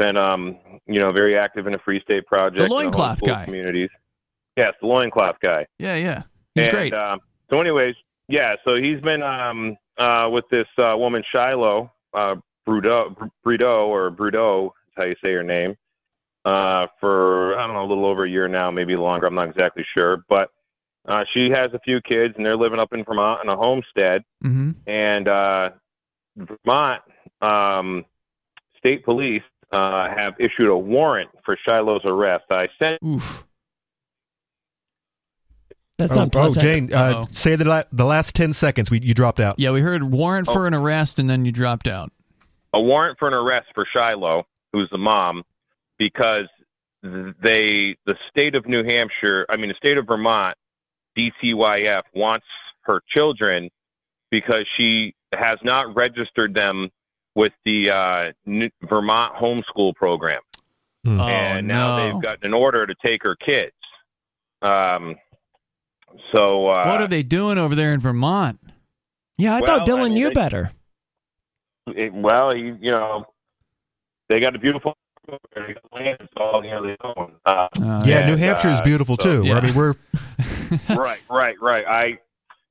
been 0.00 0.16
um 0.16 0.56
you 0.86 0.98
know 0.98 1.12
very 1.12 1.36
active 1.36 1.66
in 1.66 1.74
a 1.74 1.78
Free 1.78 2.00
State 2.00 2.26
Project, 2.26 2.68
The 2.68 2.74
loincloth 2.74 3.20
guy. 3.20 3.44
communities. 3.44 3.90
Yes, 4.56 4.74
the 4.80 4.86
loincloth 4.86 5.36
guy. 5.40 5.66
Yeah, 5.78 5.96
yeah. 5.96 6.22
He's 6.54 6.66
and, 6.66 6.74
great. 6.74 6.94
Um, 6.94 7.20
so, 7.50 7.60
anyways, 7.60 7.94
yeah. 8.28 8.56
So 8.64 8.76
he's 8.76 9.00
been 9.00 9.22
um, 9.22 9.76
uh, 9.98 10.28
with 10.32 10.48
this 10.50 10.66
uh, 10.78 10.94
woman 10.96 11.22
Shiloh 11.30 11.92
uh, 12.14 12.36
Brudeau, 12.66 13.14
Brudeau 13.44 13.86
or 13.86 14.10
Brudeau, 14.10 14.66
is 14.66 14.94
how 14.96 15.04
you 15.04 15.14
say 15.22 15.32
her 15.32 15.42
name, 15.42 15.76
uh, 16.44 16.86
for 16.98 17.58
I 17.58 17.66
don't 17.66 17.74
know 17.74 17.84
a 17.84 17.90
little 17.90 18.06
over 18.06 18.24
a 18.24 18.30
year 18.30 18.48
now, 18.48 18.70
maybe 18.70 18.96
longer. 18.96 19.26
I'm 19.26 19.34
not 19.34 19.48
exactly 19.48 19.84
sure, 19.94 20.24
but 20.28 20.50
uh, 21.06 21.24
she 21.32 21.50
has 21.50 21.72
a 21.74 21.78
few 21.80 22.00
kids, 22.00 22.34
and 22.36 22.44
they're 22.44 22.56
living 22.56 22.80
up 22.80 22.92
in 22.92 23.04
Vermont 23.04 23.40
in 23.44 23.50
a 23.50 23.56
homestead. 23.56 24.24
hmm 24.42 24.72
And 24.86 25.28
uh, 25.28 25.70
Vermont 26.36 27.02
um, 27.40 28.04
state 28.78 29.04
police 29.04 29.42
uh, 29.72 30.08
have 30.14 30.34
issued 30.38 30.68
a 30.68 30.76
warrant 30.76 31.30
for 31.44 31.56
Shiloh's 31.66 32.02
arrest. 32.04 32.44
I 32.50 32.68
sent 32.78 32.98
Oof. 33.04 33.44
That's 35.98 36.16
oh, 36.16 36.28
oh. 36.32 36.54
Jane, 36.54 36.92
uh, 36.94 37.26
say 37.30 37.56
the 37.56 37.66
la- 37.66 37.82
the 37.92 38.06
last 38.06 38.34
ten 38.34 38.52
seconds. 38.54 38.90
We 38.90 39.00
you 39.00 39.12
dropped 39.12 39.38
out. 39.38 39.58
Yeah, 39.58 39.70
we 39.72 39.82
heard 39.82 40.02
warrant 40.02 40.48
Oh. 40.48 40.52
for 40.54 40.66
an 40.66 40.72
arrest, 40.74 41.18
and 41.18 41.28
then 41.28 41.44
you 41.44 41.52
dropped 41.52 41.86
out. 41.86 42.10
a 42.72 42.80
warrant 42.80 43.18
for 43.18 43.28
an 43.28 43.34
arrest 43.34 43.66
for 43.74 43.84
Shiloh, 43.92 44.46
who's 44.72 44.88
the 44.90 44.98
mom, 44.98 45.42
because 45.98 46.46
they, 47.02 47.96
the 48.06 48.16
state 48.30 48.54
of 48.54 48.66
New 48.66 48.84
Hampshire, 48.84 49.44
I 49.48 49.56
mean, 49.56 49.68
the 49.68 49.74
state 49.74 49.98
of 49.98 50.06
Vermont, 50.06 50.56
DCYF 51.18 52.02
wants 52.14 52.46
her 52.82 53.02
children 53.08 53.68
because 54.30 54.64
she 54.76 55.14
has 55.32 55.58
not 55.64 55.94
registered 55.96 56.54
them 56.54 56.90
with 57.34 57.52
the 57.64 57.90
uh, 57.90 58.32
New- 58.46 58.70
Vermont 58.88 59.34
homeschool 59.36 59.94
program, 59.94 60.40
Hmm. 61.04 61.20
Oh, 61.20 61.24
and 61.28 61.66
now 61.68 61.96
no. 61.96 62.12
they've 62.12 62.22
gotten 62.22 62.44
an 62.46 62.54
order 62.54 62.86
to 62.86 62.94
take 63.04 63.22
her 63.22 63.34
kids. 63.36 63.72
Um, 64.62 65.16
so 66.32 66.66
uh, 66.68 66.86
what 66.86 67.00
are 67.00 67.06
they 67.08 67.22
doing 67.22 67.56
over 67.58 67.74
there 67.74 67.92
in 67.94 68.00
Vermont? 68.00 68.60
yeah, 69.38 69.54
I 69.56 69.60
thought 69.60 69.86
Well, 69.88 69.96
I 69.98 70.00
Dylan 70.00 70.04
mean, 70.08 70.14
knew 70.14 70.28
they- 70.28 70.34
better. 70.34 70.72
it, 71.94 72.12
well, 72.12 72.54
you, 72.54 72.76
you 72.80 72.90
know, 72.90 73.24
they 74.28 74.40
got 74.40 74.54
a 74.54 74.58
beautiful 74.58 74.96
land. 75.94 76.16
It's 76.20 76.32
all 76.36 76.64
you 76.64 76.70
know 76.70 76.82
they 76.86 76.96
own. 77.02 77.32
Uh, 77.46 77.68
Uh, 77.80 78.02
yeah, 78.04 78.18
and, 78.20 78.30
New 78.30 78.36
Hampshire 78.36 78.68
is 78.68 78.80
uh, 78.80 78.82
beautiful 78.82 79.16
so- 79.20 79.42
too. 79.42 79.46
Yeah. 79.48 79.56
I 79.58 79.60
mean, 79.60 79.74
we're 79.74 79.94
right, 80.90 81.20
right, 81.30 81.56
right. 81.60 81.86
I 81.86 82.18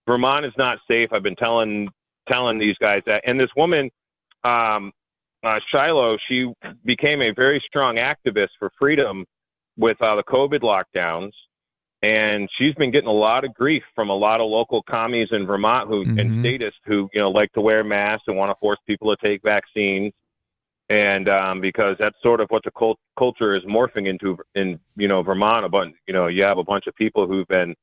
Vermont 0.07 0.45
is 0.45 0.53
not 0.57 0.79
safe. 0.87 1.09
I've 1.13 1.23
been 1.23 1.35
telling 1.35 1.87
telling 2.29 2.59
these 2.59 2.75
guys 2.79 3.01
that. 3.07 3.23
And 3.25 3.39
this 3.39 3.49
woman, 3.55 3.89
um, 4.43 4.91
uh, 5.43 5.59
Shiloh, 5.71 6.17
she 6.27 6.51
became 6.83 7.21
a 7.21 7.31
very 7.31 7.61
strong 7.65 7.95
activist 7.95 8.49
for 8.57 8.71
freedom 8.77 9.25
with 9.77 10.01
uh, 10.01 10.15
the 10.15 10.23
COVID 10.23 10.59
lockdowns, 10.59 11.31
and 12.01 12.49
she's 12.57 12.73
been 12.75 12.91
getting 12.91 13.09
a 13.09 13.13
lot 13.13 13.45
of 13.45 13.53
grief 13.53 13.83
from 13.95 14.09
a 14.09 14.15
lot 14.15 14.41
of 14.41 14.49
local 14.49 14.81
commies 14.83 15.29
in 15.31 15.45
Vermont 15.45 15.87
who 15.87 16.05
Mhm. 16.05 16.19
and 16.19 16.45
statists 16.45 16.79
who 16.85 17.09
you 17.13 17.19
know 17.21 17.29
like 17.29 17.51
to 17.53 17.61
wear 17.61 17.83
masks 17.83 18.23
and 18.27 18.37
want 18.37 18.51
to 18.51 18.55
force 18.59 18.79
people 18.85 19.15
to 19.15 19.25
take 19.25 19.41
vaccines. 19.41 20.13
And 20.89 21.29
um, 21.29 21.61
because 21.61 21.95
that's 21.99 22.19
sort 22.23 22.41
of 22.41 22.49
what 22.49 22.63
the 22.63 22.71
cult- 22.71 22.99
culture 23.17 23.53
is 23.53 23.63
morphing 23.63 24.07
into 24.07 24.37
in 24.55 24.79
you 24.97 25.07
know 25.07 25.21
Vermont, 25.21 25.65
a 25.65 25.69
bunch 25.69 25.95
you 26.07 26.13
know 26.13 26.27
you 26.27 26.43
have 26.43 26.57
a 26.57 26.63
bunch 26.63 26.87
of 26.87 26.95
people 26.95 27.27
who've 27.27 27.47
been 27.47 27.75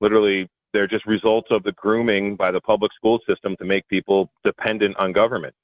literally 0.00 0.48
they're 0.72 0.86
just 0.86 1.06
results 1.06 1.48
of 1.50 1.62
the 1.64 1.72
grooming 1.72 2.36
by 2.36 2.50
the 2.52 2.60
public 2.60 2.92
school 2.92 3.18
system 3.26 3.56
to 3.56 3.64
make 3.64 3.88
people 3.88 4.30
dependent 4.44 4.96
on 4.98 5.12
government. 5.12 5.54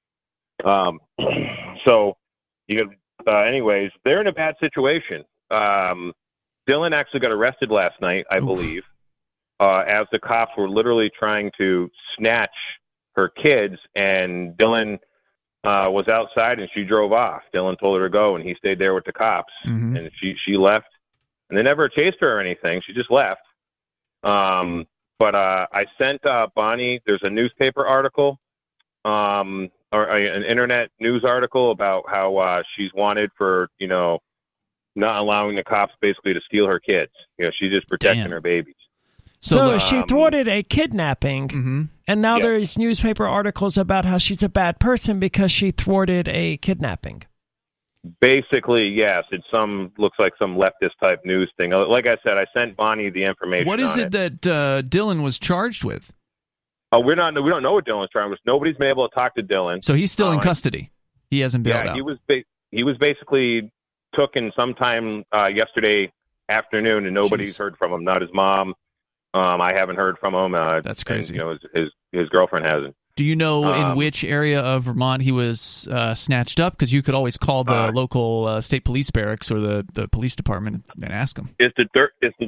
Um, 0.64 1.00
so, 1.86 2.16
you 2.68 2.90
uh, 3.26 3.38
anyways, 3.40 3.90
they're 4.04 4.20
in 4.20 4.26
a 4.26 4.32
bad 4.32 4.54
situation. 4.60 5.24
Um, 5.50 6.12
Dylan 6.68 6.92
actually 6.92 7.20
got 7.20 7.32
arrested 7.32 7.70
last 7.70 8.00
night, 8.00 8.24
I 8.32 8.38
Oof. 8.38 8.44
believe, 8.44 8.82
uh, 9.60 9.84
as 9.86 10.06
the 10.12 10.18
cops 10.18 10.52
were 10.56 10.68
literally 10.68 11.10
trying 11.16 11.50
to 11.58 11.90
snatch 12.16 12.54
her 13.14 13.28
kids, 13.28 13.76
and 13.94 14.56
Dylan 14.56 14.98
uh, 15.64 15.88
was 15.90 16.06
outside 16.08 16.58
and 16.60 16.68
she 16.74 16.84
drove 16.84 17.12
off. 17.12 17.42
Dylan 17.54 17.78
told 17.78 17.98
her 17.98 18.06
to 18.06 18.12
go, 18.12 18.36
and 18.36 18.44
he 18.44 18.54
stayed 18.54 18.78
there 18.78 18.94
with 18.94 19.04
the 19.04 19.12
cops 19.12 19.52
Mhm. 19.64 19.98
and 19.98 20.10
she 20.20 20.34
she 20.44 20.56
left 20.56 20.86
and 21.48 21.56
they 21.58 21.62
never 21.62 21.88
chased 21.88 22.18
her 22.20 22.36
or 22.36 22.40
anything 22.40 22.80
she 22.84 22.92
just 22.92 23.10
left 23.10 23.40
um 24.24 24.84
but 25.18 25.34
uh 25.34 25.66
i 25.72 25.84
sent 25.98 26.24
uh 26.26 26.46
bonnie 26.54 27.00
there's 27.06 27.22
a 27.22 27.30
newspaper 27.30 27.86
article 27.86 28.38
um 29.04 29.68
or 29.96 30.10
uh, 30.10 30.18
an 30.18 30.44
internet 30.44 30.90
news 31.00 31.24
article 31.24 31.70
about 31.70 32.04
how 32.08 32.36
uh 32.36 32.62
she's 32.76 32.90
wanted 32.94 33.30
for 33.36 33.68
you 33.78 33.88
know 33.88 34.18
not 34.94 35.20
allowing 35.20 35.56
the 35.56 35.64
cops 35.64 35.92
basically 36.00 36.32
to 36.34 36.40
steal 36.46 36.66
her 36.66 36.78
kids 36.80 37.12
you 37.38 37.44
know 37.44 37.50
she's 37.58 37.72
just 37.72 37.88
protecting 37.88 38.22
Damn. 38.24 38.30
her 38.32 38.40
babies 38.40 38.74
So, 39.40 39.74
um, 39.74 39.78
she 39.78 40.02
thwarted 40.02 40.48
a 40.48 40.62
kidnapping, 40.62 41.48
hmm 41.50 41.82
and 42.08 42.22
now 42.22 42.36
Yeah. 42.36 42.44
there's 42.46 42.78
newspaper 42.78 43.26
articles 43.26 43.76
about 43.76 44.04
how 44.04 44.18
she's 44.18 44.42
a 44.42 44.48
bad 44.48 44.78
person 44.78 45.18
because 45.18 45.50
she 45.52 45.70
thwarted 45.72 46.28
a 46.28 46.56
kidnapping. 46.58 47.22
basically 48.20 48.88
yes 48.88 49.24
it's 49.32 49.44
some 49.50 49.92
looks 49.98 50.18
like 50.18 50.32
some 50.38 50.56
leftist 50.56 50.96
type 51.00 51.20
news 51.24 51.50
thing 51.56 51.70
like 51.72 52.06
i 52.06 52.16
said 52.22 52.38
i 52.38 52.46
sent 52.56 52.76
bonnie 52.76 53.10
the 53.10 53.24
information 53.24 53.66
What 53.66 53.80
is 53.80 53.94
on 53.94 54.00
it 54.02 54.10
that 54.12 54.46
uh, 54.46 54.82
Dylan 54.82 55.22
was 55.22 55.38
charged 55.38 55.82
with? 55.84 56.12
Oh 56.92 57.00
we're 57.00 57.14
not 57.16 57.34
we 57.42 57.50
don't 57.50 57.62
know 57.62 57.72
what 57.74 57.84
dylan's 57.86 58.10
trying 58.10 58.30
with 58.30 58.38
nobody's 58.46 58.76
been 58.76 58.88
able 58.88 59.08
to 59.08 59.14
talk 59.14 59.34
to 59.34 59.42
dylan 59.42 59.84
So 59.84 59.94
he's 59.94 60.12
still 60.12 60.32
in 60.32 60.38
Oh, 60.38 60.42
custody. 60.42 60.90
He 61.30 61.40
hasn't 61.40 61.64
bailed 61.64 61.84
yeah, 61.84 61.90
out. 61.90 61.96
he 61.96 62.02
was 62.02 62.18
ba- 62.28 62.44
he 62.70 62.82
was 62.84 62.96
basically 62.98 63.72
taken 64.16 64.52
sometime 64.56 65.24
uh, 65.32 65.46
yesterday 65.46 66.12
afternoon, 66.48 67.04
and 67.06 67.14
nobody's 67.14 67.54
Jeez. 67.54 67.58
heard 67.58 67.76
from 67.76 67.92
him. 67.92 68.04
Not 68.04 68.22
his 68.22 68.30
mom. 68.32 68.74
Um, 69.34 69.60
I 69.60 69.72
haven't 69.74 69.96
heard 69.96 70.16
from 70.18 70.34
him. 70.34 70.54
Uh, 70.54 70.80
That's 70.80 71.00
and, 71.00 71.06
crazy. 71.06 71.34
you 71.34 71.40
know, 71.40 71.50
his, 71.50 71.60
his 71.74 71.90
his 72.12 72.28
girlfriend 72.28 72.64
hasn't. 72.66 72.94
Do 73.16 73.24
you 73.24 73.34
know 73.34 73.72
in 73.74 73.82
Um, 73.82 73.96
which 73.96 74.24
area 74.24 74.60
of 74.60 74.84
Vermont 74.84 75.22
he 75.22 75.32
was 75.32 75.88
uh, 75.90 76.14
snatched 76.14 76.60
up? 76.60 76.74
Because 76.74 76.92
you 76.92 77.02
could 77.02 77.14
always 77.14 77.36
call 77.36 77.64
the 77.64 77.72
Uh, 77.74 77.92
local 77.92 78.46
uh, 78.46 78.60
state 78.60 78.84
police 78.84 79.10
barracks 79.10 79.50
or 79.50 79.58
the, 79.58 79.86
the 79.94 80.06
police 80.08 80.36
department 80.36 80.84
and 81.02 81.10
ask 81.10 81.34
them. 81.36 81.48
It's 81.58 81.74
the 81.76 81.86
dirt. 81.94 82.12
It's 82.20 82.36
the 82.38 82.46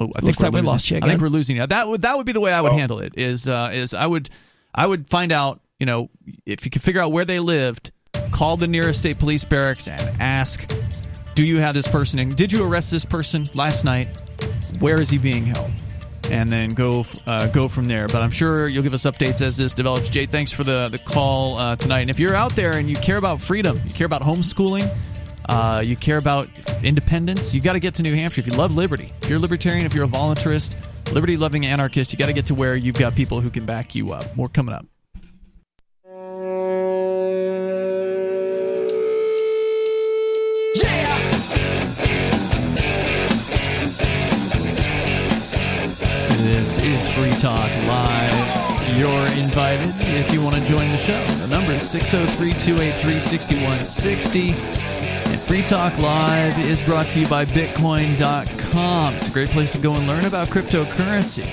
Oh, 0.00 0.04
I 0.14 0.20
think 0.20 0.22
Looks 0.24 0.38
we're 0.40 0.44
like 0.46 0.52
we 0.54 0.60
losing. 0.60 0.72
lost 0.72 0.90
you 0.90 0.96
I 0.98 1.00
think 1.00 1.20
we're 1.20 1.28
losing 1.28 1.56
you. 1.56 1.66
That 1.66 1.88
would 1.88 2.02
that 2.02 2.16
would 2.16 2.26
be 2.26 2.32
the 2.32 2.40
way 2.40 2.52
I 2.52 2.60
would 2.60 2.72
Oh. 2.72 2.76
handle 2.76 2.98
it. 3.00 3.14
Is 3.16 3.48
uh, 3.48 3.70
is 3.72 3.94
I 3.94 4.06
would 4.06 4.30
I 4.74 4.86
would 4.86 5.08
find 5.08 5.32
out. 5.32 5.60
You 5.78 5.84
know, 5.86 6.08
if 6.46 6.64
you 6.64 6.70
could 6.70 6.80
figure 6.82 7.02
out 7.02 7.12
where 7.12 7.26
they 7.26 7.38
lived, 7.38 7.92
call 8.30 8.56
the 8.56 8.66
nearest 8.66 9.00
state 9.00 9.18
police 9.18 9.44
barracks 9.44 9.88
and 9.88 10.00
ask, 10.20 10.70
"Do 11.34 11.44
you 11.44 11.58
have 11.58 11.74
this 11.74 11.86
person? 11.86 12.18
And 12.18 12.34
did 12.34 12.50
you 12.50 12.64
arrest 12.64 12.90
this 12.90 13.04
person 13.04 13.44
last 13.54 13.84
night? 13.84 14.08
Where 14.80 15.00
is 15.00 15.10
he 15.10 15.18
being 15.18 15.44
held?" 15.44 15.70
And 16.30 16.50
then 16.50 16.70
go 16.70 17.04
uh, 17.26 17.48
go 17.48 17.68
from 17.68 17.84
there. 17.84 18.08
But 18.08 18.22
I'm 18.22 18.30
sure 18.30 18.68
you'll 18.68 18.82
give 18.82 18.94
us 18.94 19.04
updates 19.04 19.42
as 19.42 19.58
this 19.58 19.74
develops. 19.74 20.08
Jay, 20.08 20.24
thanks 20.24 20.50
for 20.50 20.64
the 20.64 20.88
the 20.88 20.96
call 20.98 21.58
uh, 21.58 21.76
tonight. 21.76 22.00
And 22.00 22.10
if 22.10 22.18
you're 22.18 22.34
out 22.34 22.56
there 22.56 22.76
and 22.78 22.88
you 22.88 22.96
care 22.96 23.18
about 23.18 23.40
freedom, 23.42 23.78
you 23.86 23.92
care 23.92 24.06
about 24.06 24.22
homeschooling, 24.22 24.88
uh, 25.48 25.82
you 25.84 25.96
care 25.96 26.18
about 26.18 26.48
independence, 26.82 27.54
you 27.54 27.60
got 27.60 27.74
to 27.74 27.80
get 27.80 27.94
to 27.94 28.02
New 28.02 28.14
Hampshire. 28.14 28.40
If 28.40 28.46
you 28.46 28.56
love 28.56 28.74
liberty, 28.74 29.10
if 29.22 29.28
you're 29.28 29.38
a 29.38 29.42
libertarian, 29.42 29.86
if 29.86 29.94
you're 29.94 30.04
a 30.04 30.08
voluntarist, 30.08 30.74
liberty 31.12 31.36
loving 31.36 31.66
anarchist, 31.66 32.12
you 32.12 32.18
got 32.18 32.26
to 32.26 32.32
get 32.32 32.46
to 32.46 32.54
where 32.54 32.76
you've 32.76 32.98
got 32.98 33.14
people 33.14 33.40
who 33.40 33.50
can 33.50 33.64
back 33.64 33.94
you 33.94 34.12
up. 34.12 34.36
More 34.36 34.48
coming 34.48 34.74
up. 34.74 34.86
This 46.66 46.78
is 46.78 47.08
Free 47.10 47.30
Talk 47.32 47.70
Live. 47.86 48.66
You're 48.98 49.26
invited 49.40 49.94
if 50.00 50.32
you 50.32 50.42
want 50.42 50.56
to 50.56 50.64
join 50.64 50.90
the 50.90 50.96
show. 50.96 51.22
The 51.46 51.48
number 51.48 51.72
is 51.72 51.88
603 51.88 52.52
283 52.54 53.20
6160. 53.20 54.95
And 55.28 55.40
Free 55.40 55.62
Talk 55.62 55.96
Live 55.98 56.58
is 56.58 56.84
brought 56.84 57.06
to 57.10 57.20
you 57.20 57.26
by 57.26 57.44
Bitcoin.com. 57.46 59.14
It's 59.14 59.28
a 59.28 59.32
great 59.32 59.50
place 59.50 59.70
to 59.72 59.78
go 59.78 59.94
and 59.94 60.06
learn 60.06 60.24
about 60.24 60.48
cryptocurrency 60.48 61.46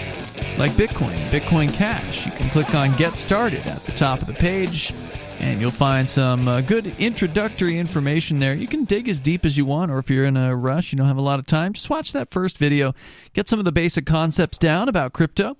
like 0.57 0.71
Bitcoin, 0.71 1.15
Bitcoin 1.29 1.73
Cash. 1.73 2.25
You 2.25 2.31
can 2.33 2.49
click 2.49 2.73
on 2.75 2.93
Get 2.93 3.17
Started 3.17 3.65
at 3.65 3.83
the 3.83 3.91
top 3.91 4.21
of 4.21 4.27
the 4.27 4.33
page, 4.33 4.93
and 5.39 5.59
you'll 5.59 5.71
find 5.71 6.09
some 6.09 6.47
uh, 6.47 6.61
good 6.61 6.85
introductory 6.99 7.77
information 7.77 8.39
there. 8.39 8.53
You 8.53 8.67
can 8.67 8.85
dig 8.85 9.09
as 9.09 9.19
deep 9.19 9.45
as 9.45 9.57
you 9.57 9.65
want, 9.65 9.91
or 9.91 9.97
if 9.99 10.09
you're 10.09 10.25
in 10.25 10.37
a 10.37 10.55
rush, 10.55 10.91
you 10.91 10.97
don't 10.97 11.07
have 11.07 11.17
a 11.17 11.21
lot 11.21 11.39
of 11.39 11.45
time, 11.45 11.73
just 11.73 11.89
watch 11.89 12.13
that 12.13 12.29
first 12.29 12.57
video, 12.57 12.93
get 13.33 13.49
some 13.49 13.59
of 13.59 13.65
the 13.65 13.71
basic 13.71 14.05
concepts 14.05 14.57
down 14.57 14.87
about 14.87 15.13
crypto. 15.13 15.57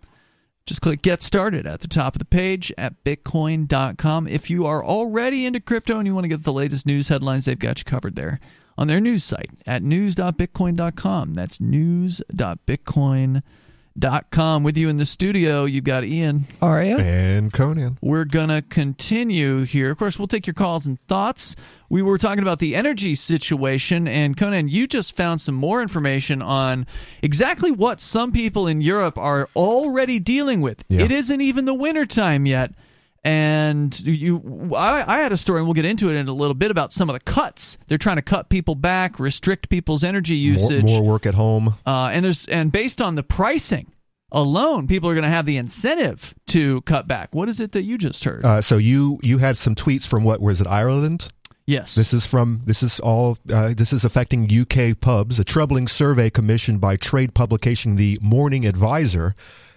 Just 0.66 0.82
click 0.82 1.02
Get 1.02 1.22
Started 1.22 1.68
at 1.68 1.82
the 1.82 1.88
top 1.88 2.16
of 2.16 2.20
the 2.20 2.26
page 2.26 2.72
at 2.78 3.04
Bitcoin.com. 3.04 4.28
If 4.28 4.50
you 4.50 4.66
are 4.66 4.84
already 4.84 5.46
into 5.46 5.60
crypto 5.60 5.98
and 5.98 6.08
you 6.08 6.14
want 6.14 6.24
to 6.24 6.30
get 6.30 6.44
the 6.44 6.54
latest 6.54 6.86
news 6.86 7.10
headlines, 7.10 7.46
they've 7.46 7.60
got 7.60 7.80
you 7.80 7.86
covered 7.86 8.16
there 8.16 8.40
on 8.78 8.88
their 8.88 9.02
news 9.02 9.24
site 9.24 9.52
at 9.66 9.84
news.bitcoin.com. 9.84 11.34
That's 11.34 11.60
news.bitcoin.com. 11.60 13.44
.Com 14.32 14.64
with 14.64 14.78
you 14.78 14.90
in 14.90 14.98
the 14.98 15.06
studio, 15.06 15.66
you've 15.66 15.84
got 15.84 16.04
Ian. 16.04 16.46
Aria? 16.62 16.98
And 16.98 17.54
Conan. 17.54 17.98
We're 18.02 18.26
going 18.26 18.50
to 18.50 18.62
continue 18.62 19.64
here. 19.64 19.92
Of 19.92 19.98
course, 19.98 20.18
we'll 20.18 20.28
take 20.28 20.48
your 20.48 20.54
calls 20.54 20.86
and 20.88 21.00
thoughts. 21.08 21.56
We 21.90 22.02
were 22.02 22.18
talking 22.18 22.42
about 22.42 22.60
the 22.60 22.76
energy 22.76 23.14
situation, 23.14 24.08
and 24.08 24.36
Conan, 24.36 24.68
you 24.68 24.88
just 24.88 25.16
found 25.16 25.42
some 25.42 25.56
more 25.56 25.82
information 25.82 26.42
on 26.42 26.88
exactly 27.22 27.72
what 27.72 28.02
some 28.02 28.32
people 28.32 28.68
in 28.68 28.82
Europe 28.82 29.18
are 29.18 29.48
already 29.56 30.18
dealing 30.20 30.62
with. 30.62 30.84
Yeah. 30.90 31.02
It 31.04 31.12
isn't 31.12 31.42
even 31.42 31.66
the 31.66 31.74
wintertime 31.74 32.46
yet. 32.46 32.72
And 33.24 33.98
you, 34.02 34.72
I, 34.76 35.04
I 35.08 35.22
had 35.22 35.32
a 35.32 35.38
story, 35.38 35.60
and 35.60 35.68
we'll 35.68 35.74
get 35.74 35.86
into 35.86 36.10
it 36.10 36.16
in 36.16 36.28
a 36.28 36.34
little 36.34 36.54
bit 36.54 36.72
about 36.72 36.92
some 36.92 37.10
of 37.10 37.14
the 37.14 37.22
cuts. 37.22 37.78
They're 37.88 37.98
trying 37.98 38.18
to 38.18 38.22
cut 38.22 38.50
people 38.50 38.76
back, 38.76 39.20
restrict 39.20 39.70
people's 39.70 40.04
energy 40.04 40.34
More, 40.36 40.60
usage. 40.60 40.84
more 40.84 41.02
work 41.04 41.26
at 41.26 41.34
home. 41.34 41.76
Uh, 41.86 42.10
and 42.12 42.26
there's 42.26 42.46
and 42.48 42.72
based 42.72 43.02
on 43.02 43.16
the 43.16 43.24
pricing 43.24 43.94
alone, 44.32 44.88
people 44.88 45.10
are 45.10 45.14
going 45.14 45.24
to 45.24 45.30
have 45.30 45.46
the 45.46 45.56
incentive 45.58 46.34
to 46.48 46.82
cut 46.82 47.08
back. 47.08 47.34
What 47.34 47.48
is 47.48 47.60
it 47.62 47.72
that 47.72 47.84
you 47.84 47.98
just 47.98 48.24
heard? 48.26 48.46
Uh, 48.46 48.60
so 48.62 48.78
you 48.78 49.20
you 49.24 49.38
had 49.38 49.58
some 49.58 49.76
tweets 49.76 50.06
from 50.06 50.24
what 50.26 50.42
was 50.42 50.60
it 50.60 50.68
Ireland? 50.68 51.32
yes, 51.66 51.96
This 51.96 52.14
is 52.14 52.26
from 52.26 52.62
this 52.66 52.84
is 52.84 53.00
all 53.00 53.38
uh, 53.50 53.74
this 53.74 53.94
is 53.94 54.04
affecting 54.04 54.50
UK 54.52 55.00
pubs. 55.00 55.40
A 55.40 55.46
troubling 55.46 55.88
survey 55.88 56.30
commissioned 56.30 56.82
by 56.82 56.98
trade 56.98 57.34
publication 57.34 57.96
The 57.96 58.20
Morning 58.22 58.66
Advisor 58.66 59.34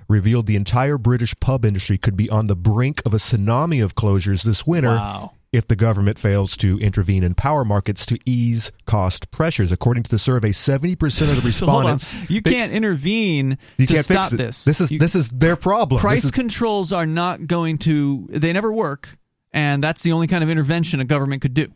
revealed 0.09 0.46
the 0.46 0.57
entire 0.57 0.98
British 0.98 1.34
pub 1.40 1.64
industry 1.64 1.98
could 1.98 2.16
be 2.16 2.28
on 2.30 2.46
the 2.46 2.57
brink 2.57 3.02
of 3.07 3.14
a 3.14 3.18
tsunami 3.18 3.82
of 3.82 3.94
closures 3.94 4.42
this 4.44 4.66
winter 4.66 4.90
Wow. 4.94 5.32
if 5.52 5.66
the 5.68 5.76
government 5.76 6.18
fails 6.18 6.57
to 6.59 6.78
intervene 6.78 7.22
in 7.24 7.34
power 7.34 7.64
markets 7.64 8.07
to 8.07 8.18
ease 8.26 8.70
cost 8.86 9.30
pressures. 9.30 9.72
According 9.72 10.02
to 10.04 10.11
the 10.11 10.18
survey, 10.18 10.50
70% 10.50 10.94
of 11.22 11.28
the 11.28 11.34
So 11.40 11.46
respondents 11.46 12.14
You 12.30 12.40
they- 12.40 12.52
can't 12.52 12.72
intervene 12.72 13.59
you 13.78 13.86
to 13.86 13.94
can't 13.94 14.04
stop 14.04 14.26
fix 14.30 14.36
this. 14.36 14.64
This 14.64 14.80
is 14.80 14.92
You- 14.92 14.98
this 14.98 15.14
is 15.14 15.28
their 15.30 15.57
problem. 15.57 16.00
price 16.00 16.24
is- 16.24 16.30
controls 16.30 16.92
are 16.92 17.07
not 17.07 17.46
going 17.46 17.78
to. 17.78 18.28
They 18.30 18.52
never 18.52 18.72
work, 18.72 19.09
and 19.52 19.82
that's 19.82 20.02
the 20.02 20.12
only 20.12 20.26
kind 20.26 20.44
of 20.44 20.50
intervention 20.50 21.00
a 21.00 21.04
government 21.04 21.42
could 21.42 21.54
do. 21.54 21.68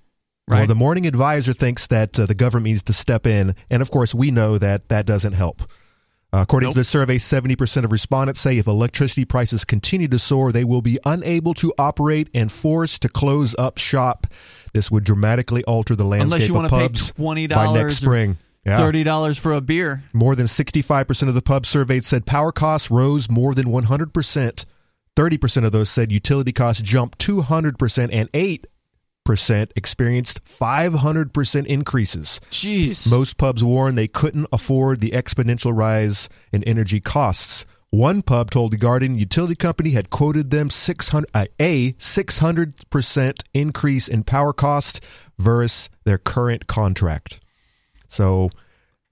Right. 0.48 0.58
Well, 0.60 0.66
the 0.66 0.74
Morning 0.74 1.06
Advisor 1.06 1.52
thinks 1.52 1.86
that 1.88 2.18
uh, 2.18 2.26
the 2.26 2.34
government 2.34 2.64
needs 2.66 2.82
to 2.84 2.92
step 2.92 3.24
in, 3.24 3.54
and 3.70 3.82
of 3.82 3.90
course, 3.92 4.12
we 4.14 4.32
know 4.32 4.58
that 4.58 4.88
that 4.88 5.06
doesn't 5.06 5.34
help. 5.34 5.62
Uh, 6.32 6.38
according 6.42 6.68
Nope. 6.68 6.74
to 6.74 6.80
the 6.80 6.84
survey, 6.84 7.18
70% 7.18 7.84
of 7.84 7.90
respondents 7.90 8.40
say 8.40 8.56
if 8.58 8.68
electricity 8.68 9.24
prices 9.24 9.64
continue 9.64 10.06
to 10.08 10.18
soar, 10.18 10.52
they 10.52 10.62
will 10.62 10.82
be 10.82 10.98
unable 11.04 11.54
to 11.54 11.72
operate 11.76 12.28
and 12.34 12.52
forced 12.52 13.02
to 13.02 13.08
close 13.08 13.54
up 13.58 13.78
shop. 13.78 14.28
This 14.72 14.90
would 14.92 15.02
dramatically 15.02 15.64
alter 15.64 15.96
the 15.96 16.04
Unless 16.04 16.20
landscape 16.30 16.48
you 16.48 16.54
of 16.54 16.60
want 16.60 16.68
to 16.70 16.76
pay 16.76 16.82
pubs 16.82 17.12
twenty 17.12 17.46
by 17.48 17.72
next 17.72 17.96
spring. 17.96 18.38
Yeah. 18.64 18.76
thirty 18.76 19.02
dollars 19.02 19.38
for 19.38 19.54
a 19.54 19.60
beer. 19.60 20.04
More 20.12 20.36
than 20.36 20.46
65% 20.46 21.28
of 21.28 21.34
the 21.34 21.42
pubs 21.42 21.68
surveyed 21.68 22.04
said 22.04 22.26
power 22.26 22.52
costs 22.52 22.90
rose 22.90 23.28
more 23.30 23.54
than 23.54 23.66
100%. 23.66 24.64
30% 25.16 25.64
of 25.64 25.72
those 25.72 25.90
said 25.90 26.12
utility 26.12 26.52
costs 26.52 26.80
jumped 26.80 27.18
200%, 27.18 28.10
and 28.12 28.30
8% 28.32 28.64
experienced 29.76 30.44
500% 30.44 31.66
increases. 31.66 32.40
Jeez. 32.50 33.10
Most 33.10 33.36
pubs 33.36 33.62
warned 33.62 33.96
they 33.96 34.08
couldn't 34.08 34.46
afford 34.52 35.00
the 35.00 35.10
exponential 35.10 35.76
rise 35.76 36.28
in 36.52 36.64
energy 36.64 37.00
costs. 37.00 37.66
One 37.90 38.22
pub 38.22 38.50
told 38.50 38.72
the 38.72 38.76
Guardian 38.76 39.16
utility 39.18 39.56
company 39.56 39.90
had 39.90 40.10
quoted 40.10 40.50
them 40.50 40.70
600 40.70 41.28
uh, 41.34 41.46
a 41.58 41.92
600% 41.92 43.42
increase 43.52 44.08
in 44.08 44.22
power 44.22 44.52
cost 44.52 45.04
versus 45.38 45.90
their 46.04 46.18
current 46.18 46.68
contract. 46.68 47.40
So 48.06 48.50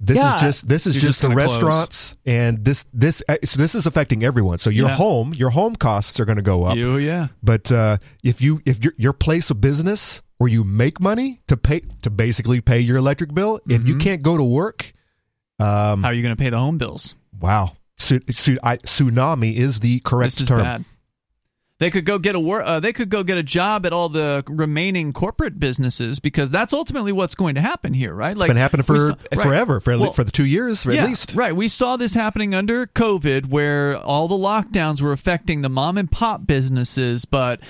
this 0.01 0.17
Yeah. 0.19 0.35
is 0.35 0.41
just 0.41 0.69
this 0.69 0.87
is 0.87 0.95
You're 0.95 1.01
just, 1.01 1.21
just 1.21 1.23
the 1.23 1.29
gonna 1.29 1.41
close. 1.47 1.53
restaurants 1.63 2.17
and 2.25 2.65
this 2.65 2.85
this 2.93 3.23
uh, 3.29 3.37
so 3.45 3.59
this 3.59 3.75
is 3.75 3.87
affecting 3.87 4.23
everyone. 4.25 4.59
So 4.59 4.71
your 4.71 4.89
Yeah. 4.89 4.95
home 4.97 5.35
your 5.35 5.51
home 5.51 5.75
costs 5.77 6.21
are 6.21 6.25
going 6.25 6.37
to 6.37 6.43
go 6.43 6.65
up. 6.65 6.77
You, 6.77 6.99
yeah. 6.99 7.29
But 7.43 7.71
uh, 7.73 7.99
if 8.23 8.41
you 8.41 8.61
if 8.65 8.83
your 8.85 8.93
your 8.97 9.13
place 9.13 9.51
of 9.51 9.61
business 9.61 10.23
where 10.39 10.49
you 10.49 10.63
make 10.63 11.01
money 11.01 11.41
to 11.49 11.57
pay 11.57 11.81
to 12.03 12.11
basically 12.11 12.61
pay 12.61 12.79
your 12.81 12.97
electric 12.97 13.35
bill, 13.35 13.59
if 13.69 13.81
Mm-hmm. 13.81 13.89
you 13.89 13.97
can't 13.97 14.23
go 14.23 14.37
to 14.37 14.45
work, 14.45 14.93
um, 15.59 16.03
How 16.05 16.11
are 16.11 16.13
you 16.15 16.23
going 16.23 16.37
to 16.37 16.41
pay 16.41 16.51
the 16.51 16.59
home 16.59 16.79
bills? 16.79 17.17
wow, 17.41 17.73
Su- 17.97 18.21
su- 18.31 18.59
I, 18.63 18.77
tsunami 18.77 19.55
is 19.57 19.81
the 19.81 19.99
correct 20.01 20.35
this 20.35 20.43
is 20.43 20.49
term. 20.49 20.63
bad. 20.63 20.85
They 21.81 21.91
could 21.91 22.05
go 22.05 22.19
get 22.19 22.35
a 22.35 22.41
work. 22.41 22.65
Uh, 22.67 22.81
they 22.81 22.93
could 22.93 23.09
go 23.09 23.23
get 23.23 23.39
a 23.39 23.43
job 23.43 23.87
at 23.87 23.93
all 23.93 24.09
the 24.09 24.43
remaining 24.49 25.13
corporate 25.13 25.61
businesses 25.61 26.19
because 26.19 26.51
that's 26.51 26.73
ultimately 26.73 27.13
what's 27.13 27.37
going 27.37 27.55
to 27.55 27.61
happen 27.61 27.95
here, 27.95 28.13
right? 28.13 28.33
It's 28.33 28.43
been 28.43 28.57
happening 28.57 28.83
for 28.83 28.99
saw- 28.99 29.17
right. 29.33 29.43
forever, 29.43 29.79
for, 29.79 29.97
Well, 29.97 30.13
for 30.13 30.25
the 30.25 30.33
two 30.33 30.45
years 30.45 30.85
at 30.87 30.95
yeah, 30.95 31.07
least. 31.07 31.37
Right. 31.37 31.55
We 31.55 31.69
saw 31.69 31.97
this 31.97 32.15
happening 32.15 32.53
under 32.53 32.87
COVID 32.89 33.47
where 33.47 33.97
all 33.97 34.27
the 34.27 34.35
lockdowns 34.35 35.01
were 35.01 35.13
affecting 35.13 35.63
the 35.63 35.69
mom 35.69 35.99
and 35.99 36.11
pop 36.11 36.49
businesses, 36.49 37.25
but 37.25 37.61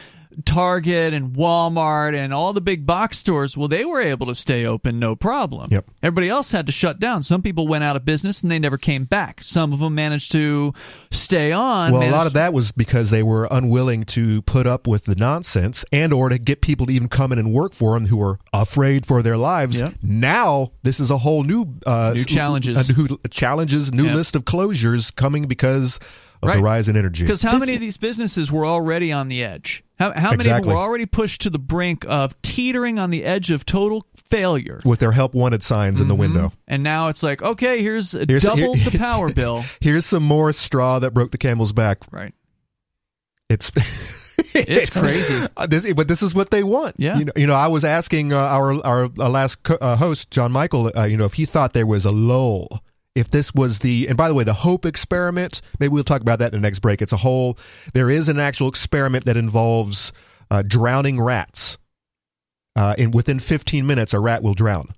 Target 0.45 1.14
and 1.14 1.34
Walmart 1.34 2.14
and 2.14 2.32
all 2.32 2.53
the 2.53 2.61
big 2.61 2.86
box 2.86 3.18
stores, 3.18 3.57
well, 3.57 3.68
they 3.68 3.84
were 3.84 4.01
able 4.01 4.26
to 4.26 4.34
stay 4.34 4.64
open 4.64 4.99
no 4.99 5.16
problem. 5.16 5.68
Yep. 5.72 5.86
Everybody 6.03 6.28
else 6.28 6.51
had 6.51 6.66
to 6.66 6.72
shut 6.72 7.01
down. 7.01 7.22
Some 7.22 7.43
people 7.43 7.66
went 7.66 7.84
out 7.84 7.97
of 7.97 8.05
business 8.05 8.41
and 8.43 8.51
they 8.51 8.59
never 8.59 8.78
came 8.78 9.05
back. 9.05 9.43
Some 9.43 9.72
of 9.72 9.80
them 9.80 9.95
managed 9.95 10.32
to 10.32 10.72
stay 11.11 11.53
on. 11.53 11.93
Well, 11.93 12.03
a 12.09 12.11
lot 12.11 12.26
of 12.26 12.34
that 12.34 12.53
was 12.53 12.72
because 12.72 13.11
they 13.11 13.22
were 13.22 13.49
unwilling 13.51 14.05
to 14.07 14.43
put 14.43 14.66
up 14.66 14.86
with 14.86 15.05
the 15.05 15.14
nonsense 15.14 15.84
and 15.93 16.12
or 16.12 16.28
to 16.28 16.39
get 16.39 16.61
people 16.61 16.86
to 16.86 16.93
even 16.93 17.09
come 17.09 17.32
in 17.32 17.39
and 17.39 17.53
work 17.53 17.72
for 17.74 17.95
them 17.95 18.07
who 18.07 18.16
were 18.18 18.39
afraid 18.53 19.07
for 19.07 19.22
their 19.22 19.36
lives. 19.36 19.80
Yep. 19.80 19.95
Now, 20.03 20.72
this 20.82 21.01
is 21.01 21.11
a 21.11 21.18
whole 21.18 21.43
new 21.43 21.66
uh, 21.86 22.12
New 22.16 22.24
challenges. 22.24 22.91
a 22.91 22.97
new 22.97 23.18
challenges, 23.30 23.93
new 23.93 24.05
Yep. 24.07 24.14
list 24.14 24.36
of 24.36 24.45
closures 24.45 25.14
coming 25.14 25.47
because 25.47 25.99
of 26.43 26.49
Right. 26.49 26.57
the 26.57 26.62
rise 26.62 26.89
in 26.89 26.97
energy. 26.97 27.24
Because 27.24 27.43
how 27.43 27.53
This- 27.53 27.61
many 27.61 27.74
of 27.74 27.80
these 27.80 27.97
businesses 27.97 28.51
were 28.53 28.64
already 28.66 29.12
on 29.12 29.28
the 29.28 29.43
edge? 29.45 29.82
How, 29.99 30.12
how 30.12 30.30
many 30.30 30.34
Exactly. 30.36 30.68
them 30.68 30.76
were 30.76 30.80
already 30.82 31.07
pushed 31.07 31.41
to 31.43 31.51
the 31.51 31.59
brink 31.59 32.05
of 32.09 32.41
teetering 32.43 32.99
on 33.01 33.11
the 33.11 33.24
edge 33.24 33.51
of 33.51 33.66
total 33.66 34.07
failure? 34.30 34.80
With 34.84 35.01
their 35.01 35.11
help 35.12 35.34
wanted 35.34 35.62
signs 35.64 36.01
in 36.01 36.07
the 36.09 36.14
window. 36.14 36.53
And 36.68 36.82
now 36.84 37.09
it's 37.09 37.22
like, 37.22 37.43
okay, 37.43 37.82
here's, 37.82 38.12
Here's- 38.12 38.45
double 38.45 38.74
here- 38.74 38.91
the 38.91 38.99
power 38.99 39.32
bill. 39.32 39.64
Here's 39.80 40.07
some 40.07 40.22
more 40.22 40.53
straw 40.53 41.01
that 41.01 41.12
broke 41.14 41.32
the 41.32 41.39
camel's 41.39 41.72
back. 41.72 41.99
Right. 42.12 42.32
It's 43.49 43.70
It's 44.55 44.91
crazy. 44.97 45.47
Uh, 45.57 45.66
this, 45.66 45.93
but 45.95 46.07
this 46.09 46.22
is 46.22 46.34
what 46.34 46.51
they 46.51 46.62
want. 46.62 46.97
Yeah. 46.99 47.18
You 47.18 47.24
know, 47.26 47.32
you 47.36 47.47
know 47.47 47.55
I 47.55 47.66
was 47.66 47.84
asking 47.84 48.32
uh, 48.32 48.39
our 48.39 48.72
our 48.86 49.05
uh, 49.18 49.28
last 49.28 49.62
co- 49.62 49.78
uh, 49.80 49.97
host, 49.97 50.30
John 50.30 50.53
Michael, 50.53 50.91
uh, 50.97 51.05
you 51.05 51.16
know, 51.16 51.24
if 51.24 51.34
he 51.34 51.45
thought 51.45 51.72
there 51.72 51.86
was 51.86 52.05
a 52.05 52.11
lull. 52.11 52.82
If 53.19 53.31
this 53.31 53.53
was 53.55 53.81
the, 53.81 54.07
and 54.09 54.16
by 54.16 54.29
the 54.29 54.35
way, 54.35 54.45
the 54.45 54.53
Hope 54.55 54.87
experiment, 54.87 55.61
maybe 55.81 55.93
we'll 55.93 56.05
talk 56.05 56.21
about 56.21 56.39
that 56.39 56.55
in 56.55 56.61
the 56.61 56.66
next 56.66 56.79
break. 56.79 57.03
It's 57.03 57.12
a 57.12 57.16
whole, 57.16 57.59
there 57.93 58.11
is 58.11 58.29
an 58.29 58.39
actual 58.39 58.69
experiment 58.69 59.25
that 59.25 59.37
involves 59.37 60.12
uh, 60.51 60.62
drowning 60.62 61.21
rats. 61.21 61.79
Uh, 62.77 62.95
and 62.97 63.12
within 63.12 63.41
15 63.41 63.87
minutes, 63.87 64.14
a 64.14 64.21
rat 64.21 64.43
will 64.43 64.55
drown. 64.55 64.89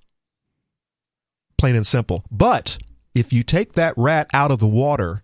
Plain 1.57 1.75
and 1.75 1.87
simple. 1.87 2.23
But 2.31 2.77
if 3.15 3.33
you 3.33 3.43
take 3.43 3.73
that 3.73 3.93
rat 3.97 4.29
out 4.33 4.51
of 4.51 4.59
the 4.59 4.67
water 4.67 5.23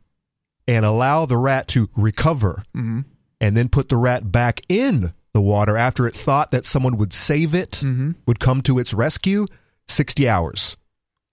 and 0.67 0.85
allow 0.85 1.25
the 1.25 1.37
rat 1.37 1.67
to 1.69 1.89
recover, 1.95 2.63
Mm-hmm. 2.75 3.01
and 3.39 3.55
then 3.55 3.69
put 3.69 3.89
the 3.89 3.97
rat 3.97 4.31
back 4.31 4.61
in 4.69 5.13
the 5.33 5.41
water 5.41 5.77
after 5.77 6.07
it 6.07 6.15
thought 6.15 6.49
that 6.51 6.65
someone 6.65 6.97
would 6.97 7.13
save 7.13 7.53
it, 7.53 7.73
Mm-hmm. 7.83 8.11
would 8.25 8.39
come 8.39 8.61
to 8.63 8.79
its 8.79 8.93
rescue, 8.93 9.45
60 9.87 10.27
hours. 10.27 10.77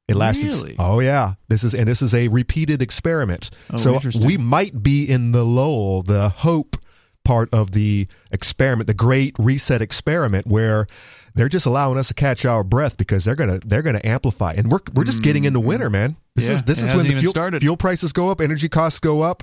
It 0.09 0.17
lasted. 0.17 0.53
Really? 0.53 0.77
Oh 0.79 1.01
yeah, 1.01 1.35
this 1.49 1.65
is 1.65 1.75
and 1.75 1.87
this 1.89 2.03
is 2.03 2.15
a 2.15 2.29
repeated 2.29 2.83
experiment. 2.83 3.51
Oh, 3.73 3.77
so 3.79 4.01
we 4.25 4.37
might 4.37 4.83
be 4.83 5.05
in 5.09 5.33
the 5.33 5.45
lull, 5.45 6.03
the 6.03 6.29
hope 6.29 6.77
part 7.25 7.49
of 7.55 7.71
the 7.73 8.07
experiment, 8.31 8.87
the 8.87 8.93
great 8.95 9.35
reset 9.39 9.81
experiment 9.81 10.47
where 10.47 10.87
they're 11.35 11.49
just 11.49 11.65
allowing 11.65 11.97
us 11.97 12.09
to 12.09 12.15
catch 12.15 12.45
our 12.45 12.63
breath 12.63 12.99
because 12.99 13.25
they're 13.25 13.35
gonna 13.35 13.61
they're 13.65 13.81
gonna 13.83 14.01
amplify, 14.05 14.53
and 14.53 14.71
we're 14.71 14.81
we're 14.95 15.05
just 15.05 15.23
getting 15.23 15.45
into 15.45 15.59
winter, 15.61 15.89
man. 15.89 16.17
This 16.37 16.45
Mm-hmm. 16.45 16.51
Yeah, 16.53 16.57
is 16.59 16.63
this 16.65 16.83
is 16.83 16.95
when 16.95 17.07
the 17.09 17.15
fuel, 17.21 17.31
started. 17.31 17.63
fuel 17.63 17.77
prices 17.79 18.13
go 18.13 18.29
up, 18.29 18.41
energy 18.43 18.69
costs 18.69 18.99
go 19.01 19.23
up. 19.23 19.43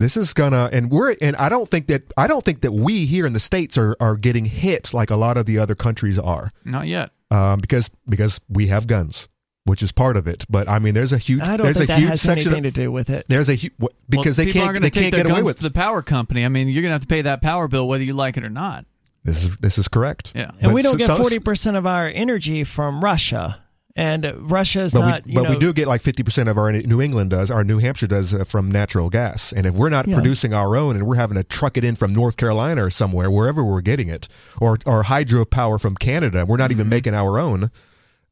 This 0.00 0.16
is 0.16 0.32
gonna, 0.34 0.68
and 0.72 0.90
we're, 0.90 1.14
and 1.20 1.36
I 1.36 1.48
don't 1.48 1.68
think 1.68 1.86
that 1.88 2.12
I 2.16 2.26
don't 2.26 2.42
think 2.44 2.62
that 2.62 2.72
we 2.72 3.04
here 3.06 3.24
in 3.26 3.34
the 3.34 3.40
states 3.40 3.76
are 3.76 3.94
are 4.00 4.16
getting 4.16 4.44
hit 4.46 4.94
like 4.94 5.10
a 5.10 5.16
lot 5.16 5.36
of 5.36 5.46
the 5.46 5.58
other 5.58 5.74
countries 5.76 6.18
are, 6.18 6.50
Not 6.64 6.86
yet. 6.88 7.10
um, 7.30 7.60
because 7.60 7.88
because 8.08 8.40
we 8.48 8.66
have 8.68 8.86
guns, 8.88 9.28
which 9.64 9.82
is 9.82 9.92
part 9.92 10.16
of 10.16 10.26
it. 10.26 10.44
But 10.50 10.68
I 10.68 10.78
mean, 10.78 10.94
there's 10.94 11.12
a 11.12 11.18
huge 11.18 11.42
I 11.42 11.56
don't 11.56 11.64
there's 11.64 11.76
think 11.78 11.90
a 11.90 11.92
that 11.92 11.98
huge 12.00 12.08
has 12.10 12.20
section. 12.20 12.52
anything 12.52 12.66
Of, 12.66 12.74
to 12.74 12.80
do 12.82 12.92
with 12.92 13.10
it. 13.10 13.26
there's 13.28 13.48
a 13.48 13.54
hu- 13.56 13.68
because 14.08 14.36
Well, 14.38 14.46
they 14.46 14.52
can't 14.52 14.74
they 14.82 14.90
take 14.90 15.12
can't 15.12 15.14
get 15.14 15.30
away 15.30 15.42
with 15.42 15.56
to 15.58 15.62
the 15.62 15.70
power 15.70 16.02
company. 16.02 16.44
I 16.44 16.48
mean, 16.48 16.68
you're 16.68 16.82
gonna 16.82 16.94
have 16.94 17.02
to 17.02 17.06
pay 17.06 17.22
that 17.22 17.42
power 17.42 17.68
bill 17.68 17.86
whether 17.88 18.04
you 18.04 18.14
like 18.14 18.36
it 18.36 18.44
or 18.44 18.50
not. 18.50 18.86
this 19.24 19.44
is 19.44 19.56
this 19.58 19.78
is 19.78 19.88
correct. 19.88 20.32
Yeah. 20.34 20.50
and 20.52 20.62
But 20.62 20.74
we 20.74 20.82
don't 20.82 20.92
so- 21.00 21.06
get 21.06 21.16
forty 21.18 21.38
percent 21.38 21.76
of 21.76 21.86
our 21.86 22.08
energy 22.08 22.64
from 22.64 23.02
Russia, 23.04 23.60
and 23.94 24.24
uh, 24.26 24.34
Russia 24.38 24.80
is 24.80 24.94
not. 24.94 25.24
we, 25.26 25.32
you 25.32 25.34
but 25.36 25.44
know, 25.44 25.50
we 25.50 25.56
do 25.58 25.72
get 25.72 25.86
like 25.86 26.02
50% 26.02 26.48
of 26.48 26.56
our 26.58 26.72
New 26.72 27.00
England 27.02 27.28
does, 27.30 27.50
our 27.50 27.62
New 27.62 27.78
Hampshire 27.78 28.06
does 28.06 28.32
uh, 28.34 28.42
from 28.44 28.70
natural 28.72 29.10
gas. 29.10 29.52
And 29.52 29.66
if 29.66 29.74
we're 29.74 29.90
not 29.90 30.08
Yeah. 30.08 30.14
producing 30.14 30.54
our 30.54 30.76
own 30.76 30.96
and 30.96 31.06
we're 31.06 31.16
having 31.16 31.36
to 31.36 31.44
truck 31.44 31.76
it 31.76 31.84
in 31.84 31.94
from 31.94 32.12
North 32.14 32.36
Carolina 32.38 32.84
or 32.86 32.88
somewhere, 32.90 33.30
wherever 33.30 33.62
we're 33.62 33.82
getting 33.82 34.08
it, 34.08 34.28
or, 34.62 34.78
or 34.86 35.02
hydropower 35.04 35.78
from 35.78 35.94
Canada, 35.94 36.46
we're 36.46 36.56
not 36.56 36.70
Mm-hmm. 36.70 36.80
even 36.80 36.88
making 36.88 37.14
our 37.14 37.38
own, 37.38 37.70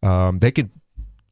um, 0.02 0.38
they 0.38 0.50
can 0.50 0.70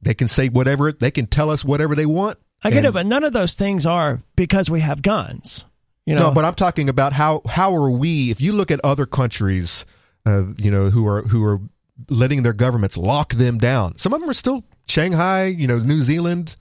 they 0.02 0.14
can 0.14 0.28
say 0.28 0.48
whatever, 0.48 0.92
they 0.92 1.10
can 1.10 1.26
tell 1.26 1.50
us 1.50 1.64
whatever 1.64 1.94
they 1.94 2.06
want. 2.06 2.38
I 2.62 2.70
get 2.70 2.78
And- 2.78 2.86
it, 2.86 2.92
but 2.92 3.06
none 3.06 3.24
of 3.24 3.32
those 3.32 3.54
things 3.54 3.86
are 3.86 4.22
because 4.36 4.68
we 4.70 4.80
have 4.80 5.02
guns. 5.02 5.64
You 6.06 6.14
know, 6.14 6.28
No, 6.28 6.30
but 6.34 6.44
I'm 6.44 6.54
talking 6.54 6.88
about 6.88 7.12
how 7.12 7.42
how 7.46 7.74
are 7.76 7.90
we? 7.90 8.30
If 8.30 8.40
you 8.40 8.52
look 8.52 8.70
at 8.70 8.80
other 8.82 9.04
countries, 9.06 9.84
uh, 10.26 10.44
you 10.56 10.70
know, 10.70 10.88
who 10.90 11.06
are 11.06 11.22
who 11.22 11.44
are 11.44 11.60
letting 12.08 12.42
their 12.42 12.52
governments 12.54 12.96
lock 12.96 13.34
them 13.34 13.58
down. 13.58 13.98
Some 13.98 14.14
of 14.14 14.20
them 14.20 14.30
are 14.30 14.34
still 14.34 14.64
Shanghai, 14.88 15.46
you 15.46 15.66
know, 15.66 15.78
New 15.78 16.00
Zealand. 16.00 16.56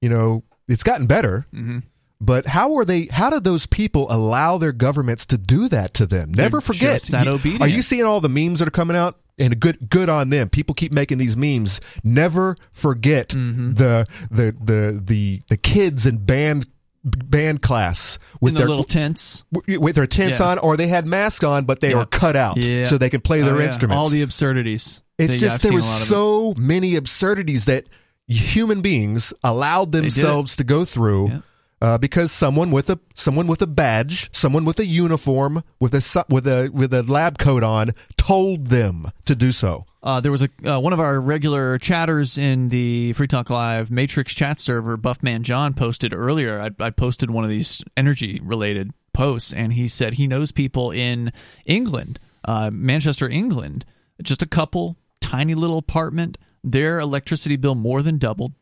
You 0.00 0.08
know, 0.08 0.44
it's 0.68 0.84
gotten 0.84 1.06
better. 1.06 1.44
Mm-hmm. 1.52 1.78
But 2.20 2.46
how 2.46 2.76
are 2.76 2.84
they? 2.84 3.06
How 3.06 3.30
did 3.30 3.42
those 3.42 3.66
people 3.66 4.06
allow 4.08 4.56
their 4.58 4.70
governments 4.72 5.26
to 5.26 5.38
do 5.38 5.68
that 5.70 5.94
to 5.94 6.06
them? 6.06 6.32
Never 6.32 6.60
forget. 6.60 7.00
just 7.00 7.10
that 7.10 7.26
You- 7.26 7.32
obedient. 7.32 7.62
Are 7.62 7.68
you 7.68 7.82
seeing 7.82 8.04
all 8.04 8.20
the 8.20 8.28
memes 8.28 8.60
that 8.60 8.68
are 8.68 8.72
coming 8.72 8.96
out? 8.96 9.18
And 9.42 9.58
good, 9.60 9.90
good 9.90 10.08
on 10.08 10.30
them. 10.30 10.48
People 10.48 10.74
keep 10.74 10.92
making 10.92 11.18
these 11.18 11.36
memes. 11.36 11.80
Never 12.04 12.56
forget 12.72 13.30
Mm-hmm. 13.30 13.74
the, 13.74 14.06
the 14.30 14.52
the 14.64 15.02
the 15.04 15.40
the 15.48 15.56
kids 15.56 16.06
in 16.06 16.18
band 16.18 16.66
band 17.04 17.60
class 17.62 18.18
with 18.40 18.50
In 18.50 18.54
the 18.54 18.58
their 18.60 18.68
little 18.68 18.84
tents. 18.84 19.42
with 19.66 19.96
their 19.96 20.06
tents 20.06 20.38
Yeah. 20.38 20.46
on, 20.50 20.58
or 20.58 20.76
they 20.76 20.86
had 20.86 21.04
masks 21.06 21.44
on, 21.44 21.64
but 21.64 21.80
they 21.80 21.90
Yeah. 21.90 21.96
were 21.96 22.06
cut 22.06 22.36
out 22.36 22.56
Yeah. 22.64 22.84
so 22.84 22.96
they 22.96 23.10
could 23.10 23.24
play 23.24 23.40
their 23.42 23.56
Oh, 23.56 23.60
instruments. 23.60 23.98
All 23.98 24.08
the 24.08 24.22
absurdities. 24.22 25.00
it's 25.18 25.38
just 25.38 25.62
there 25.62 25.72
was 25.72 25.84
it. 25.84 26.04
so 26.06 26.54
many 26.56 26.94
absurdities 26.94 27.64
that 27.64 27.86
human 28.28 28.80
beings 28.82 29.32
allowed 29.42 29.90
themselves 29.92 30.56
to 30.56 30.64
go 30.64 30.84
through. 30.84 31.42
Uh, 31.82 31.98
because 31.98 32.30
someone 32.30 32.70
with 32.70 32.88
a 32.90 33.00
someone 33.12 33.48
with 33.48 33.60
a 33.60 33.66
badge, 33.66 34.30
someone 34.32 34.64
with 34.64 34.78
a 34.78 34.86
uniform, 34.86 35.64
with 35.80 35.92
a 35.92 36.24
with 36.28 36.46
a 36.46 36.70
with 36.72 36.94
a 36.94 37.02
lab 37.02 37.38
coat 37.38 37.64
on, 37.64 37.90
told 38.16 38.68
them 38.68 39.10
to 39.24 39.34
do 39.34 39.50
so. 39.50 39.84
Uh, 40.00 40.20
there 40.20 40.30
was 40.30 40.44
a 40.44 40.48
uh, 40.64 40.78
one 40.78 40.92
of 40.92 41.00
our 41.00 41.20
regular 41.20 41.78
chatters 41.78 42.38
in 42.38 42.68
the 42.68 43.12
Free 43.14 43.26
Talk 43.26 43.50
Live 43.50 43.90
Matrix 43.90 44.32
chat 44.32 44.60
server, 44.60 44.96
Buffman 44.96 45.42
John, 45.42 45.74
posted 45.74 46.14
earlier. 46.14 46.60
I, 46.60 46.70
I 46.78 46.90
posted 46.90 47.32
one 47.32 47.42
of 47.42 47.50
these 47.50 47.82
energy 47.96 48.40
related 48.44 48.92
posts, 49.12 49.52
and 49.52 49.72
he 49.72 49.88
said 49.88 50.14
he 50.14 50.28
knows 50.28 50.52
people 50.52 50.92
in 50.92 51.32
England, 51.66 52.20
uh, 52.44 52.70
Manchester, 52.72 53.28
England, 53.28 53.84
just 54.22 54.40
a 54.40 54.46
couple, 54.46 54.98
tiny 55.20 55.56
little 55.56 55.78
apartment. 55.78 56.38
Their 56.62 57.00
electricity 57.00 57.56
bill 57.56 57.74
more 57.74 58.02
than 58.02 58.18
doubled 58.18 58.52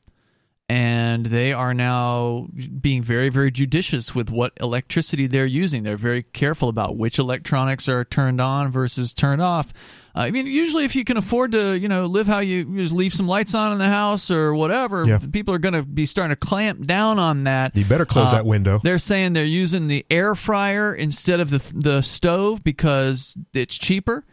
and 0.71 1.27
they 1.27 1.53
are 1.53 1.75
now 1.75 2.47
being 2.81 3.03
very 3.03 3.29
very 3.29 3.51
judicious 3.51 4.14
with 4.14 4.31
what 4.31 4.53
electricity 4.61 5.27
they're 5.27 5.45
using 5.45 5.83
they're 5.83 5.97
very 5.97 6.23
careful 6.23 6.68
about 6.68 6.97
which 6.97 7.18
electronics 7.18 7.89
are 7.89 8.05
turned 8.05 8.41
on 8.41 8.71
versus 8.71 9.12
turned 9.12 9.43
off 9.43 9.73
uh, 10.14 10.21
i 10.21 10.31
mean 10.31 10.47
usually 10.47 10.85
if 10.85 10.95
you 10.95 11.05
can 11.05 11.16
afford 11.16 11.51
to 11.51 11.75
you 11.77 11.89
know 11.89 12.07
live 12.07 12.29
how 12.29 12.39
you, 12.39 12.59
you 12.71 12.83
just 12.83 12.95
leave 12.95 13.12
some 13.12 13.27
lights 13.27 13.53
on 13.53 13.73
in 13.73 13.79
the 13.79 13.87
house 13.89 14.31
or 14.31 14.55
whatever 14.55 15.05
Yeah. 15.05 15.18
people 15.33 15.53
are 15.55 15.59
going 15.59 15.75
to 15.75 15.83
be 15.83 16.07
starting 16.07 16.31
to 16.31 16.37
clamp 16.37 16.87
down 16.87 17.18
on 17.18 17.45
that 17.45 17.77
You 17.77 17.85
better 17.85 18.07
close 18.07 18.29
Uh, 18.29 18.37
that 18.37 18.47
window. 18.47 18.79
they're 18.85 18.99
saying 19.01 19.33
they're 19.33 19.45
using 19.45 19.89
the 19.89 20.07
air 20.09 20.37
fryer 20.37 20.95
instead 20.95 21.41
of 21.41 21.51
the 21.51 21.61
the 21.75 22.01
stove 22.03 22.62
because 22.62 23.37
it's 23.53 23.77
cheaper. 23.77 24.25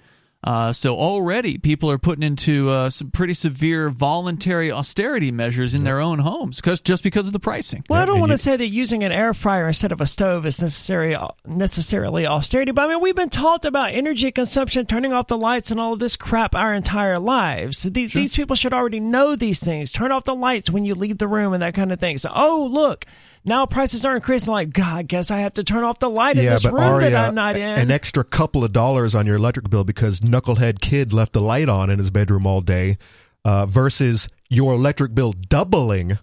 Uh, 0.43 0.71
so 0.71 0.95
already 0.95 1.57
people 1.57 1.89
are 1.89 1.97
putting 1.97 2.21
into 2.21 2.69
uh, 2.69 2.89
some 2.89 3.09
pretty 3.09 3.33
severe 3.33 3.89
voluntary 3.89 4.71
austerity 4.71 5.31
measures 5.31 5.73
in 5.73 5.83
their 5.83 5.99
own 5.99 6.19
homes 6.19 6.57
because 6.57 6.79
just 6.79 7.03
because 7.03 7.25
of 7.25 7.33
the 7.33 7.39
pricing. 7.39 7.83
Well, 7.89 8.01
I 8.01 8.05
don't 8.05 8.15
and 8.15 8.21
want 8.21 8.31
to 8.33 8.37
say 8.37 8.55
that 8.55 8.67
using 8.67 9.03
an 9.03 9.11
air 9.11 9.33
fryer 9.33 9.67
instead 9.67 9.91
of 9.91 9.99
a 9.99 10.05
stove 10.05 10.45
is 10.45 10.61
necessary 10.61 11.17
necessarily 11.45 12.27
austerity, 12.27 12.71
but 12.71 12.83
I 12.83 12.87
mean 12.89 13.01
we've 13.01 13.15
been 13.15 13.31
taught 13.31 13.65
about 13.65 13.93
energy 13.93 14.31
consumption, 14.31 14.85
turning 14.85 15.11
off 15.11 15.27
the 15.27 15.37
lights, 15.37 15.71
and 15.71 15.79
all 15.79 15.93
of 15.93 15.99
this 15.99 16.15
crap 16.15 16.55
our 16.55 16.73
entire 16.73 17.17
lives. 17.17 17.83
These, 17.83 18.13
these 18.13 18.35
people 18.35 18.55
should 18.55 18.73
already 18.73 18.99
know 18.99 19.35
these 19.35 19.59
things. 19.59 19.91
Turn 19.91 20.11
off 20.11 20.23
the 20.23 20.35
lights 20.35 20.69
when 20.69 20.85
you 20.85 20.93
leave 20.93 21.17
the 21.17 21.27
room 21.27 21.53
and 21.53 21.63
that 21.63 21.73
kind 21.73 21.91
of 21.91 21.99
thing. 21.99 22.17
So, 22.19 22.31
oh 22.33 22.69
look, 22.71 23.05
now 23.45 23.65
prices 23.65 24.05
are 24.05 24.15
increasing. 24.15 24.51
Like, 24.53 24.73
God, 24.73 24.97
I 24.97 25.03
guess 25.03 25.31
I 25.31 25.39
have 25.39 25.53
to 25.53 25.63
turn 25.63 25.83
off 25.83 25.99
the 25.99 26.09
light 26.09 26.37
in 26.37 26.45
this 26.45 26.65
room 26.65 26.77
Aria, 26.77 27.11
that 27.11 27.29
I'm 27.29 27.35
not 27.35 27.55
in. 27.55 27.61
an 27.61 27.91
extra 27.91 28.23
couple 28.23 28.63
of 28.63 28.73
dollars 28.73 29.15
on 29.15 29.25
your 29.25 29.35
electric 29.35 29.69
bill 29.69 29.83
because 29.83 30.21
knucklehead 30.21 30.81
kid 30.81 31.13
left 31.13 31.33
the 31.33 31.41
light 31.41 31.69
on 31.69 31.89
in 31.89 31.99
his 31.99 32.11
bedroom 32.11 32.45
all 32.47 32.61
day, 32.61 32.97
uh, 33.45 33.65
versus 33.65 34.29
your 34.49 34.73
electric 34.73 35.13
bill 35.15 35.33
doubling. 35.33 36.17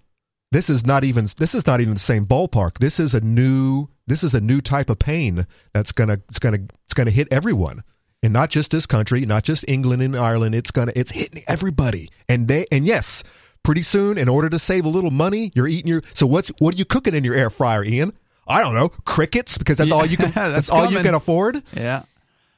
This 0.52 0.70
is 0.70 0.86
not 0.86 1.02
even 1.02 1.26
this 1.38 1.54
is 1.54 1.66
not 1.66 1.80
even 1.80 1.94
the 1.94 2.00
same 2.00 2.24
ballpark. 2.26 2.78
This 2.78 3.00
is 3.00 3.14
a 3.14 3.20
new 3.20 3.88
this 4.06 4.22
is 4.22 4.34
a 4.34 4.40
new 4.40 4.60
type 4.60 4.88
of 4.88 4.98
pain 4.98 5.46
that's 5.72 5.90
gonna 5.90 6.20
it's 6.28 6.38
gonna 6.38 6.58
it's 6.84 6.94
gonna 6.94 7.10
hit 7.10 7.28
everyone. 7.30 7.82
And 8.22 8.32
not 8.32 8.50
just 8.50 8.70
this 8.70 8.86
country, 8.86 9.26
not 9.26 9.42
just 9.42 9.64
England 9.68 10.00
and 10.00 10.16
Ireland. 10.16 10.54
It's 10.54 10.70
gonna 10.70 10.92
it's 10.94 11.10
hitting 11.10 11.42
everybody. 11.46 12.08
And 12.28 12.46
they 12.46 12.66
and 12.70 12.86
yes, 12.86 13.24
pretty 13.64 13.82
soon, 13.82 14.16
in 14.18 14.28
order 14.28 14.48
to 14.48 14.58
save 14.60 14.84
a 14.84 14.88
little 14.88 15.10
money, 15.10 15.50
you're 15.56 15.66
eating 15.66 15.88
your 15.88 16.02
so 16.14 16.26
what's 16.26 16.50
what 16.60 16.74
are 16.74 16.78
you 16.78 16.84
cooking 16.84 17.14
in 17.14 17.24
your 17.24 17.34
air 17.34 17.50
fryer, 17.50 17.84
Ian? 17.84 18.12
I 18.46 18.60
don't 18.60 18.74
know, 18.74 18.90
crickets 18.90 19.58
because 19.58 19.78
that's 19.78 19.90
Yeah, 19.90 19.96
all 19.96 20.06
you 20.06 20.16
can 20.16 20.30
that's 20.34 20.54
that's, 20.54 20.70
all 20.70 20.90
you 20.92 21.00
can 21.00 21.14
afford. 21.14 21.62
Yeah. 21.76 22.02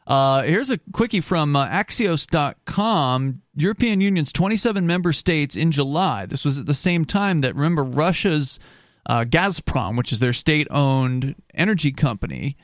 Uh, 0.07 0.43
here's 0.43 0.71
a 0.71 0.79
quickie 0.93 1.21
from 1.21 1.57
uh, 1.57 1.67
Axios.com. 1.69 3.43
European 3.57 4.01
Union's 4.01 4.33
27 4.33 4.87
member 4.87 5.13
states 5.13 5.57
in 5.57 5.73
July. 5.73 6.27
This 6.27 6.45
was 6.45 6.59
at 6.59 6.67
the 6.67 6.75
same 6.75 7.05
time 7.05 7.39
that, 7.41 7.55
remember, 7.57 7.83
Russia's 7.83 8.61
uh, 9.07 9.25
Gazprom, 9.25 9.97
which 9.97 10.13
is 10.13 10.21
their 10.21 10.33
state 10.33 10.69
owned 10.71 11.35
energy 11.55 11.91
company, 11.93 12.57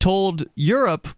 told 0.00 0.44
Europe, 0.54 1.08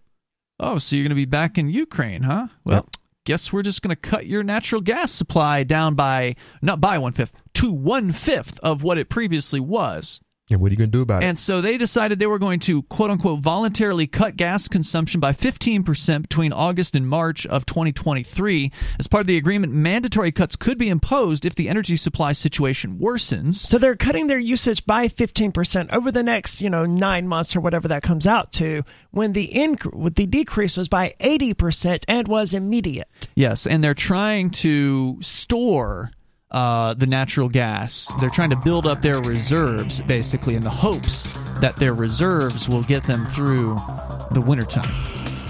oh, 0.61 0.79
so 0.79 0.95
you're 0.97 1.05
going 1.05 1.11
to 1.11 1.15
be 1.15 1.25
back 1.25 1.57
in 1.57 1.69
Ukraine, 1.71 2.23
huh? 2.23 2.49
Well, 2.65 2.77
Yep. 2.93 2.97
Guess 3.25 3.53
we're 3.53 3.63
just 3.63 3.83
going 3.83 3.95
to 3.95 3.97
cut 3.97 4.27
your 4.27 4.43
natural 4.43 4.81
gas 4.81 5.13
supply 5.13 5.65
down 5.65 5.95
by, 5.95 6.35
not 6.61 6.81
by 6.81 6.99
one 6.99 7.13
fifth, 7.13 7.33
to 7.55 7.73
one 7.73 8.13
fifth 8.13 8.59
of 8.61 8.83
what 8.83 8.99
it 8.99 9.09
previously 9.09 9.61
was. 9.61 10.21
And 10.51 10.61
what 10.61 10.71
are 10.71 10.75
you 10.75 10.79
going 10.79 10.91
to 10.91 10.99
do 10.99 11.03
about 11.03 11.23
it? 11.23 11.27
And 11.27 11.39
so 11.39 11.61
they 11.61 11.79
decided 11.79 12.19
they 12.19 12.27
were 12.27 12.39
going 12.39 12.61
to, 12.61 12.83
quote 12.83 13.11
unquote, 13.11 13.41
voluntarily 13.41 14.07
cut 14.07 14.37
gas 14.37 14.69
consumption 14.69 15.21
by 15.21 15.33
15% 15.33 16.23
between 16.23 16.53
August 16.53 16.97
and 16.97 17.09
March 17.09 17.47
of 17.47 17.65
2023. 17.65 18.73
As 18.99 19.07
part 19.07 19.23
of 19.23 19.27
the 19.29 19.37
agreement, 19.37 19.73
mandatory 19.73 20.33
cuts 20.33 20.57
could 20.57 20.79
be 20.79 20.89
imposed 20.89 21.47
if 21.47 21.55
the 21.55 21.69
energy 21.69 21.97
supply 21.97 22.33
situation 22.33 22.99
worsens. 22.99 23.55
So 23.55 23.79
they're 23.79 23.97
cutting 23.97 24.27
their 24.27 24.39
usage 24.39 24.85
by 24.85 25.09
15% 25.09 25.93
over 25.93 26.11
the 26.11 26.23
next, 26.23 26.61
you 26.61 26.71
know, 26.71 26.87
nine 26.87 27.29
months 27.29 27.55
or 27.55 27.61
whatever 27.61 27.89
that 27.89 28.03
comes 28.03 28.27
out 28.27 28.53
to, 28.55 28.85
when 29.11 29.33
the, 29.33 29.49
inc- 29.55 29.95
with 29.95 30.17
the 30.17 30.27
decrease 30.27 30.77
was 30.77 30.89
by 30.89 31.15
80% 31.21 32.05
and 32.09 32.27
was 32.27 32.53
immediate. 32.53 33.09
Yes, 33.35 33.67
and 33.67 33.83
they're 33.83 33.95
trying 33.95 34.51
to 34.51 35.19
store 35.23 36.11
uh, 36.53 36.95
the 36.95 37.07
natural 37.07 37.49
gas. 37.49 38.13
They're 38.21 38.31
trying 38.31 38.51
to 38.51 38.57
build 38.57 38.87
up 38.87 39.03
their 39.03 39.21
reserves, 39.21 40.01
basically, 40.03 40.55
in 40.55 40.63
the 40.63 40.71
hopes 40.71 41.27
that 41.61 41.77
their 41.77 41.95
reserves 41.95 42.69
will 42.69 42.83
get 42.83 43.05
them 43.05 43.25
through 43.27 43.77
the 44.31 44.41
wintertime. 44.41 44.93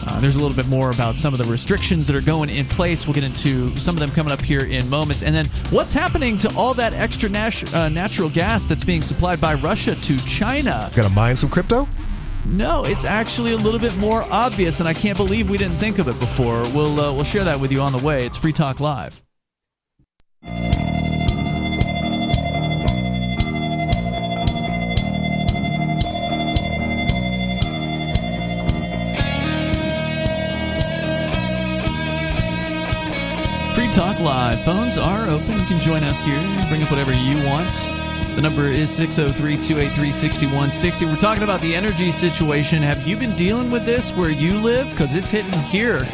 Uh, 0.07 0.19
there's 0.19 0.35
a 0.35 0.39
little 0.39 0.57
bit 0.57 0.67
more 0.67 0.91
about 0.91 1.17
some 1.17 1.33
of 1.33 1.39
the 1.39 1.45
restrictions 1.45 2.07
that 2.07 2.17
are 2.17 2.21
going 2.21 2.51
in 2.51 2.65
place. 2.67 3.07
We'll 3.07 3.15
get 3.15 3.25
into 3.25 3.75
some 3.77 3.95
of 3.95 4.01
them 4.01 4.11
coming 4.11 4.33
up 4.33 4.41
here 4.41 4.65
in 4.65 4.89
moments. 4.91 5.23
And 5.23 5.35
then 5.35 5.47
what's 5.71 5.93
happening 5.93 6.39
to 6.39 6.53
all 6.57 6.75
that 6.75 6.93
extra 6.93 7.29
nat- 7.29 7.73
uh, 7.73 7.89
natural 7.89 8.29
gas 8.29 8.65
that's 8.65 8.85
being 8.85 9.03
supplied 9.03 9.41
by 9.41 9.55
Russia 9.55 9.95
to 9.95 10.17
China? 10.19 10.91
Got 10.95 11.05
to 11.05 11.15
mine 11.15 11.37
some 11.37 11.51
crypto? 11.51 11.89
No, 12.45 12.85
it's 12.85 13.05
actually 13.05 13.53
a 13.53 13.57
little 13.57 13.79
bit 13.79 13.97
more 13.99 14.25
obvious, 14.25 14.81
and 14.81 14.89
I 14.89 14.95
can't 14.95 15.17
believe 15.17 15.49
we 15.49 15.59
didn't 15.59 15.77
think 15.77 16.01
of 16.01 16.09
it 16.09 16.19
before. 16.19 16.63
We'll 16.71 17.01
uh, 17.01 17.13
we'll 17.15 17.23
share 17.23 17.45
that 17.45 17.61
with 17.61 17.71
you 17.71 17.81
on 17.81 17.93
the 17.93 18.03
way. 18.05 18.27
It's 18.27 18.37
Free 18.37 18.53
Talk 18.53 18.81
Live. 18.81 19.23
Free 20.43 20.51
Talk 33.93 34.19
Live. 34.19 34.65
Phones 34.65 34.99
are 34.99 35.29
open. 35.29 35.53
You 35.53 35.65
can 35.67 35.81
join 35.81 36.03
us 36.03 36.25
here. 36.25 36.35
Bring 36.69 36.83
up 36.83 36.91
whatever 36.91 37.13
you 37.13 37.45
want. 37.47 37.73
The 38.35 38.41
number 38.41 38.67
is 38.67 38.91
603 38.91 39.63
283 39.63 40.11
6160. 40.11 41.07
We're 41.07 41.17
talking 41.17 41.45
about 41.45 41.61
the 41.61 41.77
energy 41.77 42.11
situation. 42.11 42.83
Have 42.83 43.07
you 43.07 43.17
been 43.17 43.37
dealing 43.37 43.71
with 43.71 43.87
this 43.87 44.11
where 44.13 44.31
you 44.31 44.59
live? 44.59 44.91
Because 44.91 45.15
it's 45.15 45.31
hitting 45.31 45.53
here 45.53 46.05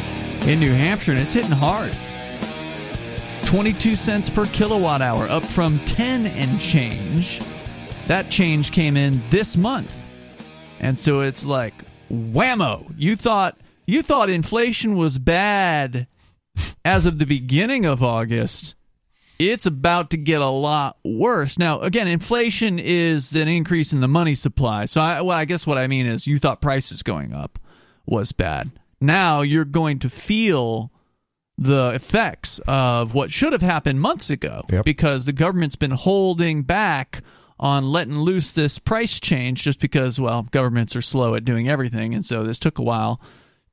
in 0.45 0.59
New 0.59 0.71
Hampshire 0.71 1.13
and 1.13 1.21
it's 1.21 1.33
hitting 1.33 1.51
hard. 1.51 1.91
22 3.49 3.95
cents 3.95 4.29
per 4.29 4.45
kilowatt 4.45 5.01
hour, 5.01 5.27
up 5.27 5.43
from 5.43 5.79
10 5.79 6.27
and 6.27 6.61
change. 6.61 7.39
That 8.05 8.29
change 8.29 8.71
came 8.71 8.95
in 8.95 9.19
this 9.29 9.57
month. 9.57 9.91
And 10.79 10.99
so 10.99 11.21
it's 11.21 11.43
like 11.43 11.73
whammo. 12.11 12.93
You 12.95 13.15
thought 13.15 13.59
you 13.87 14.03
thought 14.03 14.29
inflation 14.29 14.95
was 14.97 15.17
bad 15.17 16.05
as 16.85 17.07
of 17.07 17.17
the 17.17 17.25
beginning 17.25 17.87
of 17.87 18.03
August. 18.03 18.75
It's 19.39 19.65
about 19.65 20.11
to 20.11 20.17
get 20.17 20.43
a 20.43 20.47
lot 20.47 20.99
worse. 21.03 21.57
Now, 21.57 21.79
again, 21.79 22.07
inflation 22.07 22.77
is 22.77 23.33
an 23.33 23.47
increase 23.47 23.91
in 23.91 23.99
the 23.99 24.07
money 24.07 24.35
supply. 24.35 24.85
So, 24.85 25.01
I, 25.01 25.21
well, 25.21 25.35
I 25.35 25.45
guess 25.45 25.65
what 25.65 25.79
I 25.79 25.87
mean 25.87 26.05
is 26.05 26.27
you 26.27 26.37
thought 26.37 26.61
prices 26.61 27.01
going 27.01 27.33
up 27.33 27.57
was 28.05 28.31
bad. 28.31 28.69
Now 29.01 29.41
you're 29.41 29.65
going 29.65 29.97
to 29.99 30.09
feel 30.09 30.91
the 31.61 31.91
effects 31.93 32.59
of 32.67 33.13
what 33.13 33.29
should 33.31 33.51
have 33.51 33.61
happened 33.61 33.99
months 33.99 34.29
ago 34.29 34.63
Yep. 34.71 34.85
because 34.85 35.25
the 35.25 35.33
government's 35.33 35.75
been 35.75 35.91
holding 35.91 36.63
back 36.63 37.21
on 37.59 37.91
letting 37.91 38.17
loose 38.17 38.53
this 38.53 38.79
price 38.79 39.19
change 39.19 39.61
just 39.63 39.81
because 39.81 40.19
well 40.21 40.43
governments 40.51 40.95
are 40.95 41.01
slow 41.01 41.35
at 41.35 41.43
doing 41.43 41.67
everything 41.67 42.15
and 42.15 42.25
so 42.25 42.43
this 42.45 42.59
took 42.59 42.79
a 42.79 42.81
while 42.81 43.19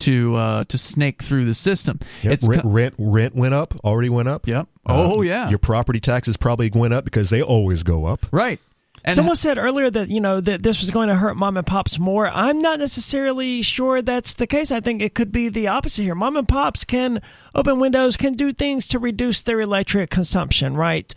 to 0.00 0.34
uh, 0.34 0.64
to 0.64 0.76
snake 0.76 1.22
through 1.22 1.44
the 1.44 1.54
system 1.54 2.00
Yep, 2.22 2.32
it's 2.32 2.48
rent, 2.48 2.62
co- 2.62 2.68
rent 2.68 2.94
rent 2.98 3.34
went 3.36 3.54
up, 3.54 3.72
already 3.84 4.08
went 4.10 4.28
up. 4.28 4.46
Yep. 4.48 4.66
Uh, 4.84 5.12
Oh, 5.14 5.22
yeah. 5.22 5.48
Your 5.48 5.58
property 5.58 6.00
taxes 6.00 6.36
probably 6.36 6.70
went 6.74 6.92
up 6.92 7.04
because 7.04 7.30
they 7.30 7.40
always 7.40 7.82
go 7.84 8.04
up. 8.04 8.26
right 8.32 8.60
and 9.06 9.14
Someone 9.14 9.36
said 9.36 9.56
earlier 9.56 9.88
that 9.88 10.08
you 10.10 10.20
know 10.20 10.40
that 10.40 10.62
this 10.62 10.80
was 10.80 10.90
going 10.90 11.08
to 11.08 11.14
hurt 11.14 11.36
mom 11.36 11.56
and 11.56 11.66
pops 11.66 11.98
more. 11.98 12.28
I'm 12.28 12.60
not 12.60 12.78
necessarily 12.80 13.62
sure 13.62 14.02
that's 14.02 14.34
the 14.34 14.46
case. 14.46 14.70
I 14.72 14.80
think 14.80 15.00
it 15.00 15.14
could 15.14 15.30
be 15.32 15.48
the 15.48 15.68
opposite 15.68 16.02
here. 16.02 16.14
Mom 16.16 16.36
and 16.36 16.48
pops 16.48 16.84
can 16.84 17.22
open 17.54 17.78
windows, 17.80 18.16
can 18.16 18.32
do 18.34 18.52
things 18.52 18.88
to 18.88 18.98
reduce 18.98 19.42
their 19.44 19.60
electric 19.60 20.10
consumption, 20.10 20.76
right? 20.76 21.14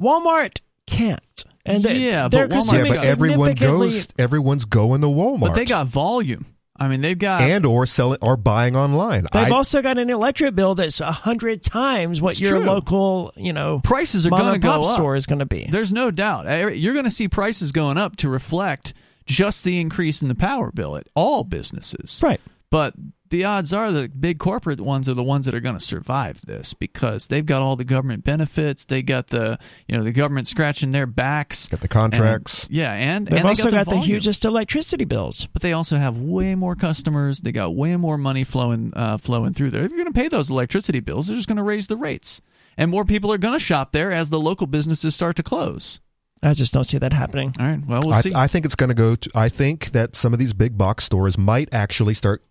Walmart 0.00 0.60
can't, 0.86 1.44
and 1.66 1.82
they- 1.82 1.98
Yeah, 1.98 2.28
they're 2.28 2.48
but 2.48 2.58
Walmart- 2.58 2.72
Yeah, 2.72 2.94
but 2.94 3.06
everyone 3.06 3.54
goes. 3.54 4.08
Everyone's 4.18 4.64
going 4.64 5.00
to 5.02 5.06
Walmart. 5.08 5.40
but 5.40 5.54
they 5.54 5.64
got 5.64 5.86
volume 5.88 6.46
i 6.82 6.88
mean 6.88 7.00
they've 7.00 7.18
got 7.18 7.42
and 7.42 7.64
or 7.64 7.86
selling 7.86 8.18
or 8.20 8.36
buying 8.36 8.76
online. 8.76 9.26
They've 9.32 9.46
I- 9.46 9.50
also 9.50 9.82
got 9.82 9.98
an 9.98 10.10
electric 10.10 10.54
bill 10.54 10.74
that's 10.74 11.00
a 11.00 11.12
hundred 11.12 11.62
times 11.62 12.20
what 12.20 12.40
your 12.40 12.58
true. 12.58 12.64
local, 12.64 13.32
you 13.36 13.52
know, 13.52 13.80
prices 13.82 14.26
are 14.26 14.30
going 14.30 14.54
to 14.54 14.58
go 14.58 14.82
up 14.82 14.94
store 14.96 15.16
is 15.16 15.26
going 15.26 15.38
to 15.38 15.46
be. 15.46 15.66
There's 15.70 15.92
no 15.92 16.10
doubt. 16.10 16.46
Eh, 16.46 16.68
You're 16.70 16.92
going 16.94 17.04
to 17.04 17.10
see 17.10 17.28
prices 17.28 17.72
going 17.72 17.98
up 17.98 18.16
to 18.16 18.28
reflect 18.28 18.94
just 19.26 19.64
the 19.64 19.80
increase 19.80 20.22
in 20.22 20.28
the 20.28 20.34
power 20.34 20.70
bill 20.72 20.96
at 20.96 21.06
all 21.14 21.44
businesses. 21.44 22.20
Right. 22.22 22.40
But 22.70 22.94
the 23.32 23.44
odds 23.44 23.72
are 23.72 23.90
the 23.90 24.08
big 24.08 24.38
corporate 24.38 24.78
ones 24.78 25.08
are 25.08 25.14
the 25.14 25.22
ones 25.22 25.46
that 25.46 25.54
are 25.54 25.60
going 25.60 25.74
to 25.74 25.80
survive 25.80 26.42
this 26.44 26.74
because 26.74 27.28
they've 27.28 27.46
got 27.46 27.62
all 27.62 27.76
the 27.76 27.84
government 27.84 28.24
benefits. 28.24 28.84
They 28.84 29.02
got 29.02 29.28
the 29.28 29.58
you 29.88 29.96
know 29.96 30.04
the 30.04 30.12
government 30.12 30.46
scratching 30.46 30.92
their 30.92 31.06
backs. 31.06 31.66
Got 31.66 31.80
the 31.80 31.88
contracts. 31.88 32.64
And- 32.66 32.76
yeah, 32.76 32.92
and 32.92 33.26
They've 33.26 33.40
and 33.40 33.48
also 33.48 33.64
they 33.64 33.70
got, 33.70 33.76
got 33.78 33.84
the 33.86 33.96
volume. 33.96 34.06
hugest 34.06 34.44
electricity 34.44 35.06
bills. 35.06 35.46
But 35.46 35.62
they 35.62 35.72
also 35.72 35.96
have 35.96 36.18
way 36.18 36.54
more 36.54 36.76
customers. 36.76 37.40
They 37.40 37.52
got 37.52 37.74
way 37.74 37.96
more 37.96 38.18
money 38.18 38.44
flowing 38.44 38.92
uh, 38.94 39.16
flowing 39.16 39.54
through 39.54 39.70
there. 39.70 39.82
If 39.82 39.90
you're 39.90 40.04
going 40.04 40.12
to 40.12 40.20
pay 40.20 40.28
those 40.28 40.50
electricity 40.50 41.00
bills, 41.00 41.28
they're 41.28 41.36
just 41.36 41.48
going 41.48 41.56
to 41.56 41.62
raise 41.62 41.86
the 41.86 41.96
rates, 41.96 42.42
and 42.76 42.90
more 42.90 43.06
people 43.06 43.32
are 43.32 43.38
going 43.38 43.54
to 43.54 43.64
shop 43.64 43.92
there 43.92 44.12
as 44.12 44.28
the 44.28 44.38
local 44.38 44.66
businesses 44.66 45.14
start 45.14 45.36
to 45.36 45.42
close. 45.42 46.00
I 46.42 46.52
just 46.52 46.74
don't 46.74 46.84
see 46.84 46.98
that 46.98 47.12
happening. 47.12 47.54
All 47.58 47.66
right. 47.66 47.80
Well, 47.86 48.00
we'll 48.04 48.14
I, 48.14 48.20
see. 48.20 48.34
I 48.34 48.46
think 48.46 48.66
it's 48.66 48.74
going 48.74 48.88
to 48.88 48.94
go. 48.94 49.14
to 49.14 49.30
I 49.34 49.48
think 49.48 49.92
that 49.92 50.16
some 50.16 50.32
of 50.32 50.38
these 50.38 50.52
big 50.52 50.76
box 50.76 51.04
stores 51.04 51.38
might 51.38 51.72
actually 51.72 52.14
start 52.14 52.42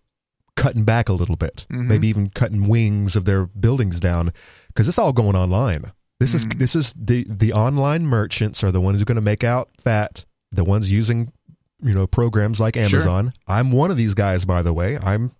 cutting 0.56 0.84
back 0.84 1.08
a 1.08 1.12
little 1.12 1.36
bit, 1.36 1.66
Mhm. 1.72 1.86
maybe 1.86 2.08
even 2.08 2.28
cutting 2.30 2.68
wings 2.68 3.16
of 3.16 3.24
their 3.24 3.46
buildings 3.46 3.98
down, 4.00 4.30
because 4.68 4.88
it's 4.88 4.98
all 4.98 5.12
going 5.12 5.36
online. 5.36 5.84
This 6.20 6.34
is 6.34 6.44
Mm. 6.44 6.58
this 6.58 6.76
is 6.76 6.94
the 6.96 7.26
the 7.28 7.52
online 7.52 8.06
merchants 8.06 8.62
are 8.62 8.70
the 8.70 8.80
ones 8.80 8.98
who 8.98 9.02
are 9.02 9.06
going 9.06 9.16
to 9.16 9.22
make 9.22 9.42
out 9.44 9.70
fat. 9.82 10.24
The 10.52 10.64
ones 10.64 10.90
using 10.90 11.32
you 11.82 11.92
know 11.94 12.06
programs 12.06 12.60
like 12.60 12.76
Sure. 12.76 12.84
Amazon. 12.84 13.32
I'm 13.48 13.72
one 13.72 13.90
of 13.90 13.96
these 13.96 14.14
guys, 14.14 14.44
by 14.44 14.62
the 14.62 14.72
way. 14.72 14.98
I'm 14.98 15.32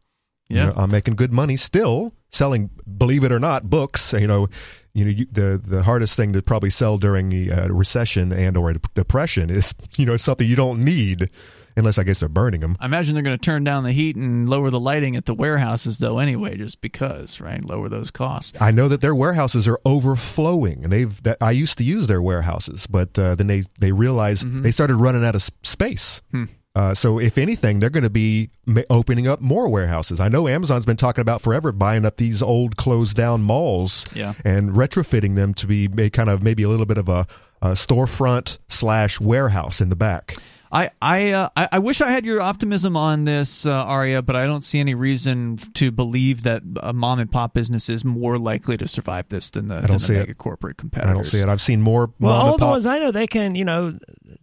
you 0.49 0.57
Yeah. 0.57 0.65
know, 0.67 0.73
I'm 0.77 0.91
making 0.91 1.15
good 1.15 1.33
money 1.33 1.57
still 1.57 2.13
selling, 2.31 2.69
believe 2.99 3.23
it 3.25 3.33
or 3.33 3.39
not, 3.39 3.71
books. 3.71 4.13
You 4.13 4.27
know, 4.27 4.49
you 4.93 5.05
know, 5.05 5.11
you, 5.11 5.27
the 5.31 5.61
the 5.63 5.83
hardest 5.85 6.17
thing 6.17 6.33
to 6.33 6.43
probably 6.43 6.69
sell 6.71 6.99
during 6.99 7.29
the 7.31 7.53
uh, 7.53 7.69
recession 7.69 8.33
and 8.33 8.57
or 8.57 8.71
a 8.71 8.75
depression 8.95 9.51
is 9.51 9.73
you 9.97 10.05
know 10.05 10.17
something 10.17 10.49
you 10.49 10.57
don't 10.57 10.81
need, 10.83 11.31
unless 11.77 11.99
I 11.99 12.03
guess 12.05 12.21
they're 12.21 12.29
burning 12.29 12.61
them. 12.61 12.77
I 12.81 12.87
imagine 12.87 13.15
they're 13.15 13.23
going 13.23 13.39
to 13.39 13.45
turn 13.45 13.65
down 13.65 13.85
the 13.85 13.93
heat 13.93 14.17
and 14.17 14.49
lower 14.49 14.71
the 14.71 14.81
lighting 14.81 15.17
at 15.17 15.27
the 15.27 15.35
warehouses, 15.35 15.99
though, 15.99 16.19
anyway, 16.19 16.57
just 16.57 16.81
because, 16.81 17.41
right? 17.41 17.65
Lower 17.65 17.89
those 17.89 18.11
costs. 18.11 18.61
I 18.61 18.71
know 18.71 18.89
that 18.89 19.01
their 19.01 19.15
warehouses 19.15 19.67
are 19.69 19.79
overflowing, 19.85 20.85
and 20.85 20.93
they've. 20.93 21.23
That, 21.23 21.39
I 21.41 21.53
used 21.53 21.79
to 21.79 21.85
use 21.85 22.07
their 22.07 22.23
warehouses, 22.23 22.87
but 22.87 23.19
uh, 23.19 23.35
then 23.35 23.47
they 23.47 23.63
they 23.79 23.93
realized 23.93 24.47
they 24.63 24.71
started 24.71 24.97
running 24.97 25.25
out 25.25 25.35
of 25.35 25.43
space. 25.63 26.23
Hmm. 26.31 26.45
Uh, 26.75 26.95
so 26.95 27.19
if 27.19 27.37
anything, 27.37 27.81
they're 27.81 27.91
going 27.91 28.03
to 28.03 28.09
be 28.09 28.49
ma- 28.65 28.81
opening 28.89 29.29
up 29.29 29.43
more 29.43 29.69
warehouses. 29.69 30.21
I 30.21 30.29
know 30.29 30.49
Amazon's 30.49 30.87
been 30.87 30.97
talking 30.97 31.21
about 31.21 31.43
forever 31.43 31.71
buying 31.71 32.07
up 32.07 32.17
these 32.17 32.41
old 32.41 32.79
closed 32.79 33.15
down 33.15 33.43
malls 33.43 34.07
Yeah. 34.15 34.33
and 34.47 34.71
retrofitting 34.71 35.35
them 35.35 35.53
to 35.55 35.67
be 35.67 35.87
kind 36.09 36.31
of 36.31 36.43
maybe 36.43 36.63
a 36.63 36.71
little 36.71 36.87
bit 36.87 36.97
of 36.97 37.11
a, 37.11 37.27
a 37.61 37.73
storefront 37.73 38.59
slash 38.69 39.21
warehouse 39.21 39.83
in 39.83 39.91
the 39.91 39.97
back. 39.97 40.35
I 40.75 40.91
I, 41.03 41.31
uh, 41.33 41.49
I 41.55 41.69
I 41.73 41.79
wish 41.81 42.01
I 42.01 42.11
had 42.11 42.25
your 42.25 42.41
optimism 42.41 42.97
on 42.97 43.25
this, 43.25 43.67
uh, 43.67 43.71
Aria, 43.73 44.23
but 44.23 44.37
I 44.37 44.47
don't 44.47 44.63
see 44.65 44.81
any 44.81 44.95
reason 44.95 45.59
to 45.75 45.91
believe 45.91 46.45
that 46.45 46.63
a 46.83 46.95
mom 46.95 47.19
and 47.19 47.31
pop 47.31 47.53
business 47.53 47.89
is 47.91 48.05
more 48.05 48.39
likely 48.39 48.79
to 48.79 48.89
survive 48.89 49.29
this 49.29 49.51
than 49.51 49.69
the, 49.69 49.81
don't 49.81 49.87
than 49.91 49.99
see 49.99 50.15
the 50.15 50.21
it. 50.21 50.23
mega 50.23 50.35
corporate 50.35 50.79
competitors. 50.79 51.11
I 51.11 51.15
don't 51.15 51.25
see 51.25 51.39
it. 51.41 51.49
I've 51.49 51.61
seen 51.61 51.83
more 51.83 52.11
Well, 52.19 52.33
mom 52.33 52.41
all 52.41 52.47
and 52.47 52.55
the 52.55 52.59
pop. 52.65 52.71
ones 52.71 52.87
I 52.87 52.99
know, 53.01 53.11
they 53.11 53.27
can, 53.27 53.55
you 53.55 53.67
know, 53.67 53.99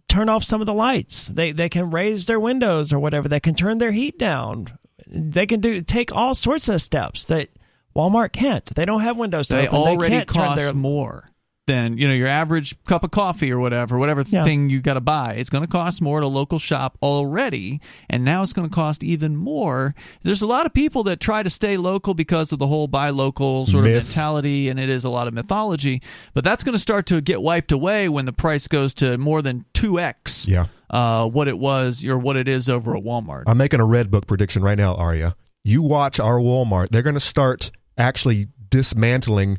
turn 0.08 0.28
off 0.28 0.44
some 0.44 0.60
of 0.60 0.66
the 0.68 0.74
lights. 0.74 1.26
They 1.26 1.50
they 1.52 1.68
can 1.68 1.90
raise 1.90 2.26
their 2.26 2.38
windows 2.38 2.92
or 2.92 3.00
whatever. 3.00 3.26
They 3.28 3.40
can 3.40 3.54
turn 3.54 3.78
their 3.78 3.92
heat 3.92 4.16
down. 4.18 4.66
They 5.08 5.46
can 5.46 5.58
do 5.60 5.82
take 5.82 6.14
all 6.14 6.34
sorts 6.34 6.68
of 6.68 6.80
steps 6.80 7.24
that 7.24 7.48
Walmart 7.96 8.32
can't. 8.32 8.64
They 8.66 8.84
don't 8.84 9.00
have 9.00 9.16
windows 9.16 9.48
to 9.48 9.56
They 9.56 9.66
open. 9.66 9.78
already 9.80 10.02
they 10.02 10.08
can't 10.18 10.28
turn 10.28 10.44
cost 10.44 10.60
their 10.62 10.72
more. 10.74 11.29
Than 11.70 11.98
you 11.98 12.08
know 12.08 12.14
your 12.14 12.26
average 12.26 12.74
cup 12.84 13.04
of 13.04 13.12
coffee 13.12 13.52
or 13.52 13.60
whatever, 13.60 13.96
whatever 13.96 14.24
Yeah. 14.26 14.42
thing 14.42 14.70
you 14.70 14.80
got 14.80 14.94
to 14.94 15.00
buy. 15.00 15.34
It's 15.34 15.48
going 15.50 15.62
to 15.62 15.70
cost 15.70 16.02
more 16.02 16.18
at 16.18 16.24
a 16.24 16.28
local 16.28 16.58
shop 16.58 16.98
already, 17.00 17.80
and 18.08 18.24
now 18.24 18.42
it's 18.42 18.52
going 18.52 18.68
to 18.68 18.74
cost 18.74 19.04
even 19.04 19.36
more. 19.36 19.94
There's 20.22 20.42
a 20.42 20.46
lot 20.46 20.66
of 20.66 20.74
people 20.74 21.04
that 21.04 21.20
try 21.20 21.44
to 21.44 21.50
stay 21.50 21.76
local 21.76 22.12
because 22.14 22.50
of 22.50 22.58
the 22.58 22.66
whole 22.66 22.88
buy 22.88 23.10
local 23.10 23.66
sort 23.66 23.84
Myth. 23.84 24.02
of 24.02 24.08
mentality, 24.08 24.68
and 24.68 24.80
it 24.80 24.88
is 24.88 25.04
a 25.04 25.10
lot 25.10 25.28
of 25.28 25.34
mythology. 25.34 26.02
But 26.34 26.42
that's 26.42 26.64
going 26.64 26.72
to 26.74 26.78
start 26.80 27.06
to 27.06 27.20
get 27.20 27.40
wiped 27.40 27.70
away 27.70 28.08
when 28.08 28.24
the 28.24 28.32
price 28.32 28.66
goes 28.66 28.92
to 28.94 29.16
more 29.16 29.40
than 29.40 29.64
two 29.72 30.00
x. 30.00 30.48
Yeah. 30.48 30.66
Uh, 30.90 31.28
what 31.28 31.46
it 31.46 31.56
was 31.58 32.04
or 32.04 32.18
what 32.18 32.36
it 32.36 32.48
is 32.48 32.68
over 32.68 32.96
at 32.96 33.04
Walmart. 33.04 33.44
I'm 33.46 33.58
making 33.58 33.78
a 33.78 33.84
red 33.86 34.10
book 34.10 34.26
prediction 34.26 34.62
right 34.64 34.76
now, 34.76 34.96
Aria. 34.96 35.36
You 35.62 35.82
watch 35.82 36.18
our 36.18 36.38
Walmart; 36.40 36.88
they're 36.90 37.02
going 37.02 37.14
to 37.14 37.20
start 37.20 37.70
actually 37.96 38.48
dismantling 38.70 39.58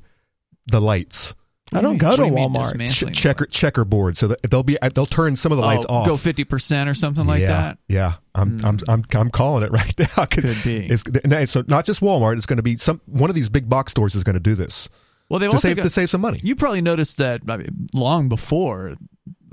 the 0.68 0.82
lights, 0.82 1.36
I 1.74 1.82
don't 1.82 1.98
go 1.98 2.10
What 2.10 2.16
to 2.18 2.28
do 2.28 2.34
Walmart. 2.34 2.64
dismantling 2.64 3.14
Ch- 3.14 3.18
checker 3.18 3.46
checkerboard. 3.46 4.18
So 4.18 4.36
they'll 4.50 4.64
be 4.64 4.78
they'll 4.94 5.06
turn 5.06 5.36
some 5.36 5.52
of 5.52 5.58
the 5.58 5.64
lights 5.64 5.86
Oh, 5.88 5.96
off. 5.96 6.08
Go 6.08 6.18
fifty 6.18 6.44
percent 6.44 6.90
or 6.90 6.94
something 6.94 7.26
like 7.26 7.42
yeah, 7.42 7.48
that. 7.48 7.78
Yeah, 7.88 8.14
I'm 8.36 8.58
I'm 8.64 8.80
I'm 8.88 9.06
I'm 9.14 9.30
calling 9.32 9.64
it 9.64 9.72
right 9.72 9.94
now. 10.18 10.26
Could 10.26 10.44
be. 10.64 10.88
It's, 10.90 11.04
so 11.52 11.64
not 11.68 11.86
just 11.86 12.02
Walmart. 12.02 12.36
It's 12.36 12.46
going 12.46 12.58
to 12.58 12.64
be 12.64 12.76
some 12.78 13.00
one 13.06 13.30
of 13.30 13.36
these 13.36 13.50
big 13.50 13.70
box 13.70 13.92
stores 13.92 14.16
is 14.16 14.24
going 14.24 14.34
to 14.36 14.40
do 14.42 14.56
this 14.56 14.90
Well, 15.30 15.40
they've 15.40 15.50
to 15.50 15.60
save 15.60 15.78
got, 15.78 15.84
to 15.84 15.90
save 15.90 16.10
some 16.10 16.22
money. 16.22 16.42
You 16.44 16.56
probably 16.56 16.82
noticed 16.82 17.18
that 17.20 17.42
I 17.48 17.58
mean, 17.58 17.88
long 17.94 18.28
before 18.28 18.96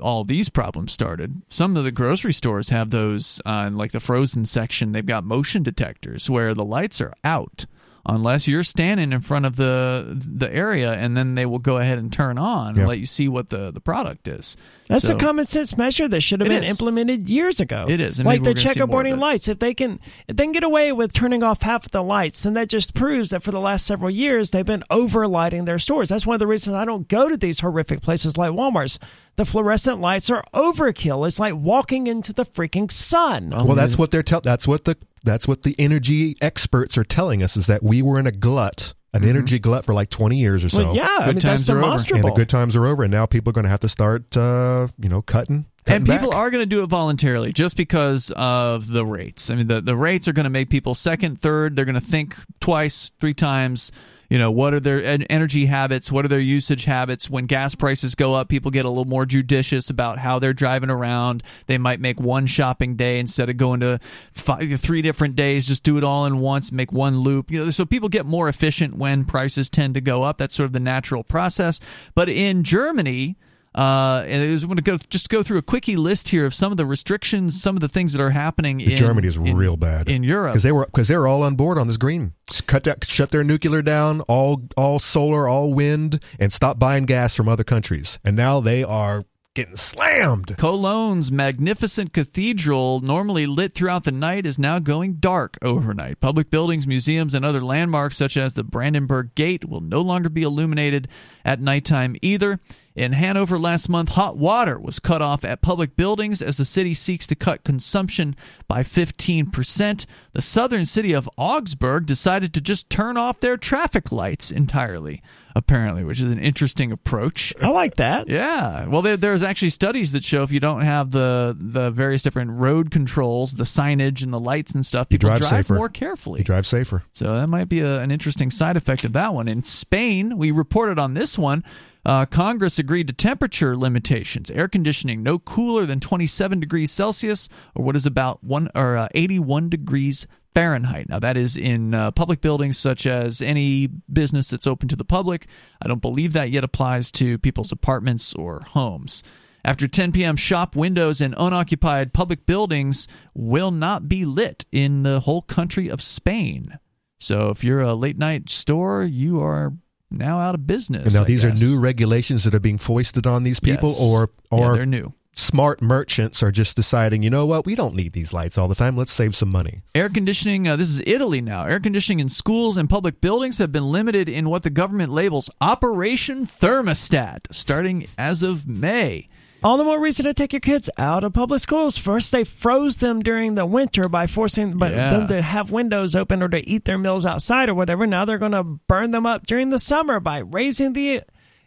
all 0.01 0.23
these 0.23 0.47
problems 0.49 0.93
started. 0.93 1.41
Some 1.49 1.75
of 1.77 1.83
the 1.83 1.91
grocery 1.91 2.33
stores 2.33 2.69
have 2.69 2.89
those 2.89 3.41
uh, 3.45 3.65
in 3.67 3.77
like 3.77 3.91
the 3.91 3.99
frozen 3.99 4.45
section. 4.45 4.91
They've 4.93 5.05
got 5.05 5.23
motion 5.25 5.61
detectors 5.63 6.29
where 6.29 6.53
the 6.53 6.63
lights 6.65 6.99
are 7.01 7.13
out 7.23 7.65
unless 8.05 8.47
you're 8.47 8.63
standing 8.63 9.11
in 9.11 9.21
front 9.21 9.45
of 9.45 9.55
the 9.55 10.05
the 10.19 10.51
area, 10.53 10.93
and 10.93 11.15
then 11.17 11.35
they 11.35 11.45
will 11.45 11.59
go 11.59 11.77
ahead 11.77 11.97
and 11.99 12.11
turn 12.11 12.37
on 12.37 12.75
Yeah. 12.75 12.81
and 12.81 12.89
let 12.89 12.99
you 12.99 13.05
see 13.05 13.27
what 13.27 13.49
the 13.49 13.71
the 13.71 13.81
product 13.81 14.27
is. 14.27 14.55
That's 14.87 15.07
So- 15.07 15.15
a 15.15 15.19
common 15.19 15.45
sense 15.45 15.77
measure 15.77 16.07
that 16.07 16.21
should 16.21 16.39
have 16.41 16.49
been 16.49 16.63
is. 16.63 16.71
implemented 16.71 17.29
years 17.29 17.59
ago. 17.59 17.85
It 17.87 17.99
is, 17.99 18.19
and 18.19 18.25
like 18.25 18.41
maybe 18.41 18.43
the 18.43 18.49
we're 18.49 18.53
gonna 18.63 18.73
see 18.73 18.79
more 18.79 19.01
of 19.01 19.05
checkerboarding 19.05 19.19
lights. 19.19 19.47
If 19.47 19.59
they 19.59 19.73
can, 19.73 19.99
if 20.27 20.35
they 20.35 20.43
can 20.45 20.51
get 20.51 20.63
away 20.63 20.91
with 20.91 21.13
turning 21.13 21.43
off 21.43 21.61
half 21.61 21.85
of 21.85 21.91
the 21.91 22.01
lights, 22.03 22.43
then 22.43 22.53
that 22.55 22.69
just 22.69 22.93
proves 22.95 23.29
that 23.29 23.43
for 23.43 23.51
the 23.51 23.59
last 23.59 23.85
several 23.85 24.09
years 24.09 24.49
they've 24.51 24.65
been 24.65 24.83
overlighting 24.89 25.65
their 25.65 25.79
stores. 25.79 26.09
That's 26.09 26.25
one 26.25 26.33
of 26.33 26.39
the 26.39 26.47
reasons 26.47 26.75
I 26.75 26.85
don't 26.85 27.07
go 27.07 27.29
to 27.29 27.37
these 27.37 27.59
horrific 27.59 28.01
places 28.01 28.37
like 28.37 28.51
Walmart's. 28.51 28.97
The 29.35 29.45
fluorescent 29.45 30.01
lights 30.01 30.29
are 30.29 30.43
overkill. 30.53 31.25
It's 31.25 31.39
like 31.39 31.55
walking 31.55 32.07
into 32.07 32.33
the 32.33 32.43
freaking 32.45 32.91
sun. 32.91 33.51
well, 33.51 33.75
that's 33.75 33.97
what 33.97 34.11
they're 34.11 34.23
tell. 34.23 34.41
That's 34.41 34.67
what 34.67 34.83
the 34.85 34.97
that's 35.23 35.47
what 35.47 35.63
the 35.63 35.75
energy 35.79 36.35
experts 36.41 36.97
are 36.97 37.03
telling 37.03 37.43
us 37.43 37.57
is 37.57 37.67
that 37.67 37.83
we 37.83 38.01
were 38.01 38.19
in 38.19 38.27
a 38.27 38.31
glut, 38.31 38.93
an 39.13 39.23
energy 39.23 39.59
glut 39.59 39.85
for 39.85 39.93
like 39.93 40.09
20 40.09 40.37
years 40.37 40.63
or 40.63 40.69
so. 40.69 40.83
well, 40.83 40.95
yeah, 40.95 41.07
I 41.19 41.25
Good 41.25 41.35
mean, 41.35 41.39
times 41.41 41.59
that's 41.61 41.69
are 41.69 41.83
over. 41.83 41.91
And 42.15 42.23
the 42.23 42.29
the 42.29 42.33
good 42.35 42.49
times 42.49 42.75
are 42.75 42.85
over, 42.85 43.03
and 43.03 43.11
now 43.11 43.25
people 43.25 43.49
are 43.49 43.53
going 43.53 43.63
to 43.63 43.69
have 43.69 43.79
to 43.81 43.89
start, 43.89 44.35
uh, 44.37 44.87
you 44.99 45.09
know, 45.09 45.21
cutting. 45.21 45.65
cutting 45.85 45.95
and 45.95 46.05
people 46.05 46.29
back. 46.31 46.39
are 46.39 46.49
going 46.51 46.61
to 46.61 46.67
do 46.67 46.83
it 46.83 46.87
voluntarily 46.87 47.51
just 47.51 47.75
because 47.75 48.31
of 48.35 48.87
the 48.87 49.05
rates. 49.05 49.49
I 49.49 49.55
mean, 49.55 49.67
the, 49.67 49.81
the 49.81 49.95
rates 49.95 50.27
are 50.27 50.33
going 50.33 50.43
to 50.45 50.49
make 50.49 50.69
people 50.69 50.93
second, 50.95 51.41
third. 51.41 51.75
They're 51.75 51.85
going 51.85 51.95
to 51.95 52.01
think 52.01 52.35
twice, 52.59 53.11
three 53.19 53.33
times. 53.33 53.91
You 54.29 54.37
know, 54.37 54.51
what 54.51 54.75
are 54.75 54.79
their 54.79 55.23
energy 55.29 55.65
habits? 55.65 56.11
What 56.11 56.23
are 56.23 56.27
their 56.27 56.39
usage 56.39 56.85
habits? 56.85 57.29
When 57.29 57.47
gas 57.47 57.73
prices 57.73 58.13
go 58.13 58.35
up, 58.35 58.47
people 58.47 58.69
get 58.69 58.85
a 58.85 58.89
little 58.89 59.05
more 59.05 59.25
judicious 59.25 59.89
about 59.89 60.19
how 60.19 60.37
they're 60.37 60.53
driving 60.53 60.91
around. 60.91 61.41
They 61.65 61.79
might 61.79 61.99
make 61.99 62.19
one 62.19 62.45
shopping 62.45 62.95
day 62.95 63.19
instead 63.19 63.49
of 63.49 63.57
going 63.57 63.79
to 63.79 63.99
five, 64.31 64.79
three 64.79 65.01
different 65.01 65.35
days. 65.35 65.67
Just 65.67 65.83
do 65.83 65.97
it 65.97 66.03
all 66.03 66.27
in 66.27 66.39
once, 66.39 66.71
make 66.71 66.91
one 66.91 67.21
loop. 67.21 67.49
You 67.49 67.65
know, 67.65 67.71
so 67.71 67.85
people 67.85 68.07
get 68.07 68.27
more 68.27 68.47
efficient 68.47 68.97
when 68.97 69.25
prices 69.25 69.67
tend 69.69 69.95
to 69.95 70.01
go 70.01 70.21
up. 70.21 70.37
That's 70.37 70.53
sort 70.53 70.67
of 70.67 70.73
the 70.73 70.79
natural 70.79 71.23
process. 71.23 71.79
But 72.13 72.29
in 72.29 72.63
Germany, 72.63 73.35
uh, 73.75 74.23
and 74.27 74.43
I 74.43 74.47
just 74.47 74.65
want 74.65 74.77
to 74.77 74.83
go 74.83 74.97
just 74.97 75.29
go 75.29 75.43
through 75.43 75.59
a 75.59 75.61
quickie 75.61 75.95
list 75.95 76.29
here 76.29 76.45
of 76.45 76.53
some 76.53 76.71
of 76.71 76.77
the 76.77 76.85
restrictions, 76.85 77.61
some 77.61 77.75
of 77.75 77.81
the 77.81 77.87
things 77.87 78.13
that 78.13 78.21
are 78.21 78.31
happening 78.31 78.81
in 78.81 78.95
Germany 78.95 79.27
is 79.27 79.37
in- 79.37 79.55
real 79.55 79.77
bad 79.77 80.09
in 80.09 80.23
Europe. 80.23 80.53
because 80.53 80.63
they 80.63 80.71
were 80.71 80.85
because 80.85 81.07
they 81.07 81.17
were 81.17 81.27
all 81.27 81.43
on 81.43 81.55
board 81.55 81.77
on 81.77 81.87
this 81.87 81.97
green. 81.97 82.33
Cut 82.65 82.83
that, 82.85 83.05
shut 83.05 83.31
their 83.31 83.43
nuclear 83.43 83.81
down, 83.81 84.21
all 84.21 84.63
all 84.75 84.97
solar, 84.99 85.47
all 85.47 85.73
wind, 85.73 86.23
and 86.39 86.51
stop 86.51 86.79
buying 86.79 87.05
gas 87.05 87.35
from 87.35 87.47
other 87.47 87.63
countries. 87.63 88.19
And 88.25 88.35
now 88.35 88.59
they 88.59 88.83
are 88.83 89.23
getting 89.55 89.75
slammed. 89.75 90.55
Cologne's 90.57 91.31
magnificent 91.31 92.13
cathedral, 92.13 92.99
normally 93.01 93.45
lit 93.47 93.73
throughout 93.73 94.03
the 94.03 94.11
night, 94.11 94.45
is 94.45 94.57
now 94.59 94.79
going 94.79 95.15
dark 95.15 95.57
overnight. 95.61 96.19
Public 96.19 96.49
buildings, 96.49 96.87
museums, 96.87 97.33
and 97.33 97.43
other 97.43 97.61
landmarks 97.61 98.15
such 98.15 98.37
as 98.37 98.53
the 98.53 98.63
Brandenburg 98.63 99.35
Gate 99.35 99.65
will 99.65 99.81
no 99.81 100.01
longer 100.01 100.29
be 100.29 100.43
illuminated 100.43 101.07
at 101.43 101.59
nighttime 101.59 102.15
either. 102.21 102.59
In 102.99 103.13
Hanover 103.13 103.57
last 103.57 103.87
month, 103.87 104.09
hot 104.09 104.35
water 104.35 104.77
was 104.77 104.99
cut 104.99 105.21
off 105.21 105.45
at 105.45 105.61
public 105.61 105.95
buildings 105.95 106.41
as 106.41 106.57
the 106.57 106.65
city 106.65 106.93
seeks 106.93 107.25
to 107.27 107.35
cut 107.35 107.63
consumption 107.63 108.35
by 108.67 108.83
15%. 108.83 110.05
The 110.33 110.41
southern 110.41 110.85
city 110.85 111.13
of 111.13 111.29
Augsburg 111.37 112.05
decided 112.05 112.53
to 112.55 112.59
just 112.61 112.89
turn 112.89 113.15
off 113.15 113.39
their 113.39 113.55
traffic 113.55 114.11
lights 114.11 114.51
entirely, 114.51 115.21
apparently, 115.55 116.03
which 116.03 116.19
is 116.19 116.29
an 116.29 116.39
interesting 116.39 116.91
approach. 116.91 117.53
I 117.63 117.69
like 117.69 117.95
that. 117.95 118.27
Yeah. 118.39 118.85
Well, 118.87 119.01
there, 119.01 119.15
there's 119.15 119.43
actually 119.43 119.69
studies 119.69 120.11
that 120.11 120.25
show 120.25 120.43
if 120.43 120.51
you 120.51 120.59
don't 120.59 120.81
have 120.81 121.11
the 121.11 121.55
the 121.57 121.91
various 121.91 122.21
different 122.21 122.51
road 122.51 122.91
controls, 122.91 123.53
the 123.55 123.63
signage 123.63 124.23
and 124.23 124.33
the 124.33 124.39
lights 124.41 124.73
and 124.73 124.85
stuff, 124.85 125.07
You 125.09 125.17
people 125.19 125.29
drive 125.37 125.45
safer. 125.45 125.75
more 125.75 125.87
carefully. 125.87 126.41
You 126.41 126.43
drive 126.43 126.65
safer. 126.67 127.03
So 127.13 127.33
that 127.33 127.47
might 127.47 127.69
be 127.69 127.79
a, 127.79 127.99
an 127.99 128.11
interesting 128.11 128.51
side 128.51 128.75
effect 128.75 129.05
of 129.05 129.13
that 129.13 129.33
one. 129.33 129.47
In 129.47 129.63
Spain, 129.63 130.37
we 130.37 130.51
reported 130.51 130.99
on 130.99 131.13
this 131.13 131.37
one. 131.37 131.63
Uh, 132.05 132.25
Congress 132.25 132.79
agreed 132.79 133.07
to 133.07 133.13
temperature 133.13 133.75
limitations. 133.75 134.49
Air 134.49 134.67
conditioning 134.67 135.21
no 135.21 135.37
cooler 135.37 135.85
than 135.85 135.99
27 135.99 136.59
degrees 136.59 136.91
Celsius, 136.91 137.49
or 137.75 137.83
what 137.83 137.95
is 137.95 138.05
about 138.05 138.43
one 138.43 138.69
or 138.73 138.97
uh, 138.97 139.07
81 139.13 139.69
degrees 139.69 140.25
Fahrenheit. 140.55 141.09
Now 141.09 141.19
that 141.19 141.37
is 141.37 141.55
in 141.55 141.93
uh, 141.93 142.11
public 142.11 142.41
buildings 142.41 142.77
such 142.77 143.05
as 143.05 143.41
any 143.41 143.87
business 144.11 144.49
that's 144.49 144.67
open 144.67 144.87
to 144.89 144.95
the 144.95 145.05
public. 145.05 145.47
I 145.81 145.87
don't 145.87 146.01
believe 146.01 146.33
that 146.33 146.49
yet 146.49 146.63
applies 146.63 147.11
to 147.13 147.37
people's 147.37 147.71
apartments 147.71 148.33
or 148.33 148.61
homes. 148.61 149.23
After 149.63 149.87
10 149.87 150.13
p.m., 150.13 150.37
shop 150.37 150.75
windows 150.75 151.21
in 151.21 151.33
unoccupied 151.37 152.13
public 152.13 152.45
buildings 152.45 153.07
will 153.33 153.71
not 153.71 154.07
be 154.07 154.25
lit 154.25 154.65
in 154.71 155.03
the 155.03 155.19
whole 155.19 155.41
country 155.41 155.89
of 155.89 156.01
Spain. 156.01 156.79
So 157.19 157.49
if 157.49 157.63
you're 157.63 157.81
a 157.81 157.93
late 157.93 158.17
night 158.17 158.49
store, 158.49 159.03
you 159.03 159.41
are 159.41 159.73
now 160.11 160.39
out 160.39 160.55
of 160.55 160.65
business. 160.67 161.05
And 161.05 161.13
now 161.13 161.21
I 161.21 161.25
these 161.25 161.43
guess. 161.43 161.61
are 161.61 161.65
new 161.65 161.79
regulations 161.79 162.43
that 162.45 162.53
are 162.55 162.59
being 162.59 162.77
foisted 162.77 163.27
on 163.27 163.43
these 163.43 163.59
people, 163.59 163.89
Yes. 163.89 164.01
or 164.01 164.29
Yeah, 164.51 164.57
or 164.57 164.73
they're 164.75 164.85
new. 164.85 165.13
smart 165.35 165.81
merchants 165.81 166.43
are 166.43 166.51
just 166.51 166.75
deciding, 166.75 167.23
you 167.23 167.29
know 167.29 167.45
what, 167.45 167.65
we 167.65 167.75
don't 167.75 167.95
need 167.95 168.11
these 168.13 168.33
lights 168.33 168.57
all 168.57 168.67
the 168.67 168.75
time. 168.75 168.97
Let's 168.97 169.11
save 169.11 169.35
some 169.35 169.49
money. 169.49 169.81
Air 169.95 170.09
conditioning, 170.09 170.67
uh, 170.67 170.75
this 170.75 170.89
is 170.89 171.01
Italy 171.05 171.39
now. 171.41 171.63
Air 171.65 171.79
conditioning 171.79 172.19
in 172.19 172.27
schools 172.29 172.75
and 172.77 172.89
public 172.89 173.21
buildings 173.21 173.57
have 173.59 173.71
been 173.71 173.91
limited 173.91 174.27
in 174.27 174.49
what 174.49 174.63
the 174.63 174.69
government 174.69 175.11
labels 175.13 175.49
Operation 175.61 176.45
Thermostat, 176.45 177.39
starting 177.51 178.05
as 178.17 178.43
of 178.43 178.67
May. 178.67 179.27
All 179.61 179.77
the 179.77 179.83
more 179.83 179.99
reason 179.99 180.25
to 180.25 180.33
take 180.33 180.53
your 180.53 180.61
kids 180.61 180.89
out 180.97 181.23
of 181.25 181.33
public 181.33 181.59
schools. 181.59 181.97
First, 181.97 182.31
they 182.31 182.45
froze 182.45 182.97
them 182.97 183.19
during 183.19 183.55
the 183.55 183.65
winter 183.65 184.07
by 184.07 184.25
forcing 184.25 184.77
but 184.77 184.91
Yeah. 184.91 185.09
them 185.09 185.27
to 185.27 185.41
have 185.41 185.69
windows 185.71 186.15
open 186.15 186.41
or 186.41 186.47
to 186.49 186.65
eat 186.67 186.85
their 186.85 186.97
meals 186.97 187.25
outside 187.25 187.67
or 187.67 187.73
whatever. 187.73 188.07
Now 188.07 188.23
they're 188.23 188.37
going 188.37 188.53
to 188.53 188.63
burn 188.63 189.11
them 189.11 189.25
up 189.25 189.45
during 189.45 189.69
the 189.69 189.79
summer 189.79 190.21
by 190.21 190.37
raising 190.37 190.93
the 190.93 191.23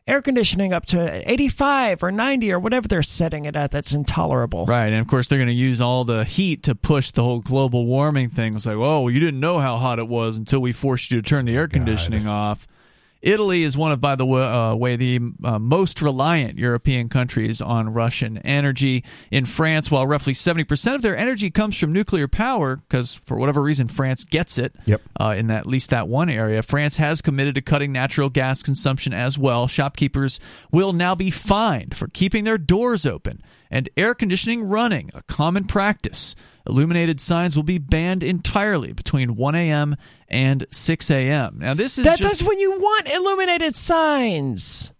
air 0.06 0.23
conditioning 0.23 0.73
up 0.73 0.86
to 0.86 1.31
85 1.31 2.02
or 2.02 2.10
90 2.10 2.51
or 2.52 2.59
whatever 2.59 2.89
they're 2.89 3.02
setting 3.02 3.44
it 3.44 3.55
at. 3.56 3.70
That's 3.70 3.93
intolerable. 3.93 4.64
Right, 4.64 4.86
and 4.86 4.97
of 5.01 5.06
course 5.06 5.28
they're 5.28 5.39
going 5.39 5.47
to 5.48 5.52
use 5.52 5.81
all 5.81 6.05
the 6.05 6.24
heat 6.24 6.62
to 6.64 6.74
push 6.74 7.10
the 7.10 7.23
whole 7.23 7.40
global 7.40 7.85
warming 7.86 8.31
thing. 8.31 8.56
It's 8.56 8.66
like, 8.66 8.77
oh, 8.77 9.09
you 9.09 9.20
didn't 9.20 9.39
know 9.40 9.59
how 9.59 9.77
hot 9.77 9.98
it 9.98 10.09
was 10.09 10.36
until 10.39 10.60
we 10.60 10.73
forced 10.73 11.10
you 11.12 11.20
to 11.20 11.28
turn 11.28 11.44
the 11.44 11.55
air 11.55 11.64
oh, 11.64 11.69
conditioning 11.69 12.27
off. 12.27 12.66
Italy 13.23 13.62
is 13.62 13.77
one 13.77 13.93
of, 13.93 14.01
by 14.01 14.16
the 14.16 14.27
way, 14.27 14.43
uh, 14.43 14.74
way 14.74 14.97
the 14.97 15.20
uh, 15.44 15.59
most 15.59 16.03
reliant 16.03 16.59
European 16.59 17.09
countries 17.09 17.62
on 17.62 17.93
Russian 17.93 18.39
energy. 18.39 19.05
In 19.31 19.47
France, 19.47 19.90
while 19.90 20.07
roughly 20.07 20.32
70% 20.32 20.94
of 20.94 21.03
their 21.03 21.16
energy 21.16 21.51
comes 21.51 21.78
from 21.78 21.93
nuclear 21.93 22.27
power, 22.27 22.77
because 22.77 23.15
for 23.15 23.39
whatever 23.39 23.62
reason 23.62 23.89
France 23.89 24.24
gets 24.24 24.59
it 24.59 24.74
Yep. 24.86 25.01
uh, 25.20 25.35
in 25.36 25.47
that, 25.47 25.61
at 25.61 25.66
least 25.66 25.90
that 25.90 26.09
one 26.09 26.28
area, 26.28 26.62
France 26.62 26.97
has 26.97 27.23
committed 27.23 27.55
to 27.55 27.62
cutting 27.62 27.93
natural 27.93 28.28
gas 28.28 28.62
consumption 28.62 29.15
as 29.15 29.39
well. 29.39 29.69
Shopkeepers 29.69 30.40
will 30.73 30.93
now 30.93 31.15
be 31.15 31.31
fined 31.31 31.97
for 31.97 32.09
keeping 32.09 32.43
their 32.44 32.59
doors 32.59 33.07
open 33.07 33.40
and 33.70 33.89
air 33.97 34.15
conditioning 34.15 34.65
running, 34.65 35.11
a 35.15 35.23
common 35.23 35.65
practice. 35.65 36.35
Illuminated 36.68 37.20
signs 37.20 37.56
will 37.56 37.62
be 37.64 37.78
banned 37.78 38.22
entirely 38.22 38.93
between 38.93 39.34
1 39.36 39.55
a.m. 39.55 39.97
and 40.28 40.66
6 40.70 41.10
a.m. 41.10 41.56
Now, 41.59 41.74
this 41.74 41.98
is 41.98 42.05
That, 42.05 42.18
just 42.18 42.40
that's 42.40 42.48
when 42.48 42.59
you 42.59 42.72
want 42.78 43.09
illuminated 43.09 43.74
signs. 43.74 44.93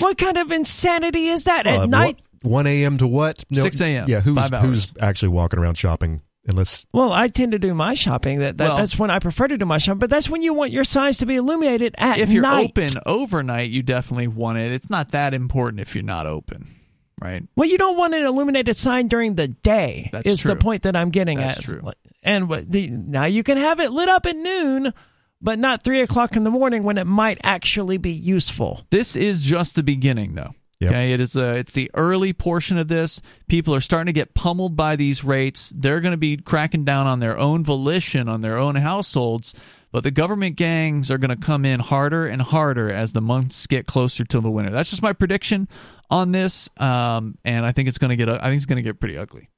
What 0.00 0.18
kind 0.18 0.36
of 0.36 0.52
insanity 0.52 1.28
is 1.28 1.44
that 1.44 1.66
Well, 1.66 1.74
at 1.76 1.80
uh, 1.82 1.86
night? 1.86 2.16
what- 2.42 2.50
1 2.52 2.66
a.m. 2.68 2.98
to 2.98 3.06
what? 3.06 3.44
6 3.52 3.80
a.m., 3.80 4.08
Yeah, 4.08 4.20
who's 4.20 4.36
five 4.36 4.52
hours. 4.52 4.64
who's 4.64 4.92
actually 5.00 5.30
walking 5.30 5.58
around 5.58 5.76
shopping 5.76 6.22
unless 6.46 6.86
Well, 6.92 7.12
I 7.12 7.26
tend 7.28 7.50
to 7.52 7.58
do 7.58 7.74
my 7.74 7.94
shopping. 7.94 8.38
That, 8.38 8.58
that 8.58 8.68
Well- 8.68 8.76
that's 8.76 8.96
when 8.98 9.10
I 9.10 9.18
prefer 9.18 9.48
to 9.48 9.58
do 9.58 9.64
my 9.66 9.78
shopping. 9.78 9.98
But 9.98 10.10
that's 10.10 10.30
when 10.30 10.42
you 10.42 10.54
want 10.54 10.70
your 10.70 10.84
signs 10.84 11.18
to 11.18 11.26
be 11.26 11.34
illuminated 11.34 11.94
at 11.98 12.18
if 12.20 12.30
you're 12.30 12.42
night. 12.42 12.66
open 12.78 12.90
overnight, 13.06 13.70
you 13.70 13.82
definitely 13.82 14.28
want 14.28 14.58
it. 14.58 14.70
It's 14.72 14.88
not 14.88 15.10
that 15.12 15.34
important 15.34 15.80
if 15.80 15.94
you're 15.96 16.04
not 16.04 16.26
open, 16.26 16.76
right? 17.22 17.42
Well, 17.56 17.68
you 17.68 17.78
don't 17.78 17.96
want 17.96 18.14
an 18.14 18.24
illuminated 18.24 18.76
sign 18.76 19.08
during 19.08 19.34
the 19.34 19.48
day. 19.48 20.10
That's 20.12 20.26
is 20.26 20.42
the 20.42 20.56
point 20.56 20.82
that 20.82 20.96
I'm 20.96 21.10
getting 21.10 21.38
That's 21.38 21.58
at. 21.58 21.64
true. 21.64 21.92
And 22.22 22.50
the, 22.50 22.88
now 22.88 23.24
you 23.24 23.42
can 23.42 23.56
have 23.56 23.80
it 23.80 23.90
lit 23.90 24.08
up 24.08 24.26
at 24.26 24.36
noon, 24.36 24.92
but 25.40 25.58
not 25.58 25.82
three 25.82 26.00
o'clock 26.00 26.36
in 26.36 26.44
the 26.44 26.50
morning 26.50 26.82
when 26.82 26.98
it 26.98 27.06
might 27.06 27.38
actually 27.42 27.98
be 27.98 28.12
useful. 28.12 28.82
This 28.90 29.16
is 29.16 29.42
just 29.42 29.74
the 29.76 29.82
beginning, 29.82 30.34
though. 30.34 30.54
Yep. 30.80 30.90
Okay, 30.92 31.12
it 31.12 31.20
is 31.20 31.34
a, 31.34 31.56
it's 31.56 31.72
the 31.72 31.90
early 31.94 32.32
portion 32.32 32.78
of 32.78 32.86
this. 32.86 33.20
People 33.48 33.74
are 33.74 33.80
starting 33.80 34.06
to 34.06 34.12
get 34.12 34.34
pummeled 34.34 34.76
by 34.76 34.94
these 34.94 35.24
rates. 35.24 35.72
They're 35.74 36.00
going 36.00 36.12
to 36.12 36.18
be 36.18 36.36
cracking 36.36 36.84
down 36.84 37.08
on 37.08 37.18
their 37.18 37.36
own 37.36 37.64
volition, 37.64 38.28
on 38.28 38.42
their 38.42 38.56
own 38.56 38.76
households. 38.76 39.56
But 39.90 40.04
the 40.04 40.10
government 40.12 40.56
gangs 40.56 41.10
are 41.10 41.18
going 41.18 41.30
to 41.30 41.36
come 41.36 41.64
in 41.64 41.80
harder 41.80 42.26
and 42.26 42.42
harder 42.42 42.92
as 42.92 43.12
the 43.12 43.20
months 43.20 43.66
get 43.66 43.86
closer 43.86 44.24
to 44.24 44.40
the 44.40 44.50
winter. 44.50 44.70
That's 44.70 44.90
just 44.90 45.02
my 45.02 45.12
prediction 45.14 45.66
on 46.10 46.32
this, 46.32 46.68
um, 46.78 47.36
and 47.44 47.64
I 47.66 47.72
think 47.72 47.88
it's 47.88 47.98
going 47.98 48.10
to 48.10 48.16
get. 48.16 48.28
I 48.28 48.38
think 48.48 48.56
it's 48.56 48.66
going 48.66 48.76
to 48.76 48.82
get 48.82 48.98
pretty 49.00 49.18
ugly. 49.18 49.48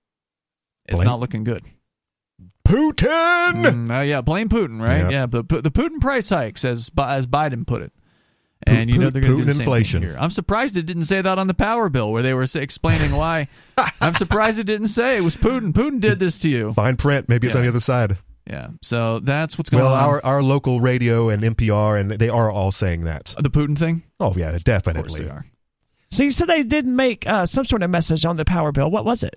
It's 0.86 0.96
Blame- 0.96 1.06
not 1.06 1.20
looking 1.20 1.44
good. 1.44 1.64
Putin. 2.66 3.64
Mm, 3.64 3.90
uh, 3.90 4.02
yeah, 4.02 4.20
blame 4.20 4.48
Putin, 4.48 4.80
right? 4.80 5.02
Yep. 5.02 5.10
Yeah, 5.10 5.26
the 5.26 5.42
the 5.42 5.70
Putin 5.70 6.00
price 6.00 6.28
hikes, 6.28 6.64
as 6.64 6.90
as 6.98 7.26
Biden 7.26 7.66
put 7.66 7.82
it. 7.82 7.92
And 8.66 8.92
you 8.92 8.98
know 8.98 9.08
they're 9.08 9.22
going 9.22 9.38
to 9.38 9.38
do 9.38 9.44
the 9.46 9.52
same 9.54 9.62
inflation. 9.62 10.00
thing 10.02 10.10
here. 10.10 10.18
I'm 10.20 10.30
surprised 10.30 10.76
it 10.76 10.84
didn't 10.84 11.04
say 11.04 11.22
that 11.22 11.38
on 11.38 11.46
the 11.46 11.54
power 11.54 11.88
bill 11.88 12.12
where 12.12 12.22
they 12.22 12.34
were 12.34 12.44
explaining 12.54 13.16
why. 13.16 13.48
I'm 14.02 14.12
surprised 14.12 14.58
it 14.58 14.64
didn't 14.64 14.88
say 14.88 15.16
it 15.16 15.22
was 15.22 15.34
Putin. 15.34 15.72
Putin 15.72 15.98
did 15.98 16.18
this 16.20 16.38
to 16.40 16.50
you. 16.50 16.74
Fine 16.74 16.96
print. 16.98 17.26
Maybe 17.26 17.46
it's 17.46 17.54
Yeah. 17.54 17.60
on 17.60 17.64
the 17.64 17.70
other 17.70 17.80
side. 17.80 18.18
Yeah. 18.46 18.68
So 18.82 19.18
that's 19.20 19.56
what's 19.56 19.70
going 19.70 19.82
Well, 19.84 19.94
on. 19.94 20.02
our 20.02 20.20
our 20.24 20.42
local 20.42 20.80
radio 20.82 21.30
and 21.30 21.42
NPR 21.42 21.98
and 21.98 22.10
they 22.10 22.28
are 22.28 22.50
all 22.50 22.70
saying 22.70 23.04
that. 23.04 23.34
the 23.38 23.50
Putin 23.50 23.78
thing. 23.78 24.02
Oh 24.20 24.34
yeah, 24.36 24.48
Of 24.48 24.52
course 24.52 24.62
definitely. 24.64 25.24
they 25.24 25.30
are. 25.30 25.46
So 26.10 26.24
you 26.24 26.30
said 26.30 26.48
they 26.48 26.62
didn't 26.62 26.94
make 26.94 27.26
uh, 27.26 27.46
some 27.46 27.64
sort 27.64 27.82
of 27.82 27.90
message 27.90 28.24
on 28.24 28.36
the 28.36 28.44
power 28.44 28.72
bill. 28.72 28.90
What 28.90 29.04
was 29.04 29.22
it? 29.22 29.36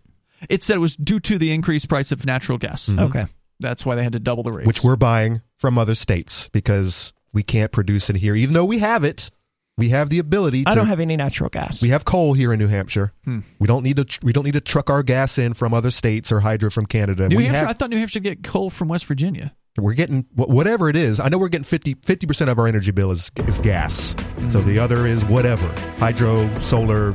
It 0.49 0.63
said 0.63 0.75
it 0.75 0.79
was 0.79 0.95
due 0.95 1.19
to 1.21 1.37
the 1.37 1.51
increased 1.53 1.87
price 1.87 2.11
of 2.11 2.25
natural 2.25 2.57
gas. 2.57 2.89
Okay. 2.89 3.25
That's 3.59 3.85
why 3.85 3.95
they 3.95 4.03
had 4.03 4.13
to 4.13 4.19
double 4.19 4.43
the 4.43 4.51
rates. 4.51 4.61
Mm-hmm. 4.61 4.67
Which 4.67 4.83
we're 4.83 4.95
buying 4.95 5.41
from 5.55 5.77
other 5.77 5.95
states 5.95 6.49
because 6.49 7.13
we 7.33 7.43
can't 7.43 7.71
produce 7.71 8.09
it 8.09 8.15
here, 8.15 8.35
even 8.35 8.53
though 8.53 8.65
we 8.65 8.79
have 8.79 9.03
it. 9.03 9.31
We 9.75 9.89
have 9.89 10.09
the 10.09 10.19
ability 10.19 10.65
to. 10.65 10.69
I 10.69 10.75
don't 10.75 10.85
have 10.85 10.99
any 10.99 11.15
natural 11.15 11.49
gas. 11.49 11.81
we 11.81 11.89
have 11.89 12.05
coal 12.05 12.33
here 12.33 12.53
in 12.53 12.59
New 12.59 12.67
Hampshire. 12.67 13.11
Hmm. 13.25 13.39
We 13.57 13.65
don't 13.65 13.83
need 13.83 13.97
to. 13.97 14.19
We 14.21 14.31
don't 14.31 14.43
need 14.43 14.53
to 14.53 14.61
truck 14.61 14.91
our 14.91 15.01
gas 15.01 15.39
in 15.39 15.55
from 15.55 15.73
other 15.73 15.89
states 15.89 16.31
or 16.31 16.41
hydro 16.41 16.69
from 16.69 16.85
Canada. 16.85 17.27
New 17.27 17.37
we 17.37 17.45
Hampshire. 17.45 17.69
I 17.69 17.73
thought 17.73 17.89
New 17.89 17.97
Hampshire 17.97 18.19
get 18.19 18.43
coal 18.43 18.69
from 18.69 18.87
West 18.87 19.05
Virginia. 19.05 19.55
We're 19.77 19.93
getting 19.93 20.25
whatever 20.35 20.87
it 20.89 20.95
is. 20.95 21.19
I 21.19 21.29
know 21.29 21.37
we're 21.39 21.49
getting 21.49 21.63
50 21.63 21.95
percent 21.95 22.49
of 22.49 22.59
our 22.59 22.67
energy 22.67 22.91
bill 22.91 23.11
is 23.11 23.31
is 23.47 23.59
gas. 23.59 24.15
So 24.49 24.61
the 24.61 24.77
other 24.77 25.07
is 25.07 25.25
whatever 25.25 25.67
hydro, 25.97 26.53
solar, 26.59 27.13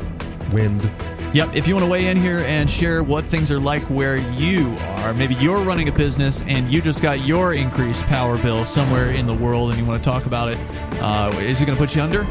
wind. 0.53 0.91
Yep. 1.35 1.55
If 1.55 1.69
you 1.69 1.75
want 1.75 1.85
to 1.85 1.91
weigh 1.91 2.07
in 2.09 2.17
here 2.17 2.39
and 2.39 2.69
share 2.71 3.03
what 3.03 3.25
things 3.27 3.51
are 3.51 3.61
like 3.61 3.83
where 3.91 4.19
you 4.33 4.75
are, 4.79 5.13
maybe 5.13 5.35
you're 5.35 5.61
running 5.61 5.89
a 5.89 5.93
business 5.93 6.43
and 6.47 6.71
you 6.73 6.81
just 6.81 7.03
got 7.03 7.21
your 7.21 7.53
increased 7.53 8.07
power 8.07 8.39
bill 8.39 8.65
somewhere 8.65 9.11
in 9.11 9.27
the 9.27 9.35
world 9.35 9.71
and 9.71 9.79
you 9.79 9.85
want 9.85 10.03
to 10.03 10.11
talk 10.11 10.25
about 10.25 10.49
it, 10.49 10.57
uh, 11.01 11.31
is 11.41 11.61
it 11.61 11.67
going 11.67 11.77
to 11.77 11.85
put 11.85 11.95
you 11.95 12.03
under? 12.03 12.27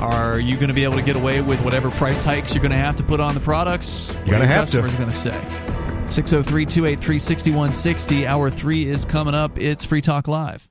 Are 0.00 0.40
you 0.40 0.56
going 0.56 0.68
to 0.68 0.74
be 0.74 0.82
able 0.82 0.96
to 0.96 1.02
get 1.02 1.14
away 1.14 1.40
with 1.42 1.60
whatever 1.62 1.90
price 1.92 2.24
hikes 2.24 2.52
you're 2.54 2.62
going 2.62 2.72
to 2.72 2.76
have 2.78 2.96
to 2.96 3.04
put 3.04 3.20
on 3.20 3.34
the 3.34 3.40
products? 3.40 4.12
You're 4.26 4.38
gonna 4.38 4.46
have 4.46 4.68
to. 4.70 4.80
customers 4.80 4.96
going 4.96 5.10
to 5.10 5.14
say? 5.14 5.79
603 6.10 6.66
283 6.66 7.18
6160. 7.18 8.26
Hour 8.26 8.50
three 8.50 8.88
is 8.88 9.04
coming 9.04 9.34
up. 9.34 9.56
It's 9.56 9.84
Free 9.84 10.00
Talk 10.00 10.26
Live. 10.26 10.68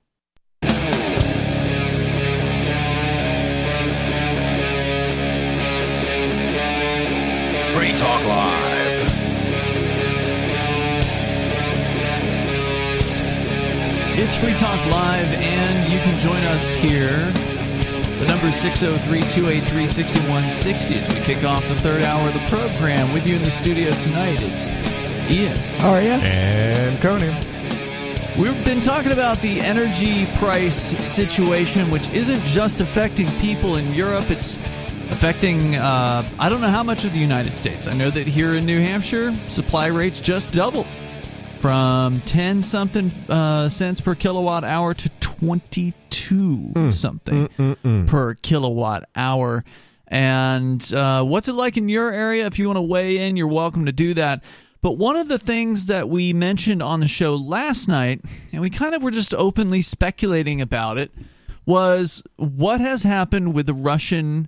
Free 7.72 7.94
Talk 7.94 8.26
Live. 8.26 8.70
It's 14.20 14.36
Free 14.36 14.54
Talk 14.56 14.86
Live, 14.92 15.34
and 15.36 15.94
you 15.94 16.00
can 16.00 16.20
join 16.20 16.44
us 16.44 16.70
here. 16.74 17.32
The 18.20 18.26
number 18.28 18.48
is 18.48 18.56
603 18.58 19.22
283 19.22 19.88
6160 19.88 20.96
as 20.96 21.08
we 21.08 21.22
kick 21.22 21.46
off 21.46 21.66
the 21.70 21.80
third 21.80 22.04
hour 22.04 22.28
of 22.28 22.34
the 22.34 22.46
program. 22.50 23.14
With 23.14 23.26
you 23.26 23.38
in 23.38 23.44
the 23.44 23.50
studio 23.50 23.92
tonight, 23.92 24.42
it's 24.42 24.68
Ian. 25.30 25.56
How 25.80 25.92
are 25.92 26.02
you? 26.02 26.12
And 26.12 27.00
Conan. 27.02 27.36
We've 28.40 28.66
been 28.66 28.82
talking 28.82 29.12
about 29.12 29.40
the 29.42 29.60
energy 29.60 30.26
price 30.38 30.76
situation, 31.06 31.92
which 31.92 32.08
isn't 32.10 32.42
just 32.46 32.82
affecting 32.82 33.28
people 33.40 33.76
in 33.76 33.94
Europe, 33.94 34.32
it's 34.32 34.56
affecting, 35.12 35.76
uh, 35.76 36.24
I 36.40 36.50
don't 36.50 36.62
know 36.62 36.70
how 36.70 36.82
much 36.84 37.04
of 37.06 37.14
the 37.14 37.20
United 37.20 37.58
States. 37.58 37.88
I 37.88 37.94
know 37.94 38.10
that 38.10 38.26
here 38.26 38.56
in 38.56 38.66
New 38.66 38.80
Hampshire, 38.80 39.36
supply 39.50 39.88
rates 39.88 40.20
just 40.20 40.52
doubled 40.52 40.88
from 41.60 42.22
10 42.22 42.62
something 42.62 43.12
uh, 43.28 43.70
cents 43.70 44.02
per 44.02 44.16
kilowatt 44.16 44.64
hour 44.64 44.94
to 44.96 45.10
22 45.20 46.92
something 46.92 47.50
per 48.08 48.34
kilowatt 48.36 49.08
hour. 49.16 49.64
And 50.08 50.92
uh, 50.94 51.24
what's 51.24 51.48
it 51.48 51.54
like 51.54 51.78
in 51.78 51.88
your 51.88 52.12
area? 52.12 52.48
If 52.48 52.58
you 52.58 52.66
want 52.68 52.78
to 52.78 52.82
weigh 52.82 53.28
in, 53.28 53.38
you're 53.38 53.48
welcome 53.48 53.86
to 53.86 53.92
do 53.92 54.16
that. 54.16 54.44
But 54.82 54.94
one 54.94 55.18
of 55.18 55.28
the 55.28 55.40
things 55.40 55.88
that 55.88 56.08
we 56.08 56.32
mentioned 56.32 56.82
on 56.82 57.02
the 57.02 57.08
show 57.08 57.36
last 57.36 57.88
night, 57.88 58.22
and 58.54 58.62
we 58.62 58.70
kind 58.70 58.96
of 58.96 59.04
were 59.04 59.12
just 59.12 59.34
openly 59.34 59.82
speculating 59.82 60.62
about 60.62 60.98
it, 60.98 61.12
was 61.66 62.24
what 62.38 62.80
has 62.80 63.04
happened 63.04 63.54
with 63.54 63.66
the 63.66 63.74
Russian 63.74 64.48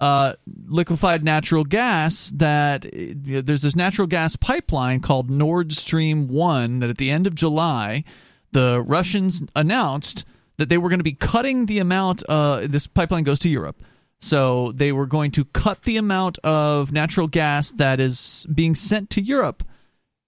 uh, 0.00 0.34
liquefied 0.66 1.24
natural 1.24 1.64
gas 1.64 2.32
that 2.36 2.86
there's 2.92 3.62
this 3.62 3.76
natural 3.76 4.06
gas 4.06 4.36
pipeline 4.36 5.00
called 5.00 5.30
Nord 5.30 5.72
Stream 5.72 6.28
1 6.28 6.80
that 6.80 6.90
at 6.90 6.98
the 6.98 7.10
end 7.10 7.26
of 7.26 7.34
July 7.34 8.04
the 8.52 8.82
Russians 8.86 9.42
announced 9.54 10.24
that 10.58 10.68
they 10.68 10.78
were 10.78 10.88
going 10.88 10.98
to 10.98 11.04
be 11.04 11.12
cutting 11.12 11.66
the 11.66 11.78
amount 11.78 12.22
uh, 12.28 12.66
this 12.66 12.86
pipeline 12.86 13.24
goes 13.24 13.38
to 13.40 13.48
Europe. 13.48 13.76
So 14.20 14.72
they 14.72 14.92
were 14.92 15.06
going 15.06 15.30
to 15.32 15.44
cut 15.44 15.82
the 15.82 15.96
amount 15.96 16.38
of 16.38 16.90
natural 16.92 17.28
gas 17.28 17.70
that 17.72 18.00
is 18.00 18.46
being 18.52 18.74
sent 18.74 19.10
to 19.10 19.22
Europe 19.22 19.62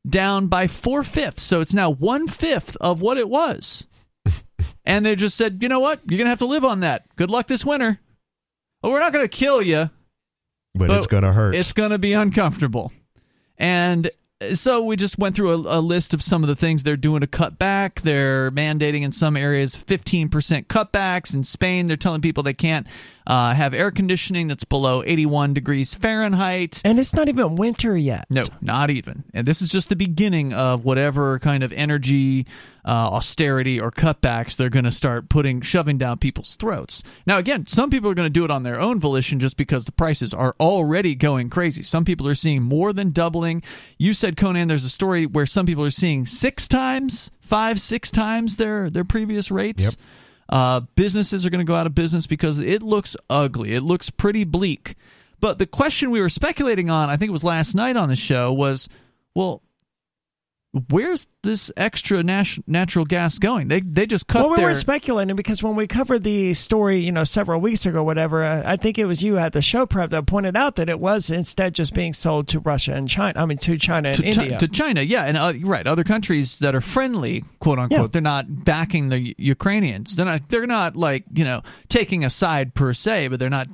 down 0.09 0.49
by 0.49 0.67
four 0.67 1.03
fifths. 1.03 1.43
So 1.43 1.61
it's 1.61 1.73
now 1.73 1.91
one 1.91 2.29
fifth 2.29 2.77
of 2.81 3.01
what 3.01 3.19
it 3.19 3.29
was. 3.29 3.87
and 4.85 5.05
they 5.05 5.17
just 5.17 5.37
said, 5.37 5.63
you 5.63 5.69
know 5.69 5.81
what? 5.81 6.01
You're 6.09 6.19
going 6.19 6.27
to 6.27 6.31
have 6.31 6.39
to 6.39 6.47
live 6.47 6.65
on 6.65 6.81
that. 6.81 7.05
Good 7.17 7.31
luck 7.31 7.49
this 7.49 7.65
winter. 7.65 7.99
Well, 8.83 8.93
we're 8.93 9.01
not 9.01 9.13
going 9.13 9.25
to 9.25 9.37
kill 9.37 9.63
you. 9.63 9.91
But, 10.75 10.89
But 10.89 10.99
it's 10.99 11.07
gonna 11.07 11.33
hurt. 11.33 11.55
It's 11.55 11.73
going 11.73 11.91
to 11.91 11.99
be 11.99 12.13
uncomfortable. 12.13 12.93
And 13.57 14.11
so 14.55 14.85
we 14.85 14.97
just 14.97 15.19
went 15.19 15.35
through 15.35 15.51
a, 15.51 15.79
a 15.79 15.81
list 15.81 16.15
of 16.15 16.23
some 16.23 16.45
of 16.45 16.49
the 16.49 16.55
things 16.55 16.83
they're 16.83 16.97
doing 16.97 17.23
to 17.23 17.27
cut 17.27 17.59
back. 17.59 18.03
They're 18.03 18.51
mandating 18.53 19.03
in 19.03 19.11
some 19.11 19.37
areas 19.37 19.75
15% 19.75 20.29
cutbacks. 20.67 21.35
In 21.35 21.43
Spain, 21.43 21.89
they're 21.89 21.97
telling 21.97 22.21
people 22.21 22.43
they 22.45 22.55
can't 22.55 22.87
uh, 23.29 23.53
have 23.53 23.75
air 23.75 23.91
conditioning 23.91 24.49
that's 24.49 24.65
below 24.65 25.03
81 25.05 25.53
degrees 25.53 25.95
Fahrenheit. 25.95 26.81
And 26.85 26.99
it's 26.99 27.13
not 27.13 27.29
even 27.29 27.57
winter 27.57 27.95
yet. 27.95 28.25
No, 28.31 28.43
not 28.63 28.89
even. 28.89 29.25
And 29.35 29.47
this 29.47 29.61
is 29.61 29.71
just 29.71 29.91
the 29.91 29.97
beginning 29.97 30.55
of 30.55 30.85
whatever 30.85 31.39
kind 31.39 31.63
of 31.63 31.71
energy 31.75 32.47
uh, 32.87 32.91
austerity 32.91 33.79
or 33.79 33.91
cutbacks 33.91 34.57
they're 34.57 34.71
going 34.71 34.87
to 34.87 34.91
start 34.91 35.29
putting, 35.29 35.61
shoving 35.61 35.99
down 35.99 36.17
people's 36.17 36.57
throats. 36.57 37.03
Now, 37.27 37.37
again, 37.37 37.67
some 37.67 37.91
people 37.91 38.11
are 38.11 38.15
going 38.15 38.27
to 38.27 38.31
do 38.31 38.47
it 38.47 38.51
on 38.51 38.63
their 38.63 38.81
own 38.81 38.99
volition 38.99 39.39
just 39.41 39.59
because 39.59 39.85
the 39.85 39.93
prices 39.93 40.33
are 40.33 40.57
already 40.59 41.15
going 41.15 41.51
crazy. 41.51 41.83
Some 41.83 42.07
people 42.07 42.27
are 42.29 42.35
seeing 42.35 42.63
more 42.63 42.95
than 42.95 43.11
doubling. 43.11 43.63
You 43.99 44.15
said, 44.15 44.39
Conan, 44.39 44.69
there's 44.69 44.87
a 44.87 44.91
story 44.91 45.27
where 45.27 45.45
some 45.45 45.67
people 45.67 45.85
are 45.85 45.91
seeing 45.91 46.25
six 46.25 46.67
times, 46.67 47.31
five, 47.43 47.79
six 47.79 48.11
times 48.11 48.57
their 48.57 48.89
their 48.89 49.05
previous 49.05 49.51
rates. 49.51 49.85
Yep. 49.85 49.95
Uh, 50.49 50.81
businesses 50.95 51.45
are 51.45 51.51
going 51.51 51.65
to 51.65 51.71
go 51.71 51.75
out 51.75 51.87
of 51.87 51.95
business 51.95 52.27
because 52.27 52.59
it 52.59 52.83
looks 52.83 53.17
ugly. 53.29 53.75
It 53.75 53.83
looks 53.83 54.11
pretty 54.11 54.45
bleak. 54.45 54.95
But 55.41 55.59
the 55.59 55.67
question 55.67 56.11
we 56.11 56.21
were 56.21 56.29
speculating 56.29 56.91
on, 56.91 57.11
I 57.11 57.17
think 57.17 57.29
it 57.29 57.33
was 57.33 57.45
last 57.45 57.75
night 57.75 57.97
on 57.97 58.09
the 58.09 58.17
show, 58.17 58.53
was 58.53 58.89
well, 59.35 59.63
where's 60.91 61.27
this 61.43 61.71
extra 61.77 62.23
nat- 62.23 62.59
natural 62.67 63.05
gas 63.05 63.39
going? 63.39 63.69
They 63.69 63.81
they 63.81 64.07
just 64.07 64.27
cut 64.27 64.43
Well, 64.43 64.51
we 64.51 64.57
their 64.59 64.67
were 64.67 64.75
speculating 64.75 65.35
because 65.37 65.63
when 65.63 65.77
we 65.77 65.87
covered 65.87 66.25
the 66.25 66.53
story, 66.55 67.01
you 67.01 67.13
know, 67.13 67.25
several 67.25 67.61
weeks 67.61 67.87
ago, 67.87 68.03
whatever, 68.03 68.45
uh, 68.45 68.63
I 68.65 68.77
think 68.77 68.99
it 68.99 69.07
was 69.07 69.23
you 69.23 69.39
at 69.39 69.53
the 69.53 69.63
show 69.63 69.87
prep 69.87 70.11
that 70.11 70.27
pointed 70.27 70.57
out 70.57 70.77
that 70.77 70.89
it 70.89 71.01
was 71.01 71.31
instead 71.31 71.75
just 71.75 71.95
being 71.95 72.13
sold 72.13 72.49
to 72.49 72.61
Russia 72.61 72.93
and 72.95 73.09
China. 73.09 73.41
I 73.41 73.47
mean, 73.47 73.59
to 73.59 73.79
China 73.79 74.11
and 74.11 74.19
to, 74.19 74.25
India. 74.25 74.59
to 74.59 74.69
China, 74.69 75.01
yeah, 75.01 75.25
and 75.25 75.37
uh, 75.37 75.53
right, 75.63 75.87
other 75.87 76.05
countries 76.05 76.59
that 76.59 76.75
are 76.75 76.81
friendly, 76.81 77.45
quote 77.61 77.79
unquote, 77.79 78.01
Yeah. 78.01 78.07
they're 78.13 78.23
not 78.23 78.65
backing 78.65 79.09
the 79.09 79.35
Ukrainians. 79.39 80.17
They're 80.17 80.27
not. 80.27 80.49
They're 80.49 80.67
not 80.67 80.97
like 80.97 81.25
you 81.33 81.45
know 81.45 81.63
taking 81.89 82.25
a 82.25 82.31
side 82.31 82.75
per 82.75 82.93
se, 82.93 83.29
but 83.29 83.39
they're 83.41 83.49
not 83.51 83.69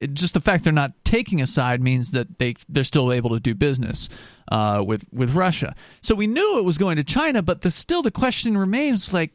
it, 0.00 0.14
just 0.14 0.34
the 0.34 0.40
fact 0.40 0.64
they're 0.64 0.72
not 0.72 0.92
taking 1.04 1.40
a 1.40 1.46
side 1.46 1.82
means 1.82 2.12
that 2.12 2.38
they 2.38 2.54
they're 2.68 2.84
still 2.84 3.12
able 3.12 3.30
to 3.30 3.40
do 3.40 3.54
business 3.54 4.08
uh, 4.50 4.82
with 4.86 5.04
with 5.12 5.34
Russia. 5.34 5.74
So 6.00 6.14
we 6.14 6.26
knew 6.26 6.58
it 6.58 6.64
was 6.64 6.78
going 6.78 6.96
to 6.96 7.04
China, 7.04 7.42
but 7.42 7.62
the, 7.62 7.70
still 7.70 8.02
the 8.02 8.10
question 8.10 8.56
remains 8.56 9.12
like, 9.12 9.32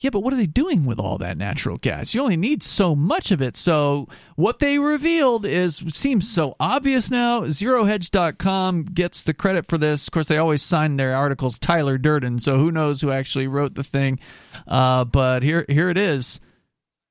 yeah, 0.00 0.10
but 0.10 0.20
what 0.20 0.34
are 0.34 0.36
they 0.36 0.46
doing 0.46 0.84
with 0.84 0.98
all 0.98 1.18
that 1.18 1.38
natural 1.38 1.78
gas? 1.78 2.14
You 2.14 2.20
only 2.20 2.36
need 2.36 2.62
so 2.62 2.94
much 2.94 3.30
of 3.30 3.40
it. 3.40 3.56
So 3.56 4.08
what 4.34 4.58
they 4.58 4.78
revealed 4.78 5.46
is 5.46 5.82
seems 5.88 6.28
so 6.28 6.54
obvious 6.60 7.10
now. 7.10 7.42
ZeroHedge.com 7.42 8.84
gets 8.84 9.22
the 9.22 9.34
credit 9.34 9.66
for 9.66 9.78
this. 9.78 10.06
Of 10.06 10.12
course, 10.12 10.28
they 10.28 10.36
always 10.36 10.62
sign 10.62 10.96
their 10.96 11.16
articles 11.16 11.58
Tyler 11.58 11.96
Durden, 11.96 12.40
so 12.40 12.58
who 12.58 12.70
knows 12.70 13.00
who 13.00 13.10
actually 13.10 13.46
wrote 13.46 13.74
the 13.74 13.84
thing? 13.84 14.18
Uh, 14.66 15.04
but 15.04 15.42
here 15.42 15.64
here 15.68 15.88
it 15.88 15.96
is. 15.96 16.40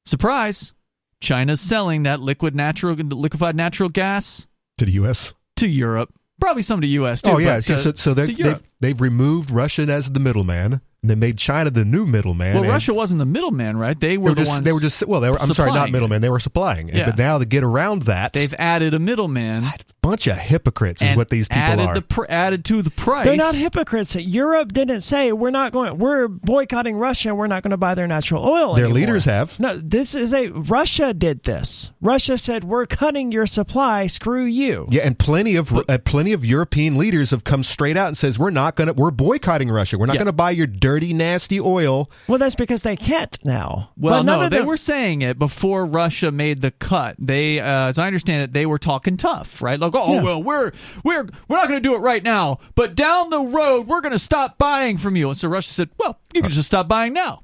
Surprise! 0.06 0.74
China's 1.22 1.62
selling 1.62 2.04
that 2.04 2.20
liquid 2.20 2.56
natural 2.56 2.96
liquefied 2.96 3.56
natural 3.56 3.90
gas 3.90 4.48
to 4.78 4.86
the 4.86 4.94
U.S. 4.94 5.34
to 5.58 5.68
Europe. 5.68 6.14
Probably 6.40 6.62
some 6.62 6.82
to 6.82 6.88
U.S. 6.88 7.22
too. 7.22 7.32
Oh 7.32 7.38
yeah, 7.38 7.60
to, 7.60 7.76
uh, 7.76 7.78
so, 7.78 7.94
so 7.94 8.14
they've, 8.14 8.62
they've 8.82 9.00
removed 9.00 9.52
Russia 9.52 9.84
as 9.84 10.12
the 10.12 10.20
middleman 10.20 10.82
and 11.06 11.10
they 11.12 11.16
made 11.16 11.38
China 11.38 11.70
the 11.70 11.86
new 11.86 12.08
middleman. 12.08 12.56
Well, 12.60 12.68
Russia 12.68 12.92
wasn't 12.92 13.20
the 13.20 13.26
middleman, 13.26 13.78
right? 13.78 14.00
They 14.00 14.18
were, 14.18 14.24
they 14.24 14.30
were 14.30 14.36
the 14.36 14.42
just, 14.42 14.52
ones. 14.52 14.64
They 14.64 14.72
were 14.74 14.80
just 14.80 15.06
well. 15.06 15.22
They 15.22 15.30
were. 15.30 15.40
I'm 15.40 15.54
sorry, 15.54 15.72
not 15.72 15.92
middleman. 15.92 16.24
They 16.24 16.32
were 16.32 16.40
supplying. 16.40 16.90
Yeah. 16.90 17.06
But 17.06 17.20
now 17.20 17.38
to 17.38 17.46
get 17.46 17.64
around 17.64 18.04
that, 18.04 18.34
they've 18.34 18.54
added 18.56 18.96
a 18.96 19.00
middleman. 19.00 19.66
Bunch 20.06 20.28
of 20.28 20.38
hypocrites 20.38 21.02
is 21.02 21.16
what 21.16 21.30
these 21.30 21.48
people 21.48 21.62
added 21.64 21.86
are. 21.88 21.94
The 21.96 22.02
pr- 22.02 22.26
added 22.30 22.66
to 22.66 22.82
the 22.82 22.92
price. 22.92 23.26
They're 23.26 23.36
not 23.36 23.56
hypocrites. 23.56 24.16
Europe 24.16 24.72
didn't 24.74 25.02
say 25.02 25.32
we're 25.32 25.50
not 25.50 25.72
going. 25.72 25.98
We're 25.98 26.28
boycotting 26.28 26.96
Russia. 26.98 27.34
We're 27.34 27.48
not 27.48 27.64
going 27.64 27.72
to 27.72 27.78
buy 27.78 27.96
their 27.96 28.08
natural 28.08 28.46
oil. 28.46 28.76
Their 28.76 28.86
anymore. 28.86 29.00
leaders 29.00 29.26
have. 29.26 29.60
No, 29.60 29.78
this 29.78 30.14
is 30.16 30.34
a 30.34 30.50
Russia 30.50 31.14
did 31.14 31.44
this. 31.44 31.92
Russia 32.02 32.38
said 32.38 32.64
we're 32.64 32.86
cutting 32.86 33.32
your 33.32 33.48
supply. 33.48 34.08
Screw 34.08 34.46
you. 34.46 34.86
Yeah, 34.90 35.02
and 35.04 35.18
plenty 35.18 35.56
of 35.56 35.76
uh, 35.90 35.98
plenty 36.06 36.34
of 36.34 36.46
European 36.46 36.98
leaders 36.98 37.32
have 37.32 37.44
come 37.44 37.64
straight 37.64 37.98
out 37.98 38.08
and 38.08 38.18
says 38.18 38.38
we're 38.38 38.52
not 38.52 38.76
going 38.76 38.88
to. 38.88 38.94
We're 38.94 39.12
boycotting 39.12 39.70
Russia. 39.72 39.98
We're 39.98 40.06
not 40.06 40.14
Yeah. 40.14 40.20
going 40.20 40.26
to 40.28 40.34
buy 40.34 40.52
your 40.52 40.68
dirty, 40.68 41.14
nasty 41.14 41.60
oil. 41.60 42.12
Well, 42.28 42.38
that's 42.38 42.56
because 42.56 42.84
they 42.84 42.96
can't 42.96 43.38
now. 43.44 43.90
Well, 43.98 44.20
But 44.20 44.24
none 44.24 44.40
no, 44.40 44.46
of 44.46 44.52
they 44.52 44.58
them- 44.58 44.68
were 44.68 44.78
saying 44.78 45.22
it 45.24 45.40
before 45.40 45.86
Russia 45.86 46.32
made 46.32 46.62
the 46.62 46.72
cut. 46.72 47.16
They, 47.18 47.60
uh, 47.60 47.88
as 47.88 47.98
I 47.98 48.08
understand 48.08 48.44
it, 48.44 48.54
they 48.54 48.66
were 48.66 48.78
talking 48.78 49.18
tough, 49.18 49.62
right? 49.62 49.80
Like, 49.80 49.95
oh 49.96 50.14
Yeah. 50.16 50.24
well, 50.24 50.44
we're 50.44 50.72
we're 51.04 51.24
we're 51.48 51.58
not 51.58 51.68
going 51.68 51.82
to 51.82 51.88
do 51.88 51.96
it 51.96 52.00
right 52.00 52.24
now, 52.24 52.60
but 52.76 52.96
down 52.96 53.30
the 53.30 53.40
road 53.42 53.88
we're 53.88 54.02
going 54.02 54.12
to 54.14 54.20
stop 54.20 54.58
buying 54.58 54.98
from 54.98 55.16
you. 55.16 55.30
And 55.30 55.38
so 55.38 55.48
Russia 55.50 55.72
said, 55.72 55.90
well, 55.98 56.20
you 56.34 56.42
can 56.42 56.52
just 56.52 56.68
stop 56.68 56.88
buying 56.88 57.14
now. 57.14 57.44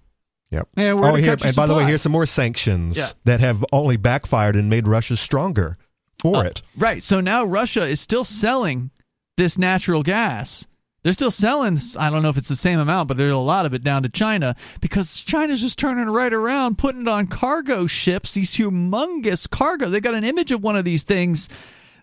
Yep. 0.52 0.68
And 0.76 1.00
we're 1.00 1.12
oh, 1.12 1.16
here, 1.16 1.38
and 1.42 1.56
by 1.56 1.66
the 1.66 1.74
way, 1.76 1.86
here's 1.86 2.02
some 2.02 2.12
more 2.12 2.26
sanctions 2.26 2.98
Yeah. 2.98 3.08
that 3.24 3.40
have 3.40 3.64
only 3.72 3.96
backfired 3.96 4.56
and 4.58 4.70
made 4.70 4.86
Russia 4.88 5.16
stronger 5.16 5.76
for 6.22 6.38
Uh, 6.38 6.42
it. 6.44 6.62
Right. 6.78 7.02
So 7.04 7.22
now 7.22 7.46
Russia 7.46 7.84
is 7.84 8.02
still 8.02 8.26
selling 8.26 8.92
this 9.38 9.58
natural 9.58 10.04
gas. 10.04 10.68
They're 11.04 11.14
still 11.14 11.32
selling, 11.32 11.80
I 11.98 12.12
don't 12.12 12.22
know 12.22 12.30
if 12.30 12.38
it's 12.38 12.50
the 12.50 12.56
same 12.56 12.78
amount, 12.80 13.08
but 13.08 13.18
there's 13.18 13.34
a 13.34 13.38
lot 13.38 13.66
of 13.66 13.74
it 13.74 13.84
down 13.84 14.04
to 14.04 14.10
China 14.10 14.56
because 14.82 15.24
China's 15.24 15.60
just 15.62 15.80
turning 15.80 16.06
right 16.06 16.32
around, 16.32 16.78
putting 16.78 17.02
it 17.04 17.08
on 17.08 17.26
cargo 17.26 17.88
ships, 17.88 18.34
these 18.36 18.54
humongous 18.56 19.50
cargo. 19.50 19.90
They 19.90 20.00
got 20.00 20.14
an 20.14 20.24
image 20.24 20.52
of 20.52 20.62
one 20.62 20.76
of 20.76 20.86
these 20.86 21.02
things 21.02 21.50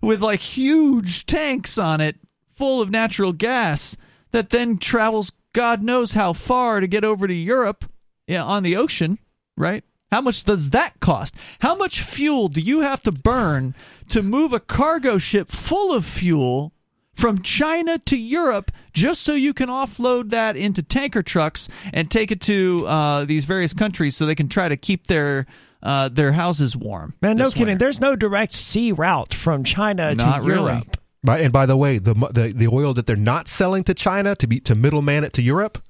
with 0.01 0.23
like 0.23 0.41
huge 0.41 1.27
tanks 1.27 1.79
on 1.79 2.01
it 2.01 2.17
full 2.55 2.81
of 2.81 2.91
natural 2.91 3.33
gas 3.33 3.97
that 4.33 4.51
then 4.51 4.79
travels 4.79 5.33
God 5.53 5.83
knows 5.83 6.13
how 6.13 6.33
far 6.33 6.81
to 6.81 6.87
get 6.87 7.05
over 7.05 7.27
to 7.27 7.35
Europe 7.35 7.85
yeah, 8.27 8.45
on 8.45 8.63
the 8.63 8.77
ocean, 8.77 9.19
right? 9.57 9.83
How 10.11 10.21
much 10.21 10.45
does 10.45 10.71
that 10.71 11.01
cost? 11.01 11.35
How 11.61 11.75
much 11.75 12.03
fuel 12.03 12.49
do 12.49 12.61
you 12.61 12.81
have 12.81 13.03
to 13.03 13.13
burn 13.13 13.75
to 14.09 14.23
move 14.23 14.53
a 14.53 14.61
cargo 14.61 15.19
ship 15.19 15.51
full 15.51 15.95
of 15.95 16.05
fuel 16.05 16.73
from 17.15 17.43
China 17.43 17.99
to 17.99 18.17
Europe 18.17 18.71
just 18.93 19.23
so 19.23 19.33
you 19.33 19.53
can 19.53 19.69
offload 19.69 20.31
that 20.31 20.57
into 20.57 20.83
tanker 20.83 21.23
trucks 21.23 21.69
and 21.93 22.11
take 22.11 22.31
it 22.31 22.41
to 22.43 22.87
uh, 22.87 23.25
these 23.25 23.45
various 23.45 23.75
countries 23.75 24.17
so 24.17 24.25
they 24.25 24.35
can 24.35 24.49
try 24.49 24.69
to 24.69 24.77
keep 24.77 25.09
their 25.09 25.47
uh, 25.83 26.09
their 26.09 26.33
houses 26.33 26.77
warm? 26.77 27.15
Man, 27.23 27.37
no 27.37 27.47
kidding. 27.47 27.67
winter? 27.67 27.79
There's 27.79 28.01
no 28.01 28.17
direct 28.17 28.53
sea 28.53 28.93
route 28.93 29.35
from 29.35 29.65
China 29.65 30.15
Not 30.15 30.41
to 30.43 30.47
really. 30.47 30.73
Europe. 30.73 30.97
By, 31.25 31.41
and 31.41 31.53
by 31.53 31.67
the 31.67 31.77
way, 31.77 31.99
the, 31.99 32.15
the 32.15 32.53
the 32.57 32.69
oil 32.69 32.95
that 32.95 33.07
they're 33.07 33.17
not 33.17 33.49
selling 33.49 33.85
to 33.85 33.95
China 33.95 34.35
to 34.37 34.47
be 34.47 34.61
to 34.61 34.75
middleman 34.75 35.25
it 35.25 35.33
to 35.35 35.43
Europe, 35.43 35.83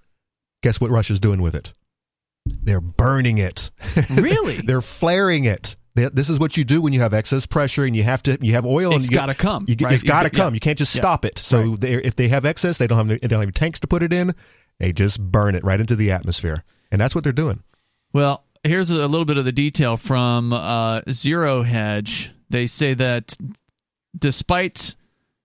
guess 0.62 0.80
what 0.80 0.90
Russia's 0.90 1.20
doing 1.20 1.42
with 1.42 1.54
it? 1.54 1.72
They're 2.46 2.80
burning 2.80 3.38
it. 3.38 3.70
Really? 4.16 4.56
they're 4.56 4.80
flaring 4.80 5.44
it. 5.44 5.76
They- 5.94 6.08
This 6.08 6.30
is 6.30 6.38
what 6.40 6.56
you 6.56 6.64
do 6.64 6.80
when 6.80 6.92
you 6.94 7.00
have 7.00 7.12
excess 7.12 7.44
pressure 7.44 7.84
and 7.84 7.94
you 7.94 8.04
have 8.04 8.22
to 8.22 8.38
you 8.40 8.54
have 8.54 8.64
oil. 8.64 8.92
and 8.92 9.02
It's 9.02 9.10
you, 9.10 9.16
gotta 9.16 9.34
come, 9.34 9.64
You, 9.68 9.74
get- 9.76 9.84
right? 9.86 9.94
It's 9.94 10.02
got 10.02 10.22
to 10.22 10.28
You- 10.28 10.30
yeah. 10.38 10.44
come. 10.44 10.54
You 10.54 10.60
can't 10.60 10.78
just 10.78 10.94
Yeah. 10.94 11.00
stop 11.02 11.24
it. 11.26 11.38
So 11.38 11.60
Right. 11.62 11.80
they, 11.80 11.94
if 11.96 12.16
they 12.16 12.28
have 12.28 12.46
excess, 12.46 12.78
they 12.78 12.86
don't 12.86 12.96
have 13.08 13.20
they 13.20 13.28
don't 13.28 13.42
have 13.42 13.52
tanks 13.52 13.80
to 13.80 13.86
put 13.86 14.02
it 14.02 14.12
in. 14.14 14.34
They 14.78 14.92
just 14.94 15.20
burn 15.20 15.54
it 15.56 15.64
right 15.64 15.78
into 15.80 15.94
the 15.96 16.10
atmosphere, 16.12 16.64
and 16.90 16.98
that's 17.00 17.14
what 17.14 17.22
they're 17.24 17.32
doing. 17.34 17.62
Well, 18.14 18.44
here's 18.64 18.90
a 18.90 19.08
little 19.08 19.24
bit 19.24 19.38
of 19.38 19.44
the 19.44 19.52
detail 19.52 19.96
from 19.96 20.52
uh, 20.52 21.02
Zero 21.10 21.62
Hedge. 21.62 22.32
They 22.50 22.66
say 22.66 22.94
that 22.94 23.36
despite 24.16 24.94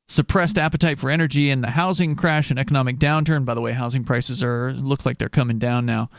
suppressed 0.08 0.58
appetite 0.58 1.00
for 1.00 1.10
energy 1.10 1.50
and 1.50 1.64
the 1.64 1.72
housing 1.72 2.16
crash 2.16 2.50
and 2.50 2.60
economic 2.60 2.98
downturn, 2.98 3.46
by 3.46 3.54
the 3.54 3.62
way, 3.62 3.72
housing 3.72 4.04
prices 4.04 4.44
are 4.44 4.74
look 4.74 5.06
like 5.06 5.18
they're 5.18 5.30
coming 5.30 5.60
down 5.60 5.86
now. 5.86 6.10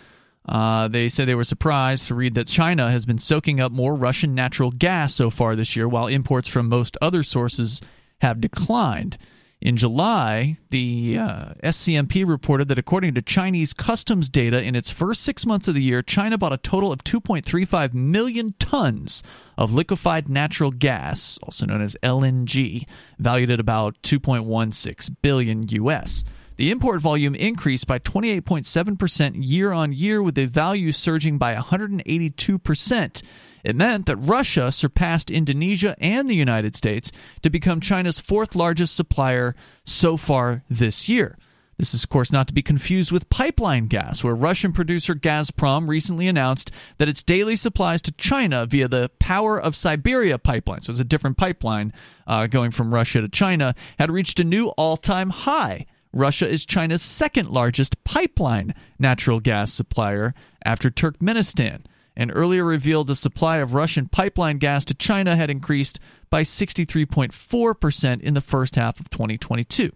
Uh, 0.46 0.88
they 0.88 1.08
say 1.08 1.24
they 1.24 1.34
were 1.34 1.44
surprised 1.44 2.06
to 2.06 2.14
read 2.14 2.34
that 2.34 2.46
China 2.46 2.90
has 2.90 3.06
been 3.06 3.18
soaking 3.18 3.60
up 3.60 3.72
more 3.72 3.94
Russian 3.94 4.34
natural 4.34 4.70
gas 4.70 5.14
so 5.14 5.30
far 5.30 5.56
this 5.56 5.74
year, 5.74 5.88
while 5.88 6.06
imports 6.06 6.48
from 6.48 6.68
most 6.68 6.98
other 7.00 7.22
sources 7.22 7.80
have 8.20 8.40
declined. 8.40 9.16
In 9.64 9.78
July, 9.78 10.58
the 10.68 11.16
uh, 11.18 11.54
SCMP 11.62 12.28
reported 12.28 12.68
that 12.68 12.78
according 12.78 13.14
to 13.14 13.22
Chinese 13.22 13.72
customs 13.72 14.28
data, 14.28 14.62
in 14.62 14.76
its 14.76 14.90
first 14.90 15.22
six 15.22 15.46
months 15.46 15.66
of 15.66 15.74
the 15.74 15.82
year, 15.82 16.02
China 16.02 16.36
bought 16.36 16.52
a 16.52 16.58
total 16.58 16.92
of 16.92 17.02
2.35 17.02 17.94
million 17.94 18.54
tons 18.58 19.22
of 19.56 19.72
liquefied 19.72 20.28
natural 20.28 20.70
gas, 20.70 21.38
also 21.42 21.64
known 21.64 21.80
as 21.80 21.96
LNG, 22.02 22.86
valued 23.18 23.50
at 23.50 23.58
about 23.58 23.96
2.16 24.02 25.16
billion 25.22 25.66
US. 25.66 26.26
The 26.56 26.70
import 26.70 27.00
volume 27.00 27.34
increased 27.34 27.86
by 27.86 27.98
28.7% 27.98 29.32
year 29.36 29.72
on 29.72 29.92
year, 29.92 30.22
with 30.22 30.36
the 30.36 30.46
value 30.46 30.92
surging 30.92 31.36
by 31.36 31.54
182%. 31.56 33.22
It 33.64 33.74
meant 33.74 34.06
that 34.06 34.16
Russia 34.16 34.70
surpassed 34.70 35.30
Indonesia 35.30 35.96
and 35.98 36.28
the 36.28 36.34
United 36.34 36.76
States 36.76 37.10
to 37.42 37.50
become 37.50 37.80
China's 37.80 38.20
fourth 38.20 38.54
largest 38.54 38.94
supplier 38.94 39.56
so 39.84 40.16
far 40.16 40.62
this 40.68 41.08
year. 41.08 41.38
This 41.76 41.92
is, 41.92 42.04
of 42.04 42.10
course, 42.10 42.30
not 42.30 42.46
to 42.46 42.54
be 42.54 42.62
confused 42.62 43.10
with 43.10 43.28
pipeline 43.30 43.86
gas, 43.86 44.22
where 44.22 44.34
Russian 44.34 44.72
producer 44.72 45.14
Gazprom 45.14 45.88
recently 45.88 46.28
announced 46.28 46.70
that 46.98 47.08
its 47.08 47.24
daily 47.24 47.56
supplies 47.56 48.00
to 48.02 48.12
China 48.12 48.64
via 48.64 48.86
the 48.86 49.10
Power 49.18 49.60
of 49.60 49.74
Siberia 49.74 50.38
pipeline, 50.38 50.82
so 50.82 50.92
it's 50.92 51.00
a 51.00 51.04
different 51.04 51.36
pipeline 51.36 51.92
uh, 52.28 52.46
going 52.46 52.70
from 52.70 52.94
Russia 52.94 53.22
to 53.22 53.28
China, 53.28 53.74
had 53.98 54.10
reached 54.10 54.38
a 54.38 54.44
new 54.44 54.68
all 54.68 54.96
time 54.96 55.30
high. 55.30 55.86
Russia 56.14 56.48
is 56.48 56.64
China's 56.64 57.02
second 57.02 57.50
largest 57.50 58.02
pipeline 58.04 58.72
natural 58.98 59.40
gas 59.40 59.72
supplier 59.72 60.32
after 60.64 60.88
Turkmenistan, 60.88 61.84
and 62.16 62.30
earlier 62.32 62.64
revealed 62.64 63.08
the 63.08 63.16
supply 63.16 63.58
of 63.58 63.74
Russian 63.74 64.06
pipeline 64.06 64.58
gas 64.58 64.84
to 64.84 64.94
China 64.94 65.34
had 65.34 65.50
increased 65.50 65.98
by 66.30 66.42
63.4% 66.42 68.20
in 68.20 68.34
the 68.34 68.40
first 68.40 68.76
half 68.76 69.00
of 69.00 69.10
2022. 69.10 69.90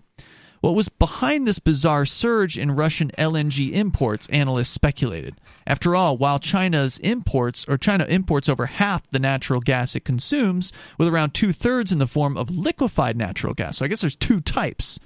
What 0.60 0.74
was 0.74 0.88
behind 0.88 1.46
this 1.46 1.60
bizarre 1.60 2.04
surge 2.04 2.58
in 2.58 2.74
Russian 2.74 3.12
LNG 3.16 3.72
imports, 3.72 4.26
analysts 4.30 4.70
speculated. 4.70 5.36
After 5.68 5.94
all, 5.94 6.16
while 6.16 6.40
China's 6.40 6.98
imports, 6.98 7.64
or 7.68 7.78
China 7.78 8.06
imports 8.08 8.48
over 8.48 8.66
half 8.66 9.08
the 9.12 9.20
natural 9.20 9.60
gas 9.60 9.94
it 9.94 10.04
consumes, 10.04 10.72
with 10.98 11.06
around 11.06 11.32
two 11.32 11.52
thirds 11.52 11.92
in 11.92 11.98
the 11.98 12.08
form 12.08 12.36
of 12.36 12.50
liquefied 12.50 13.16
natural 13.16 13.54
gas. 13.54 13.76
So 13.78 13.84
I 13.84 13.88
guess 13.88 14.00
there's 14.00 14.16
two 14.16 14.40
types. 14.40 14.98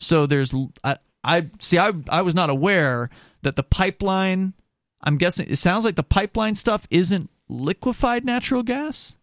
So 0.00 0.26
there's, 0.26 0.54
I, 0.82 0.96
I 1.22 1.50
see, 1.60 1.78
I, 1.78 1.92
I 2.08 2.22
was 2.22 2.34
not 2.34 2.50
aware 2.50 3.10
that 3.42 3.56
the 3.56 3.62
pipeline, 3.62 4.54
I'm 5.02 5.18
guessing, 5.18 5.46
it 5.48 5.56
sounds 5.56 5.84
like 5.84 5.94
the 5.96 6.02
pipeline 6.02 6.54
stuff 6.54 6.86
isn't 6.90 7.30
liquefied 7.48 8.24
natural 8.24 8.62
gas. 8.62 9.16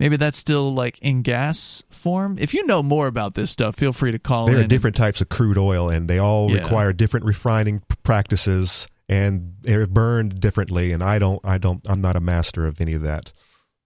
Maybe 0.00 0.16
that's 0.16 0.38
still 0.38 0.72
like 0.72 0.98
in 1.00 1.22
gas 1.22 1.82
form. 1.90 2.38
If 2.40 2.54
you 2.54 2.64
know 2.66 2.82
more 2.84 3.08
about 3.08 3.34
this 3.34 3.50
stuff, 3.50 3.74
feel 3.74 3.92
free 3.92 4.12
to 4.12 4.18
call 4.18 4.46
There 4.46 4.56
in. 4.58 4.64
are 4.64 4.68
different 4.68 4.94
types 4.96 5.20
of 5.20 5.28
crude 5.28 5.58
oil, 5.58 5.88
and 5.90 6.08
they 6.08 6.18
all 6.18 6.50
Yeah. 6.50 6.62
require 6.62 6.92
different 6.92 7.26
refining 7.26 7.82
practices, 8.04 8.86
and 9.08 9.54
they're 9.62 9.86
burned 9.88 10.40
differently. 10.40 10.92
And 10.92 11.02
I 11.02 11.18
don't, 11.18 11.40
I 11.44 11.58
don't, 11.58 11.84
I'm 11.88 12.00
not 12.00 12.14
a 12.16 12.20
master 12.20 12.64
of 12.66 12.80
any 12.80 12.94
of 12.94 13.02
that, 13.02 13.32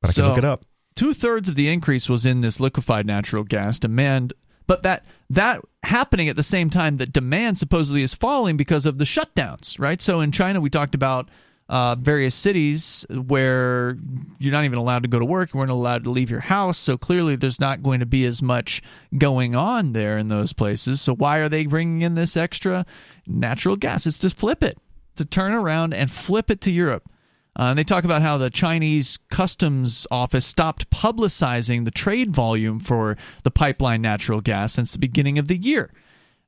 but 0.03 0.11
I 0.11 0.12
So- 0.12 0.23
can 0.23 0.28
look 0.28 0.39
it 0.39 0.44
up. 0.44 0.66
two 0.94 1.15
thirds 1.15 1.49
of 1.49 1.55
the 1.55 1.69
increase 1.69 2.09
was 2.11 2.27
in 2.27 2.43
this 2.43 2.61
liquefied 2.61 3.07
natural 3.07 3.43
gas 3.44 3.78
demand, 3.78 4.35
but 4.66 4.82
that 4.82 5.05
that 5.30 5.62
happening 5.82 6.28
at 6.28 6.36
the 6.36 6.43
same 6.43 6.70
time 6.70 6.97
that 6.97 7.12
demand 7.12 7.59
supposedly 7.59 8.02
is 8.02 8.14
falling 8.14 8.56
because 8.56 8.86
of 8.86 8.98
the 8.98 9.05
shutdowns, 9.05 9.78
right? 9.78 10.01
So 10.01 10.20
in 10.20 10.32
China, 10.32 10.60
we 10.60 10.70
talked 10.70 10.94
about 10.94 11.28
uh, 11.68 11.94
various 11.94 12.34
cities 12.34 13.06
where 13.09 13.97
you're 14.39 14.52
not 14.52 14.64
even 14.64 14.78
allowed 14.78 15.02
to 15.02 15.09
go 15.09 15.18
to 15.18 15.24
work, 15.24 15.55
you 15.55 15.59
weren't 15.59 15.70
allowed 15.70 16.05
to 16.05 16.10
leave 16.10 16.30
your 16.30 16.40
house. 16.40 16.76
So 16.76 16.98
clearly, 16.98 17.34
there's 17.36 17.60
not 17.60 17.82
going 17.82 18.01
to 18.01 18.06
be 18.06 18.24
as 18.26 18.43
much 18.43 18.82
going 19.16 19.56
on 19.56 19.93
there 19.93 20.18
in 20.18 20.28
those 20.28 20.52
places. 20.52 21.01
So 21.01 21.14
why 21.14 21.39
are 21.39 21.48
they 21.48 21.66
bringing 21.66 22.02
in 22.02 22.14
this 22.14 22.36
extra 22.36 22.84
natural 23.26 23.76
gas? 23.76 24.06
It's 24.06 24.18
to 24.18 24.30
flip 24.30 24.62
it, 24.62 24.76
to 25.16 25.24
turn 25.24 25.52
around 25.52 25.94
and 25.94 26.10
flip 26.10 26.51
it 26.51 26.60
to 26.62 26.70
Europe. 26.70 27.09
Uh, 27.59 27.65
and 27.65 27.79
they 27.79 27.85
talk 27.85 28.05
about 28.05 28.23
how 28.23 28.39
the 28.39 28.49
Chinese 28.49 29.19
customs 29.31 30.07
office 30.11 30.47
stopped 30.47 30.91
publicizing 30.91 31.85
the 31.85 31.91
trade 31.91 32.35
volume 32.35 32.81
for 32.81 33.16
the 33.43 33.51
pipeline 33.51 34.01
natural 34.01 34.41
gas 34.41 34.73
since 34.73 34.93
the 34.93 34.99
beginning 34.99 35.39
of 35.39 35.49
the 35.49 35.59
year. 35.59 35.93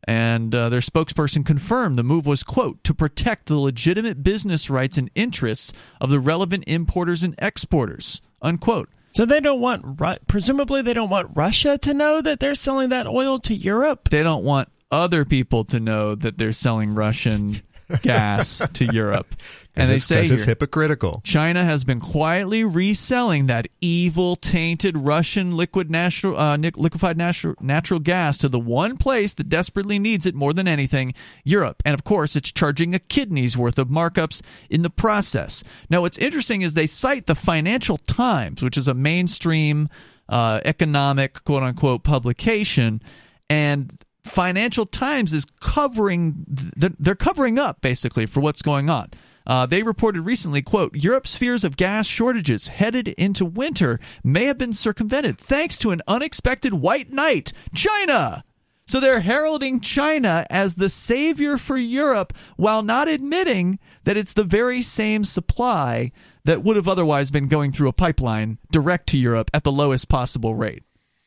And 0.07 0.55
uh, 0.55 0.69
their 0.69 0.81
spokesperson 0.81 1.45
confirmed 1.45 1.97
the 1.97 2.03
move 2.03 2.27
was, 2.27 2.43
quote, 2.43 2.83
to 2.85 2.95
protect 2.95 3.47
the 3.47 3.59
legitimate 3.59 4.23
business 4.23 4.69
rights 4.69 4.99
and 4.99 5.11
interests 5.15 5.73
of 6.01 6.11
the 6.11 6.21
relevant 6.21 6.65
importers 6.67 7.23
and 7.23 7.35
exporters, 7.39 8.21
unquote. 8.43 8.89
So 9.15 9.25
they 9.25 9.41
don't 9.41 9.61
want, 9.61 9.99
presumably, 10.27 10.83
they 10.83 10.93
don't 10.93 11.09
want 11.09 11.31
Russia 11.35 11.79
to 11.79 11.95
know 11.95 12.21
that 12.21 12.41
they're 12.41 12.55
selling 12.55 12.89
that 12.89 13.07
oil 13.07 13.39
to 13.41 13.55
Europe. 13.55 14.09
They 14.11 14.23
don't 14.23 14.45
want 14.45 14.69
other 14.91 15.25
people 15.25 15.65
to 15.67 15.81
know 15.81 16.15
that 16.15 16.37
they're 16.37 16.53
selling 16.53 16.95
Russian 16.95 17.55
gas 18.02 18.62
to 18.74 18.85
Europe. 18.86 19.27
And 19.77 19.89
they 19.89 19.98
say 19.98 20.23
it's 20.23 20.44
hypocritical. 20.44 21.20
China 21.24 21.65
has 21.65 21.82
been 21.82 21.98
quietly 21.98 22.62
reselling 22.62 23.47
that 23.47 23.66
evil, 23.81 24.36
tainted 24.36 24.97
Russian 24.97 25.56
liquid 25.56 25.90
natural, 25.90 26.39
uh, 26.39 26.56
liquefied 26.56 27.16
natural, 27.16 27.56
natural 27.61 27.98
gas 27.98 28.39
to 28.39 28.48
the 28.48 28.61
one 28.61 28.97
place 28.97 29.35
that 29.35 29.48
desperately 29.48 29.98
needs 29.98 30.27
it 30.27 30.35
more 30.36 30.52
than 30.52 30.69
anything, 30.69 31.12
Europe. 31.43 31.82
And 31.85 31.93
of 31.93 32.05
course, 32.05 32.36
it's 32.36 32.52
charging 32.52 32.94
a 32.94 33.01
kidney's 33.01 33.56
worth 33.56 33.77
of 33.77 33.89
markups 33.89 34.43
in 34.70 34.82
the 34.82 34.90
process. 34.90 35.65
Now, 35.90 36.02
what's 36.02 36.19
interesting 36.19 36.62
is 36.62 36.74
they 36.74 36.86
cite 36.86 37.27
the 37.27 37.35
Financial 37.35 37.97
Times, 37.97 38.62
which 38.62 38.78
is 38.78 38.86
a 38.86 38.94
mainstream 38.94 39.89
uh, 40.28 40.61
economic, 40.65 41.43
quote 41.43 41.65
unquote, 41.65 42.05
publication. 42.05 43.02
And 43.51 44.04
Financial 44.25 44.87
Times 44.87 45.33
is 45.33 45.47
covering, 45.61 46.45
they're 46.47 47.15
covering 47.15 47.59
up 47.59 47.81
basically 47.81 48.27
for 48.27 48.41
what's 48.41 48.63
going 48.63 48.89
on. 48.91 49.11
Uh, 49.47 49.67
they 49.67 49.83
reported 49.83 50.23
recently, 50.23 50.63
quote, 50.63 50.97
Europe's 50.97 51.37
fears 51.37 51.65
of 51.65 51.77
gas 51.77 52.07
shortages 52.07 52.69
headed 52.69 53.09
into 53.09 53.45
winter 53.45 54.01
may 54.23 54.47
have 54.47 54.57
been 54.57 54.73
circumvented 54.73 55.39
thanks 55.39 55.77
to 55.79 55.91
an 55.91 56.01
unexpected 56.09 56.73
white 56.73 57.13
knight, 57.13 57.53
China. 57.75 58.43
So 58.87 59.01
they're 59.01 59.21
heralding 59.21 59.81
China 59.81 60.47
as 60.51 60.75
the 60.75 60.91
savior 60.91 61.57
for 61.57 61.77
Europe 61.77 62.33
while 62.57 62.83
not 62.83 63.09
admitting 63.09 63.79
that 64.05 64.17
it's 64.17 64.35
the 64.35 64.45
very 64.45 64.83
same 64.83 65.25
supply 65.25 66.13
that 66.45 66.63
would 66.63 66.77
have 66.77 66.89
otherwise 66.89 67.31
been 67.31 67.49
going 67.49 67.73
through 67.73 67.89
a 67.89 67.95
pipeline 67.95 68.59
direct 68.71 69.09
to 69.09 69.19
Europe 69.19 69.51
at 69.55 69.65
the 69.65 69.73
lowest 69.73 70.09
possible 70.09 70.55
rate. 70.55 70.83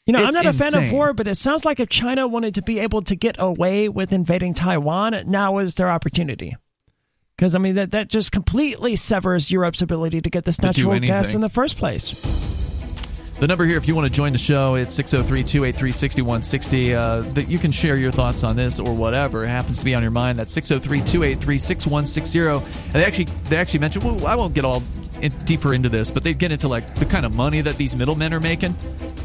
You 0.08 0.14
know, 0.14 0.26
It's 0.26 0.38
I'm 0.38 0.44
not 0.44 0.56
a 0.56 0.58
fan 0.58 0.74
of 0.74 0.92
war, 0.92 1.14
but 1.14 1.28
it 1.28 1.36
sounds 1.36 1.66
like 1.66 1.82
if 1.82 1.90
China 1.90 2.28
wanted 2.28 2.56
to 2.56 2.62
be 2.62 2.80
able 2.80 3.02
to 3.04 3.16
get 3.16 3.36
away 3.40 3.90
with 3.90 4.14
invading 4.14 4.54
Taiwan, 4.54 5.24
now 5.28 5.58
is 5.58 5.76
their 5.76 5.90
opportunity. 5.90 6.56
Because 7.36 7.56
I 7.56 7.60
mean 7.60 7.76
that 7.76 7.92
that 7.92 8.10
just 8.10 8.32
completely 8.32 8.96
severs 8.96 9.52
Europe's 9.52 9.82
ability 9.82 10.22
to 10.22 10.30
get 10.30 10.46
this 10.46 10.62
natural 10.62 10.98
gas 11.00 11.36
in 11.36 11.42
the 11.42 11.50
first 11.50 11.78
place. 11.78 12.12
The 13.40 13.46
number 13.48 13.66
here, 13.68 13.78
if 13.78 13.88
you 13.88 13.94
want 13.94 14.08
to 14.08 14.14
join 14.14 14.34
the 14.34 14.40
show, 14.40 14.74
it's 14.74 14.96
603 14.96 15.44
283 15.44 15.92
6160. 15.92 16.96
Uh, 16.96 17.22
That 17.22 17.48
you 17.48 17.60
can 17.60 17.72
share 17.72 18.00
your 18.00 18.12
thoughts 18.12 18.44
on 18.44 18.56
this 18.56 18.80
or 18.80 18.92
whatever 18.94 19.46
it 19.46 19.50
happens 19.50 19.78
to 19.78 19.86
be 19.86 19.94
on 19.94 20.02
your 20.02 20.12
mind. 20.12 20.38
That's 20.38 20.52
603 20.54 21.02
283 21.02 21.58
6160. 21.60 22.40
And 22.86 22.92
they 22.94 23.06
actually, 23.06 23.26
they 23.50 23.58
actually 23.58 23.80
mentioned, 23.80 24.06
well, 24.06 24.26
I 24.26 24.36
won't 24.36 24.56
get 24.56 24.66
all 24.66 24.82
in, 25.22 25.32
deeper 25.46 25.76
into 25.76 25.88
this, 25.88 26.10
but 26.10 26.24
they 26.24 26.34
get 26.34 26.52
into 26.52 26.68
like 26.68 26.96
the 26.96 27.06
kind 27.06 27.28
of 27.28 27.36
money 27.36 27.62
that 27.62 27.78
these 27.78 27.96
middlemen 27.96 28.34
are 28.34 28.40
making. 28.40 28.76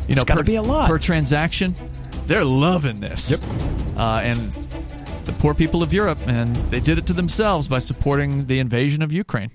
You 0.08 0.16
know, 0.16 0.24
per, 0.26 0.42
be 0.42 0.56
a 0.56 0.62
lot. 0.62 0.90
per 0.90 0.98
transaction. 0.98 1.74
They're 2.26 2.44
loving 2.44 3.00
this. 3.00 3.30
Yep. 3.30 3.40
Uh, 3.98 4.20
and 4.22 4.38
the 5.24 5.32
poor 5.38 5.54
people 5.54 5.82
of 5.82 5.92
Europe, 5.92 6.20
and 6.26 6.54
they 6.70 6.80
did 6.80 6.98
it 6.98 7.06
to 7.06 7.12
themselves 7.14 7.66
by 7.66 7.78
supporting 7.78 8.44
the 8.46 8.58
invasion 8.58 9.00
of 9.02 9.10
Ukraine. 9.10 9.50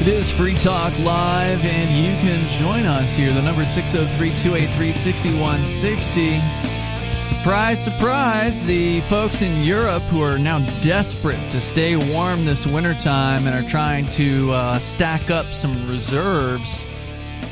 It 0.00 0.08
is 0.08 0.30
Free 0.30 0.54
Talk 0.54 0.96
Live, 1.00 1.64
and 1.64 1.90
you 1.90 2.12
can 2.20 2.46
join 2.60 2.84
us 2.84 3.16
here. 3.16 3.32
The 3.32 3.40
number 3.40 3.62
is 3.62 3.72
603 3.74 4.28
283 4.30 4.92
6160. 4.92 6.40
Surprise, 7.24 7.82
surprise, 7.82 8.62
the 8.62 9.00
folks 9.02 9.42
in 9.42 9.64
Europe 9.64 10.02
who 10.04 10.22
are 10.22 10.38
now 10.38 10.58
desperate 10.80 11.40
to 11.50 11.60
stay 11.60 11.96
warm 12.12 12.44
this 12.44 12.66
wintertime 12.66 13.46
and 13.46 13.64
are 13.64 13.68
trying 13.68 14.06
to 14.10 14.52
uh, 14.52 14.78
stack 14.78 15.30
up 15.30 15.46
some 15.46 15.88
reserves 15.88 16.86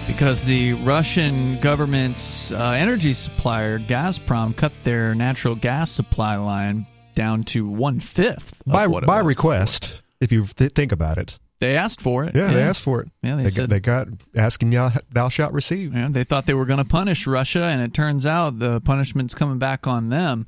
because 0.06 0.44
the 0.44 0.74
Russian 0.74 1.58
government's 1.60 2.52
uh, 2.52 2.70
energy 2.70 3.14
supplier, 3.14 3.78
Gazprom, 3.78 4.54
cut 4.54 4.72
their 4.84 5.14
natural 5.14 5.56
gas 5.56 5.90
supply 5.90 6.36
line 6.36 6.86
down 7.14 7.42
to 7.44 7.66
one 7.66 8.00
fifth 8.00 8.62
by 8.66 8.86
by 8.86 9.18
request, 9.20 10.02
if 10.20 10.30
you 10.30 10.44
th- 10.44 10.72
think 10.72 10.92
about 10.92 11.18
it. 11.18 11.38
They 11.64 11.76
asked 11.76 12.00
for 12.00 12.24
it. 12.24 12.34
Yeah, 12.34 12.52
they 12.52 12.62
asked 12.62 12.80
for 12.82 13.00
it. 13.02 13.08
Yeah, 13.22 13.36
they 13.36 13.44
they, 13.44 13.48
said- 13.50 13.62
got, 13.62 13.68
they 13.70 13.80
got 13.80 14.08
asking 14.36 14.70
thou, 14.70 14.90
thou 15.10 15.28
shalt 15.28 15.52
receive. 15.52 15.94
Yeah, 15.94 16.08
they 16.10 16.24
thought 16.24 16.46
they 16.46 16.54
were 16.54 16.66
going 16.66 16.78
to 16.78 16.84
punish 16.84 17.26
Russia, 17.26 17.64
and 17.64 17.80
it 17.80 17.94
turns 17.94 18.26
out 18.26 18.58
the 18.58 18.80
punishment's 18.80 19.34
coming 19.34 19.58
back 19.58 19.86
on 19.86 20.08
them. 20.08 20.46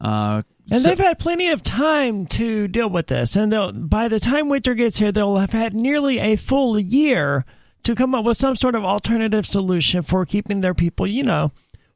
Uh, 0.00 0.42
And 0.70 0.80
so- 0.80 0.88
they've 0.88 0.98
had 0.98 1.18
plenty 1.18 1.48
of 1.48 1.62
time 1.62 2.26
to 2.26 2.68
deal 2.68 2.88
with 2.90 3.06
this. 3.06 3.36
And 3.36 3.52
they'll, 3.52 3.72
by 3.72 4.08
the 4.08 4.20
time 4.20 4.48
winter 4.48 4.74
gets 4.74 4.98
here, 4.98 5.12
they'll 5.12 5.36
have 5.36 5.52
had 5.52 5.72
nearly 5.74 6.18
a 6.18 6.36
full 6.36 6.78
year 6.78 7.44
to 7.84 7.94
come 7.94 8.14
up 8.14 8.24
with 8.24 8.36
some 8.36 8.56
sort 8.56 8.74
of 8.74 8.84
alternative 8.84 9.46
solution 9.46 10.02
for 10.02 10.26
keeping 10.26 10.60
their 10.60 10.74
people, 10.74 11.06
you 11.06 11.22
know, 11.22 11.52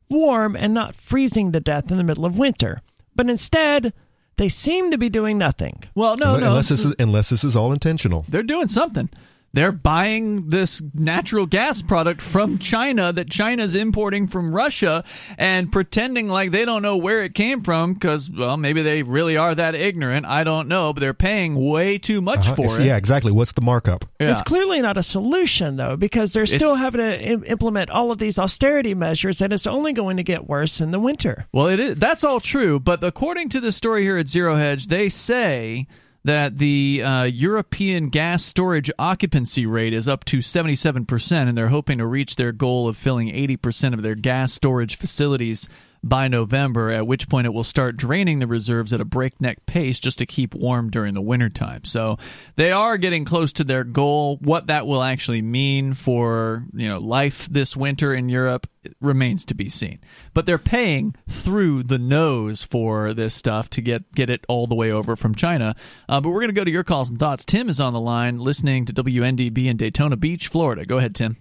warm 0.09 0.55
and 0.57 0.73
not 0.73 0.95
freezing 0.95 1.53
to 1.53 1.61
death 1.61 1.91
in 1.91 1.97
the 1.97 2.05
middle 2.05 2.25
of 2.25 2.39
winter. 2.39 2.81
But 3.17 3.29
instead, 3.29 3.93
they 4.41 4.49
seem 4.49 4.91
to 4.91 4.97
be 4.97 5.11
doing 5.11 5.37
nothing. 5.37 5.85
well, 5.95 6.17
no, 6.17 6.39
no, 6.39 6.49
unless 6.49 6.71
this 6.71 6.83
is 6.87 6.95
unless 6.99 7.29
this 7.29 7.45
is 7.45 7.55
all 7.55 7.73
intentional. 7.75 8.25
they're 8.27 8.43
doing 8.43 8.69
something. 8.69 9.11
They're 9.53 9.73
buying 9.73 10.51
this 10.51 10.81
natural 10.95 11.45
gas 11.45 11.83
product 11.83 12.23
from 12.23 12.59
China 12.59 13.13
that 13.13 13.29
China's 13.31 13.75
importing 13.75 14.29
from 14.29 14.55
Russia 14.55 15.03
and 15.39 15.73
pretending 15.73 16.29
like 16.29 16.53
they 16.53 16.65
don't 16.65 16.83
know 16.83 16.97
where 16.97 17.25
it 17.25 17.35
came 17.35 17.63
from 17.63 17.95
because, 17.95 18.31
well, 18.31 18.57
maybe 18.57 18.83
they 18.83 19.03
really 19.03 19.37
are 19.37 19.53
that 19.55 19.75
ignorant. 19.75 20.25
I 20.25 20.45
don't 20.45 20.69
know, 20.69 20.93
but 20.93 21.01
they're 21.01 21.15
paying 21.15 21.57
way 21.57 21.99
too 21.99 22.21
much 22.21 22.41
Uh-huh. 22.47 22.55
for 22.55 22.65
It's- 22.67 22.79
it. 22.79 22.85
Yeah, 22.87 22.97
exactly. 22.97 23.33
What's 23.33 23.51
the 23.53 23.61
markup? 23.63 24.05
Yeah. 24.21 24.31
It's 24.31 24.43
clearly 24.43 24.81
not 24.83 24.97
a 24.97 25.03
solution, 25.03 25.75
though, 25.77 25.97
because 25.97 26.33
they're 26.33 26.47
still 26.47 26.75
It's- 26.75 26.81
having 26.85 27.01
to 27.01 27.21
im- 27.21 27.45
implement 27.45 27.91
all 27.91 28.13
of 28.13 28.19
these 28.19 28.39
austerity 28.39 28.95
measures, 28.95 29.43
and 29.43 29.53
it's 29.53 29.67
only 29.67 29.93
going 29.93 30.17
to 30.17 30.23
get 30.23 30.49
worse 30.49 30.81
in 30.81 30.93
the 30.93 31.01
winter. 31.01 31.47
Well, 31.53 31.67
it 31.67 31.81
is. 31.81 31.97
That's 31.97 32.23
all 32.23 32.39
true, 32.39 32.79
but 32.79 33.03
according 33.03 33.49
to 33.49 33.61
the 33.61 33.73
story 33.73 34.05
here 34.05 34.17
at 34.17 34.29
Zero 34.29 34.55
Hedge, 34.55 34.87
they 34.87 35.09
say 35.09 35.89
that 36.25 36.59
the 36.59 37.03
uh, 37.03 37.25
European 37.25 38.09
gas 38.09 38.45
storage 38.45 38.91
occupancy 38.99 39.67
rate 39.67 39.95
is 39.95 40.07
up 40.07 40.25
to 40.27 40.39
77%, 40.39 41.33
and 41.33 41.57
they're 41.57 41.69
hoping 41.69 41.99
to 41.99 42.07
reach 42.07 42.37
their 42.37 42.53
goal 42.53 42.89
of 42.89 42.97
filling 42.97 43.29
80% 43.29 43.95
of 43.95 44.03
their 44.03 44.15
gas 44.15 44.53
storage 44.53 44.97
facilities 44.97 45.69
by 46.03 46.29
November, 46.29 46.91
at 46.91 47.07
which 47.07 47.29
point 47.29 47.47
it 47.47 47.51
will 47.51 47.65
start 47.65 47.97
draining 47.97 48.39
the 48.39 48.47
reserves 48.47 48.93
at 48.93 49.01
a 49.01 49.05
breakneck 49.05 49.67
pace 49.67 50.01
just 50.01 50.19
to 50.19 50.27
keep 50.27 50.55
warm 50.55 50.91
during 50.91 51.15
the 51.15 51.21
wintertime. 51.21 51.85
So 51.85 52.19
they 52.57 52.73
are 52.73 52.97
getting 52.97 53.25
close 53.25 53.53
to 53.55 53.65
their 53.65 53.85
goal. 53.85 54.39
What 54.41 54.69
that 54.69 54.87
will 54.87 55.03
actually 55.03 55.43
mean 55.43 55.95
for 55.95 56.65
you 56.73 56.89
know 56.89 56.99
life 56.99 57.49
this 57.49 57.77
winter 57.77 58.15
in 58.15 58.29
Europe 58.29 58.67
remains 59.01 59.45
to 59.47 59.55
be 59.55 59.69
seen. 59.69 60.01
But 60.33 60.47
they're 60.47 60.59
paying 60.59 61.15
through 61.29 61.85
the 61.85 61.99
nose 61.99 62.63
for 62.63 63.13
this 63.13 63.35
stuff 63.35 63.69
to 63.71 63.83
get 63.83 64.13
get 64.13 64.31
it 64.31 64.45
all 64.49 64.67
the 64.67 64.75
way 64.75 64.91
over 64.91 65.17
from 65.17 65.35
China. 65.35 65.75
Uh, 66.09 66.21
but 66.21 66.31
we're 66.31 66.41
going 66.41 66.49
to 66.49 66.55
go 66.55 66.65
to 66.65 66.71
your 66.71 66.85
calls 66.85 67.11
and 67.11 67.19
thoughts. 67.19 67.45
Tim 67.45 67.69
is 67.69 67.81
on 67.81 67.93
the 67.93 68.01
line, 68.01 68.39
listening 68.39 68.85
to 68.87 68.93
WNDB 68.93 69.67
in 69.67 69.77
Daytona 69.77 70.17
Beach, 70.17 70.49
Florida. 70.49 70.85
Go 70.85 70.99
ahead, 70.99 71.15
Tim. 71.15 71.37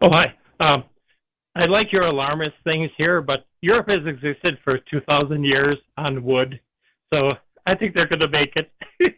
Oh, 0.00 0.10
hi. 0.10 0.34
Um, 0.60 0.84
I 1.56 1.66
like 1.66 1.92
your 1.92 2.02
alarmist 2.02 2.52
things 2.64 2.90
here, 2.98 3.22
but 3.22 3.46
Europe 3.62 3.88
has 3.90 4.06
existed 4.06 4.58
for 4.62 4.78
2,000 4.90 5.44
years 5.44 5.76
on 5.96 6.22
wood, 6.22 6.60
so 7.12 7.30
I 7.64 7.74
think 7.74 7.94
they're 7.96 8.06
going 8.06 8.20
to 8.20 8.28
make 8.28 8.52
it. 8.56 8.70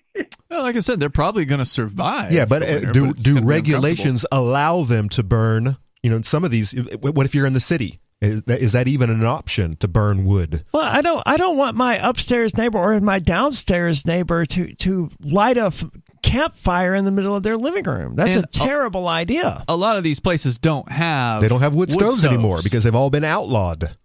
Well, 0.51 0.63
like 0.63 0.77
I 0.77 0.81
said, 0.81 0.99
they're 0.99 1.11
probably 1.11 1.45
going 1.45 1.59
to 1.59 1.67
survive. 1.67 2.33
Yeah, 2.33 2.47
but 2.47 2.63
uh, 2.63 2.67
winter, 2.67 2.93
do 2.93 3.11
it's 3.11 3.23
do 3.23 3.39
regulations 3.41 4.25
allow 4.33 4.83
them 4.83 5.11
to 5.11 5.23
burn? 5.23 5.77
You 6.03 6.11
know, 6.11 6.23
some 6.23 6.43
of 6.43 6.51
these. 6.51 6.73
What 7.01 7.27
if 7.27 7.35
you're 7.35 7.47
in 7.47 7.53
the 7.53 7.61
city? 7.61 8.01
Is 8.21 8.43
that, 8.45 8.61
is 8.61 8.73
that 8.73 8.89
even 8.89 9.11
an 9.11 9.25
option 9.25 9.77
to 9.77 9.87
burn 9.89 10.25
wood? 10.25 10.65
Well, 10.73 10.83
I 10.83 11.03
don't. 11.03 11.23
I 11.27 11.37
don't 11.37 11.57
want 11.59 11.77
my 11.77 11.97
upstairs 11.97 12.57
neighbor 12.57 12.79
or 12.79 12.99
my 13.01 13.19
downstairs 13.19 14.07
neighbor 14.07 14.47
to 14.47 14.75
to 14.77 15.11
light 15.21 15.59
a 15.59 15.67
f- 15.67 15.85
campfire 16.23 16.95
in 16.95 17.05
the 17.05 17.11
middle 17.11 17.35
of 17.35 17.43
their 17.43 17.57
living 17.57 17.85
room. 17.85 18.15
That's 18.17 18.37
And, 18.37 18.45
a 18.45 18.49
terrible 18.49 19.09
idea. 19.09 19.65
A 19.69 19.77
lot 19.77 19.97
of 19.97 20.03
these 20.03 20.21
places 20.21 20.59
don't 20.59 20.91
have. 20.91 21.41
They 21.41 21.49
don't 21.49 21.61
have 21.61 21.75
wood, 21.75 21.91
stoves, 21.91 22.25
anymore 22.25 22.59
because 22.63 22.85
they've 22.85 22.95
all 22.95 23.11
been 23.11 23.25
outlawed. 23.25 23.97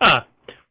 Uh, 0.00 0.20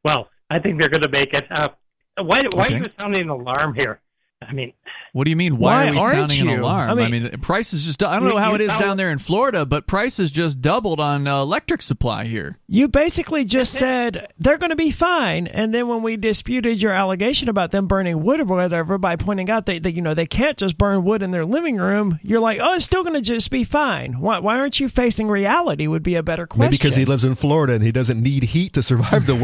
well, 0.03 0.29
I 0.49 0.59
think 0.59 0.79
they're 0.79 0.89
going 0.89 1.01
to 1.01 1.09
make 1.09 1.33
it. 1.33 1.45
Uh, 1.51 1.69
why 2.17 2.41
why 2.53 2.65
Okay. 2.65 2.75
are 2.75 2.77
you 2.79 2.85
sounding 2.97 3.21
an 3.21 3.29
alarm 3.29 3.73
here? 3.73 3.99
I 4.47 4.53
mean, 4.53 4.73
What 5.13 5.23
do 5.25 5.29
you 5.29 5.35
mean? 5.35 5.57
Why, 5.57 5.85
Why 5.85 5.87
are 5.87 5.91
we 5.91 5.97
aren't 5.99 6.15
sounding 6.29 6.41
an 6.41 6.47
you? 6.57 6.61
alarm? 6.61 6.89
I 6.89 6.91
I 7.03 7.09
mean- 7.09 7.23
mean, 7.23 7.39
prices 7.39 7.85
just. 7.85 8.03
I 8.03 8.19
don't 8.19 8.27
know 8.29 8.37
how 8.37 8.53
it 8.55 8.61
is 8.61 8.69
sound- 8.69 8.81
down 8.81 8.97
there 8.97 9.11
in 9.11 9.17
Florida, 9.19 9.65
but 9.65 9.87
prices 9.87 10.31
just 10.31 10.61
doubled 10.61 10.99
on 10.99 11.27
uh, 11.27 11.41
electric 11.41 11.81
supply 11.81 12.25
here. 12.25 12.57
You 12.67 12.87
basically 12.87 13.45
just 13.45 13.73
said 13.73 14.27
they're 14.37 14.57
going 14.57 14.69
to 14.71 14.75
be 14.75 14.91
fine, 14.91 15.47
and 15.47 15.73
then 15.73 15.87
when 15.87 16.03
we 16.03 16.17
disputed 16.17 16.81
your 16.81 16.91
allegation 16.91 17.49
about 17.49 17.71
them 17.71 17.87
burning 17.87 18.23
wood 18.23 18.39
or 18.41 18.45
whatever 18.45 18.97
by 18.97 19.15
pointing 19.15 19.49
out 19.49 19.65
that, 19.67 19.83
that 19.83 19.93
you 19.93 20.01
know 20.01 20.13
they 20.13 20.25
can't 20.25 20.57
just 20.57 20.77
burn 20.77 21.03
wood 21.03 21.21
in 21.23 21.31
their 21.31 21.45
living 21.45 21.77
room, 21.77 22.19
you're 22.21 22.39
like, 22.41 22.59
oh, 22.61 22.73
it's 22.75 22.85
still 22.85 23.03
going 23.03 23.15
to 23.15 23.21
just 23.21 23.49
be 23.51 23.63
fine. 23.63 24.19
Why, 24.19 24.39
why 24.39 24.57
aren't 24.59 24.79
you 24.79 24.89
facing 24.89 25.27
reality? 25.27 25.87
Would 25.87 26.03
be 26.03 26.15
a 26.15 26.23
better 26.23 26.45
question. 26.47 26.65
Maybe 26.71 26.77
because 26.77 26.95
he 26.95 27.05
lives 27.05 27.23
in 27.25 27.35
Florida 27.35 27.73
and 27.73 27.83
he 27.83 27.91
doesn't 27.91 28.21
need 28.21 28.43
heat 28.43 28.73
to 28.73 28.83
survive 28.83 29.25
the 29.25 29.35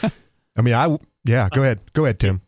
winter. 0.00 0.12
I 0.56 0.62
mean, 0.62 0.74
I 0.74 0.98
yeah. 1.24 1.48
Go 1.52 1.62
ahead, 1.62 1.80
go 1.92 2.04
ahead, 2.04 2.18
Tim. 2.18 2.42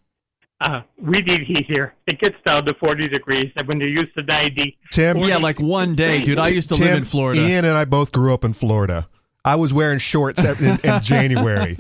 Uh, 0.63 0.83
we 0.99 1.19
need 1.21 1.41
heat 1.43 1.67
here. 1.67 1.95
It 2.07 2.21
gets 2.21 2.37
down 2.47 2.65
to 2.67 2.75
40 2.75 3.09
degrees, 3.09 3.51
and 3.57 3.67
when 3.69 3.81
you're 3.81 3.89
used 3.89 4.15
to 4.17 4.23
90, 4.23 4.77
Tim, 4.91 5.19
Yeah, 5.19 5.37
like 5.39 5.59
one 5.61 5.95
day, 5.95 6.25
dude. 6.25 6.39
I 6.39 6.49
used 6.49 6.69
to 6.71 6.75
Tim, 6.77 6.87
live 6.87 6.97
in 6.99 7.05
Florida. 7.05 7.41
Ian 7.47 7.65
and 7.65 7.77
I 7.77 7.85
both 7.85 8.13
grew 8.13 8.33
up 8.35 8.45
in 8.45 8.53
Florida. 8.53 9.09
I 9.45 9.57
was 9.57 9.73
wearing 9.75 9.99
shorts 9.99 10.45
in, 10.45 10.79
in 10.85 11.01
January. 11.03 11.77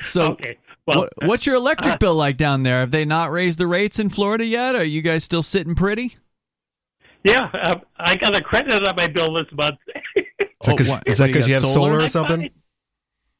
So, 0.00 0.22
okay. 0.32 0.58
Well, 0.86 0.98
what, 0.98 1.12
what's 1.28 1.46
your 1.46 1.54
electric 1.54 1.94
uh, 1.94 1.98
bill 1.98 2.14
like 2.14 2.36
down 2.36 2.64
there? 2.64 2.80
Have 2.80 2.90
they 2.90 3.04
not 3.04 3.30
raised 3.30 3.58
the 3.58 3.66
rates 3.68 3.98
in 3.98 4.08
Florida 4.08 4.44
yet? 4.44 4.74
Are 4.74 4.84
you 4.84 5.00
guys 5.00 5.22
still 5.24 5.42
sitting 5.42 5.74
pretty? 5.74 6.16
yeah, 7.24 7.48
uh, 7.54 7.76
I 7.98 8.16
got 8.16 8.36
a 8.36 8.40
credit 8.42 8.84
on 8.86 8.96
my 8.96 9.06
bill 9.06 9.32
this 9.34 9.46
month. 9.52 9.78
Is 10.16 10.24
that 10.38 10.46
Oh, 10.64 10.70
because 10.72 10.88
what? 10.88 11.02
is 11.06 11.18
that 11.18 11.24
What, 11.24 11.28
you 11.30 11.34
'cause 11.34 11.48
you 11.48 11.54
have 11.54 11.62
solar 11.62 12.00
or 12.00 12.08
something? 12.08 12.40
fine. 12.40 12.50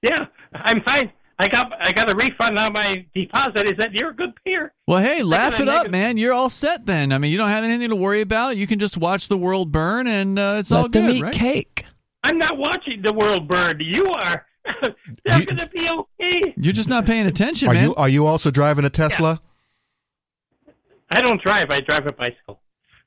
Yeah, 0.03 0.27
I'm 0.55 0.83
fine. 0.83 1.12
I 1.43 1.48
got 1.48 1.73
I 1.81 1.93
got 1.93 2.12
a 2.12 2.14
refund 2.16 2.59
on 2.59 2.73
my 2.73 3.05
deposit. 3.14 3.66
He 3.66 3.73
said 3.81 3.93
you're 3.94 4.10
a 4.10 4.14
good 4.14 4.32
peer." 4.44 4.73
Well, 4.86 5.02
hey, 5.02 5.23
laugh 5.23 5.55
it 5.60 5.69
up, 5.69 5.74
negative- 5.86 5.90
man. 5.93 6.16
You're 6.16 6.32
all 6.32 6.51
set 6.51 6.86
then. 6.86 7.12
I 7.12 7.19
mean, 7.19 7.31
you 7.32 7.36
don't 7.39 7.48
have 7.48 7.64
anything 7.64 7.89
to 7.90 7.97
worry 7.97 8.20
about. 8.20 8.56
You 8.56 8.66
can 8.66 8.78
just 8.78 8.97
watch 8.97 9.28
the 9.28 9.36
world 9.36 9.73
burn, 9.73 10.06
and 10.06 10.39
uh, 10.39 10.56
it's 10.59 10.70
all 10.73 10.82
Let 10.82 10.93
them 10.93 11.06
good, 11.06 11.16
eat 11.16 11.23
right? 11.23 11.35
cake. 11.35 11.85
I'm 12.23 12.39
not 12.39 12.56
watching 12.56 13.02
the 13.02 13.12
world 13.12 13.48
burn. 13.48 13.81
You 13.81 14.06
are. 14.06 14.47
They're 15.24 15.40
You- 15.40 15.47
going 15.47 15.59
to 15.59 15.66
be 15.69 15.89
okay. 15.90 16.55
You're 16.56 16.73
just 16.73 16.89
not 16.89 17.05
paying 17.06 17.27
attention, 17.27 17.69
Are 17.69 17.74
man. 17.74 17.89
you 17.89 17.94
are 17.97 18.09
you 18.09 18.27
also 18.27 18.51
driving 18.52 18.85
a 18.85 18.90
Tesla? 18.90 19.40
I 21.10 21.20
don't 21.20 21.43
drive. 21.43 21.66
I 21.70 21.81
drive 21.81 22.06
a 22.06 22.12
bicycle. 22.12 22.60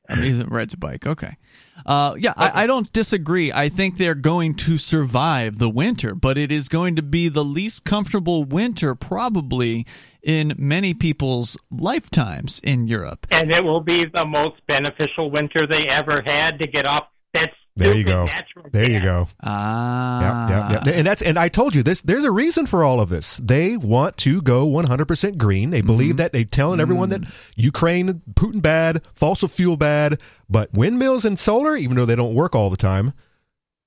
I 0.07 0.15
mean, 0.15 0.36
he 0.36 0.44
rides 0.44 0.73
a 0.73 0.77
bike. 0.77 1.06
Okay. 1.06 1.38
Uh, 1.86 2.15
yeah, 2.18 2.34
I, 2.38 2.64
I 2.64 2.68
don't 2.68 2.91
disagree. 2.94 3.52
I 3.52 3.69
think 3.69 3.98
they're 3.98 4.15
going 4.15 4.56
to 4.56 4.77
survive 4.77 5.57
the 5.57 5.69
winter, 5.69 6.15
but 6.15 6.38
it 6.38 6.52
is 6.52 6.69
going 6.69 6.95
to 6.95 7.02
be 7.02 7.27
the 7.27 7.44
least 7.44 7.84
comfortable 7.84 8.44
winter 8.44 8.95
probably 8.95 9.86
in 10.23 10.53
many 10.57 10.94
people's 10.94 11.57
lifetimes 11.69 12.60
in 12.64 12.88
Europe. 12.88 13.27
And 13.30 13.52
it 13.53 13.64
will 13.64 13.82
be 13.82 14.06
the 14.06 14.26
most 14.26 14.56
beneficial 14.68 15.30
winter 15.30 15.68
they 15.69 15.86
ever 15.88 16.22
had 16.26 16.60
to 16.60 16.68
get 16.68 16.88
off 16.88 17.07
that 17.34 17.52
There 17.78 17.94
you 17.94 18.06
go. 18.06 18.30
There 18.72 18.90
you 18.90 19.02
go. 19.02 19.28
Ah. 19.44 20.48
Yep, 20.48 20.72
yep, 20.72 20.86
yep. 20.86 20.96
And 20.96 21.06
that's 21.06 21.22
and 21.22 21.38
I 21.38 21.50
told 21.50 21.76
you 21.76 21.84
this. 21.84 22.00
There's 22.02 22.24
a 22.24 22.32
reason 22.32 22.66
for 22.66 22.86
all 22.86 23.02
of 23.02 23.10
this. 23.10 23.36
They 23.44 23.76
want 23.76 24.16
to 24.20 24.42
go 24.42 24.66
100% 24.66 25.38
green. 25.38 25.72
They 25.72 25.82
believe 25.82 26.16
that 26.18 26.32
they're 26.32 26.46
telling 26.46 26.80
everyone 26.80 27.10
that 27.10 27.24
Ukraine, 27.58 28.22
Putin 28.36 28.62
bad, 28.62 29.06
fossil 29.14 29.50
fuel 29.50 29.76
bad, 29.76 30.22
but 30.50 30.72
windmills 30.74 31.26
and 31.26 31.38
solar, 31.38 31.76
even 31.76 31.98
though 31.98 32.06
they 32.06 32.16
don't 32.16 32.34
work 32.34 32.56
all 32.56 32.70
the 32.70 32.78
time, 32.78 33.12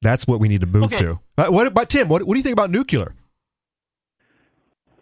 that's 0.03 0.27
what 0.27 0.39
we 0.39 0.49
need 0.49 0.61
to 0.61 0.67
move 0.67 0.93
Okay. 0.93 0.99
to. 0.99 1.21
Uh, 1.39 1.47
what 1.47 1.67
about 1.67 1.89
Tim? 1.89 2.09
What, 2.09 2.25
what 2.25 2.35
do 2.35 2.39
you 2.39 2.43
think 2.45 2.53
about 2.53 2.71
nuclear? 2.71 3.15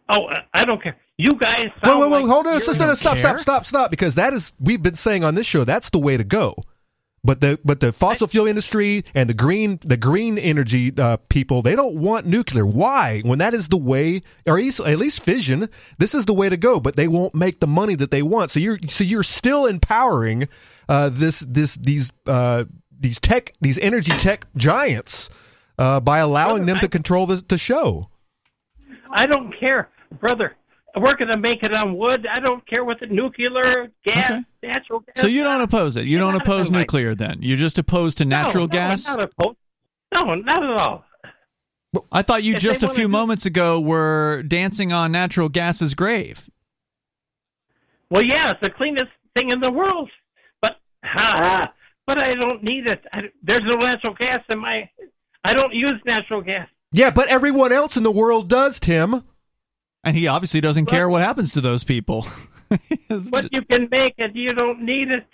Oh, 0.09 0.27
uh, 0.27 0.43
I 0.55 0.65
don't 0.65 0.81
care. 0.81 0.97
You 1.19 1.35
guys. 1.35 1.65
Wait, 1.65 1.73
sound 1.85 2.01
wait, 2.01 2.11
wait, 2.11 2.21
like 2.23 2.31
hold 2.31 2.47
on, 2.47 2.53
you're- 2.53 2.63
stop, 2.63 2.75
stop, 2.77 2.97
stop, 2.97 3.19
stop, 3.19 3.41
stop, 3.41 3.67
stop, 3.67 3.91
because 3.91 4.15
that 4.15 4.33
is 4.33 4.53
we've 4.61 4.83
been 4.83 4.95
saying 4.95 5.25
on 5.25 5.35
this 5.35 5.47
show 5.47 5.65
that's 5.65 5.91
the 5.91 5.99
way 5.99 6.17
to 6.17 6.23
go. 6.25 6.55
But 7.27 7.41
the 7.41 7.59
but 7.65 7.81
the 7.81 7.93
fossil 7.93 8.29
fuel 8.29 8.47
industry 8.47 9.05
and 9.13 9.29
the 9.29 9.35
green 9.35 9.81
the 9.83 9.97
green 9.97 10.39
energy 10.39 10.93
uh, 10.97 11.17
people 11.29 11.61
they 11.61 11.75
don't 11.75 11.97
want 11.97 12.25
nuclear. 12.25 12.65
Why? 12.65 13.21
When 13.23 13.41
that 13.41 13.53
is 13.53 13.69
the 13.69 13.77
way, 13.77 14.23
or 14.47 14.59
at 14.59 14.63
least, 14.63 14.81
at 14.81 14.99
least 14.99 15.23
fission, 15.23 15.69
this 15.99 16.15
is 16.15 16.25
the 16.27 16.33
way 16.33 16.49
to 16.49 16.57
go. 16.57 16.79
But 16.79 16.95
they 16.95 17.09
won't 17.09 17.35
make 17.35 17.59
the 17.59 17.67
money 17.67 17.97
that 17.97 18.13
they 18.13 18.23
want. 18.23 18.53
So 18.53 18.61
you're 18.61 18.79
so 18.87 19.03
you're 19.03 19.25
still 19.25 19.67
empowering 19.67 20.49
uh, 20.89 21.11
this 21.13 21.41
this 21.41 21.75
these 21.77 22.13
uh, 22.27 22.65
these 23.01 23.19
tech 23.19 23.53
these 23.61 23.79
energy 23.79 24.13
tech 24.13 24.47
giants 24.57 25.29
uh, 25.79 25.99
by 25.99 26.19
allowing 26.19 26.67
them 26.67 26.79
to 26.79 26.89
control 26.89 27.27
the, 27.27 27.43
the 27.49 27.59
show. 27.59 28.09
I 29.11 29.27
don't 29.27 29.53
care, 29.59 29.89
brother. 30.21 30.55
We're 30.99 31.15
going 31.15 31.31
to 31.31 31.39
make 31.39 31.63
it 31.63 31.75
on 31.75 31.97
wood. 31.97 32.27
I 32.27 32.41
don't 32.41 32.67
care 32.67 32.83
what 32.85 33.01
the 33.01 33.07
nuclear 33.07 33.89
gas, 34.05 34.31
Okay. 34.31 34.45
natural 34.63 35.01
gas. 35.01 35.21
So 35.21 35.27
you 35.27 35.43
don't 35.45 35.61
oppose 35.61 35.97
it. 35.97 36.07
You 36.07 36.19
don't 36.19 36.35
oppose 36.35 36.69
in 36.69 36.73
my- 36.73 36.81
nuclear 36.81 37.15
then. 37.15 37.39
You're 37.43 37.59
just 37.59 37.79
opposed 37.79 38.17
to 38.19 38.25
natural 38.25 38.65
no, 38.65 38.69
gas? 38.69 39.07
No, 39.07 39.15
not 39.17 39.31
opposed. 39.39 39.57
no, 40.15 40.35
not 40.37 40.63
at 40.65 40.71
all. 40.71 41.05
I 42.11 42.23
thought 42.23 42.43
you 42.45 42.55
If 42.55 42.61
just 42.63 42.83
a 42.83 42.89
few 42.89 43.05
do- 43.05 43.09
moments 43.09 43.45
ago 43.47 43.79
were 43.81 44.43
dancing 44.49 44.91
on 44.93 45.13
natural 45.13 45.49
gas's 45.51 45.95
grave. 45.95 46.49
Well, 48.11 48.23
yeah, 48.23 48.51
it's 48.51 48.61
the 48.63 48.71
cleanest 48.71 49.11
thing 49.37 49.51
in 49.51 49.61
the 49.61 49.71
world, 49.71 50.11
but 50.63 50.77
ha, 51.05 51.73
but 52.07 52.23
I 52.23 52.35
don't 52.35 52.63
need 52.63 52.87
it. 52.87 53.05
I, 53.13 53.23
there's 53.43 53.63
no 53.65 53.75
natural 53.75 54.15
gas 54.15 54.41
in 54.49 54.59
my. 54.61 54.89
I 55.45 55.53
don't 55.55 55.75
use 55.75 55.95
natural 56.07 56.41
gas. 56.43 56.69
Yeah, 56.93 57.11
but 57.11 57.29
everyone 57.29 57.73
else 57.73 57.97
in 57.97 58.03
the 58.03 58.11
world 58.11 58.49
does, 58.49 58.79
Tim. 58.81 59.25
And 60.07 60.17
he 60.17 60.29
obviously 60.29 60.61
doesn't 60.61 60.87
care 60.87 61.09
what 61.09 61.21
happens 61.21 61.53
to 61.55 61.61
those 61.61 61.85
people. 61.85 62.27
But 63.09 63.53
you 63.53 63.63
can 63.63 63.89
make 63.93 64.15
it. 64.19 64.35
You 64.35 64.53
don't 64.53 64.83
need 64.83 65.13
it. 65.13 65.25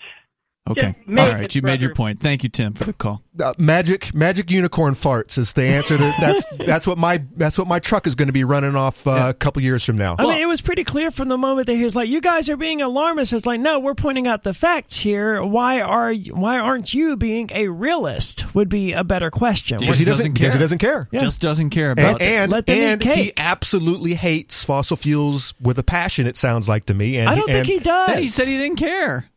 Okay. 0.70 0.94
All 1.08 1.14
right. 1.14 1.44
it, 1.44 1.54
You 1.54 1.62
made 1.62 1.80
your 1.82 1.94
point. 1.94 2.20
Thank 2.20 2.42
you, 2.42 2.48
Tim, 2.48 2.74
for 2.74 2.84
the 2.84 2.92
call. 2.92 3.22
uh, 3.42 3.52
magic 3.58 4.14
magic 4.14 4.50
unicorn 4.50 4.94
farts 4.94 5.38
is 5.38 5.52
the 5.54 5.62
answer 5.64 5.96
to 5.96 6.12
that's 6.20 6.44
that's 6.66 6.86
what 6.86 6.98
my 6.98 7.22
that's 7.36 7.58
what 7.58 7.66
my 7.66 7.78
truck 7.78 8.06
is 8.06 8.14
going 8.14 8.26
to 8.28 8.32
be 8.32 8.44
running 8.44 8.76
off 8.76 9.06
uh, 9.06 9.26
a 9.28 9.34
couple 9.34 9.62
years 9.62 9.84
from 9.84 9.96
now. 9.96 10.16
I 10.18 10.24
mean, 10.24 10.40
it 10.42 10.46
was 10.46 10.60
pretty 10.60 10.84
clear 10.84 11.10
from 11.10 11.28
the 11.28 11.38
moment 11.38 11.66
that 11.66 11.74
he 11.74 11.84
was 11.84 11.96
like, 11.96 12.08
"You 12.08 12.20
guys 12.20 12.48
are 12.48 12.56
being 12.56 12.82
alarmist." 12.82 13.32
It's 13.32 13.46
like, 13.46 13.60
no, 13.60 13.78
we're 13.78 13.94
pointing 13.94 14.26
out 14.26 14.42
the 14.42 14.54
facts 14.54 14.96
here. 14.96 15.42
Why 15.42 15.80
are 15.80 16.14
why 16.14 16.58
aren't 16.58 16.92
you 16.94 17.16
being 17.16 17.50
a 17.52 17.68
realist? 17.68 18.54
Would 18.54 18.68
be 18.68 18.92
a 18.92 19.02
better 19.04 19.30
question. 19.30 19.78
Because 19.78 19.98
he 19.98 20.04
doesn't 20.04 20.22
doesn't 20.22 20.34
because 20.34 20.52
he 20.52 20.58
doesn't 20.58 20.78
care. 20.78 21.08
Yeah. 21.10 21.20
Just 21.20 21.40
doesn't 21.40 21.70
care 21.70 21.90
And 21.90 21.98
about 22.00 22.20
it. 22.22 22.24
and, 22.24 22.52
Let 22.52 22.66
them 22.66 22.76
eat 22.76 22.82
and 22.82 23.02
he 23.02 23.32
absolutely 23.36 24.14
hates 24.14 24.64
fossil 24.64 24.96
fuels 24.96 25.54
with 25.60 25.78
a 25.78 25.82
passion. 25.82 26.26
It 26.26 26.36
sounds 26.36 26.68
like 26.68 26.86
to 26.86 26.94
me. 26.94 27.16
And 27.16 27.28
I 27.28 27.34
don't 27.34 27.48
and, 27.50 27.66
think 27.66 27.80
he 27.80 27.84
does. 27.84 28.18
He 28.18 28.28
said 28.28 28.48
he 28.48 28.58
didn't 28.58 28.76
care. 28.76 29.28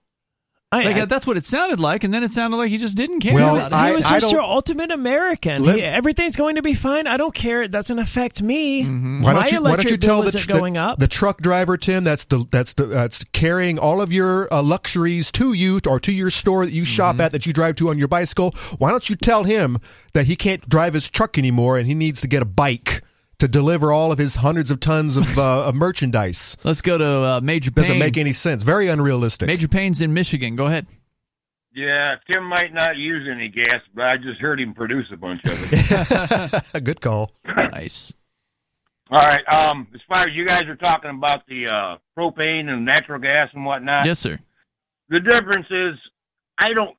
I, 0.71 0.83
Like, 0.83 0.95
I- 0.97 1.05
that's 1.05 1.25
what 1.27 1.37
it 1.37 1.45
sounded 1.45 1.79
like, 1.79 2.03
and 2.03 2.13
then 2.13 2.23
it 2.23 2.31
sounded 2.31 2.57
like 2.57 2.69
he 2.69 2.77
just 2.77 2.97
didn't 2.97 3.19
care 3.21 3.35
Well, 3.35 3.55
about 3.55 3.71
it. 3.71 3.75
I- 3.75 3.89
he 3.89 3.95
was 3.95 4.03
just 4.03 4.21
don't- 4.23 4.31
your 4.31 4.41
ultimate 4.41 4.91
American. 4.91 5.63
Let- 5.63 5.77
He- 5.77 5.83
everything's 5.83 6.35
going 6.35 6.55
to 6.55 6.61
be 6.63 6.73
fine. 6.73 7.07
I 7.07 7.17
don't 7.17 7.33
care. 7.35 7.61
It 7.61 7.71
doesn't 7.71 7.97
affect 7.99 8.41
me. 8.41 8.83
Mm-hmm. 8.83 9.21
Why 9.21 9.33
don't 9.33 9.51
you 9.51 9.61
why 9.61 9.75
don't 9.75 9.89
you 9.89 9.95
tell 9.95 10.21
the, 10.23 10.29
isn't 10.29 10.47
the- 10.47 10.53
going 10.53 10.75
up. 10.75 10.97
the 10.99 11.07
truck 11.07 11.39
driver 11.41 11.77
Tim 11.77 12.03
that's 12.03 12.25
the 12.25 12.45
that's 12.51 12.73
the 12.73 12.85
that's 12.85 13.23
carrying 13.25 13.77
all 13.77 14.01
of 14.01 14.11
your 14.11 14.51
uh, 14.53 14.61
luxuries 14.63 15.31
to 15.33 15.53
you 15.53 15.79
or 15.87 15.99
to 16.01 16.11
your 16.11 16.29
store 16.31 16.65
that 16.65 16.73
you 16.73 16.81
Mm-hmm. 16.81 16.91
shop 16.93 17.19
at 17.21 17.31
that 17.31 17.45
you 17.45 17.53
drive 17.53 17.75
to 17.75 17.89
on 17.89 17.97
your 17.99 18.07
bicycle. 18.09 18.53
Why 18.79 18.89
don't 18.91 19.07
you 19.07 19.15
tell 19.15 19.43
him 19.43 19.77
that 20.13 20.25
he 20.25 20.35
can't 20.35 20.67
drive 20.67 20.93
his 20.95 21.09
truck 21.09 21.37
anymore 21.37 21.77
and 21.77 21.87
he 21.87 21.93
needs 21.93 22.19
to 22.21 22.27
get 22.27 22.41
a 22.41 22.45
bike 22.45 23.01
to 23.39 23.47
deliver 23.47 23.91
all 23.91 24.11
of 24.11 24.17
his 24.17 24.35
hundreds 24.35 24.71
of 24.71 24.79
tons 24.79 25.17
of, 25.17 25.37
uh, 25.37 25.65
of 25.65 25.75
merchandise? 25.75 26.57
Let's 26.63 26.81
go 26.81 26.97
to 26.97 27.05
uh, 27.05 27.41
Major 27.41 27.71
Payne. 27.71 27.83
Doesn't 27.83 27.99
make 27.99 28.17
any 28.17 28.31
sense. 28.31 28.63
Very 28.63 28.87
unrealistic. 28.87 29.47
Major 29.47 29.67
Payne's 29.67 30.01
in 30.01 30.13
Michigan. 30.13 30.55
Go 30.55 30.65
ahead. 30.65 30.87
Yeah, 31.73 32.15
Tim 32.31 32.45
might 32.45 32.73
not 32.73 32.95
use 32.95 33.27
any 33.29 33.49
gas, 33.49 33.81
but 33.93 34.05
I 34.05 34.15
just 34.15 34.39
heard 34.39 34.61
him 34.61 34.73
produce 34.73 35.07
a 35.11 35.17
bunch 35.17 35.41
of 35.43 35.51
it. 35.73 36.83
Good 36.85 37.01
call. 37.01 37.31
Nice. 37.45 38.13
All 39.11 39.19
right. 39.21 39.43
Um, 39.49 39.87
as 39.93 39.99
far 40.07 40.25
as 40.27 40.33
you 40.33 40.47
guys 40.47 40.63
are 40.63 40.77
talking 40.77 41.09
about 41.09 41.45
the 41.47 41.67
uh, 41.67 41.97
propane 42.17 42.69
and 42.69 42.85
natural 42.85 43.19
gas 43.19 43.49
and 43.53 43.65
whatnot, 43.65 44.05
Yes, 44.05 44.19
sir. 44.19 44.39
the 45.09 45.19
difference 45.19 45.67
is 45.69 45.95
I 46.57 46.71
don't. 46.73 46.95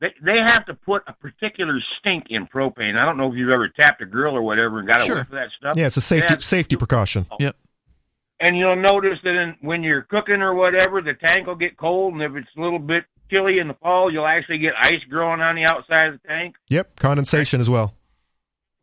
They, 0.00 0.14
they 0.22 0.38
have 0.38 0.64
to 0.66 0.74
put 0.74 1.02
a 1.08 1.12
particular 1.12 1.80
stink 1.98 2.26
in 2.30 2.46
propane. 2.46 2.96
I 2.96 3.04
don't 3.04 3.16
know 3.16 3.30
if 3.30 3.36
you've 3.36 3.50
ever 3.50 3.68
tapped 3.68 4.00
a 4.00 4.06
grill 4.06 4.36
or 4.36 4.42
whatever 4.42 4.78
and 4.78 4.86
got 4.86 5.00
Sure. 5.00 5.16
a 5.16 5.18
whiff 5.20 5.30
that 5.30 5.50
stuff. 5.58 5.76
Yeah, 5.76 5.86
it's 5.86 5.96
a 5.96 6.00
safety 6.00 6.28
That's- 6.28 6.46
safety 6.46 6.76
precaution. 6.76 7.26
Yep. 7.40 7.56
And 8.40 8.56
you'll 8.56 8.76
notice 8.76 9.18
that 9.24 9.34
in, 9.34 9.56
when 9.62 9.82
you're 9.82 10.02
cooking 10.02 10.42
or 10.42 10.54
whatever, 10.54 11.02
the 11.02 11.14
tank 11.14 11.48
will 11.48 11.56
get 11.56 11.76
cold, 11.76 12.12
and 12.14 12.22
if 12.22 12.36
it's 12.36 12.48
a 12.56 12.60
little 12.60 12.78
bit 12.78 13.04
chilly 13.28 13.58
in 13.58 13.66
the 13.66 13.74
fall, 13.74 14.12
you'll 14.12 14.26
actually 14.28 14.58
get 14.58 14.74
ice 14.78 15.02
growing 15.10 15.40
on 15.40 15.56
the 15.56 15.64
outside 15.64 16.14
of 16.14 16.22
the 16.22 16.28
tank. 16.28 16.54
Yep, 16.68 17.00
condensation 17.00 17.60
as 17.60 17.68
well. 17.68 17.94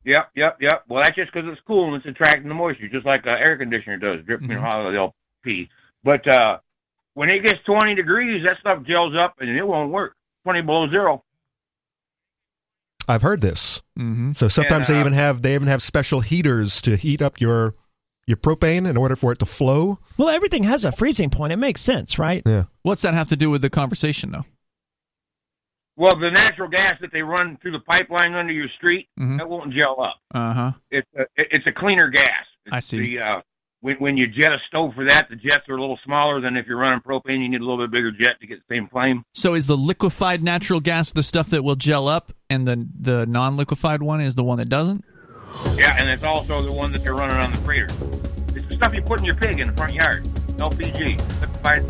Yep, 0.03 0.31
yep, 0.35 0.57
yep. 0.61 0.83
Well, 0.89 1.01
that's 1.03 1.15
just 1.15 1.31
because 1.31 1.49
it's 1.49 1.61
cool 1.65 1.87
and 1.87 1.95
it's 1.95 2.05
attracting 2.05 2.49
the 2.49 2.53
moisture, 2.53 2.89
just 2.89 3.05
like 3.05 3.25
an 3.25 3.37
air 3.37 3.57
conditioner 3.57 3.97
does, 3.97 4.23
dripping 4.25 4.49
you 4.49 4.55
know, 4.55 4.61
how 4.61 4.91
they'll 4.91 5.15
pee. 5.41 5.69
But 6.03 6.27
uh, 6.27 6.59
when 7.13 7.29
it 7.29 7.39
gets 7.43 7.63
20 7.63 7.95
degrees, 7.95 8.43
that 8.43 8.59
stuff 8.59 8.83
gels 8.83 9.15
up 9.15 9.35
and 9.39 9.49
it 9.49 9.65
won't 9.65 9.91
work. 9.91 10.14
20 10.45 10.61
below 10.61 10.87
zero. 10.89 11.23
I've 13.07 13.23
heard 13.23 13.41
this. 13.41 13.81
Mm-hmm. 13.97 14.33
So 14.33 14.47
sometimes 14.47 14.89
And, 14.89 14.95
they 14.95 14.99
uh, 14.99 15.01
even 15.01 15.13
have 15.13 15.41
they 15.41 15.55
even 15.55 15.67
have 15.67 15.81
special 15.81 16.21
heaters 16.21 16.81
to 16.83 16.95
heat 16.95 17.19
up 17.21 17.41
your 17.41 17.73
your 18.27 18.37
propane 18.37 18.87
in 18.87 18.95
order 18.95 19.15
for 19.15 19.31
it 19.31 19.39
to 19.39 19.45
flow. 19.47 19.99
Well, 20.17 20.29
everything 20.29 20.63
has 20.63 20.85
a 20.85 20.91
freezing 20.91 21.29
point. 21.31 21.51
It 21.53 21.57
makes 21.57 21.81
sense, 21.81 22.17
right? 22.19 22.43
Yeah. 22.45 22.65
What's 22.83 23.01
that 23.01 23.13
have 23.15 23.27
to 23.29 23.35
do 23.35 23.49
with 23.49 23.61
the 23.63 23.69
conversation, 23.71 24.31
though? 24.31 24.45
Well, 25.97 26.19
the 26.19 26.29
natural 26.31 26.67
gas 26.67 26.95
that 27.01 27.11
they 27.11 27.21
run 27.21 27.57
through 27.61 27.71
the 27.71 27.79
pipeline 27.79 28.33
under 28.33 28.51
your 28.53 28.67
street, 28.77 29.07
Mhm. 29.19 29.37
that 29.37 29.47
won't 29.49 29.73
gel 29.73 29.99
up. 30.01 30.17
Uh 30.33 30.53
huh. 30.53 30.71
It's 30.91 31.07
a, 31.17 31.25
it's 31.37 31.65
a 31.67 31.71
cleaner 31.71 32.09
gas. 32.09 32.45
I 32.71 32.79
see. 32.81 32.99
The, 32.99 33.19
uh, 33.19 33.41
when, 33.85 33.97
when 33.97 34.17
you 34.17 34.25
jet 34.25 34.51
a 34.51 34.57
stove 34.67 34.95
for 34.95 35.05
that, 35.05 35.29
the 35.29 35.35
jets 35.35 35.69
are 35.69 35.75
a 35.75 35.79
little 35.79 35.99
smaller 36.03 36.41
than 36.41 36.57
if 36.57 36.65
you're 36.65 36.77
running 36.77 37.01
propane. 37.01 37.43
You 37.43 37.49
need 37.49 37.61
a 37.61 37.63
little 37.63 37.77
bit 37.77 37.91
bigger 37.91 38.11
jet 38.11 38.39
to 38.41 38.47
get 38.47 38.67
the 38.67 38.75
same 38.75 38.87
flame. 38.87 39.23
So 39.31 39.53
is 39.53 39.67
the 39.67 39.77
liquefied 39.77 40.41
natural 40.41 40.79
gas 40.79 41.11
the 41.11 41.21
stuff 41.21 41.51
that 41.51 41.63
will 41.63 41.75
gel 41.75 42.07
up, 42.07 42.31
and 42.49 42.67
the 42.67 42.87
the 42.99 43.27
non-liquefied 43.27 44.01
one 44.01 44.21
is 44.21 44.33
the 44.33 44.43
one 44.43 44.57
that 44.57 44.69
doesn't? 44.69 45.05
Yeah, 45.75 45.95
and 45.99 46.09
it's 46.09 46.23
also 46.23 46.63
the 46.63 46.71
one 46.71 46.91
that 46.93 47.03
they're 47.03 47.13
running 47.13 47.37
on 47.37 47.51
the 47.51 47.59
freighter. 47.59 47.87
It's 48.55 48.67
the 48.67 48.75
stuff 48.75 48.95
you 48.95 49.03
put 49.03 49.19
in 49.19 49.25
your 49.25 49.35
pig 49.35 49.59
in 49.59 49.67
the 49.67 49.73
front 49.73 49.93
yard. 49.93 50.23
LPG, 50.57 51.41
liquefied 51.41 51.85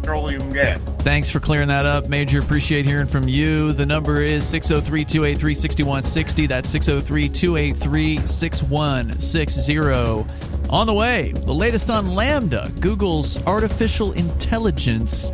petroleum 0.00 0.52
gas. 0.52 0.80
Thanks 1.02 1.30
for 1.30 1.38
clearing 1.38 1.68
that 1.68 1.86
up, 1.86 2.08
Major. 2.08 2.40
Appreciate 2.40 2.86
hearing 2.86 3.06
from 3.06 3.28
you. 3.28 3.72
The 3.72 3.86
number 3.86 4.20
is 4.20 4.44
603 4.48 5.04
283 5.04 5.54
6160. 5.54 6.46
That's 6.48 6.68
603 6.68 7.28
283 7.28 8.26
6160. 8.26 10.49
On 10.70 10.86
the 10.86 10.94
way, 10.94 11.32
the 11.32 11.52
latest 11.52 11.90
on 11.90 12.06
LaMDA, 12.06 12.80
Google's 12.80 13.44
artificial 13.44 14.12
intelligence. 14.12 15.32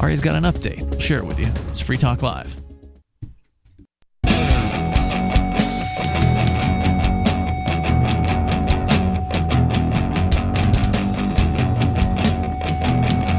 Ari's 0.00 0.20
got 0.20 0.36
an 0.36 0.44
update. 0.44 0.86
We'll 0.90 1.00
share 1.00 1.20
it 1.20 1.24
with 1.24 1.38
you. 1.38 1.46
It's 1.68 1.80
Free 1.80 1.96
Talk 1.96 2.20
Live. 2.20 2.52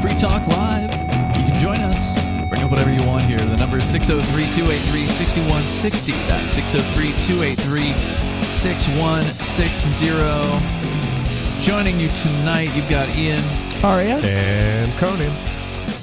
Free 0.02 0.16
Talk 0.18 0.44
Live. 0.48 0.92
You 1.38 1.44
can 1.44 1.60
join 1.60 1.78
us. 1.82 2.20
Bring 2.48 2.64
up 2.64 2.72
whatever 2.72 2.92
you 2.92 3.06
want 3.06 3.26
here. 3.26 3.38
The 3.38 3.58
number 3.58 3.76
is 3.76 3.84
603 3.84 4.42
283 4.56 5.06
6160. 5.06 6.12
That's 6.26 6.54
603 6.54 7.12
283 7.28 7.92
6160. 8.50 10.81
Joining 11.62 12.00
you 12.00 12.08
tonight, 12.08 12.74
you've 12.74 12.90
got 12.90 13.08
Ian. 13.16 13.40
Aria? 13.84 14.18
And 14.18 14.92
Conan. 14.98 15.32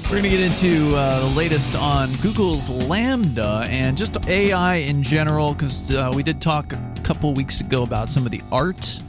We're 0.04 0.08
going 0.08 0.22
to 0.22 0.30
get 0.30 0.40
into 0.40 0.96
uh, 0.96 1.20
the 1.20 1.34
latest 1.36 1.76
on 1.76 2.10
Google's 2.22 2.70
LaMDA 2.70 3.68
and 3.68 3.94
just 3.94 4.26
AI 4.26 4.76
in 4.76 5.02
general, 5.02 5.52
because 5.52 5.90
uh, 5.90 6.10
we 6.16 6.22
did 6.22 6.40
talk 6.40 6.72
a 6.72 7.00
couple 7.02 7.34
weeks 7.34 7.60
ago 7.60 7.82
about 7.82 8.08
some 8.08 8.24
of 8.24 8.32
the 8.32 8.40
art 8.50 9.02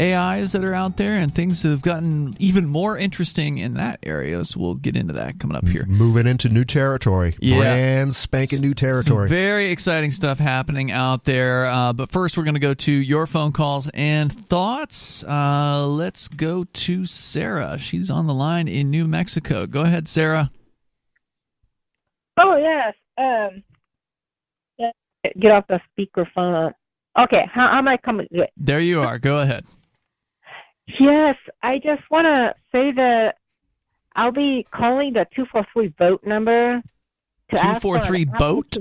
AIs 0.00 0.52
that 0.52 0.64
are 0.64 0.72
out 0.72 0.96
there, 0.96 1.12
and 1.12 1.34
things 1.34 1.62
have 1.64 1.82
gotten 1.82 2.34
even 2.38 2.66
more 2.66 2.96
interesting 2.96 3.58
in 3.58 3.74
that 3.74 3.98
area. 4.02 4.44
So 4.44 4.58
we'll 4.60 4.74
get 4.74 4.96
into 4.96 5.12
that 5.14 5.38
coming 5.38 5.56
up 5.56 5.68
here. 5.68 5.84
Moving 5.86 6.26
into 6.26 6.48
new 6.48 6.64
territory. 6.64 7.36
Yeah. 7.40 7.58
Brand 7.58 8.14
spanking 8.14 8.60
new 8.60 8.68
Some 8.68 8.74
territory. 8.74 9.28
very 9.28 9.70
exciting 9.70 10.10
stuff 10.10 10.38
happening 10.38 10.90
out 10.90 11.24
there. 11.24 11.66
Uh, 11.66 11.92
but 11.92 12.10
first, 12.10 12.36
we're 12.38 12.44
going 12.44 12.54
to 12.54 12.60
go 12.60 12.74
to 12.74 12.92
your 12.92 13.26
phone 13.26 13.52
calls 13.52 13.88
and 13.94 14.32
thoughts. 14.32 15.22
Uh, 15.24 15.86
let's 15.86 16.28
go 16.28 16.64
to 16.64 17.04
Sarah. 17.06 17.76
She's 17.78 18.10
on 18.10 18.26
the 18.26 18.34
line 18.34 18.68
in 18.68 18.90
New 18.90 19.06
Mexico. 19.06 19.66
Go 19.66 19.82
ahead, 19.82 20.08
Sarah. 20.08 20.50
Oh 22.36 22.56
yes. 22.56 22.94
Um. 23.18 23.62
yeah, 24.78 24.90
Get 25.38 25.52
off 25.52 25.66
the 25.66 25.80
speakerphone. 25.98 26.72
Okay. 27.18 27.44
How, 27.52 27.68
how 27.68 27.78
am 27.78 27.88
I 27.88 27.96
coming? 27.98 28.28
There 28.56 28.80
you 28.80 29.02
are. 29.02 29.18
Go 29.18 29.40
ahead. 29.40 29.66
Yes, 30.98 31.36
I 31.62 31.78
just 31.78 32.02
want 32.10 32.26
to 32.26 32.54
say 32.72 32.92
that 32.92 33.36
I'll 34.16 34.32
be 34.32 34.66
calling 34.70 35.12
the 35.12 35.26
two 35.34 35.46
four 35.46 35.66
three 35.72 35.92
vote 35.98 36.22
number. 36.24 36.82
to 37.54 37.64
ask 37.64 37.82
for 37.82 37.96
an 37.96 38.02
243 38.06 38.24
boat? 38.38 38.76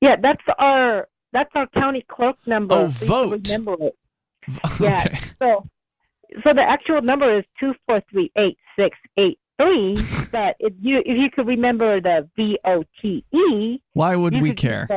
Yeah, 0.00 0.16
that's 0.20 0.42
our 0.58 1.08
that's 1.32 1.50
our 1.54 1.66
county 1.68 2.04
clerk 2.08 2.36
number. 2.46 2.74
Oh, 2.74 2.90
so 2.90 3.06
vote. 3.06 3.48
Remember 3.48 3.76
it. 3.80 3.96
Yeah. 4.80 5.06
So, 5.38 5.64
so 6.42 6.52
the 6.54 6.62
actual 6.62 7.02
number 7.02 7.38
is 7.38 7.44
two 7.58 7.74
four 7.86 8.02
three 8.10 8.32
eight 8.36 8.56
six 8.76 8.96
eight 9.16 9.38
three. 9.60 9.94
But 10.32 10.56
if 10.60 10.72
you 10.80 10.98
if 11.04 11.18
you 11.18 11.30
could 11.30 11.46
remember 11.46 12.00
the 12.00 12.28
V 12.36 12.58
O 12.64 12.84
T 13.02 13.24
E, 13.32 13.80
Why 13.92 14.16
would 14.16 14.40
we 14.40 14.54
care? 14.54 14.88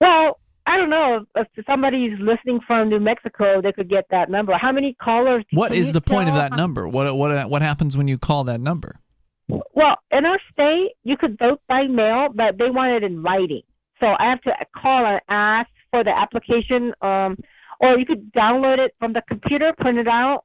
Well, 0.00 0.38
I 0.66 0.78
don't 0.78 0.88
know 0.88 1.26
if 1.36 1.46
somebody's 1.66 2.18
listening 2.18 2.60
from 2.66 2.88
New 2.88 3.00
Mexico, 3.00 3.60
they 3.60 3.72
could 3.72 3.88
get 3.88 4.06
that 4.10 4.30
number. 4.30 4.54
How 4.54 4.72
many 4.72 4.94
callers? 4.94 5.44
What 5.52 5.74
is 5.74 5.92
the 5.92 6.00
point 6.00 6.28
of 6.28 6.34
that 6.36 6.52
how- 6.52 6.56
number? 6.56 6.88
What 6.88 7.14
what 7.16 7.50
what 7.50 7.62
happens 7.62 7.96
when 7.96 8.08
you 8.08 8.18
call 8.18 8.44
that 8.44 8.60
number? 8.60 9.00
Well, 9.48 9.98
in 10.10 10.24
our 10.24 10.38
state, 10.52 10.92
you 11.02 11.16
could 11.18 11.38
vote 11.38 11.60
by 11.68 11.86
mail, 11.86 12.30
but 12.34 12.56
they 12.56 12.70
want 12.70 12.92
it 12.92 13.02
in 13.04 13.22
writing. 13.22 13.62
So 14.00 14.16
I 14.18 14.24
have 14.24 14.40
to 14.42 14.56
call 14.74 15.04
and 15.04 15.20
ask 15.28 15.68
for 15.90 16.02
the 16.02 16.16
application, 16.16 16.94
um, 17.02 17.36
or 17.80 17.98
you 17.98 18.06
could 18.06 18.32
download 18.32 18.78
it 18.78 18.94
from 18.98 19.12
the 19.12 19.22
computer, 19.28 19.74
print 19.78 19.98
it 19.98 20.08
out, 20.08 20.44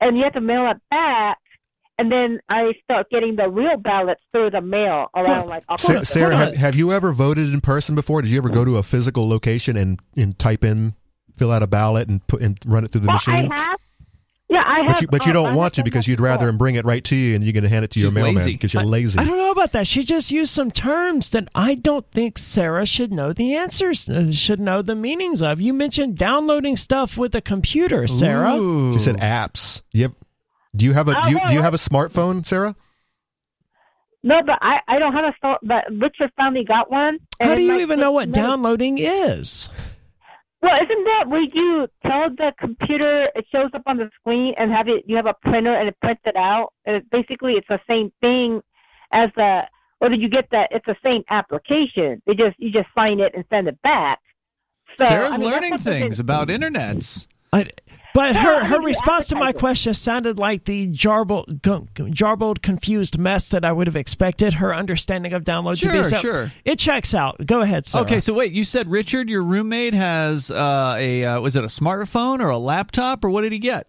and 0.00 0.16
you 0.16 0.24
have 0.24 0.32
to 0.32 0.40
mail 0.40 0.68
it 0.70 0.78
back. 0.90 1.38
And 1.98 2.10
then 2.10 2.40
I 2.48 2.72
start 2.82 3.10
getting 3.10 3.36
the 3.36 3.48
real 3.48 3.76
ballots 3.76 4.22
through 4.32 4.50
the 4.50 4.60
mail 4.60 5.08
around 5.14 5.48
like 5.48 5.64
Sa- 5.64 5.74
October. 5.74 6.04
Sarah, 6.04 6.36
have, 6.36 6.56
have 6.56 6.74
you 6.74 6.92
ever 6.92 7.12
voted 7.12 7.52
in 7.52 7.60
person 7.60 7.94
before? 7.94 8.22
Did 8.22 8.30
you 8.30 8.38
ever 8.38 8.48
go 8.48 8.64
to 8.64 8.78
a 8.78 8.82
physical 8.82 9.28
location 9.28 9.76
and, 9.76 10.00
and 10.16 10.38
type 10.38 10.64
in, 10.64 10.94
fill 11.36 11.52
out 11.52 11.62
a 11.62 11.66
ballot 11.66 12.08
and 12.08 12.26
put 12.26 12.40
and 12.40 12.58
run 12.66 12.84
it 12.84 12.92
through 12.92 13.02
the 13.02 13.08
well, 13.08 13.16
machine? 13.16 13.52
I 13.52 13.56
have. 13.56 13.78
Yeah, 14.48 14.62
I 14.66 14.80
have. 14.80 14.86
But 14.88 15.00
you, 15.00 15.08
but 15.08 15.24
you 15.24 15.30
uh, 15.30 15.34
don't 15.34 15.52
I 15.52 15.54
want 15.54 15.74
to 15.74 15.82
because 15.82 16.06
you'd 16.06 16.20
rather 16.20 16.40
before. 16.40 16.48
him 16.50 16.58
bring 16.58 16.74
it 16.74 16.84
right 16.84 17.02
to 17.04 17.16
you 17.16 17.34
and 17.34 17.42
you're 17.42 17.54
going 17.54 17.62
to 17.62 17.70
hand 17.70 17.86
it 17.86 17.90
to 17.92 18.00
your 18.00 18.10
mailman 18.10 18.44
because 18.44 18.74
you're 18.74 18.84
lazy. 18.84 19.18
I 19.18 19.24
don't 19.24 19.38
know 19.38 19.50
about 19.50 19.72
that. 19.72 19.86
She 19.86 20.02
just 20.02 20.30
used 20.30 20.52
some 20.52 20.70
terms 20.70 21.30
that 21.30 21.48
I 21.54 21.74
don't 21.74 22.06
think 22.10 22.36
Sarah 22.36 22.84
should 22.84 23.12
know 23.12 23.32
the 23.32 23.54
answers, 23.54 24.10
uh, 24.10 24.30
should 24.30 24.60
know 24.60 24.82
the 24.82 24.94
meanings 24.94 25.40
of. 25.40 25.60
You 25.60 25.72
mentioned 25.72 26.18
downloading 26.18 26.76
stuff 26.76 27.16
with 27.16 27.34
a 27.34 27.40
computer, 27.40 28.06
Sarah. 28.06 28.56
Ooh. 28.56 28.92
She 28.92 28.98
said 28.98 29.16
apps. 29.18 29.80
You 29.92 30.02
have, 30.02 30.14
do 30.76 30.84
you 30.84 30.92
have 30.92 31.08
a 31.08 31.18
Oh, 31.18 31.22
do 31.24 31.30
you, 31.30 31.40
do 31.48 31.54
you 31.54 31.62
have 31.62 31.74
a 31.74 31.78
smartphone, 31.78 32.44
Sarah? 32.46 32.74
No, 34.22 34.40
but 34.42 34.58
I, 34.62 34.80
I 34.86 34.98
don't 34.98 35.12
have 35.12 35.24
a 35.24 35.34
phone. 35.42 35.56
But 35.62 35.84
Richard 35.90 36.30
finally 36.36 36.64
got 36.64 36.90
one. 36.90 37.18
and 37.40 37.48
How 37.50 37.54
do 37.56 37.62
you 37.62 37.78
even 37.80 37.98
know 37.98 38.12
what 38.12 38.28
minutes. 38.28 38.36
downloading 38.36 38.98
is? 38.98 39.68
Well, 40.62 40.74
isn't 40.74 41.04
that 41.04 41.24
where 41.28 41.42
you 41.42 41.88
tell 42.06 42.30
the 42.30 42.52
computer 42.56 43.28
it 43.34 43.46
shows 43.50 43.70
up 43.74 43.82
on 43.86 43.96
the 43.96 44.08
screen 44.20 44.54
and 44.56 44.70
have 44.70 44.86
it? 44.88 45.02
You 45.06 45.16
have 45.16 45.26
a 45.26 45.34
printer 45.34 45.74
and 45.74 45.88
it 45.88 45.96
prints 46.00 46.22
it 46.24 46.36
out. 46.36 46.72
And 46.84 46.96
it, 46.96 47.10
basically, 47.10 47.54
it's 47.54 47.66
the 47.68 47.80
same 47.88 48.12
thing 48.20 48.62
as 49.10 49.30
the. 49.34 49.66
Or 50.00 50.08
did 50.08 50.20
you 50.20 50.28
get 50.28 50.48
that, 50.50 50.70
it's 50.72 50.86
the 50.86 50.96
same 51.04 51.22
application. 51.30 52.22
They 52.26 52.34
just 52.34 52.58
you 52.58 52.70
just 52.70 52.88
sign 52.96 53.20
it 53.20 53.34
and 53.34 53.44
send 53.50 53.68
it 53.68 53.80
back. 53.82 54.20
So, 54.98 55.06
Sarah's 55.06 55.34
I 55.34 55.38
mean, 55.38 55.50
learning 55.50 55.78
things 55.78 56.18
about 56.20 56.48
internets. 56.48 57.26
I, 57.52 57.68
but 58.14 58.36
her, 58.36 58.64
her 58.64 58.80
response 58.80 59.28
to 59.28 59.36
my 59.36 59.52
question 59.52 59.94
sounded 59.94 60.38
like 60.38 60.64
the 60.64 60.86
jarbled, 60.88 61.46
jarbled, 61.62 62.62
confused 62.62 63.18
mess 63.18 63.48
that 63.50 63.64
I 63.64 63.72
would 63.72 63.86
have 63.86 63.96
expected 63.96 64.54
her 64.54 64.74
understanding 64.74 65.32
of 65.32 65.44
download 65.44 65.80
to 65.80 65.86
be. 65.86 65.92
Sure, 65.94 66.02
So 66.04 66.16
sure. 66.18 66.52
It 66.64 66.78
checks 66.78 67.14
out. 67.14 67.44
Go 67.46 67.60
ahead, 67.62 67.86
Sarah. 67.86 68.04
Okay, 68.04 68.20
so 68.20 68.34
wait, 68.34 68.52
you 68.52 68.64
said 68.64 68.88
Richard, 68.90 69.28
your 69.28 69.42
roommate, 69.42 69.94
has 69.94 70.50
uh, 70.50 70.94
a 70.98 71.24
uh, 71.24 71.40
was 71.40 71.56
it 71.56 71.64
a 71.64 71.68
smartphone 71.68 72.40
or 72.40 72.48
a 72.48 72.58
laptop 72.58 73.24
or 73.24 73.30
what 73.30 73.42
did 73.42 73.52
he 73.52 73.58
get? 73.58 73.86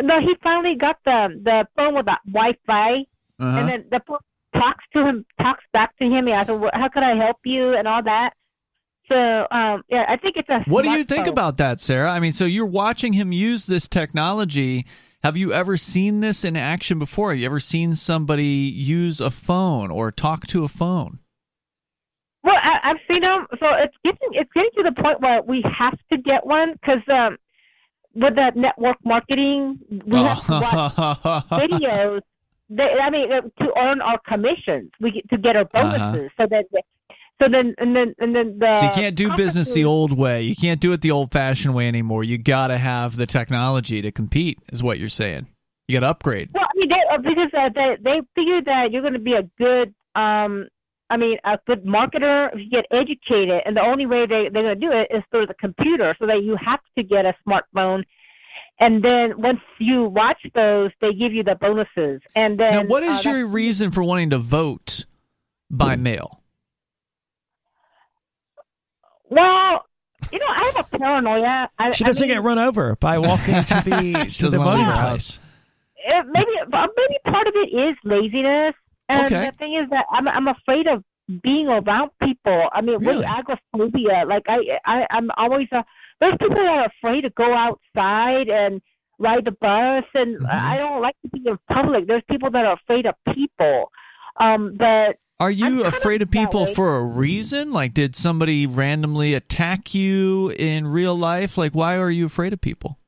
No, 0.00 0.20
he 0.20 0.34
finally 0.42 0.76
got 0.76 0.98
the 1.04 1.40
the 1.42 1.66
phone 1.76 1.94
with 1.94 2.06
the 2.06 2.16
Wi-Fi, 2.26 3.04
Uh-huh. 3.38 3.58
and 3.58 3.68
then 3.68 3.84
the 3.90 4.00
phone 4.06 4.18
talks 4.54 4.84
to 4.94 5.04
him, 5.04 5.24
talks 5.40 5.64
back 5.72 5.96
to 5.98 6.04
him. 6.08 6.26
He 6.26 6.32
asks, 6.32 6.50
"Well, 6.50 6.70
"How 6.72 6.88
could 6.88 7.02
I 7.02 7.14
help 7.16 7.38
you?" 7.44 7.74
and 7.74 7.86
all 7.86 8.02
that. 8.04 8.32
So, 9.10 9.46
um, 9.50 9.82
yeah, 9.88 10.04
I 10.08 10.16
think 10.16 10.36
it's 10.36 10.48
a. 10.48 10.60
What 10.70 10.82
do 10.82 10.90
you 10.90 11.04
think 11.04 11.26
smartphone. 11.26 11.30
about 11.30 11.56
that, 11.58 11.80
Sarah? 11.80 12.10
I 12.10 12.20
mean, 12.20 12.32
so 12.32 12.44
you're 12.44 12.66
watching 12.66 13.12
him 13.12 13.32
use 13.32 13.66
this 13.66 13.88
technology. 13.88 14.86
Have 15.24 15.36
you 15.36 15.52
ever 15.52 15.76
seen 15.76 16.20
this 16.20 16.44
in 16.44 16.56
action 16.56 16.98
before? 16.98 17.30
Have 17.30 17.40
you 17.40 17.46
ever 17.46 17.60
seen 17.60 17.94
somebody 17.94 18.44
use 18.44 19.20
a 19.20 19.30
phone 19.30 19.90
or 19.90 20.10
talk 20.10 20.46
to 20.48 20.64
a 20.64 20.68
phone? 20.68 21.18
Well, 22.42 22.56
I, 22.56 22.78
I've 22.84 22.96
seen 23.10 23.22
them. 23.22 23.46
So 23.58 23.66
it's 23.74 23.94
getting 24.04 24.28
it's 24.32 24.50
getting 24.54 24.70
to 24.76 24.82
the 24.84 24.92
point 25.02 25.20
where 25.20 25.42
we 25.42 25.62
have 25.78 25.98
to 26.10 26.16
get 26.18 26.46
one 26.46 26.72
because 26.72 27.02
um, 27.12 27.36
with 28.14 28.34
the 28.36 28.52
network 28.54 28.96
marketing, 29.04 29.78
we 30.06 30.16
have 30.18 30.46
to 30.46 30.52
watch 30.52 31.44
videos. 31.50 32.20
They, 32.70 32.84
I 32.84 33.10
mean, 33.10 33.32
uh, 33.32 33.40
to 33.62 33.72
earn 33.76 34.00
our 34.00 34.18
commissions, 34.20 34.92
we 35.00 35.10
get 35.10 35.28
to 35.30 35.36
get 35.36 35.56
our 35.56 35.68
Uh-huh. 35.74 35.98
bonuses. 35.98 36.30
So 36.40 36.46
that, 36.46 36.66
so 37.40 37.48
then 37.48 37.74
and 37.78 37.96
then 37.96 38.14
and 38.18 38.34
then 38.34 38.58
the. 38.58 38.74
So 38.74 38.86
you 38.86 38.92
can't 38.92 39.16
do 39.16 39.34
business 39.34 39.72
the 39.72 39.84
old 39.84 40.16
way. 40.16 40.42
You 40.42 40.54
can't 40.54 40.80
do 40.80 40.92
it 40.92 41.00
the 41.00 41.10
old 41.10 41.32
fashioned 41.32 41.74
way 41.74 41.88
anymore. 41.88 42.22
You 42.22 42.38
got 42.38 42.68
to 42.68 42.78
have 42.78 43.16
the 43.16 43.26
technology 43.26 44.02
to 44.02 44.12
compete, 44.12 44.58
is 44.72 44.82
what 44.82 44.98
you're 44.98 45.08
saying. 45.08 45.46
You 45.88 45.96
got 45.96 46.00
to 46.00 46.10
upgrade. 46.10 46.50
Well, 46.52 46.64
I 46.64 46.70
mean, 46.76 46.90
they, 46.90 47.00
uh, 47.10 47.18
because 47.18 47.50
uh, 47.56 47.70
they 47.74 47.96
they 48.02 48.20
figure 48.34 48.62
that 48.62 48.92
you're 48.92 49.02
going 49.02 49.14
to 49.14 49.18
be 49.18 49.34
a 49.34 49.42
good, 49.58 49.94
um, 50.14 50.68
I 51.08 51.16
mean, 51.16 51.38
a 51.44 51.58
good 51.66 51.84
marketer 51.84 52.52
if 52.52 52.60
you 52.60 52.70
get 52.70 52.86
educated, 52.90 53.62
and 53.64 53.76
the 53.76 53.82
only 53.82 54.06
way 54.06 54.26
they 54.26 54.48
they're 54.52 54.62
going 54.62 54.66
to 54.66 54.74
do 54.74 54.92
it 54.92 55.08
is 55.10 55.22
through 55.30 55.46
the 55.46 55.54
computer, 55.54 56.14
so 56.18 56.26
that 56.26 56.42
you 56.42 56.56
have 56.62 56.80
to 56.98 57.02
get 57.02 57.24
a 57.24 57.34
smartphone, 57.48 58.04
and 58.78 59.02
then 59.02 59.40
once 59.40 59.60
you 59.78 60.04
watch 60.04 60.40
those, 60.54 60.90
they 61.00 61.14
give 61.14 61.32
you 61.32 61.42
the 61.42 61.54
bonuses, 61.54 62.20
and 62.34 62.60
then. 62.60 62.72
Now, 62.72 62.84
what 62.84 63.02
is 63.02 63.26
uh, 63.26 63.30
your 63.30 63.46
reason 63.46 63.90
for 63.90 64.02
wanting 64.04 64.30
to 64.30 64.38
vote 64.38 65.06
by 65.70 65.96
mail? 65.96 66.39
Well, 69.30 69.84
you 70.32 70.38
know, 70.38 70.46
I 70.48 70.72
have 70.76 70.86
a 70.92 70.98
paranoia. 70.98 71.70
I, 71.78 71.90
She 71.92 72.04
doesn't 72.04 72.26
mean, 72.28 72.36
get 72.36 72.42
run 72.42 72.58
over 72.58 72.96
by 72.96 73.18
walking 73.18 73.64
to 73.64 73.74
the 73.84 73.90
to 74.38 74.50
the 74.50 74.58
doesn't 74.58 74.62
voting 74.62 74.86
leave 74.86 74.94
place. 74.96 75.40
it, 75.96 76.26
maybe 76.28 76.50
maybe 76.72 77.18
part 77.24 77.46
of 77.46 77.54
it 77.56 77.72
is 77.72 77.96
laziness, 78.04 78.74
and 79.08 79.26
Okay. 79.32 79.46
the 79.46 79.52
thing 79.56 79.74
is 79.74 79.88
that 79.90 80.06
I'm 80.10 80.28
I'm 80.28 80.48
afraid 80.48 80.86
of 80.88 81.02
being 81.42 81.68
around 81.68 82.10
people. 82.22 82.68
I 82.72 82.80
mean, 82.80 82.98
Really? 82.98 83.18
with 83.18 83.26
agoraphobia, 83.26 84.24
like 84.26 84.44
I 84.48 84.78
I 84.84 85.06
I'm 85.10 85.30
always 85.36 85.68
uh, 85.72 85.82
there's 86.20 86.34
people 86.40 86.56
that 86.56 86.66
are 86.66 86.86
afraid 86.86 87.22
to 87.22 87.30
go 87.30 87.54
outside 87.54 88.48
and 88.48 88.82
ride 89.18 89.44
the 89.44 89.52
bus, 89.52 90.04
and 90.14 90.36
Mm-hmm. 90.38 90.46
I 90.50 90.76
don't 90.78 91.00
like 91.00 91.16
to 91.22 91.28
be 91.30 91.48
in 91.48 91.58
public. 91.72 92.06
There's 92.06 92.22
people 92.30 92.50
that 92.50 92.64
are 92.66 92.74
afraid 92.74 93.06
of 93.06 93.14
people, 93.34 93.90
um, 94.38 94.76
but 94.76 95.16
Are 95.40 95.50
you 95.50 95.64
kinda 95.76 95.86
afraid 95.86 96.20
of 96.20 96.30
that 96.30 96.38
people 96.38 96.66
for 96.66 96.96
a 96.96 97.02
reason? 97.02 97.72
Like, 97.72 97.94
did 97.94 98.14
somebody 98.14 98.66
randomly 98.66 99.32
attack 99.32 99.94
you 99.94 100.50
in 100.50 100.86
real 100.86 101.16
life? 101.16 101.56
Like, 101.56 101.72
why 101.74 101.96
are 101.96 102.10
you 102.10 102.26
afraid 102.26 102.52
of 102.52 102.60
people? 102.60 102.98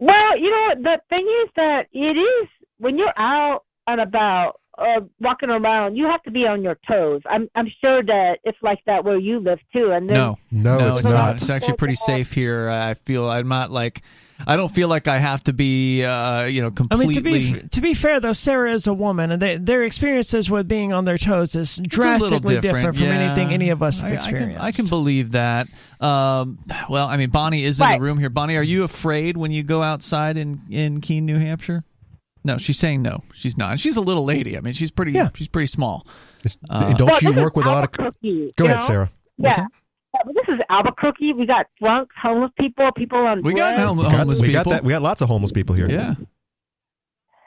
Well, 0.00 0.38
you 0.38 0.50
know, 0.50 0.60
what, 0.68 0.82
the 0.82 1.00
thing 1.08 1.26
is 1.44 1.50
that 1.56 1.88
it 1.92 2.16
is 2.16 2.48
when 2.78 2.98
you're 2.98 3.12
out 3.16 3.64
and 3.86 4.00
about, 4.00 4.60
uh, 4.78 5.00
walking 5.20 5.50
around, 5.50 5.96
you 5.96 6.06
have 6.06 6.22
to 6.22 6.30
be 6.30 6.46
on 6.46 6.62
your 6.62 6.78
toes. 6.88 7.20
I'm 7.26 7.48
I'm 7.54 7.70
sure 7.84 8.02
that 8.02 8.38
it's 8.42 8.58
like 8.62 8.78
that 8.86 9.04
where 9.04 9.18
you 9.18 9.38
live 9.38 9.60
too. 9.72 9.92
And 9.92 10.08
then, 10.08 10.14
No, 10.14 10.38
No, 10.50 10.88
it's 10.88 11.04
not. 11.04 11.34
It's 11.36 11.50
actually 11.50 11.76
pretty 11.76 11.94
safe 11.94 12.32
here. 12.32 12.70
I 12.70 12.94
feel 12.94 13.28
I'm 13.28 13.48
not 13.48 13.70
like 13.70 14.02
I 14.46 14.56
don't 14.56 14.68
feel 14.72 14.88
like 14.88 15.08
I 15.08 15.18
have 15.18 15.44
to 15.44 15.52
be, 15.52 16.04
uh, 16.04 16.44
you 16.44 16.62
know, 16.62 16.72
I 16.90 16.96
mean, 16.96 17.12
to 17.12 17.20
be 17.20 17.60
to 17.70 17.80
be 17.80 17.94
fair 17.94 18.20
though, 18.20 18.32
Sarah 18.32 18.72
is 18.72 18.86
a 18.86 18.94
woman, 18.94 19.30
and 19.30 19.40
they, 19.42 19.56
their 19.56 19.82
experiences 19.82 20.50
with 20.50 20.68
being 20.68 20.92
on 20.92 21.04
their 21.04 21.18
toes 21.18 21.54
is 21.54 21.78
It's 21.78 21.96
a 21.96 22.00
little 22.00 22.18
drastically 22.18 22.60
different, 22.60 22.96
from 22.96 23.04
yeah. 23.04 23.10
anything 23.14 23.52
any 23.52 23.70
of 23.70 23.82
us 23.82 24.00
have 24.00 24.10
I- 24.10 24.14
I 24.14 24.16
can- 24.18 24.28
experienced. 24.30 24.62
I 24.64 24.72
can, 24.72 24.86
believe 24.86 25.32
that. 25.32 25.68
Um, 26.00 26.58
well, 26.90 27.06
I 27.08 27.16
mean, 27.16 27.30
Bonnie 27.30 27.64
is 27.64 27.78
in 27.80 27.84
Right. 27.86 27.98
the 27.98 28.04
room 28.04 28.18
here. 28.18 28.30
Bonnie, 28.30 28.56
are 28.56 28.62
you 28.62 28.84
afraid 28.84 29.36
when 29.36 29.52
you 29.52 29.62
go 29.62 29.82
outside 29.82 30.36
in 30.36 30.60
in 30.70 31.00
Keene, 31.00 31.24
New 31.26 31.38
Hampshire? 31.38 31.84
No, 32.44 32.58
she's 32.58 32.78
saying 32.78 33.02
no. 33.02 33.22
She's 33.34 33.56
not. 33.56 33.78
She's 33.78 33.96
a 33.96 34.00
little 34.00 34.24
lady. 34.24 34.56
I 34.58 34.60
mean, 34.60 34.72
she's 34.72 34.90
pretty. 34.90 35.12
Yeah. 35.12 35.28
She's 35.36 35.46
pretty 35.48 35.68
small. 35.68 36.06
Uh, 36.68 36.92
don't 36.94 37.08
Well, 37.08 37.20
you 37.22 37.40
work 37.40 37.54
with 37.54 37.66
a 37.66 37.70
lot 37.70 37.84
of? 37.84 37.90
Albuquerque, 38.04 38.52
Go 38.56 38.64
ahead, 38.64 38.80
know? 38.80 38.86
Sarah. 38.86 39.10
Yeah. 39.38 39.66
Yeah, 40.24 40.32
but 40.32 40.34
this 40.46 40.54
is 40.54 40.60
Albuquerque. 40.68 41.32
We 41.32 41.46
got 41.46 41.66
drunks, 41.80 42.14
homeless 42.20 42.50
people, 42.58 42.90
people 42.92 43.18
on 43.18 43.42
We 43.42 43.54
got 43.54 43.74
drugs. 43.74 43.84
hom- 43.84 43.96
We 43.98 44.02
got, 44.04 44.12
homeless 44.18 44.40
we 44.40 44.52
got 44.52 44.68
that. 44.68 44.84
We 44.84 44.92
got 44.92 45.02
lots 45.02 45.20
of 45.20 45.28
homeless 45.28 45.52
people 45.52 45.74
here. 45.74 45.88
Yeah. 45.90 46.14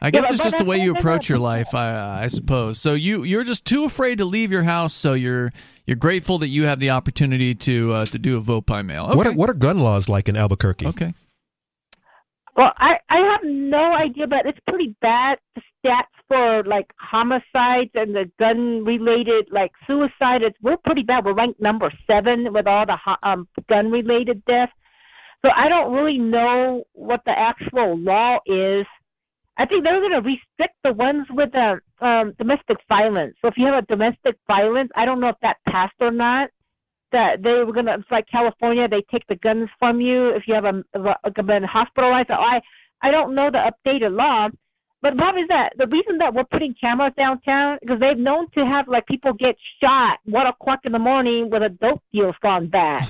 I 0.02 0.12
guess 0.12 0.26
but- 0.26 0.34
it's 0.36 0.44
just 0.44 0.58
the 0.58 0.66
way 0.66 0.82
you 0.82 0.94
approach 0.94 1.30
your 1.30 1.40
life, 1.40 1.74
I, 1.74 2.24
I 2.24 2.28
suppose. 2.28 2.80
So 2.80 2.94
you 2.94 3.24
you're 3.24 3.44
just 3.46 3.66
too 3.66 3.86
afraid 3.86 4.18
to 4.20 4.26
leave 4.26 4.52
your 4.52 4.64
house, 4.64 4.94
so 4.94 5.14
you're 5.14 5.52
you're 5.88 5.96
grateful 5.96 6.38
that 6.40 6.50
you 6.50 6.64
have 6.64 6.80
the 6.80 6.90
opportunity 6.92 7.56
to 7.56 7.94
uh, 7.94 8.06
to 8.08 8.20
do 8.20 8.38
a 8.38 8.42
vote 8.42 8.66
by 8.66 8.82
mail. 8.82 9.06
Okay. 9.08 9.18
What 9.18 9.28
are, 9.28 9.32
what 9.34 9.50
are 9.50 9.54
gun 9.54 9.80
laws 9.80 10.10
like 10.10 10.28
in 10.30 10.36
Albuquerque? 10.36 10.86
okay. 10.88 11.14
Well, 12.56 12.72
I 12.78 12.98
I 13.10 13.18
have 13.18 13.42
no 13.44 13.94
idea, 13.94 14.28
but 14.28 14.46
it's 14.46 14.60
pretty 14.68 14.96
bad. 15.02 15.40
The 15.56 15.62
stats 15.84 16.04
for 16.28 16.64
like 16.64 16.92
homicides 17.00 17.92
and 17.94 18.16
the 18.16 18.30
gun 18.40 18.84
related 18.84 19.48
like 19.52 19.72
suicide, 19.86 20.42
it's 20.42 20.58
we're 20.62 20.78
pretty 20.78 21.04
bad. 21.04 21.26
We're 21.26 21.34
ranked 21.34 21.60
number 21.60 21.92
seven 22.10 22.52
with 22.54 22.68
all 22.68 22.86
the 22.86 22.98
um 23.24 23.48
gun 23.70 23.92
related 23.92 24.44
deaths. 24.46 24.74
So 25.46 25.52
I 25.56 25.70
don't 25.70 25.94
really 25.94 26.18
know 26.18 26.84
what 26.94 27.22
the 27.26 27.38
actual 27.38 27.98
law 28.00 28.40
is. 28.48 28.86
I 29.58 29.66
think 29.66 29.84
they're 29.84 30.00
going 30.00 30.12
to 30.12 30.22
restrict 30.22 30.76
the 30.84 30.92
ones 30.92 31.28
with 31.30 31.52
the 31.52 31.80
um, 32.02 32.34
domestic 32.38 32.78
violence. 32.90 33.36
So 33.42 33.48
if 33.48 33.58
you 33.58 33.68
have 33.68 33.84
a 33.84 33.88
domestic 33.88 34.36
violence, 34.48 34.90
I 34.96 35.06
don't 35.06 35.20
know 35.20 35.30
if 35.30 35.38
that 35.44 35.58
passed 35.70 35.94
or 36.00 36.12
not. 36.12 36.50
That 37.12 37.44
they 37.44 37.54
were 37.54 37.72
going 37.72 37.86
to, 37.86 37.94
it's 37.94 38.12
like 38.12 38.28
California, 38.28 38.90
they 38.90 39.04
take 39.10 39.26
the 39.28 39.36
guns 39.38 39.70
from 39.80 40.02
you 40.02 40.30
if 40.30 40.48
you 40.48 40.56
have 40.56 40.66
a, 40.66 40.84
a, 41.24 41.44
been 41.44 41.64
hospitalized. 41.64 42.32
I, 42.32 42.60
I 43.02 43.12
don't 43.12 43.36
know 43.36 43.50
the 43.50 43.72
updated 43.72 44.18
law. 44.18 44.50
But 45.06 45.12
the 45.12 45.18
problem 45.18 45.44
is 45.44 45.50
that 45.50 45.74
the 45.78 45.86
reason 45.86 46.18
that 46.18 46.34
we're 46.34 46.46
putting 46.46 46.74
cameras 46.74 47.14
downtown 47.16 47.78
because 47.80 48.00
they've 48.00 48.18
known 48.18 48.50
to 48.58 48.66
have 48.66 48.88
like 48.88 49.06
people 49.06 49.34
get 49.34 49.56
shot 49.80 50.18
one 50.26 50.48
o'clock 50.48 50.80
in 50.84 50.94
the 50.94 50.98
morning 50.98 51.52
with 51.52 51.62
a 51.62 51.70
dope 51.70 52.02
deal's 52.12 52.34
gone 52.42 52.70
bad. 52.70 53.08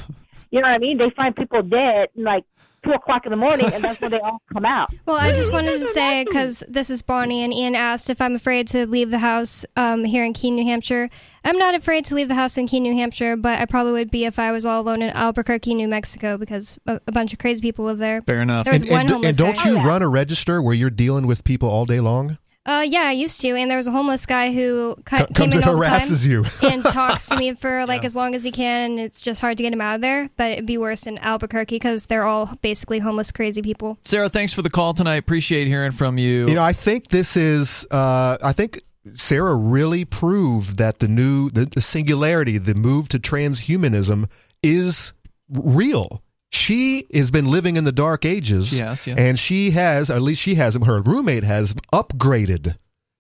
You 0.52 0.60
know 0.60 0.68
what 0.68 0.76
I 0.76 0.80
mean? 0.80 0.98
They 0.98 1.10
find 1.12 1.34
people 1.34 1.62
dead 1.62 2.10
like 2.18 2.44
two 2.86 2.92
o'clock 2.92 3.26
in 3.26 3.32
the 3.32 3.36
morning, 3.38 3.66
and 3.74 3.84
that's 3.84 4.00
when 4.00 4.12
they 4.12 4.20
all 4.20 4.42
come 4.54 4.64
out. 4.66 4.90
Well, 5.06 5.18
I 5.18 5.34
just 5.34 5.52
wanted 5.54 5.74
to 5.74 5.86
say 5.90 6.24
because 6.24 6.64
this 6.68 6.90
is 6.90 7.02
Bonnie, 7.02 7.44
and 7.44 7.54
Ian 7.54 7.76
asked 7.76 8.10
if 8.10 8.22
I'm 8.22 8.34
afraid 8.36 8.68
to 8.70 8.88
leave 8.88 9.12
the 9.12 9.20
house 9.20 9.66
um, 9.76 10.04
here 10.04 10.24
in 10.24 10.34
Keene, 10.34 10.56
New 10.56 10.64
Hampshire. 10.66 11.10
I'm 11.44 11.58
not 11.60 11.76
afraid 11.76 12.06
to 12.06 12.16
leave 12.16 12.28
the 12.28 12.34
house 12.36 12.58
in 12.58 12.66
Keene, 12.68 12.82
New 12.84 12.96
Hampshire, 12.96 13.36
but 13.36 13.60
I 13.60 13.66
probably 13.66 13.92
would 13.94 14.10
be 14.10 14.26
if 14.26 14.40
I 14.40 14.52
was 14.52 14.66
all 14.66 14.82
alone 14.82 15.02
in 15.04 15.12
Albuquerque, 15.12 15.76
New 15.76 15.88
Mexico, 15.88 16.38
because 16.38 16.80
a, 16.88 17.00
a 17.08 17.12
bunch 17.12 17.34
of 17.34 17.40
crazy 17.40 17.62
people 17.62 17.86
live 17.86 18.00
there. 18.00 18.22
Fair 18.24 18.42
enough. 18.42 18.66
There's 18.66 18.82
And, 18.82 18.90
one 18.92 19.12
and, 19.14 19.26
and 19.26 19.38
don't 19.38 19.56
guy. 19.56 19.70
you 19.70 19.74
Oh, 19.78 19.82
yeah. 19.82 19.88
run 19.88 20.02
a 20.02 20.10
register 20.10 20.60
where 20.62 20.74
you're 20.74 20.90
dealing 20.90 21.28
with 21.28 21.44
people 21.44 21.70
all 21.70 21.86
day 21.86 22.00
long? 22.00 22.38
Uh, 22.66 22.84
yeah, 22.88 23.02
I 23.02 23.12
used 23.12 23.42
to, 23.42 23.50
and 23.56 23.70
there 23.70 23.78
was 23.78 23.86
a 23.86 23.92
homeless 23.92 24.26
guy 24.26 24.52
who 24.52 24.96
cu- 25.06 25.18
Co- 25.18 25.26
came 25.28 25.34
comes 25.36 25.56
in 25.56 25.62
and 25.62 25.70
all 25.70 25.78
the 25.78 25.86
time 25.86 26.00
harasses 26.00 26.26
you. 26.26 26.44
and 26.68 26.84
talks 26.84 27.28
to 27.28 27.38
me 27.38 27.54
for 27.54 27.86
like 27.88 28.04
as 28.04 28.16
long 28.16 28.34
as 28.34 28.44
he 28.44 28.52
can, 28.52 28.92
and 28.92 29.00
it's 29.00 29.22
just 29.22 29.40
hard 29.40 29.58
to 29.58 29.64
get 29.64 29.72
him 29.72 29.82
out 29.82 29.96
of 29.96 30.02
there. 30.02 30.30
But 30.36 30.54
it'd 30.54 30.66
be 30.66 30.80
worse 30.80 31.06
in 31.06 31.20
Albuquerque 31.20 31.76
because 31.76 32.08
they're 32.08 32.24
all 32.24 32.58
basically 32.62 33.00
homeless, 33.00 33.32
crazy 33.32 33.62
people. 33.62 34.00
Sarah, 34.04 34.30
thanks 34.30 34.52
for 34.52 34.64
the 34.64 34.72
call 34.72 34.96
tonight. 34.96 35.18
Appreciate 35.18 35.68
hearing 35.68 35.92
from 35.92 36.18
you. 36.18 36.48
You 36.48 36.56
know, 36.56 36.64
I 36.64 36.74
think 36.74 37.10
this 37.10 37.38
is. 37.38 37.86
Uh, 37.92 38.38
I 38.42 38.52
think 38.52 38.82
Sarah 39.14 39.56
really 39.56 40.04
proved 40.04 40.80
that 40.80 40.98
the 40.98 41.08
new, 41.08 41.52
the, 41.52 41.66
the 41.66 41.82
singularity, 41.82 42.58
the 42.58 42.74
move 42.74 43.10
to 43.10 43.20
transhumanism 43.20 44.28
is 44.64 45.14
real. 45.50 46.24
She 46.56 47.06
has 47.14 47.32
been 47.32 47.46
living 47.46 47.76
in 47.76 47.84
the 47.84 47.92
dark 47.92 48.26
ages. 48.26 48.78
Yes, 48.78 49.06
yeah. 49.06 49.16
And 49.18 49.38
she 49.38 49.72
has, 49.72 50.10
or 50.10 50.16
at 50.16 50.22
least 50.22 50.42
she 50.42 50.56
has, 50.56 50.76
her 50.76 51.02
roommate 51.02 51.44
has 51.44 51.74
upgraded 51.94 52.78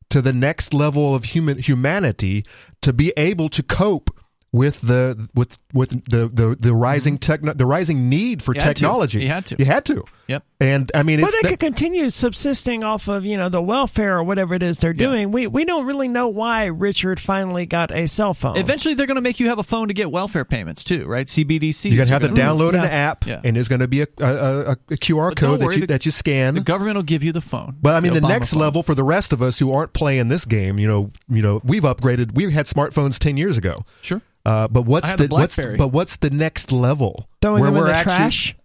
to 0.10 0.22
the 0.22 0.34
next 0.34 0.74
level 0.74 1.14
of 1.14 1.26
human 1.26 1.57
humanity 1.57 2.45
to 2.82 2.94
be 2.94 3.12
able 3.18 3.49
to 3.49 3.62
cope 3.62 4.10
with 4.56 4.80
the 4.82 5.27
with 5.36 5.57
with 5.73 5.90
the 6.10 6.27
the, 6.27 6.56
the 6.57 6.73
rising 6.73 7.15
mm-hmm. 7.15 7.19
techno, 7.32 7.53
the 7.53 7.65
rising 7.65 8.07
need 8.10 8.41
for 8.41 8.53
He 8.53 8.60
had 8.60 8.69
to. 8.69 8.73
technology. 8.73 9.19
He 9.19 9.27
had 9.27 9.45
to. 9.48 9.56
You 9.60 9.65
had 9.65 9.84
to. 9.86 10.03
Yep. 10.27 10.44
And 10.61 10.91
I 10.95 11.03
mean, 11.03 11.22
Well, 11.22 11.30
they 11.30 11.41
that- 11.44 11.49
could 11.49 11.60
continue 11.60 12.10
subsisting 12.10 12.84
off 12.84 13.10
of 13.10 13.26
you 13.26 13.36
know 13.36 13.49
the 13.49 13.61
welfare 13.61 14.18
or 14.18 14.23
whatever 14.23 14.53
it 14.56 14.64
is 14.64 14.77
they're 14.77 14.91
Yeah. 14.91 15.07
doing. 15.07 15.32
We 15.34 15.48
we 15.48 15.65
don't 15.65 15.86
really 15.86 16.07
know 16.07 16.30
why 16.30 16.65
Richard 16.65 17.19
finally 17.19 17.65
got 17.65 17.91
a 17.91 18.07
cell 18.07 18.34
phone. 18.34 18.56
Eventually, 18.57 18.94
they're 18.95 19.07
going 19.07 19.15
to 19.15 19.22
make 19.22 19.41
you 19.41 19.49
have 19.49 19.60
a 19.60 19.64
phone 19.64 19.90
to 19.90 19.94
get 19.94 20.10
welfare 20.10 20.45
payments 20.45 20.86
too, 20.86 21.06
right? 21.06 21.27
CBDC. 21.27 21.90
You're 21.91 22.06
gonna 22.06 22.10
have 22.18 22.22
to 22.22 22.30
download 22.41 22.69
an 22.69 22.86
app, 22.86 23.27
Yeah. 23.27 23.41
and 23.44 23.57
there's 23.57 23.68
gonna 23.68 23.90
be 23.90 24.02
a, 24.03 24.07
a, 24.19 24.26
a, 24.26 24.72
a 24.72 24.76
QR 24.98 25.30
But 25.32 25.38
code 25.38 25.60
that 25.60 25.65
worry, 25.65 25.76
you 25.76 25.82
the- 25.82 25.88
that 25.88 26.06
you 26.06 26.11
scan. 26.11 26.56
The 26.56 26.61
government 26.61 26.95
will 26.95 27.03
give 27.03 27.23
you 27.23 27.34
the 27.34 27.41
phone. 27.41 27.76
but 27.82 27.94
I 27.95 27.99
mean, 27.99 28.14
the, 28.14 28.22
Obama 28.22 28.30
next 28.30 28.52
phone. 28.53 28.61
level 28.61 28.84
for 28.84 28.95
the 28.95 29.03
rest 29.03 29.34
of 29.34 29.41
us 29.41 29.60
who 29.60 29.73
aren't 29.73 29.91
playing 29.91 30.30
this 30.30 30.45
game, 30.45 30.80
you 30.80 30.88
know, 30.88 31.11
you 31.27 31.41
know, 31.41 31.61
we've 31.65 31.84
upgraded. 31.84 32.34
We 32.36 32.52
had 32.53 32.68
smartphones 32.68 33.19
ten 33.19 33.36
years 33.36 33.57
ago. 33.57 33.84
Sure. 34.02 34.22
Uh, 34.45 34.67
but 34.67 34.84
what's 34.84 35.11
the 35.13 35.27
what's 35.27 35.55
but 35.55 35.88
what's 35.88 36.17
the 36.17 36.30
next 36.30 36.72
level 36.72 37.27
throwing 37.41 37.63
them 37.63 37.76
in 37.76 37.84
the 37.84 37.91
actually 37.91 38.13
trash. 38.13 38.55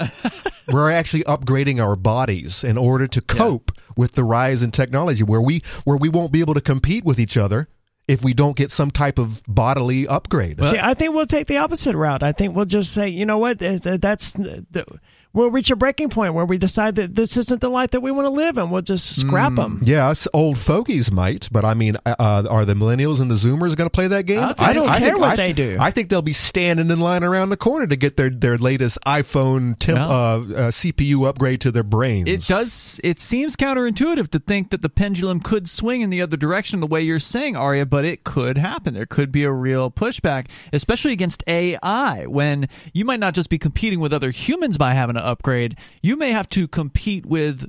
we're 0.72 0.90
actually 0.90 1.24
upgrading 1.24 1.82
our 1.82 1.96
bodies 1.96 2.62
in 2.62 2.76
order 2.76 3.06
to 3.06 3.20
cope 3.22 3.72
with 3.96 4.12
the 4.12 4.24
rise 4.24 4.62
in 4.62 4.70
technology 4.70 5.22
where 5.22 5.40
we 5.40 5.62
where 5.84 5.96
we 5.96 6.08
won't 6.08 6.32
be 6.32 6.40
able 6.40 6.54
to 6.54 6.60
compete 6.60 7.04
with 7.04 7.18
each 7.18 7.38
other 7.38 7.66
if 8.08 8.24
we 8.24 8.34
don't 8.34 8.56
get 8.56 8.70
some 8.72 8.90
type 8.90 9.18
of 9.18 9.42
bodily 9.46 10.06
upgrade. 10.06 10.62
See, 10.64 10.78
I 10.78 10.94
think 10.94 11.14
we'll 11.14 11.26
take 11.26 11.46
the 11.46 11.58
opposite 11.58 11.94
route. 11.94 12.24
I 12.24 12.32
think 12.32 12.56
we'll 12.56 12.64
just 12.64 12.92
say, 12.92 13.08
you 13.08 13.24
know 13.24 13.38
what, 13.38 13.62
uh, 13.62 13.78
th- 13.78 14.00
that's 14.00 14.32
the, 14.32 14.84
we'll 15.32 15.50
reach 15.50 15.70
a 15.70 15.76
breaking 15.76 16.08
point 16.08 16.34
where 16.34 16.44
we 16.44 16.58
decide 16.58 16.96
that 16.96 17.14
this 17.14 17.36
isn't 17.36 17.60
the 17.60 17.68
life 17.68 17.90
that 17.92 18.00
we 18.00 18.10
want 18.10 18.26
to 18.26 18.32
live, 18.32 18.58
and 18.58 18.70
we'll 18.70 18.82
just 18.82 19.16
scrap 19.20 19.54
them. 19.54 19.80
Yes, 19.84 20.26
old 20.34 20.58
fogies 20.58 21.10
might, 21.12 21.48
but 21.52 21.64
I 21.64 21.74
mean, 21.74 21.96
uh, 22.06 22.44
are 22.50 22.64
the 22.64 22.74
millennials 22.74 23.20
and 23.20 23.30
the 23.30 23.34
Zoomers 23.36 23.76
going 23.76 23.86
to 23.86 23.90
play 23.90 24.08
that 24.08 24.24
game? 24.26 24.40
I'll 24.40 24.54
I 24.58 24.72
don't 24.72 24.88
I 24.88 24.98
care 24.98 25.08
think- 25.10 25.20
what 25.20 25.30
I- 25.30 25.36
they 25.36 25.52
do. 25.52 25.76
I 25.80 25.90
think 25.90 26.08
they'll 26.08 26.22
be 26.22 26.32
standing 26.32 26.90
in 26.90 27.00
line 27.00 27.22
around 27.24 27.50
the 27.50 27.56
corner 27.56 27.86
to 27.86 27.96
get 27.96 28.16
their, 28.16 28.30
their 28.30 28.58
latest 28.58 28.98
iPhone 29.06 29.76
temp, 29.78 29.98
Yeah. 29.98 30.06
uh, 30.06 30.10
uh, 30.10 30.70
CPU 30.70 31.28
upgrade 31.28 31.60
to 31.62 31.70
their 31.70 31.82
brains. 31.82 32.28
It 32.28 32.46
does. 32.46 33.00
It 33.04 33.20
seems 33.20 33.56
counterintuitive 33.56 34.28
to 34.28 34.38
think 34.38 34.70
that 34.70 34.82
the 34.82 34.88
pendulum 34.88 35.40
could 35.40 35.68
swing 35.68 36.00
in 36.02 36.10
the 36.10 36.22
other 36.22 36.36
direction 36.36 36.80
the 36.80 36.86
way 36.86 37.02
you're 37.02 37.18
saying, 37.18 37.56
Aria, 37.56 37.86
but 37.86 38.04
it 38.04 38.24
could 38.24 38.58
happen. 38.58 38.94
There 38.94 39.06
could 39.06 39.30
be 39.32 39.44
a 39.44 39.52
real 39.52 39.90
pushback, 39.90 40.46
especially 40.72 41.12
against 41.12 41.44
AI, 41.46 42.26
when 42.26 42.68
you 42.92 43.04
might 43.04 43.20
not 43.20 43.34
just 43.34 43.50
be 43.50 43.58
competing 43.58 44.00
with 44.00 44.12
other 44.12 44.30
humans 44.30 44.76
by 44.78 44.94
having 44.94 45.16
to 45.20 45.26
upgrade. 45.26 45.76
You 46.02 46.16
may 46.16 46.30
have 46.32 46.48
to 46.50 46.66
compete 46.68 47.26
with 47.26 47.68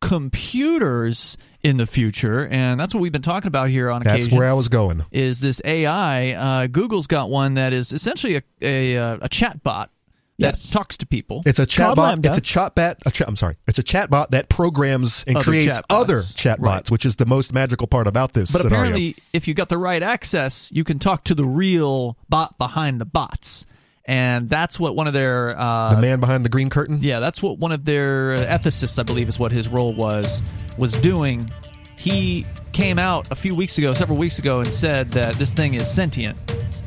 computers 0.00 1.36
in 1.62 1.76
the 1.76 1.86
future, 1.86 2.46
and 2.48 2.78
that's 2.80 2.92
what 2.94 3.00
we've 3.00 3.12
been 3.12 3.22
talking 3.22 3.46
about 3.48 3.68
here 3.70 3.88
on 3.90 4.02
That's 4.02 4.24
occasion. 4.24 4.38
where 4.38 4.48
I 4.48 4.52
was 4.52 4.68
going. 4.68 5.04
is 5.12 5.40
this 5.40 5.60
AI? 5.64 6.32
Uh, 6.32 6.66
Google's 6.66 7.06
got 7.06 7.30
one 7.30 7.54
that 7.54 7.72
is 7.72 7.92
essentially 7.92 8.36
a 8.36 8.42
a, 8.60 8.96
uh, 8.96 9.18
a 9.22 9.28
chat 9.28 9.62
bot 9.62 9.90
that 10.38 10.46
Yes. 10.54 10.70
talks 10.70 10.96
to 10.98 11.06
people. 11.06 11.42
It's 11.46 11.60
a 11.60 11.66
Called 11.66 11.98
chatbot. 11.98 12.16
LaMDA. 12.22 12.26
It's 12.26 12.38
a 12.38 12.40
chatbot. 12.40 12.96
A 13.06 13.10
chat, 13.12 13.28
I'm 13.28 13.36
sorry. 13.36 13.56
It's 13.68 13.78
a 13.78 13.82
chatbot 13.82 14.30
that 14.30 14.48
programs 14.48 15.22
and 15.26 15.36
Other 15.36 15.44
creates 15.44 15.78
chatbots. 15.78 15.84
other 15.90 16.16
chatbots, 16.16 16.58
Right. 16.62 16.90
which 16.90 17.06
is 17.06 17.16
the 17.16 17.26
most 17.26 17.52
magical 17.52 17.86
part 17.86 18.06
about 18.08 18.32
this 18.32 18.50
But 18.50 18.62
scenario. 18.62 18.80
apparently, 18.84 19.16
if 19.32 19.46
you 19.46 19.54
got 19.54 19.68
the 19.68 19.78
right 19.78 20.02
access, 20.02 20.70
you 20.72 20.82
can 20.84 20.98
talk 20.98 21.24
to 21.24 21.34
the 21.36 21.44
real 21.44 22.16
bot 22.28 22.58
behind 22.58 23.00
the 23.00 23.04
bots, 23.04 23.66
and 24.04 24.48
that's 24.48 24.80
what 24.80 24.96
one 24.96 25.06
of 25.06 25.12
their 25.12 25.58
uh, 25.58 25.94
the 25.94 26.00
man 26.00 26.20
behind 26.20 26.44
the 26.44 26.48
green 26.48 26.70
curtain. 26.70 26.98
yeah, 27.00 27.20
that's 27.20 27.42
what 27.42 27.58
one 27.58 27.72
of 27.72 27.84
their 27.84 28.36
ethicists, 28.36 28.98
I 28.98 29.02
believe, 29.02 29.28
is 29.28 29.38
what 29.38 29.52
his 29.52 29.68
role 29.68 29.94
was 29.94 30.42
was 30.78 30.92
doing. 30.94 31.48
He 31.96 32.44
came 32.72 32.98
out 32.98 33.30
a 33.30 33.36
few 33.36 33.54
weeks 33.54 33.78
ago, 33.78 33.92
several 33.92 34.18
weeks 34.18 34.38
ago, 34.38 34.60
and 34.60 34.72
said 34.72 35.10
that 35.10 35.34
this 35.34 35.54
thing 35.54 35.74
is 35.74 35.88
sentient. 35.92 36.36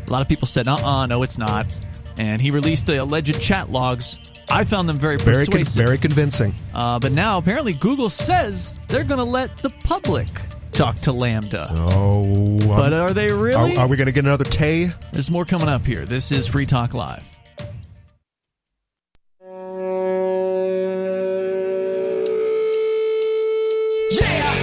A 0.08 0.12
lot 0.12 0.22
of 0.22 0.28
people 0.28 0.48
said, 0.48 0.68
"Uh, 0.68 0.76
uh 0.76 1.06
no, 1.06 1.24
it's 1.24 1.38
not." 1.38 1.66
And 2.18 2.42
he 2.42 2.52
released 2.52 2.86
the 2.86 3.02
alleged 3.02 3.42
chat 3.42 3.70
logs. 3.70 4.20
I 4.50 4.64
found 4.64 4.88
them 4.88 4.98
very 4.98 5.18
Very, 5.18 5.46
con- 5.46 5.60
persuasive. 5.60 5.86
very 5.86 5.98
convincing. 5.98 6.54
Uh, 6.74 7.00
but 7.00 7.12
now 7.12 7.40
apparently 7.40 7.74
Google 7.74 8.10
says 8.10 8.80
they're 8.88 9.04
going 9.04 9.18
to 9.18 9.26
let 9.26 9.58
the 9.58 9.70
public 9.84 10.28
talk 10.76 10.96
to 11.02 11.12
LaMDA. 11.12 11.68
Oh, 11.72 12.24
um, 12.24 12.68
But 12.68 12.94
are 12.94 13.14
they 13.14 13.32
really? 13.32 13.76
are, 13.76 13.82
are 13.82 13.88
we 13.88 13.98
going 13.98 14.08
to 14.08 14.12
get 14.12 14.26
another 14.26 14.44
Tay? 14.46 14.92
There's 15.12 15.32
more 15.32 15.46
coming 15.46 15.70
up 15.70 15.86
here. 15.86 16.06
This 16.06 16.32
is 16.32 16.48
Free 16.48 16.66
Talk 16.66 16.94
Live. 16.94 17.24
Yeah! 24.12 24.54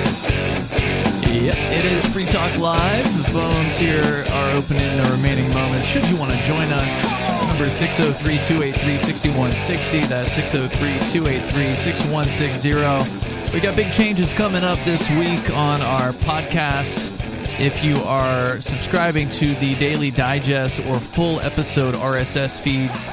Yep, 1.33 1.57
it 1.57 1.85
is 1.87 2.07
Free 2.13 2.25
Talk 2.27 2.57
Live. 2.59 3.05
The 3.17 3.33
phones 3.33 3.77
here 3.77 4.03
are 4.33 4.51
open 4.53 4.77
in 4.77 5.03
the 5.03 5.11
remaining 5.11 5.53
moments. 5.53 5.87
Should 5.87 6.07
you 6.07 6.17
want 6.17 6.31
to 6.33 6.39
join 6.45 6.71
us, 6.73 7.49
number 7.49 7.69
603 7.69 8.37
283 8.45 8.99
6160. 8.99 10.01
That's 10.07 10.33
603 10.35 10.79
283 11.11 11.75
6160. 11.75 13.32
We 13.53 13.61
got 13.61 13.77
big 13.77 13.93
changes 13.93 14.33
coming 14.33 14.65
up 14.65 14.79
this 14.81 15.07
week 15.11 15.55
on 15.55 15.83
our 15.83 16.13
podcast. 16.13 17.21
If 17.61 17.85
you 17.85 17.97
are 17.97 18.59
subscribing 18.63 19.29
to 19.29 19.55
the 19.57 19.75
Daily 19.75 20.11
Digest 20.11 20.81
or 20.87 20.95
full 20.95 21.39
episode 21.41 21.95
RSS 21.95 22.59
feeds, 22.59 23.11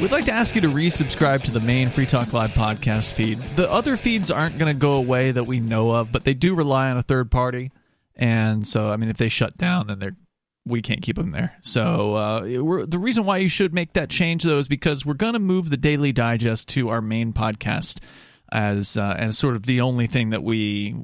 We'd 0.00 0.10
like 0.10 0.24
to 0.26 0.32
ask 0.32 0.54
you 0.54 0.62
to 0.62 0.68
resubscribe 0.68 1.42
to 1.42 1.50
the 1.50 1.60
main 1.60 1.90
Free 1.90 2.06
Talk 2.06 2.32
Live 2.32 2.52
podcast 2.52 3.12
feed. 3.12 3.36
The 3.36 3.70
other 3.70 3.98
feeds 3.98 4.30
aren't 4.30 4.56
going 4.56 4.74
to 4.74 4.78
go 4.78 4.94
away 4.94 5.30
that 5.30 5.44
we 5.44 5.60
know 5.60 5.90
of, 5.90 6.10
but 6.10 6.24
they 6.24 6.32
do 6.32 6.54
rely 6.54 6.90
on 6.90 6.96
a 6.96 7.02
third 7.02 7.30
party. 7.30 7.70
And 8.16 8.66
so, 8.66 8.88
I 8.88 8.96
mean, 8.96 9.10
if 9.10 9.18
they 9.18 9.28
shut 9.28 9.58
down, 9.58 9.88
then 9.88 9.98
they're 9.98 10.16
we 10.64 10.80
can't 10.80 11.02
keep 11.02 11.16
them 11.16 11.32
there. 11.32 11.54
So 11.60 12.14
uh, 12.14 12.40
the 12.86 12.98
reason 12.98 13.24
why 13.24 13.38
you 13.38 13.48
should 13.48 13.74
make 13.74 13.92
that 13.92 14.08
change, 14.08 14.44
though, 14.44 14.58
is 14.58 14.68
because 14.68 15.04
we're 15.04 15.14
going 15.14 15.34
to 15.34 15.38
move 15.38 15.68
the 15.68 15.76
Daily 15.76 16.12
Digest 16.12 16.68
to 16.68 16.88
our 16.88 17.02
main 17.02 17.34
podcast 17.34 18.00
as 18.52 18.96
uh, 18.96 19.14
as 19.18 19.38
sort 19.38 19.56
of 19.56 19.64
the 19.64 19.80
only 19.80 20.06
thing 20.06 20.30
that 20.30 20.42
we 20.42 20.96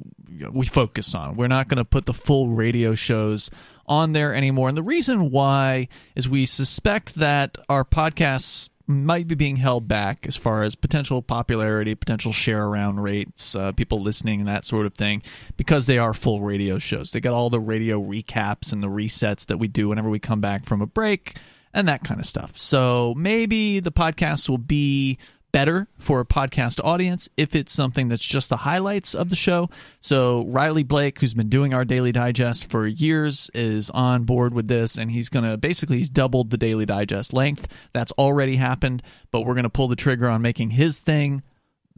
we 0.51 0.65
focus 0.65 1.15
on. 1.15 1.35
We're 1.35 1.47
not 1.47 1.67
going 1.67 1.77
to 1.77 1.85
put 1.85 2.05
the 2.05 2.13
full 2.13 2.49
radio 2.49 2.95
shows 2.95 3.49
on 3.85 4.11
there 4.11 4.33
anymore. 4.33 4.67
And 4.67 4.77
the 4.77 4.83
reason 4.83 5.31
why 5.31 5.87
is 6.15 6.27
we 6.27 6.45
suspect 6.45 7.15
that 7.15 7.57
our 7.69 7.85
podcasts 7.85 8.69
might 8.87 9.27
be 9.27 9.35
being 9.35 9.57
held 9.57 9.87
back 9.87 10.25
as 10.25 10.37
far 10.37 10.63
as 10.63 10.75
potential 10.75 11.21
popularity, 11.21 11.93
potential 11.93 12.31
share 12.31 12.63
around 12.65 13.01
rates, 13.01 13.53
uh, 13.55 13.73
people 13.73 14.01
listening, 14.01 14.39
and 14.39 14.47
that 14.47 14.63
sort 14.63 14.85
of 14.85 14.93
thing, 14.93 15.21
because 15.57 15.87
they 15.87 15.97
are 15.97 16.13
full 16.13 16.39
radio 16.41 16.79
shows. 16.79 17.11
They 17.11 17.19
got 17.19 17.33
all 17.33 17.49
the 17.49 17.59
radio 17.59 18.01
recaps 18.01 18.71
and 18.71 18.81
the 18.81 18.87
resets 18.87 19.45
that 19.47 19.57
we 19.57 19.67
do 19.67 19.89
whenever 19.89 20.09
we 20.09 20.19
come 20.19 20.39
back 20.39 20.65
from 20.65 20.81
a 20.81 20.87
break 20.87 21.37
and 21.73 21.87
that 21.89 22.03
kind 22.03 22.19
of 22.19 22.25
stuff. 22.25 22.57
So 22.57 23.13
maybe 23.17 23.81
the 23.81 23.91
podcast 23.91 24.47
will 24.47 24.57
be 24.57 25.17
better 25.51 25.87
for 25.97 26.19
a 26.19 26.25
podcast 26.25 26.79
audience 26.83 27.29
if 27.37 27.55
it's 27.55 27.71
something 27.73 28.07
that's 28.07 28.25
just 28.25 28.49
the 28.49 28.57
highlights 28.57 29.15
of 29.15 29.29
the 29.29 29.35
show. 29.35 29.69
So 30.01 30.45
Riley 30.47 30.83
Blake, 30.83 31.19
who's 31.19 31.33
been 31.33 31.49
doing 31.49 31.73
our 31.73 31.85
daily 31.85 32.11
digest 32.11 32.69
for 32.69 32.85
years, 32.85 33.49
is 33.53 33.89
on 33.89 34.23
board 34.23 34.53
with 34.53 34.67
this, 34.67 34.97
and 34.97 35.11
he's 35.11 35.29
going 35.29 35.45
to 35.45 35.57
basically 35.57 35.97
he's 35.97 36.09
doubled 36.09 36.49
the 36.49 36.57
daily 36.57 36.85
digest 36.85 37.33
length. 37.33 37.67
That's 37.93 38.11
already 38.13 38.57
happened, 38.57 39.03
but 39.31 39.41
we're 39.41 39.55
going 39.55 39.63
to 39.63 39.69
pull 39.69 39.87
the 39.87 39.95
trigger 39.95 40.29
on 40.29 40.41
making 40.41 40.71
his 40.71 40.99
thing 40.99 41.43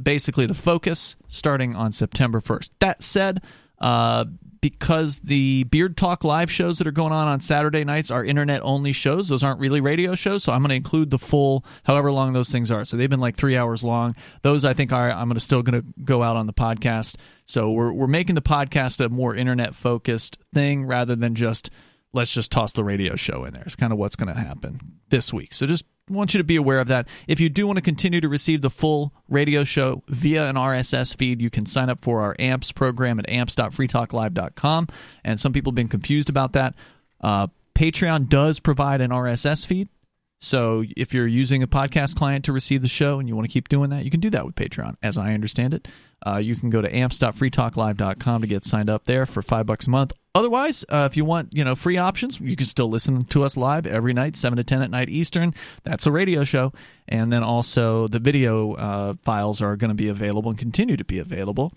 basically 0.01 0.45
the 0.45 0.53
focus 0.53 1.15
starting 1.27 1.75
on 1.75 1.91
September 1.91 2.39
1st. 2.39 2.69
That 2.79 3.03
said, 3.03 3.41
uh, 3.79 4.25
because 4.61 5.19
the 5.19 5.63
Beard 5.65 5.97
Talk 5.97 6.23
live 6.23 6.51
shows 6.51 6.77
that 6.77 6.87
are 6.87 6.91
going 6.91 7.13
on 7.13 7.27
on 7.27 7.39
Saturday 7.39 7.83
nights 7.83 8.11
are 8.11 8.23
internet 8.23 8.61
only 8.63 8.91
shows, 8.91 9.27
those 9.29 9.43
aren't 9.43 9.59
really 9.59 9.81
radio 9.81 10.15
shows. 10.15 10.43
So 10.43 10.53
I'm 10.53 10.61
going 10.61 10.69
to 10.69 10.75
include 10.75 11.11
the 11.11 11.19
full, 11.19 11.65
however 11.83 12.11
long 12.11 12.33
those 12.33 12.49
things 12.49 12.71
are. 12.71 12.85
So 12.85 12.97
they've 12.97 13.09
been 13.09 13.19
like 13.19 13.35
three 13.35 13.57
hours 13.57 13.83
long. 13.83 14.15
Those 14.41 14.65
I 14.65 14.73
think 14.73 14.91
are 14.91 15.09
I'm 15.09 15.27
going 15.27 15.35
to 15.35 15.39
still 15.39 15.63
going 15.63 15.81
to 15.81 15.87
go 16.03 16.23
out 16.23 16.35
on 16.35 16.47
the 16.47 16.53
podcast. 16.53 17.15
So 17.45 17.71
we're 17.71 17.91
we're 17.91 18.07
making 18.07 18.35
the 18.35 18.41
podcast 18.41 19.03
a 19.03 19.09
more 19.09 19.35
internet 19.35 19.75
focused 19.75 20.37
thing 20.53 20.85
rather 20.85 21.15
than 21.15 21.35
just 21.35 21.69
let's 22.13 22.31
just 22.33 22.51
toss 22.51 22.71
the 22.71 22.83
radio 22.83 23.15
show 23.15 23.45
in 23.45 23.53
there. 23.53 23.63
It's 23.65 23.75
kind 23.75 23.93
of 23.93 23.99
what's 23.99 24.15
going 24.15 24.33
to 24.33 24.39
happen 24.39 24.79
this 25.09 25.33
week. 25.33 25.53
So 25.53 25.65
just 25.65 25.85
want 26.09 26.33
you 26.33 26.37
to 26.39 26.43
be 26.43 26.55
aware 26.55 26.79
of 26.79 26.87
that. 26.87 27.07
If 27.27 27.39
you 27.39 27.49
do 27.49 27.67
want 27.67 27.77
to 27.77 27.81
continue 27.81 28.21
to 28.21 28.29
receive 28.29 28.61
the 28.61 28.69
full 28.69 29.13
radio 29.27 29.63
show 29.63 30.03
via 30.07 30.49
an 30.49 30.55
RSS 30.55 31.15
feed, 31.15 31.41
you 31.41 31.49
can 31.49 31.65
sign 31.65 31.89
up 31.89 32.01
for 32.01 32.21
our 32.21 32.35
AMPS 32.39 32.71
program 32.71 33.19
at 33.19 33.29
amps.freetalklive.com. 33.29 34.87
And 35.23 35.39
some 35.39 35.53
people 35.53 35.71
have 35.71 35.75
been 35.75 35.87
confused 35.87 36.29
about 36.29 36.53
that. 36.53 36.75
Uh, 37.21 37.47
Patreon 37.75 38.27
does 38.29 38.59
provide 38.59 39.01
an 39.01 39.11
RSS 39.11 39.65
feed. 39.65 39.89
So 40.39 40.85
if 40.95 41.13
you're 41.13 41.27
using 41.27 41.63
a 41.63 41.67
podcast 41.67 42.15
client 42.15 42.45
to 42.45 42.53
receive 42.53 42.81
the 42.81 42.87
show 42.87 43.19
and 43.19 43.27
you 43.27 43.35
want 43.35 43.47
to 43.47 43.51
keep 43.53 43.67
doing 43.67 43.89
that, 43.89 44.05
you 44.05 44.09
can 44.09 44.21
do 44.21 44.29
that 44.29 44.45
with 44.45 44.55
Patreon, 44.55 44.95
as 45.03 45.17
I 45.17 45.33
understand 45.33 45.73
it. 45.73 45.87
Uh, 46.25 46.37
you 46.37 46.55
can 46.55 46.69
go 46.69 46.81
to 46.81 46.93
amps.freetalklive.com 46.93 48.41
to 48.41 48.47
get 48.47 48.65
signed 48.65 48.89
up 48.89 49.03
there 49.05 49.25
for 49.25 49.41
five 49.41 49.65
bucks 49.65 49.87
a 49.87 49.89
month. 49.89 50.13
Otherwise, 50.35 50.85
uh, 50.89 51.07
if 51.09 51.17
you 51.17 51.25
want 51.25 51.53
you 51.53 51.63
know 51.63 51.75
free 51.75 51.97
options, 51.97 52.39
you 52.39 52.55
can 52.55 52.65
still 52.65 52.89
listen 52.89 53.25
to 53.25 53.43
us 53.43 53.57
live 53.57 53.85
every 53.85 54.13
night, 54.13 54.35
seven 54.35 54.57
to 54.57 54.63
ten 54.63 54.81
at 54.81 54.89
night 54.89 55.09
Eastern. 55.09 55.53
That's 55.83 56.05
a 56.05 56.11
radio 56.11 56.43
show, 56.43 56.71
and 57.07 57.31
then 57.31 57.43
also 57.43 58.07
the 58.07 58.19
video 58.19 58.73
uh, 58.73 59.13
files 59.23 59.61
are 59.61 59.75
going 59.75 59.89
to 59.89 59.95
be 59.95 60.07
available 60.07 60.49
and 60.49 60.59
continue 60.59 60.97
to 60.97 61.05
be 61.05 61.19
available 61.19 61.73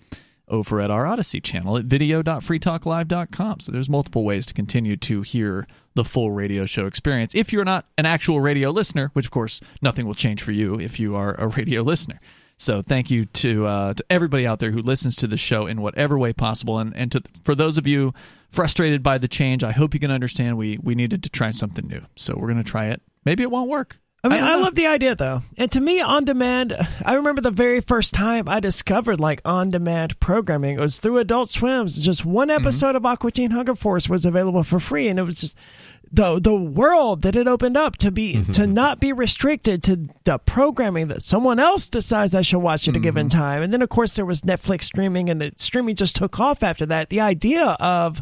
over 0.47 0.81
at 0.81 0.91
our 0.91 1.05
Odysee 1.05 1.41
channel 1.41 1.77
at 1.77 1.85
video.freetalklive.com. 1.85 3.59
So 3.59 3.71
there's 3.71 3.89
multiple 3.89 4.23
ways 4.23 4.45
to 4.47 4.53
continue 4.53 4.97
to 4.97 5.21
hear 5.21 5.67
the 5.95 6.03
full 6.03 6.31
radio 6.31 6.65
show 6.65 6.85
experience. 6.85 7.35
If 7.35 7.53
you're 7.53 7.65
not 7.65 7.85
an 7.97 8.05
actual 8.05 8.41
radio 8.41 8.71
listener, 8.71 9.09
which 9.13 9.25
of 9.25 9.31
course 9.31 9.61
nothing 9.81 10.05
will 10.05 10.15
change 10.15 10.41
for 10.41 10.51
you 10.51 10.79
if 10.79 10.99
you 10.99 11.15
are 11.15 11.35
a 11.35 11.47
radio 11.47 11.81
listener. 11.81 12.19
So 12.57 12.81
thank 12.81 13.09
you 13.09 13.25
to 13.25 13.65
uh, 13.65 13.93
to 13.95 14.05
everybody 14.09 14.45
out 14.45 14.59
there 14.59 14.71
who 14.71 14.81
listens 14.81 15.15
to 15.17 15.27
the 15.27 15.37
show 15.37 15.65
in 15.65 15.81
whatever 15.81 16.17
way 16.17 16.33
possible, 16.33 16.79
and 16.79 16.95
and 16.95 17.11
to 17.11 17.23
for 17.43 17.55
those 17.55 17.77
of 17.77 17.87
you 17.87 18.13
frustrated 18.49 19.01
by 19.01 19.17
the 19.17 19.27
change, 19.27 19.63
I 19.63 19.71
hope 19.71 19.93
you 19.93 19.99
can 19.99 20.11
understand 20.11 20.57
we 20.57 20.77
we 20.81 20.95
needed 20.95 21.23
to 21.23 21.29
try 21.29 21.51
something 21.51 21.87
new. 21.87 22.05
So 22.15 22.35
we're 22.37 22.53
to 22.53 22.63
try 22.63 22.87
it. 22.87 23.01
Maybe 23.25 23.43
it 23.43 23.51
won't 23.51 23.69
work. 23.69 23.97
I 24.25 24.29
mean, 24.29 24.39
don't 24.39 24.49
I, 24.49 24.55
love 24.55 24.75
the 24.75 24.87
idea 24.87 25.15
though. 25.15 25.41
And 25.57 25.69
to 25.73 25.81
me, 25.81 25.99
on 25.99 26.23
demand, 26.23 26.73
I 27.05 27.15
remember 27.15 27.41
the 27.41 27.51
very 27.51 27.81
first 27.81 28.13
time 28.13 28.47
I 28.47 28.59
discovered 28.61 29.19
like 29.19 29.41
on 29.43 29.69
demand 29.69 30.17
programming. 30.21 30.77
It 30.77 30.79
was 30.79 30.97
through 30.99 31.17
Adult 31.17 31.49
Swim's. 31.49 31.97
Just 31.99 32.23
one 32.25 32.47
Mm-hmm. 32.47 32.61
episode 32.65 32.95
of 32.95 33.05
Aqua 33.05 33.31
Teen 33.31 33.51
Hunger 33.51 33.75
Force 33.75 34.07
was 34.07 34.25
available 34.25 34.63
for 34.63 34.79
free, 34.79 35.07
and 35.09 35.19
it 35.19 35.23
was 35.23 35.41
just 35.41 35.57
the 36.11 36.39
the 36.39 36.55
world 36.55 37.23
that 37.23 37.35
it 37.35 37.47
opened 37.49 37.75
up 37.75 37.97
to 37.97 38.11
be 38.11 38.35
Mm-hmm. 38.35 38.51
to 38.53 38.65
not 38.67 38.99
be 39.01 39.11
restricted 39.11 39.83
to 39.83 40.07
the 40.23 40.37
programming 40.37 41.09
that 41.09 41.21
someone 41.21 41.59
else 41.59 41.89
decides 41.89 42.33
I 42.33 42.41
should 42.41 42.59
watch 42.59 42.87
at 42.87 42.95
a 42.95 42.99
given 42.99 43.27
Mm-hmm. 43.27 43.39
time. 43.39 43.61
And 43.61 43.73
then 43.73 43.81
of 43.81 43.89
course 43.89 44.15
there 44.15 44.25
was 44.25 44.41
Netflix 44.43 44.83
streaming, 44.83 45.29
and 45.29 45.41
the 45.41 45.51
streaming 45.57 45.95
just 45.97 46.15
took 46.15 46.39
off 46.39 46.63
after 46.63 46.85
that. 46.85 47.09
The 47.09 47.19
idea 47.19 47.65
of 47.79 48.21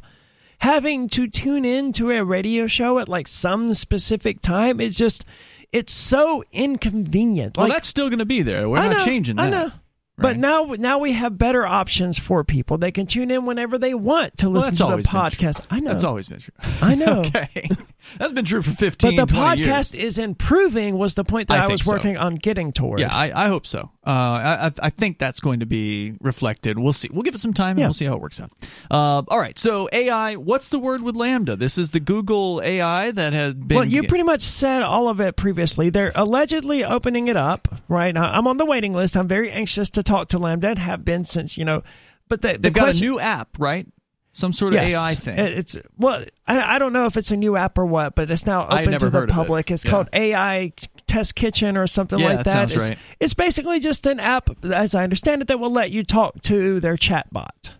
having 0.60 1.10
to 1.10 1.28
tune 1.28 1.66
in 1.66 1.92
to 1.94 2.12
a 2.12 2.24
radio 2.24 2.66
show 2.68 2.98
at 3.00 3.10
like 3.10 3.28
some 3.28 3.74
specific 3.74 4.42
time 4.42 4.80
is 4.80 4.96
just 4.98 5.26
it's 5.72 5.94
so 5.94 6.44
inconvenient. 6.52 7.58
Well, 7.58 7.68
like, 7.68 7.74
that's 7.76 7.88
still 7.88 8.10
going 8.10 8.20
to 8.20 8.26
be 8.26 8.42
there. 8.42 8.68
We're 8.70 8.78
I 8.80 8.88
not 8.88 8.98
know, 9.00 9.06
changing 9.06 9.38
that. 9.38 9.46
I 9.46 9.50
know. 9.50 9.72
But 10.18 10.38
now, 10.38 10.76
now 10.78 11.00
we 11.00 11.14
have 11.14 11.38
better 11.38 11.66
options 11.66 12.20
for 12.20 12.44
people. 12.44 12.78
They 12.78 12.92
can 12.92 13.08
tune 13.08 13.32
in 13.32 13.46
whenever 13.46 13.80
they 13.80 13.96
want 13.96 14.38
to 14.38 14.50
listen 14.50 14.70
that's 14.70 14.78
to 14.78 14.84
the 14.84 14.90
always 14.92 15.08
been 15.08 15.12
true. 15.12 15.50
podcast. 15.50 15.66
I 15.72 15.80
know. 15.80 15.90
That's 15.90 16.04
always 16.04 16.28
been 16.28 16.40
true. 16.40 16.54
I 16.82 16.96
know. 16.96 17.20
okay. 17.26 17.70
That's 18.18 18.32
been 18.34 18.46
true 18.46 18.62
for 18.62 18.72
15 18.72 19.16
But 19.16 19.28
the 19.28 19.34
podcast 19.34 19.94
years. 19.94 19.94
is 19.94 20.18
improving. 20.20 20.98
Was 20.98 21.16
the 21.16 21.24
point 21.24 21.48
that 21.48 21.60
I 21.60 21.66
I, 21.66 21.68
was 21.68 21.84
so. 21.84 21.92
working 21.92 22.18
on 22.18 22.36
getting 22.36 22.72
toward? 22.72 23.00
Yeah, 23.00 23.10
I, 23.12 23.46
I 23.46 23.48
hope 23.48 23.66
so. 23.66 23.92
Uh, 24.06 24.10
I, 24.10 24.72
I- 24.82 24.90
think 24.90 25.20
that's 25.20 25.40
going 25.40 25.60
to 25.60 25.66
be 25.68 26.16
reflected. 26.22 26.80
We'll 26.80 26.94
see. 26.94 27.08
We'll 27.12 27.22
give 27.22 27.36
it 27.36 27.42
some 27.42 27.54
time 27.54 27.72
and 27.72 27.80
Yeah. 27.80 27.86
we'll 27.88 27.94
see 27.94 28.06
how 28.06 28.16
it 28.16 28.22
works 28.22 28.40
out. 28.42 28.52
Uh, 28.90 29.22
all 29.28 29.40
right. 29.40 29.58
So 29.60 29.88
AI. 29.92 30.36
What's 30.36 30.70
the 30.70 30.80
word 30.80 31.02
with 31.02 31.16
LaMDA? 31.16 31.58
This 31.60 31.78
is 31.78 31.92
the 31.92 32.00
Google 32.00 32.62
AI 32.64 33.12
that 33.12 33.34
had 33.34 33.68
been. 33.68 33.76
Well, 33.78 33.86
you 33.86 34.04
pretty 34.04 34.24
much 34.24 34.42
said 34.42 34.82
all 34.82 35.08
of 35.08 35.20
it 35.22 35.36
previously. 35.36 35.90
They're 35.92 36.12
allegedly 36.16 36.84
opening 36.84 37.28
it 37.28 37.38
up, 37.38 37.68
right? 37.88 38.16
I'm 38.18 38.48
on 38.48 38.58
the 38.58 38.66
waiting 38.66 38.92
list. 38.92 39.16
I'm 39.16 39.28
very 39.28 39.52
anxious 39.52 39.90
to 39.92 40.04
talk 40.04 40.30
to 40.30 40.40
LaMDA 40.40 40.70
and 40.72 40.80
have 40.80 41.06
been 41.06 41.24
since, 41.24 41.58
you 41.58 41.66
know, 41.66 41.84
but 42.28 42.42
the, 42.42 42.54
the 42.54 42.58
They've 42.60 42.74
got 42.74 42.96
a 42.96 43.00
new 43.00 43.20
app, 43.20 43.50
right? 43.60 43.88
Some 44.34 44.54
sort 44.54 44.74
of 44.74 44.82
Yes. 44.82 44.94
AI 44.94 45.14
thing. 45.16 45.38
It's 45.40 45.78
well, 45.98 46.24
I, 46.48 46.76
I 46.76 46.80
don't 46.80 46.94
know 46.94 47.06
if 47.06 47.18
it's 47.18 47.32
a 47.32 47.36
new 47.38 47.58
app 47.58 47.78
or 47.78 47.86
what, 47.86 48.16
but 48.16 48.32
it's 48.32 48.46
now 48.46 48.66
open 48.68 48.98
to 48.98 49.10
the 49.10 49.20
heard 49.20 49.24
of 49.24 49.30
it. 49.30 49.34
public. 49.34 49.70
It's 49.72 49.84
Yeah. 49.84 49.92
called 49.92 50.10
AI 50.14 50.72
Test 51.06 51.36
Kitchen 51.36 51.76
or 51.76 51.86
something 51.88 52.18
Yeah, 52.20 52.28
like 52.28 52.38
that 52.38 52.46
that. 52.46 52.52
sounds 52.52 52.72
it's, 52.74 52.90
right. 52.90 52.98
it's 53.20 53.34
basically 53.34 53.80
just 53.82 54.06
an 54.08 54.20
app, 54.22 54.50
as 54.64 54.96
I 54.96 55.04
understand 55.04 55.42
it, 55.42 55.50
that 55.50 55.60
will 55.60 55.70
let 55.72 55.92
you 55.92 56.04
talk 56.06 56.42
to 56.44 56.80
their 56.80 56.96
chatbot. 56.96 57.76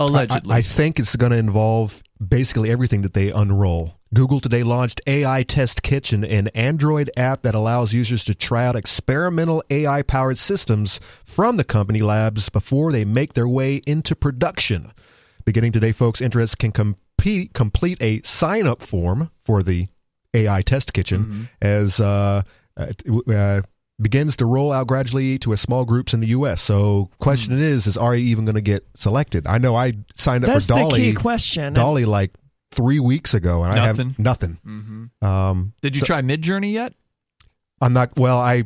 Allegedly. 0.00 0.52
I, 0.52 0.58
I 0.58 0.62
think 0.62 0.98
it's 0.98 1.16
going 1.16 1.32
to 1.32 1.38
involve 1.38 2.02
basically 2.26 2.70
everything 2.70 3.02
that 3.02 3.14
they 3.14 3.30
unroll. 3.30 3.94
Google 4.12 4.40
today 4.40 4.62
launched 4.62 5.00
AI 5.06 5.42
Test 5.42 5.82
Kitchen, 5.82 6.24
an 6.24 6.48
Android 6.48 7.10
app 7.16 7.42
that 7.42 7.54
allows 7.54 7.92
users 7.94 8.24
to 8.26 8.34
try 8.34 8.66
out 8.66 8.76
experimental 8.76 9.62
AI 9.70 10.02
powered 10.02 10.36
systems 10.38 11.00
from 11.24 11.56
the 11.56 11.64
company 11.64 12.00
labs 12.02 12.48
before 12.48 12.92
they 12.92 13.04
make 13.04 13.32
their 13.32 13.48
way 13.48 13.76
into 13.86 14.14
production. 14.14 14.92
Beginning 15.44 15.72
today, 15.72 15.92
folks 15.92 16.20
interested 16.20 16.58
can 16.58 16.72
compete, 16.72 17.52
complete 17.52 18.00
a 18.00 18.20
sign 18.22 18.66
up 18.66 18.82
form 18.82 19.30
for 19.44 19.62
the 19.62 19.86
AI 20.32 20.62
Test 20.62 20.92
Kitchen 20.92 21.48
as 21.60 22.00
uh, 22.00 22.42
uh, 22.76 22.86
uh, 23.30 23.62
begins 24.00 24.36
to 24.38 24.46
roll 24.46 24.72
out 24.72 24.86
gradually 24.86 25.38
to 25.38 25.52
a 25.52 25.56
small 25.56 25.84
groups 25.84 26.14
in 26.14 26.20
the 26.20 26.28
U.S. 26.28 26.62
So, 26.62 27.10
question 27.20 27.60
is, 27.60 27.86
is 27.86 27.96
Ari 27.96 28.22
even 28.22 28.44
going 28.44 28.56
to 28.56 28.60
get 28.60 28.86
selected? 28.94 29.46
I 29.46 29.58
know 29.58 29.76
I 29.76 29.94
signed 30.14 30.44
up 30.44 30.48
That's 30.48 30.66
for 30.66 30.74
the 30.74 30.78
DALL-E. 30.80 30.98
key 30.98 31.14
question. 31.14 31.74
DALL-E 31.74 32.04
like 32.04 32.32
three 32.72 32.98
weeks 33.00 33.34
ago, 33.34 33.62
and 33.62 33.72
I 33.72 33.86
have 33.86 34.18
nothing. 34.18 34.58
Mhm. 34.66 35.26
Um, 35.26 35.72
Did 35.82 35.94
you 35.94 36.00
so 36.00 36.06
try 36.06 36.22
Midjourney 36.22 36.72
yet? 36.72 36.94
I'm 37.80 37.92
not. 37.92 38.18
Well, 38.18 38.38
I 38.38 38.64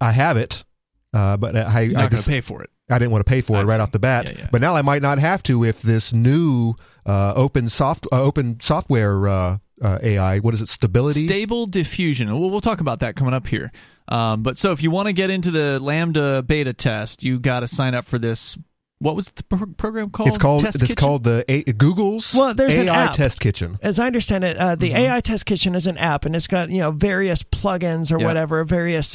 I 0.00 0.12
have 0.12 0.36
it, 0.36 0.64
uh, 1.12 1.36
but 1.36 1.56
I 1.56 1.60
I, 1.60 1.86
not 1.86 1.94
going 1.94 2.10
just, 2.10 2.24
to 2.24 2.30
pay 2.30 2.40
for 2.40 2.62
it. 2.62 2.70
I 2.88 2.98
didn't 2.98 3.10
want 3.10 3.26
to 3.26 3.28
pay 3.28 3.40
for 3.40 3.56
I 3.56 3.60
it 3.60 3.64
right 3.64 3.76
see. 3.76 3.82
off 3.82 3.90
the 3.90 3.98
bat. 3.98 4.26
Yeah, 4.26 4.38
yeah. 4.38 4.48
But 4.52 4.60
now 4.60 4.76
I 4.76 4.82
might 4.82 5.02
not 5.02 5.18
have 5.18 5.42
to 5.44 5.64
if 5.64 5.82
this 5.82 6.12
new 6.12 6.74
uh, 7.04 7.32
open 7.34 7.68
soft 7.68 8.06
uh, 8.12 8.22
open 8.22 8.58
software 8.60 9.26
uh, 9.28 9.58
uh, 9.82 9.98
AI. 10.02 10.38
What 10.38 10.54
is 10.54 10.62
it? 10.62 10.68
Stability. 10.68 11.26
Stable 11.26 11.66
diffusion. 11.66 12.32
We'll, 12.32 12.50
we'll 12.50 12.60
talk 12.60 12.80
about 12.80 13.00
that 13.00 13.16
coming 13.16 13.34
up 13.34 13.46
here. 13.46 13.72
Um, 14.08 14.42
but 14.42 14.56
so 14.56 14.72
if 14.72 14.82
you 14.82 14.90
want 14.90 15.06
to 15.06 15.12
get 15.12 15.30
into 15.30 15.50
the 15.50 15.78
LaMDA 15.82 16.46
beta 16.46 16.72
test, 16.72 17.24
you 17.24 17.38
got 17.38 17.60
to 17.60 17.68
sign 17.68 17.94
up 17.94 18.04
for 18.04 18.18
this. 18.18 18.56
What 18.98 19.14
was 19.14 19.28
the 19.28 19.42
pro- 19.44 19.66
program 19.66 20.08
called? 20.08 20.30
it's 20.30 20.38
called. 20.38 20.62
Test 20.62 20.76
It's 20.76 20.84
Kitchen? 20.84 20.96
called 20.96 21.24
the 21.24 21.44
A- 21.48 21.70
Google's 21.74 22.32
Well, 22.34 22.54
there's 22.54 22.78
an 22.78 22.88
AI 22.88 23.04
app. 23.04 23.12
Test 23.12 23.40
Kitchen. 23.40 23.78
As 23.82 24.00
I 24.00 24.06
understand 24.06 24.42
it, 24.42 24.56
uh, 24.56 24.74
the 24.74 24.94
AI 24.94 25.20
Test 25.20 25.44
Kitchen 25.44 25.74
is 25.74 25.86
an 25.86 25.98
app, 25.98 26.24
and 26.24 26.34
it's 26.34 26.46
got 26.46 26.70
you 26.70 26.78
know 26.78 26.92
various 26.92 27.42
plugins 27.42 28.10
or 28.10 28.18
Yeah. 28.18 28.26
whatever, 28.26 28.64
various 28.64 29.14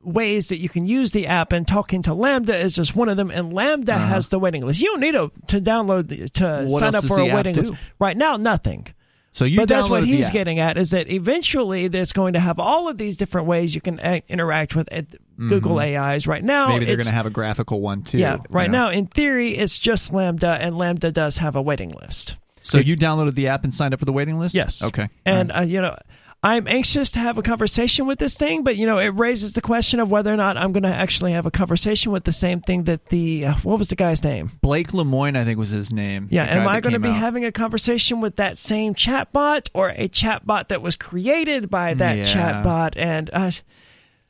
ways 0.00 0.48
that 0.50 0.60
you 0.60 0.68
can 0.68 0.86
use 0.86 1.10
the 1.10 1.26
app. 1.26 1.52
And 1.52 1.66
talking 1.66 2.00
to 2.02 2.10
LaMDA 2.10 2.62
is 2.62 2.74
just 2.74 2.94
one 2.94 3.08
of 3.08 3.16
them. 3.16 3.30
And 3.32 3.52
LaMDA 3.52 3.94
Uh-huh. 3.96 4.06
has 4.06 4.28
the 4.28 4.38
waiting 4.38 4.64
list. 4.64 4.80
You 4.80 4.86
don't 4.92 5.00
need 5.00 5.12
to, 5.12 5.32
to 5.48 5.60
download 5.60 6.06
the- 6.08 6.28
to 6.28 6.66
What 6.68 6.78
sign 6.78 6.94
up 6.94 7.04
for 7.04 7.18
a 7.20 7.26
app 7.26 7.34
waiting 7.34 7.54
do? 7.54 7.60
list 7.60 7.72
right 7.98 8.16
now. 8.16 8.36
Nothing. 8.36 8.86
So 9.32 9.44
you 9.44 9.58
but 9.58 9.68
that's 9.68 9.88
what 9.88 10.04
he's 10.04 10.30
getting 10.30 10.58
at 10.58 10.78
is 10.78 10.90
that 10.90 11.10
eventually 11.10 11.88
there's 11.88 12.12
going 12.12 12.32
to 12.32 12.40
have 12.40 12.58
all 12.58 12.88
of 12.88 12.98
these 12.98 13.16
different 13.16 13.46
ways 13.46 13.74
you 13.74 13.80
can 13.80 14.00
uh, 14.00 14.20
interact 14.28 14.74
with 14.74 14.92
uh, 14.92 15.02
Google 15.36 15.78
AIs. 15.78 16.26
Right 16.26 16.42
now, 16.42 16.68
Mm-hmm. 16.68 16.72
Maybe 16.74 16.84
they're 16.86 16.96
going 16.96 17.06
to 17.06 17.12
have 17.12 17.26
a 17.26 17.30
graphical 17.30 17.80
one 17.80 18.02
too. 18.02 18.18
yeah. 18.18 18.38
Right 18.48 18.64
you 18.66 18.72
know? 18.72 18.86
now, 18.86 18.90
in 18.90 19.06
theory, 19.06 19.56
it's 19.56 19.78
just 19.78 20.12
LaMDA, 20.12 20.58
and 20.60 20.74
LaMDA 20.76 21.12
does 21.12 21.36
have 21.38 21.56
a 21.56 21.62
waiting 21.62 21.90
list. 21.90 22.36
So 22.62 22.78
you 22.78 22.96
downloaded 22.96 23.34
the 23.34 23.48
app 23.48 23.64
and 23.64 23.72
signed 23.72 23.94
up 23.94 24.00
for 24.00 24.06
the 24.06 24.12
waiting 24.12 24.38
list? 24.38 24.54
Yes. 24.54 24.82
Okay. 24.82 25.08
And 25.24 25.52
uh, 25.52 25.60
you 25.60 25.80
know, 25.80 25.96
I'm 26.40 26.68
anxious 26.68 27.10
to 27.12 27.18
have 27.18 27.36
a 27.36 27.42
conversation 27.42 28.06
with 28.06 28.20
this 28.20 28.38
thing, 28.38 28.62
but 28.62 28.76
you 28.76 28.86
know, 28.86 28.98
it 28.98 29.08
raises 29.08 29.54
the 29.54 29.60
question 29.60 29.98
of 29.98 30.08
whether 30.08 30.32
or 30.32 30.36
not 30.36 30.56
I'm 30.56 30.70
going 30.72 30.84
to 30.84 30.94
actually 30.94 31.32
have 31.32 31.46
a 31.46 31.50
conversation 31.50 32.12
with 32.12 32.22
the 32.22 32.30
same 32.32 32.60
thing 32.60 32.84
that 32.84 33.06
the 33.06 33.46
uh, 33.46 33.54
what 33.64 33.76
was 33.78 33.88
the 33.88 33.96
guy's 33.96 34.22
name? 34.22 34.52
Blake 34.62 34.88
Lemoine, 34.92 35.36
I 35.36 35.44
think 35.44 35.58
was 35.58 35.70
his 35.70 35.92
name. 35.92 36.28
Yeah, 36.30 36.44
am 36.44 36.68
I 36.68 36.78
going 36.80 36.92
to 36.92 37.00
be 37.00 37.08
out. 37.08 37.16
having 37.16 37.44
a 37.44 37.50
conversation 37.50 38.20
with 38.20 38.36
that 38.36 38.56
same 38.56 38.94
chatbot 38.94 39.68
or 39.74 39.88
a 39.88 40.08
chatbot 40.08 40.68
that 40.68 40.80
was 40.80 40.94
created 40.94 41.70
by 41.70 41.94
that 41.94 42.16
Yeah. 42.18 42.24
chatbot? 42.24 42.92
And 42.96 43.30
uh, 43.32 43.50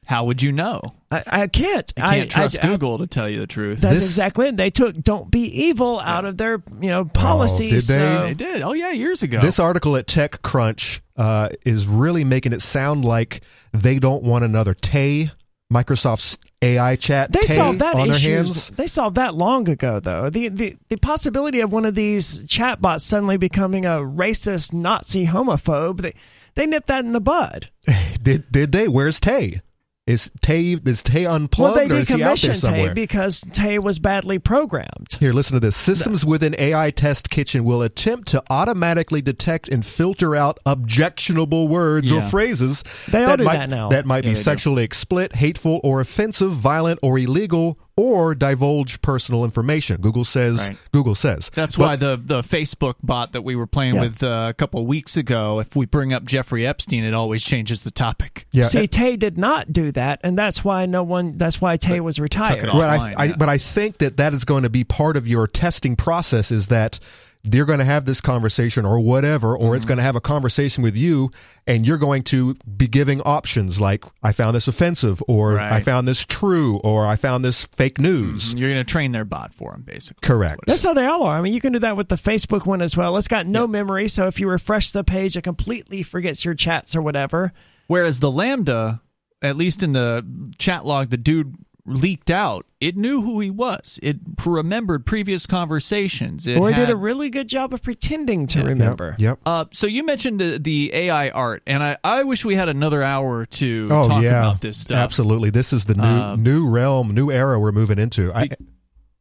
How 0.06 0.24
would 0.24 0.40
you 0.42 0.50
know? 0.50 0.80
I, 1.10 1.22
I 1.26 1.46
can't. 1.46 1.92
You 1.96 2.02
can't 2.04 2.12
I, 2.22 2.24
trust 2.26 2.58
I- 2.64 2.68
I- 2.68 2.70
Google 2.70 2.98
to 2.98 3.06
tell 3.06 3.28
you 3.28 3.40
the 3.40 3.46
truth. 3.46 3.80
that's 3.82 3.96
This- 4.00 4.06
exactly 4.08 4.48
it. 4.48 4.56
They 4.56 4.70
took 4.70 4.94
"Don't 4.98 5.30
be 5.30 5.42
evil" 5.64 6.00
out 6.00 6.24
of 6.24 6.38
their 6.38 6.62
you 6.80 6.88
know 6.88 7.04
policy. 7.04 7.66
did 7.66 7.74
they? 7.74 7.80
so- 7.80 8.22
they 8.22 8.34
did. 8.34 8.62
Oh 8.62 8.72
yeah, 8.72 8.92
years 8.92 9.22
ago. 9.22 9.40
This 9.40 9.58
article 9.58 9.94
at 9.96 10.06
TechCrunch 10.06 11.00
uh, 11.18 11.50
is 11.66 11.86
really 11.86 12.24
making 12.24 12.52
it 12.52 12.62
sound 12.62 13.04
like 13.04 13.42
they 13.72 13.98
don't 13.98 14.22
want 14.22 14.44
another 14.44 14.72
Tay, 14.72 15.30
Microsoft's 15.72 16.38
AI 16.62 16.96
chat. 16.96 17.32
They 17.32 17.42
solved 17.42 17.80
that 17.80 17.94
on 17.94 18.08
their 18.08 18.16
issue. 18.16 18.36
hands. 18.36 18.70
They 18.70 18.86
solved 18.86 19.16
that 19.16 19.34
long 19.34 19.68
ago, 19.68 20.00
though. 20.00 20.30
The, 20.30 20.48
the 20.48 20.76
the 20.88 20.96
possibility 20.96 21.60
of 21.60 21.70
one 21.72 21.84
of 21.84 21.94
these 21.94 22.42
chatbots 22.44 23.02
suddenly 23.02 23.36
becoming 23.36 23.84
a 23.84 23.98
racist 23.98 24.72
Nazi 24.72 25.26
homophobe, 25.26 26.00
they 26.00 26.14
they 26.54 26.66
nipped 26.66 26.86
that 26.86 27.04
in 27.04 27.12
the 27.12 27.20
bud. 27.20 27.68
Did 28.22 28.50
did 28.50 28.72
they? 28.72 28.88
Where's 28.88 29.20
Tay? 29.20 29.60
Is 30.08 30.30
Tay 30.40 30.78
is 30.86 31.02
Tay 31.02 31.26
unplugged 31.26 31.76
well, 31.76 31.88
they 31.88 31.94
or 31.94 31.98
is 31.98 32.08
he 32.08 32.14
out 32.14 32.18
there 32.18 32.28
decommissioned 32.34 32.48
Tay 32.48 32.54
somewhere? 32.54 32.94
because 32.94 33.42
Tay 33.52 33.78
was 33.78 33.98
badly 33.98 34.38
programmed. 34.38 35.16
Here, 35.20 35.32
listen 35.34 35.52
to 35.54 35.60
this. 35.60 35.76
Systems 35.76 36.24
within 36.24 36.54
AI 36.58 36.90
Test 36.90 37.28
Kitchen 37.28 37.62
will 37.62 37.82
attempt 37.82 38.28
to 38.28 38.42
automatically 38.48 39.20
detect 39.20 39.68
and 39.68 39.84
filter 39.84 40.34
out 40.34 40.58
objectionable 40.64 41.68
words 41.68 42.10
or 42.10 42.22
phrases 42.22 42.82
They 43.10 43.18
that 43.24 43.40
might, 43.40 43.58
that 43.58 43.68
now. 43.68 43.90
that 43.90 44.06
might 44.06 44.24
Yeah, 44.24 44.30
be 44.30 44.34
do. 44.34 44.40
sexually 44.40 44.82
explicit, 44.82 45.34
hateful, 45.36 45.80
or 45.84 46.00
offensive, 46.00 46.52
violent, 46.52 46.98
or 47.02 47.18
illegal, 47.18 47.78
or 47.98 48.34
divulge 48.34 49.02
personal 49.02 49.44
information. 49.44 50.00
Google 50.00 50.24
says. 50.24 50.68
Right. 50.68 50.78
Google 50.92 51.14
says. 51.16 51.50
That's 51.54 51.74
But- 51.76 51.82
why 51.82 51.96
the 51.96 52.20
the 52.24 52.42
Facebook 52.42 52.94
bot 53.02 53.32
that 53.32 53.42
we 53.42 53.56
were 53.56 53.66
playing 53.66 53.96
Yeah. 53.96 54.00
with 54.02 54.22
uh, 54.22 54.46
a 54.50 54.54
couple 54.54 54.86
weeks 54.86 55.16
ago, 55.16 55.58
if 55.58 55.74
we 55.74 55.84
bring 55.84 56.12
up 56.12 56.24
Jeffrey 56.24 56.64
Epstein, 56.66 57.02
it 57.02 57.12
always 57.14 57.42
changes 57.44 57.82
the 57.82 57.90
topic. 57.90 58.46
Yeah, 58.52 58.64
See, 58.64 58.86
Tay 58.86 59.16
did 59.16 59.36
not 59.36 59.72
do 59.72 59.90
that, 59.92 60.20
and 60.22 60.38
that's 60.38 60.62
why 60.62 60.86
no 60.86 61.02
one. 61.02 61.36
That's 61.36 61.60
why 61.60 61.76
Tay 61.76 61.98
was 62.00 62.20
retired. 62.20 62.62
it 62.62 62.68
off. 62.68 62.80
Right, 62.80 62.88
I, 62.90 62.98
offline, 62.98 63.14
I, 63.16 63.24
yeah. 63.24 63.36
but 63.36 63.48
I 63.48 63.58
think 63.58 63.98
that 63.98 64.16
that 64.18 64.32
is 64.32 64.44
going 64.44 64.62
to 64.62 64.70
be 64.70 64.84
part 64.84 65.16
of 65.16 65.26
your 65.26 65.46
testing 65.48 65.96
process. 65.96 66.52
Is 66.52 66.68
that 66.68 67.00
they're 67.44 67.64
going 67.64 67.78
to 67.78 67.84
have 67.84 68.04
this 68.04 68.20
conversation 68.20 68.84
or 68.84 69.00
whatever, 69.00 69.56
or 69.56 69.68
Mm-hmm. 69.68 69.74
it's 69.76 69.84
going 69.86 69.98
to 69.98 70.02
have 70.02 70.16
a 70.16 70.20
conversation 70.20 70.82
with 70.82 70.96
you, 70.96 71.30
and 71.66 71.86
you're 71.86 71.96
going 71.98 72.22
to 72.24 72.54
be 72.76 72.86
giving 72.88 73.20
options 73.22 73.80
like 73.80 74.04
"I 74.22 74.32
found 74.32 74.54
this 74.56 74.68
offensive," 74.68 75.22
or 75.28 75.58
"I 75.58 75.80
found 75.80 76.08
this 76.08 76.24
true," 76.24 76.78
or 76.78 77.06
"I 77.06 77.16
found 77.16 77.44
this 77.44 77.64
fake 77.66 77.98
news." 77.98 78.54
You're 78.54 78.70
going 78.70 78.84
to 78.84 78.90
train 78.90 79.12
their 79.12 79.24
bot 79.24 79.54
for 79.54 79.72
them, 79.72 79.82
basically. 79.82 80.26
Correct. 80.26 80.60
That's 80.66 80.82
how 80.82 80.94
they 80.94 81.06
all 81.06 81.22
are. 81.22 81.38
I 81.38 81.40
mean, 81.40 81.52
you 81.54 81.60
can 81.60 81.72
do 81.72 81.78
that 81.80 81.96
with 81.96 82.08
the 82.08 82.16
Facebook 82.16 82.66
one 82.66 82.82
as 82.82 82.96
well. 82.96 83.16
It's 83.16 83.28
got 83.28 83.46
no 83.46 83.66
memory, 83.66 84.08
so 84.08 84.26
if 84.26 84.40
you 84.40 84.48
refresh 84.48 84.92
the 84.92 85.04
page, 85.04 85.36
it 85.36 85.42
completely 85.42 86.02
forgets 86.02 86.44
your 86.44 86.54
chats 86.54 86.94
or 86.96 87.02
whatever. 87.02 87.52
Whereas 87.86 88.20
the 88.20 88.30
LaMDA, 88.32 89.00
at 89.42 89.56
least 89.56 89.82
in 89.82 89.92
the 89.92 90.52
chat 90.58 90.84
log, 90.84 91.10
the 91.10 91.16
dude 91.16 91.54
leaked 91.88 92.30
out. 92.30 92.66
It 92.80 92.96
knew 92.96 93.22
who 93.22 93.40
he 93.40 93.50
was. 93.50 93.98
It 94.02 94.18
remembered 94.46 95.04
previous 95.06 95.46
conversations. 95.46 96.46
It 96.46 96.56
or 96.58 96.70
it 96.70 96.76
did 96.76 96.90
a 96.90 96.96
really 96.96 97.28
good 97.30 97.48
job 97.48 97.74
of 97.74 97.82
pretending 97.82 98.46
to 98.48 98.62
remember. 98.62 99.16
Yep. 99.18 99.38
Uh, 99.44 99.64
so 99.72 99.86
you 99.86 100.04
mentioned 100.04 100.38
the 100.40 100.58
the 100.58 100.90
AI 100.94 101.30
art, 101.30 101.62
and 101.66 101.82
I, 101.82 101.96
I 102.04 102.22
wish 102.22 102.44
we 102.44 102.54
had 102.54 102.68
another 102.68 103.02
hour 103.02 103.46
to 103.46 103.88
Oh 103.90 104.06
talk 104.08 104.22
yeah, 104.22 104.38
about 104.48 104.60
this 104.60 104.78
stuff. 104.78 104.98
absolutely. 104.98 105.50
This 105.50 105.72
is 105.72 105.86
the 105.86 105.94
new 105.94 106.02
Um, 106.04 106.42
new 106.42 106.68
realm, 106.68 107.12
new 107.14 107.30
era 107.30 107.58
we're 107.58 107.72
moving 107.72 107.98
into. 107.98 108.32
I, 108.32 108.48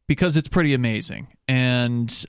because 0.06 0.36
it's 0.36 0.48
pretty 0.48 0.72
amazing. 0.74 1.26
And 1.48 2.24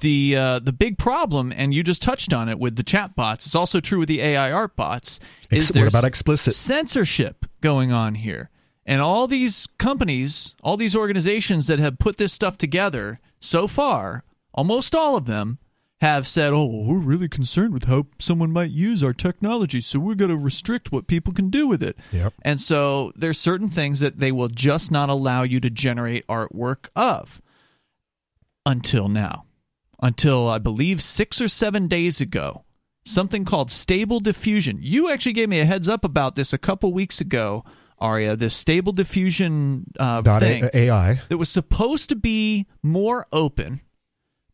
the 0.00 0.36
uh, 0.36 0.58
the 0.58 0.72
big 0.72 0.98
problem, 0.98 1.52
and 1.56 1.72
you 1.74 1.82
just 1.82 2.02
touched 2.02 2.32
on 2.34 2.48
it 2.48 2.58
with 2.58 2.76
the 2.76 2.82
chat 2.82 3.14
bots. 3.16 3.46
It's 3.46 3.54
also 3.54 3.80
true 3.80 3.98
with 4.00 4.08
the 4.08 4.20
AI 4.20 4.52
art 4.52 4.76
bots. 4.76 5.18
Is 5.50 5.70
Ex- 5.70 5.78
what 5.78 5.88
about 5.88 6.04
explicit? 6.04 6.54
censorship 6.54 7.46
going 7.60 7.90
on 7.92 8.14
here? 8.14 8.50
And 8.92 9.00
all 9.00 9.26
these 9.26 9.68
companies, 9.78 10.54
all 10.62 10.76
these 10.76 10.94
organizations 10.94 11.66
that 11.66 11.78
have 11.78 11.98
put 11.98 12.18
this 12.18 12.30
stuff 12.30 12.58
together 12.58 13.20
so 13.40 13.66
far, 13.66 14.22
almost 14.52 14.94
all 14.94 15.16
of 15.16 15.24
them 15.24 15.56
have 16.02 16.26
said, 16.26 16.52
"Oh, 16.52 16.66
well, 16.66 16.84
we're 16.84 16.98
really 16.98 17.26
concerned 17.26 17.72
with 17.72 17.84
how 17.84 18.08
someone 18.18 18.52
might 18.52 18.70
use 18.70 19.02
our 19.02 19.14
technology, 19.14 19.80
so 19.80 19.98
we're 19.98 20.14
going 20.14 20.30
to 20.30 20.36
restrict 20.36 20.92
what 20.92 21.06
people 21.06 21.32
can 21.32 21.48
do 21.48 21.66
with 21.66 21.82
it." 21.82 21.96
Yep. 22.12 22.34
And 22.42 22.60
so 22.60 23.12
there's 23.16 23.40
certain 23.40 23.70
things 23.70 24.00
that 24.00 24.18
they 24.18 24.30
will 24.30 24.48
just 24.48 24.90
not 24.90 25.08
allow 25.08 25.42
you 25.42 25.58
to 25.60 25.70
generate 25.70 26.26
artwork 26.26 26.90
of 26.94 27.40
until 28.66 29.08
now. 29.08 29.46
Until 30.02 30.50
I 30.50 30.58
believe 30.58 31.00
6 31.00 31.40
or 31.40 31.48
7 31.48 31.88
days 31.88 32.20
ago. 32.20 32.66
Something 33.06 33.46
called 33.46 33.70
stable 33.70 34.20
diffusion. 34.20 34.80
You 34.82 35.08
actually 35.08 35.32
gave 35.32 35.48
me 35.48 35.60
a 35.60 35.64
heads 35.64 35.88
up 35.88 36.04
about 36.04 36.34
this 36.34 36.52
a 36.52 36.58
couple 36.58 36.92
weeks 36.92 37.22
ago 37.22 37.64
Aria, 38.02 38.36
this 38.36 38.54
stable 38.54 38.92
diffusion 38.92 39.84
uh, 39.98 40.22
thing 40.40 40.64
A- 40.64 40.76
AI. 40.76 41.20
that 41.28 41.38
was 41.38 41.48
supposed 41.48 42.08
to 42.10 42.16
be 42.16 42.66
more 42.82 43.26
open, 43.32 43.80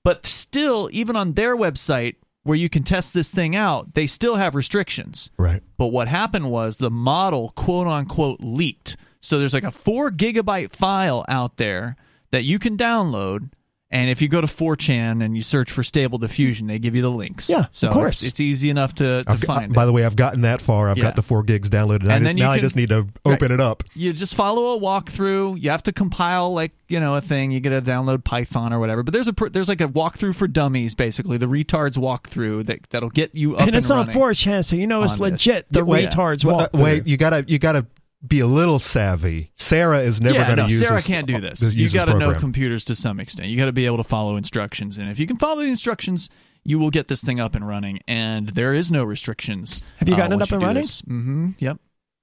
but 0.05 0.27
still, 0.27 0.89
even 0.93 1.17
on 1.17 1.33
their 1.33 1.57
website 1.57 2.17
where 2.45 2.57
you 2.57 2.69
can 2.69 2.83
test 2.83 3.13
this 3.13 3.31
thing 3.33 3.55
out, 3.57 3.95
they 3.95 4.07
still 4.07 4.37
have 4.37 4.55
restrictions. 4.55 5.31
Right. 5.37 5.63
But 5.77 5.89
what 5.89 6.09
happened 6.09 6.51
was 6.51 6.79
the 6.79 6.91
model, 6.91 7.51
quote 7.51 7.87
unquote, 7.87 8.41
leaked. 8.41 8.97
So 9.21 9.39
there's 9.39 9.55
like 9.55 9.65
a 9.65 9.71
four 9.73 10.11
gigabyte 10.11 10.71
file 10.71 11.25
out 11.29 11.57
there 11.57 11.97
that 12.31 12.45
you 12.45 12.59
can 12.59 12.77
download. 12.77 13.51
And 13.91 14.11
if 14.11 14.21
you 14.21 14.29
go 14.29 14.43
to 14.43 14.47
4chan 14.47 15.25
and 15.25 15.35
you 15.35 15.43
search 15.43 15.71
for 15.71 15.83
stable 15.83 16.19
diffusion, 16.19 16.67
they 16.67 16.79
give 16.79 16.95
you 16.95 17.01
the 17.01 17.11
links. 17.11 17.49
Yeah, 17.49 17.67
so 17.71 17.89
of 17.89 17.95
course. 17.95 18.21
It's, 18.23 18.33
it's 18.33 18.41
easy 18.41 18.69
enough 18.69 18.95
to, 18.97 19.25
to 19.25 19.31
I've, 19.31 19.41
find 19.41 19.73
by 19.73 19.87
the 19.87 19.93
way, 19.93 20.05
I've 20.05 20.15
gotten 20.15 20.43
that 20.43 20.61
far. 20.61 20.91
I've 20.91 20.99
Yeah. 20.99 21.05
got 21.05 21.17
the 21.17 21.23
four 21.23 21.43
gigs 21.43 21.71
downloaded. 21.71 22.11
I 22.11 22.17
And 22.17 22.23
just, 22.23 22.25
then 22.25 22.37
you 22.37 22.45
now 22.45 22.51
I 22.51 22.61
just 22.61 22.77
need 22.77 22.91
to 22.91 23.07
open 23.25 23.51
it 23.51 23.61
up. 23.63 23.85
You 23.95 24.13
just 24.13 24.35
follow 24.35 24.77
a 24.77 24.81
walkthrough. 24.81 25.63
You 25.63 25.71
have 25.71 25.83
to 25.85 25.93
compile 25.93 26.53
like 26.53 26.73
you 26.89 27.01
know 27.01 27.15
a 27.17 27.23
thing. 27.23 27.51
You 27.51 27.61
get 27.61 27.71
to 27.71 27.81
download 27.81 28.25
Python 28.25 28.75
or 28.75 28.79
whatever. 28.79 29.03
But 29.03 29.15
there's 29.15 29.29
a 29.29 29.33
there's 29.51 29.69
like 29.71 29.81
a 29.81 29.89
walkthrough 29.89 30.35
for 30.35 30.47
dummies, 30.49 30.95
basically 30.95 31.39
the 31.39 31.47
retards 31.47 31.97
walkthrough 31.97 32.67
that 32.67 32.91
that'll 32.91 33.09
get 33.09 33.35
you 33.35 33.55
up 33.55 33.61
and 33.61 33.69
and, 33.69 33.77
it's 33.77 33.91
on 33.91 34.07
running. 34.07 34.15
4chan, 34.15 34.65
so 34.67 34.77
you 34.77 34.87
know 34.87 35.03
it's 35.03 35.19
on 35.19 35.31
this. 35.31 35.47
legit. 35.47 35.67
The 35.71 35.83
Yeah, 35.87 36.07
retards 36.09 36.45
Well, 36.45 36.57
walk. 36.57 36.71
uh, 36.75 36.79
wait, 36.79 37.07
you 37.07 37.17
gotta 37.17 37.43
you 37.49 37.59
gotta 37.59 37.87
be 38.27 38.41
a 38.41 38.47
little 38.47 38.79
savvy. 38.79 39.51
Sarah 39.55 40.01
is 40.01 40.21
never 40.21 40.37
yeah, 40.37 40.47
going 40.47 40.57
to 40.57 40.63
no, 40.65 40.69
use. 40.69 40.81
Sarah 40.81 40.97
this- 40.97 41.07
can't 41.07 41.27
do 41.27 41.41
this. 41.41 41.61
this- 41.61 41.75
You 41.75 41.89
got 41.91 42.07
to 42.07 42.19
know 42.19 42.35
computers 42.35 42.85
to 42.87 42.95
some 42.95 43.21
extent. 43.21 43.49
You 43.49 43.57
got 43.57 43.67
to 43.67 43.73
be 43.73 43.87
able 43.87 43.99
to 43.99 44.05
follow 44.05 44.37
instructions, 44.37 44.99
and 44.99 45.11
if 45.11 45.19
you 45.19 45.27
can 45.27 45.37
follow 45.37 45.63
the 45.63 45.69
instructions, 45.69 46.29
you 46.65 46.79
will 46.79 46.91
get 46.91 47.09
this 47.09 47.23
thing 47.23 47.41
up 47.41 47.55
and 47.55 47.67
running. 47.67 48.01
And 48.09 48.49
there 48.49 48.75
is 48.75 48.91
no 48.91 49.05
restrictions. 49.05 49.83
Have 49.99 50.09
you 50.09 50.17
gotten 50.17 50.39
it 50.39 50.43
up 50.43 50.53
and 50.53 50.63
running? 50.63 50.83
Mm-hmm. 50.83 51.49
Yep. 51.59 51.79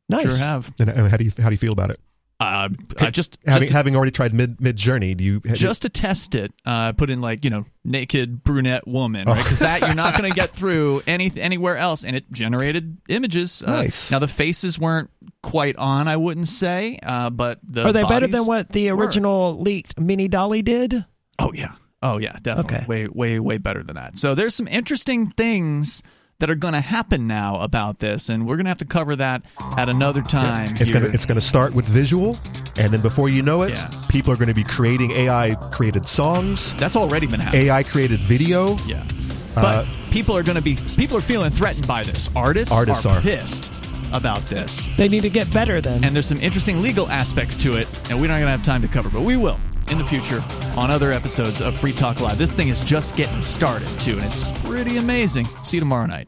Nice. 0.10 0.38
Sure 0.38 0.46
have. 0.46 0.74
And, 0.80 0.90
and 0.90 1.10
how 1.10 1.18
do 1.18 1.24
you 1.24 1.32
how 1.40 1.50
do 1.50 1.54
you 1.54 1.58
feel 1.58 1.74
about 1.74 1.92
it? 1.92 2.00
Uh, 2.38 2.68
I 3.00 3.12
just 3.12 3.38
having 3.48 3.62
just- 3.68 3.74
having 3.74 3.96
already 3.96 4.12
tried 4.12 4.34
mid 4.34 4.58
Midjourney. 4.58 5.16
Do 5.16 5.24
you 5.24 5.40
just 5.40 5.84
to 5.84 5.90
test 5.90 6.36
it, 6.36 6.52
uh, 6.66 6.92
put 6.92 7.10
in 7.10 7.22
like 7.22 7.46
you 7.46 7.50
know 7.50 7.66
naked 7.86 8.44
brunette 8.44 8.86
woman, 8.88 9.26
right? 9.28 9.40
Oh. 9.40 9.42
Because 9.44 9.60
that 9.60 9.82
you're 9.82 9.96
not 9.96 10.18
going 10.18 10.30
to 10.30 10.36
get 10.36 10.52
through 10.56 11.02
any 11.08 11.32
anywhere 11.38 11.78
else, 11.78 12.04
and 12.04 12.14
it 12.16 12.30
generated 12.32 12.98
images. 13.08 13.64
Uh, 13.66 13.72
Nice. 13.72 14.12
Now 14.12 14.20
the 14.20 14.28
faces 14.28 14.78
weren't 14.78 15.10
quite 15.44 15.78
on, 15.78 16.08
I 16.10 16.18
wouldn't 16.18 16.48
say, 16.50 17.00
uh, 17.02 17.30
but 17.30 17.60
the 17.64 17.86
Are 17.86 17.94
they 17.94 18.04
better 18.04 18.28
than 18.28 18.46
what 18.46 18.68
the 18.70 18.92
were. 18.92 18.98
original 19.06 19.58
leaked 19.62 19.98
Mini 20.00 20.28
DALL-E 20.28 20.62
did? 20.62 21.06
Oh 21.40 21.54
yeah, 21.54 21.76
oh 22.04 22.18
yeah, 22.18 22.36
definitely. 22.42 22.76
Okay. 22.78 22.86
Way 22.86 23.08
way 23.08 23.40
way 23.40 23.58
better 23.60 23.82
than 23.82 23.96
that. 23.96 24.18
So 24.18 24.36
there's 24.36 24.56
some 24.56 24.68
interesting 24.68 25.30
things 25.32 26.04
that 26.40 26.50
are 26.50 26.56
going 26.56 26.74
to 26.74 26.82
happen 26.82 27.28
now 27.28 27.62
about 27.62 28.00
this, 28.00 28.30
and 28.30 28.46
we're 28.46 28.56
going 28.58 28.66
to 28.66 28.70
have 28.70 28.80
to 28.80 28.86
cover 28.86 29.16
that 29.16 29.44
at 29.78 29.88
another 29.90 30.22
time. 30.22 30.76
It's 30.78 30.90
here. 30.90 31.00
gonna 31.00 31.14
it's 31.14 31.26
gonna 31.26 31.40
start 31.42 31.74
with 31.74 31.86
visual, 31.88 32.38
and 32.76 32.94
then 32.94 33.02
before 33.02 33.30
you 33.30 33.42
know 33.42 33.62
it, 33.62 33.72
Yeah. 33.72 33.90
people 34.10 34.34
are 34.34 34.36
going 34.36 34.50
to 34.50 34.54
be 34.54 34.64
creating 34.64 35.12
AI 35.12 35.56
created 35.72 36.08
songs, 36.08 36.74
That's 36.76 36.96
already 36.96 37.28
been 37.28 37.40
happening. 37.40 37.68
AI 37.68 37.84
created 37.84 38.20
video. 38.22 38.78
Yeah. 38.86 39.04
Uh, 39.56 39.62
But 39.62 39.88
people 40.12 40.36
are 40.36 40.44
going 40.44 40.58
to 40.58 40.62
be 40.62 40.76
people 40.98 41.16
are 41.18 41.22
feeling 41.22 41.52
threatened 41.52 41.88
by 41.88 42.04
this. 42.04 42.30
Artists, 42.36 42.74
Artists 42.74 43.06
are, 43.06 43.18
are. 43.18 43.22
pissed 43.22 43.72
about 44.12 44.42
this. 44.44 44.90
They 44.98 45.08
need 45.08 45.22
to 45.22 45.30
get 45.30 45.52
better 45.54 45.80
then. 45.82 46.04
And 46.04 46.14
there's 46.16 46.26
some 46.28 46.40
interesting 46.40 46.82
legal 46.82 47.10
aspects 47.10 47.56
to 47.58 47.78
it, 47.78 47.88
and 48.10 48.20
we're 48.20 48.28
not 48.28 48.36
going 48.40 48.46
to 48.48 48.52
have 48.52 48.64
time 48.64 48.82
to 48.82 48.88
cover, 48.90 49.10
but 49.10 49.22
we 49.22 49.38
will 49.38 49.58
in 49.90 49.98
the 49.98 50.04
future 50.06 50.44
on 50.78 50.92
other 50.92 51.12
episodes 51.12 51.62
of 51.62 51.76
Free 51.78 51.94
Talk 51.94 52.22
Live. 52.22 52.38
This 52.38 52.54
thing 52.54 52.68
is 52.68 52.84
just 52.84 53.16
getting 53.16 53.44
started 53.44 53.88
too, 54.00 54.18
and 54.18 54.26
it's 54.26 54.44
pretty 54.62 54.98
amazing. 54.98 55.48
See 55.64 55.78
you 55.78 55.82
tomorrow 55.82 56.06
night. 56.06 56.28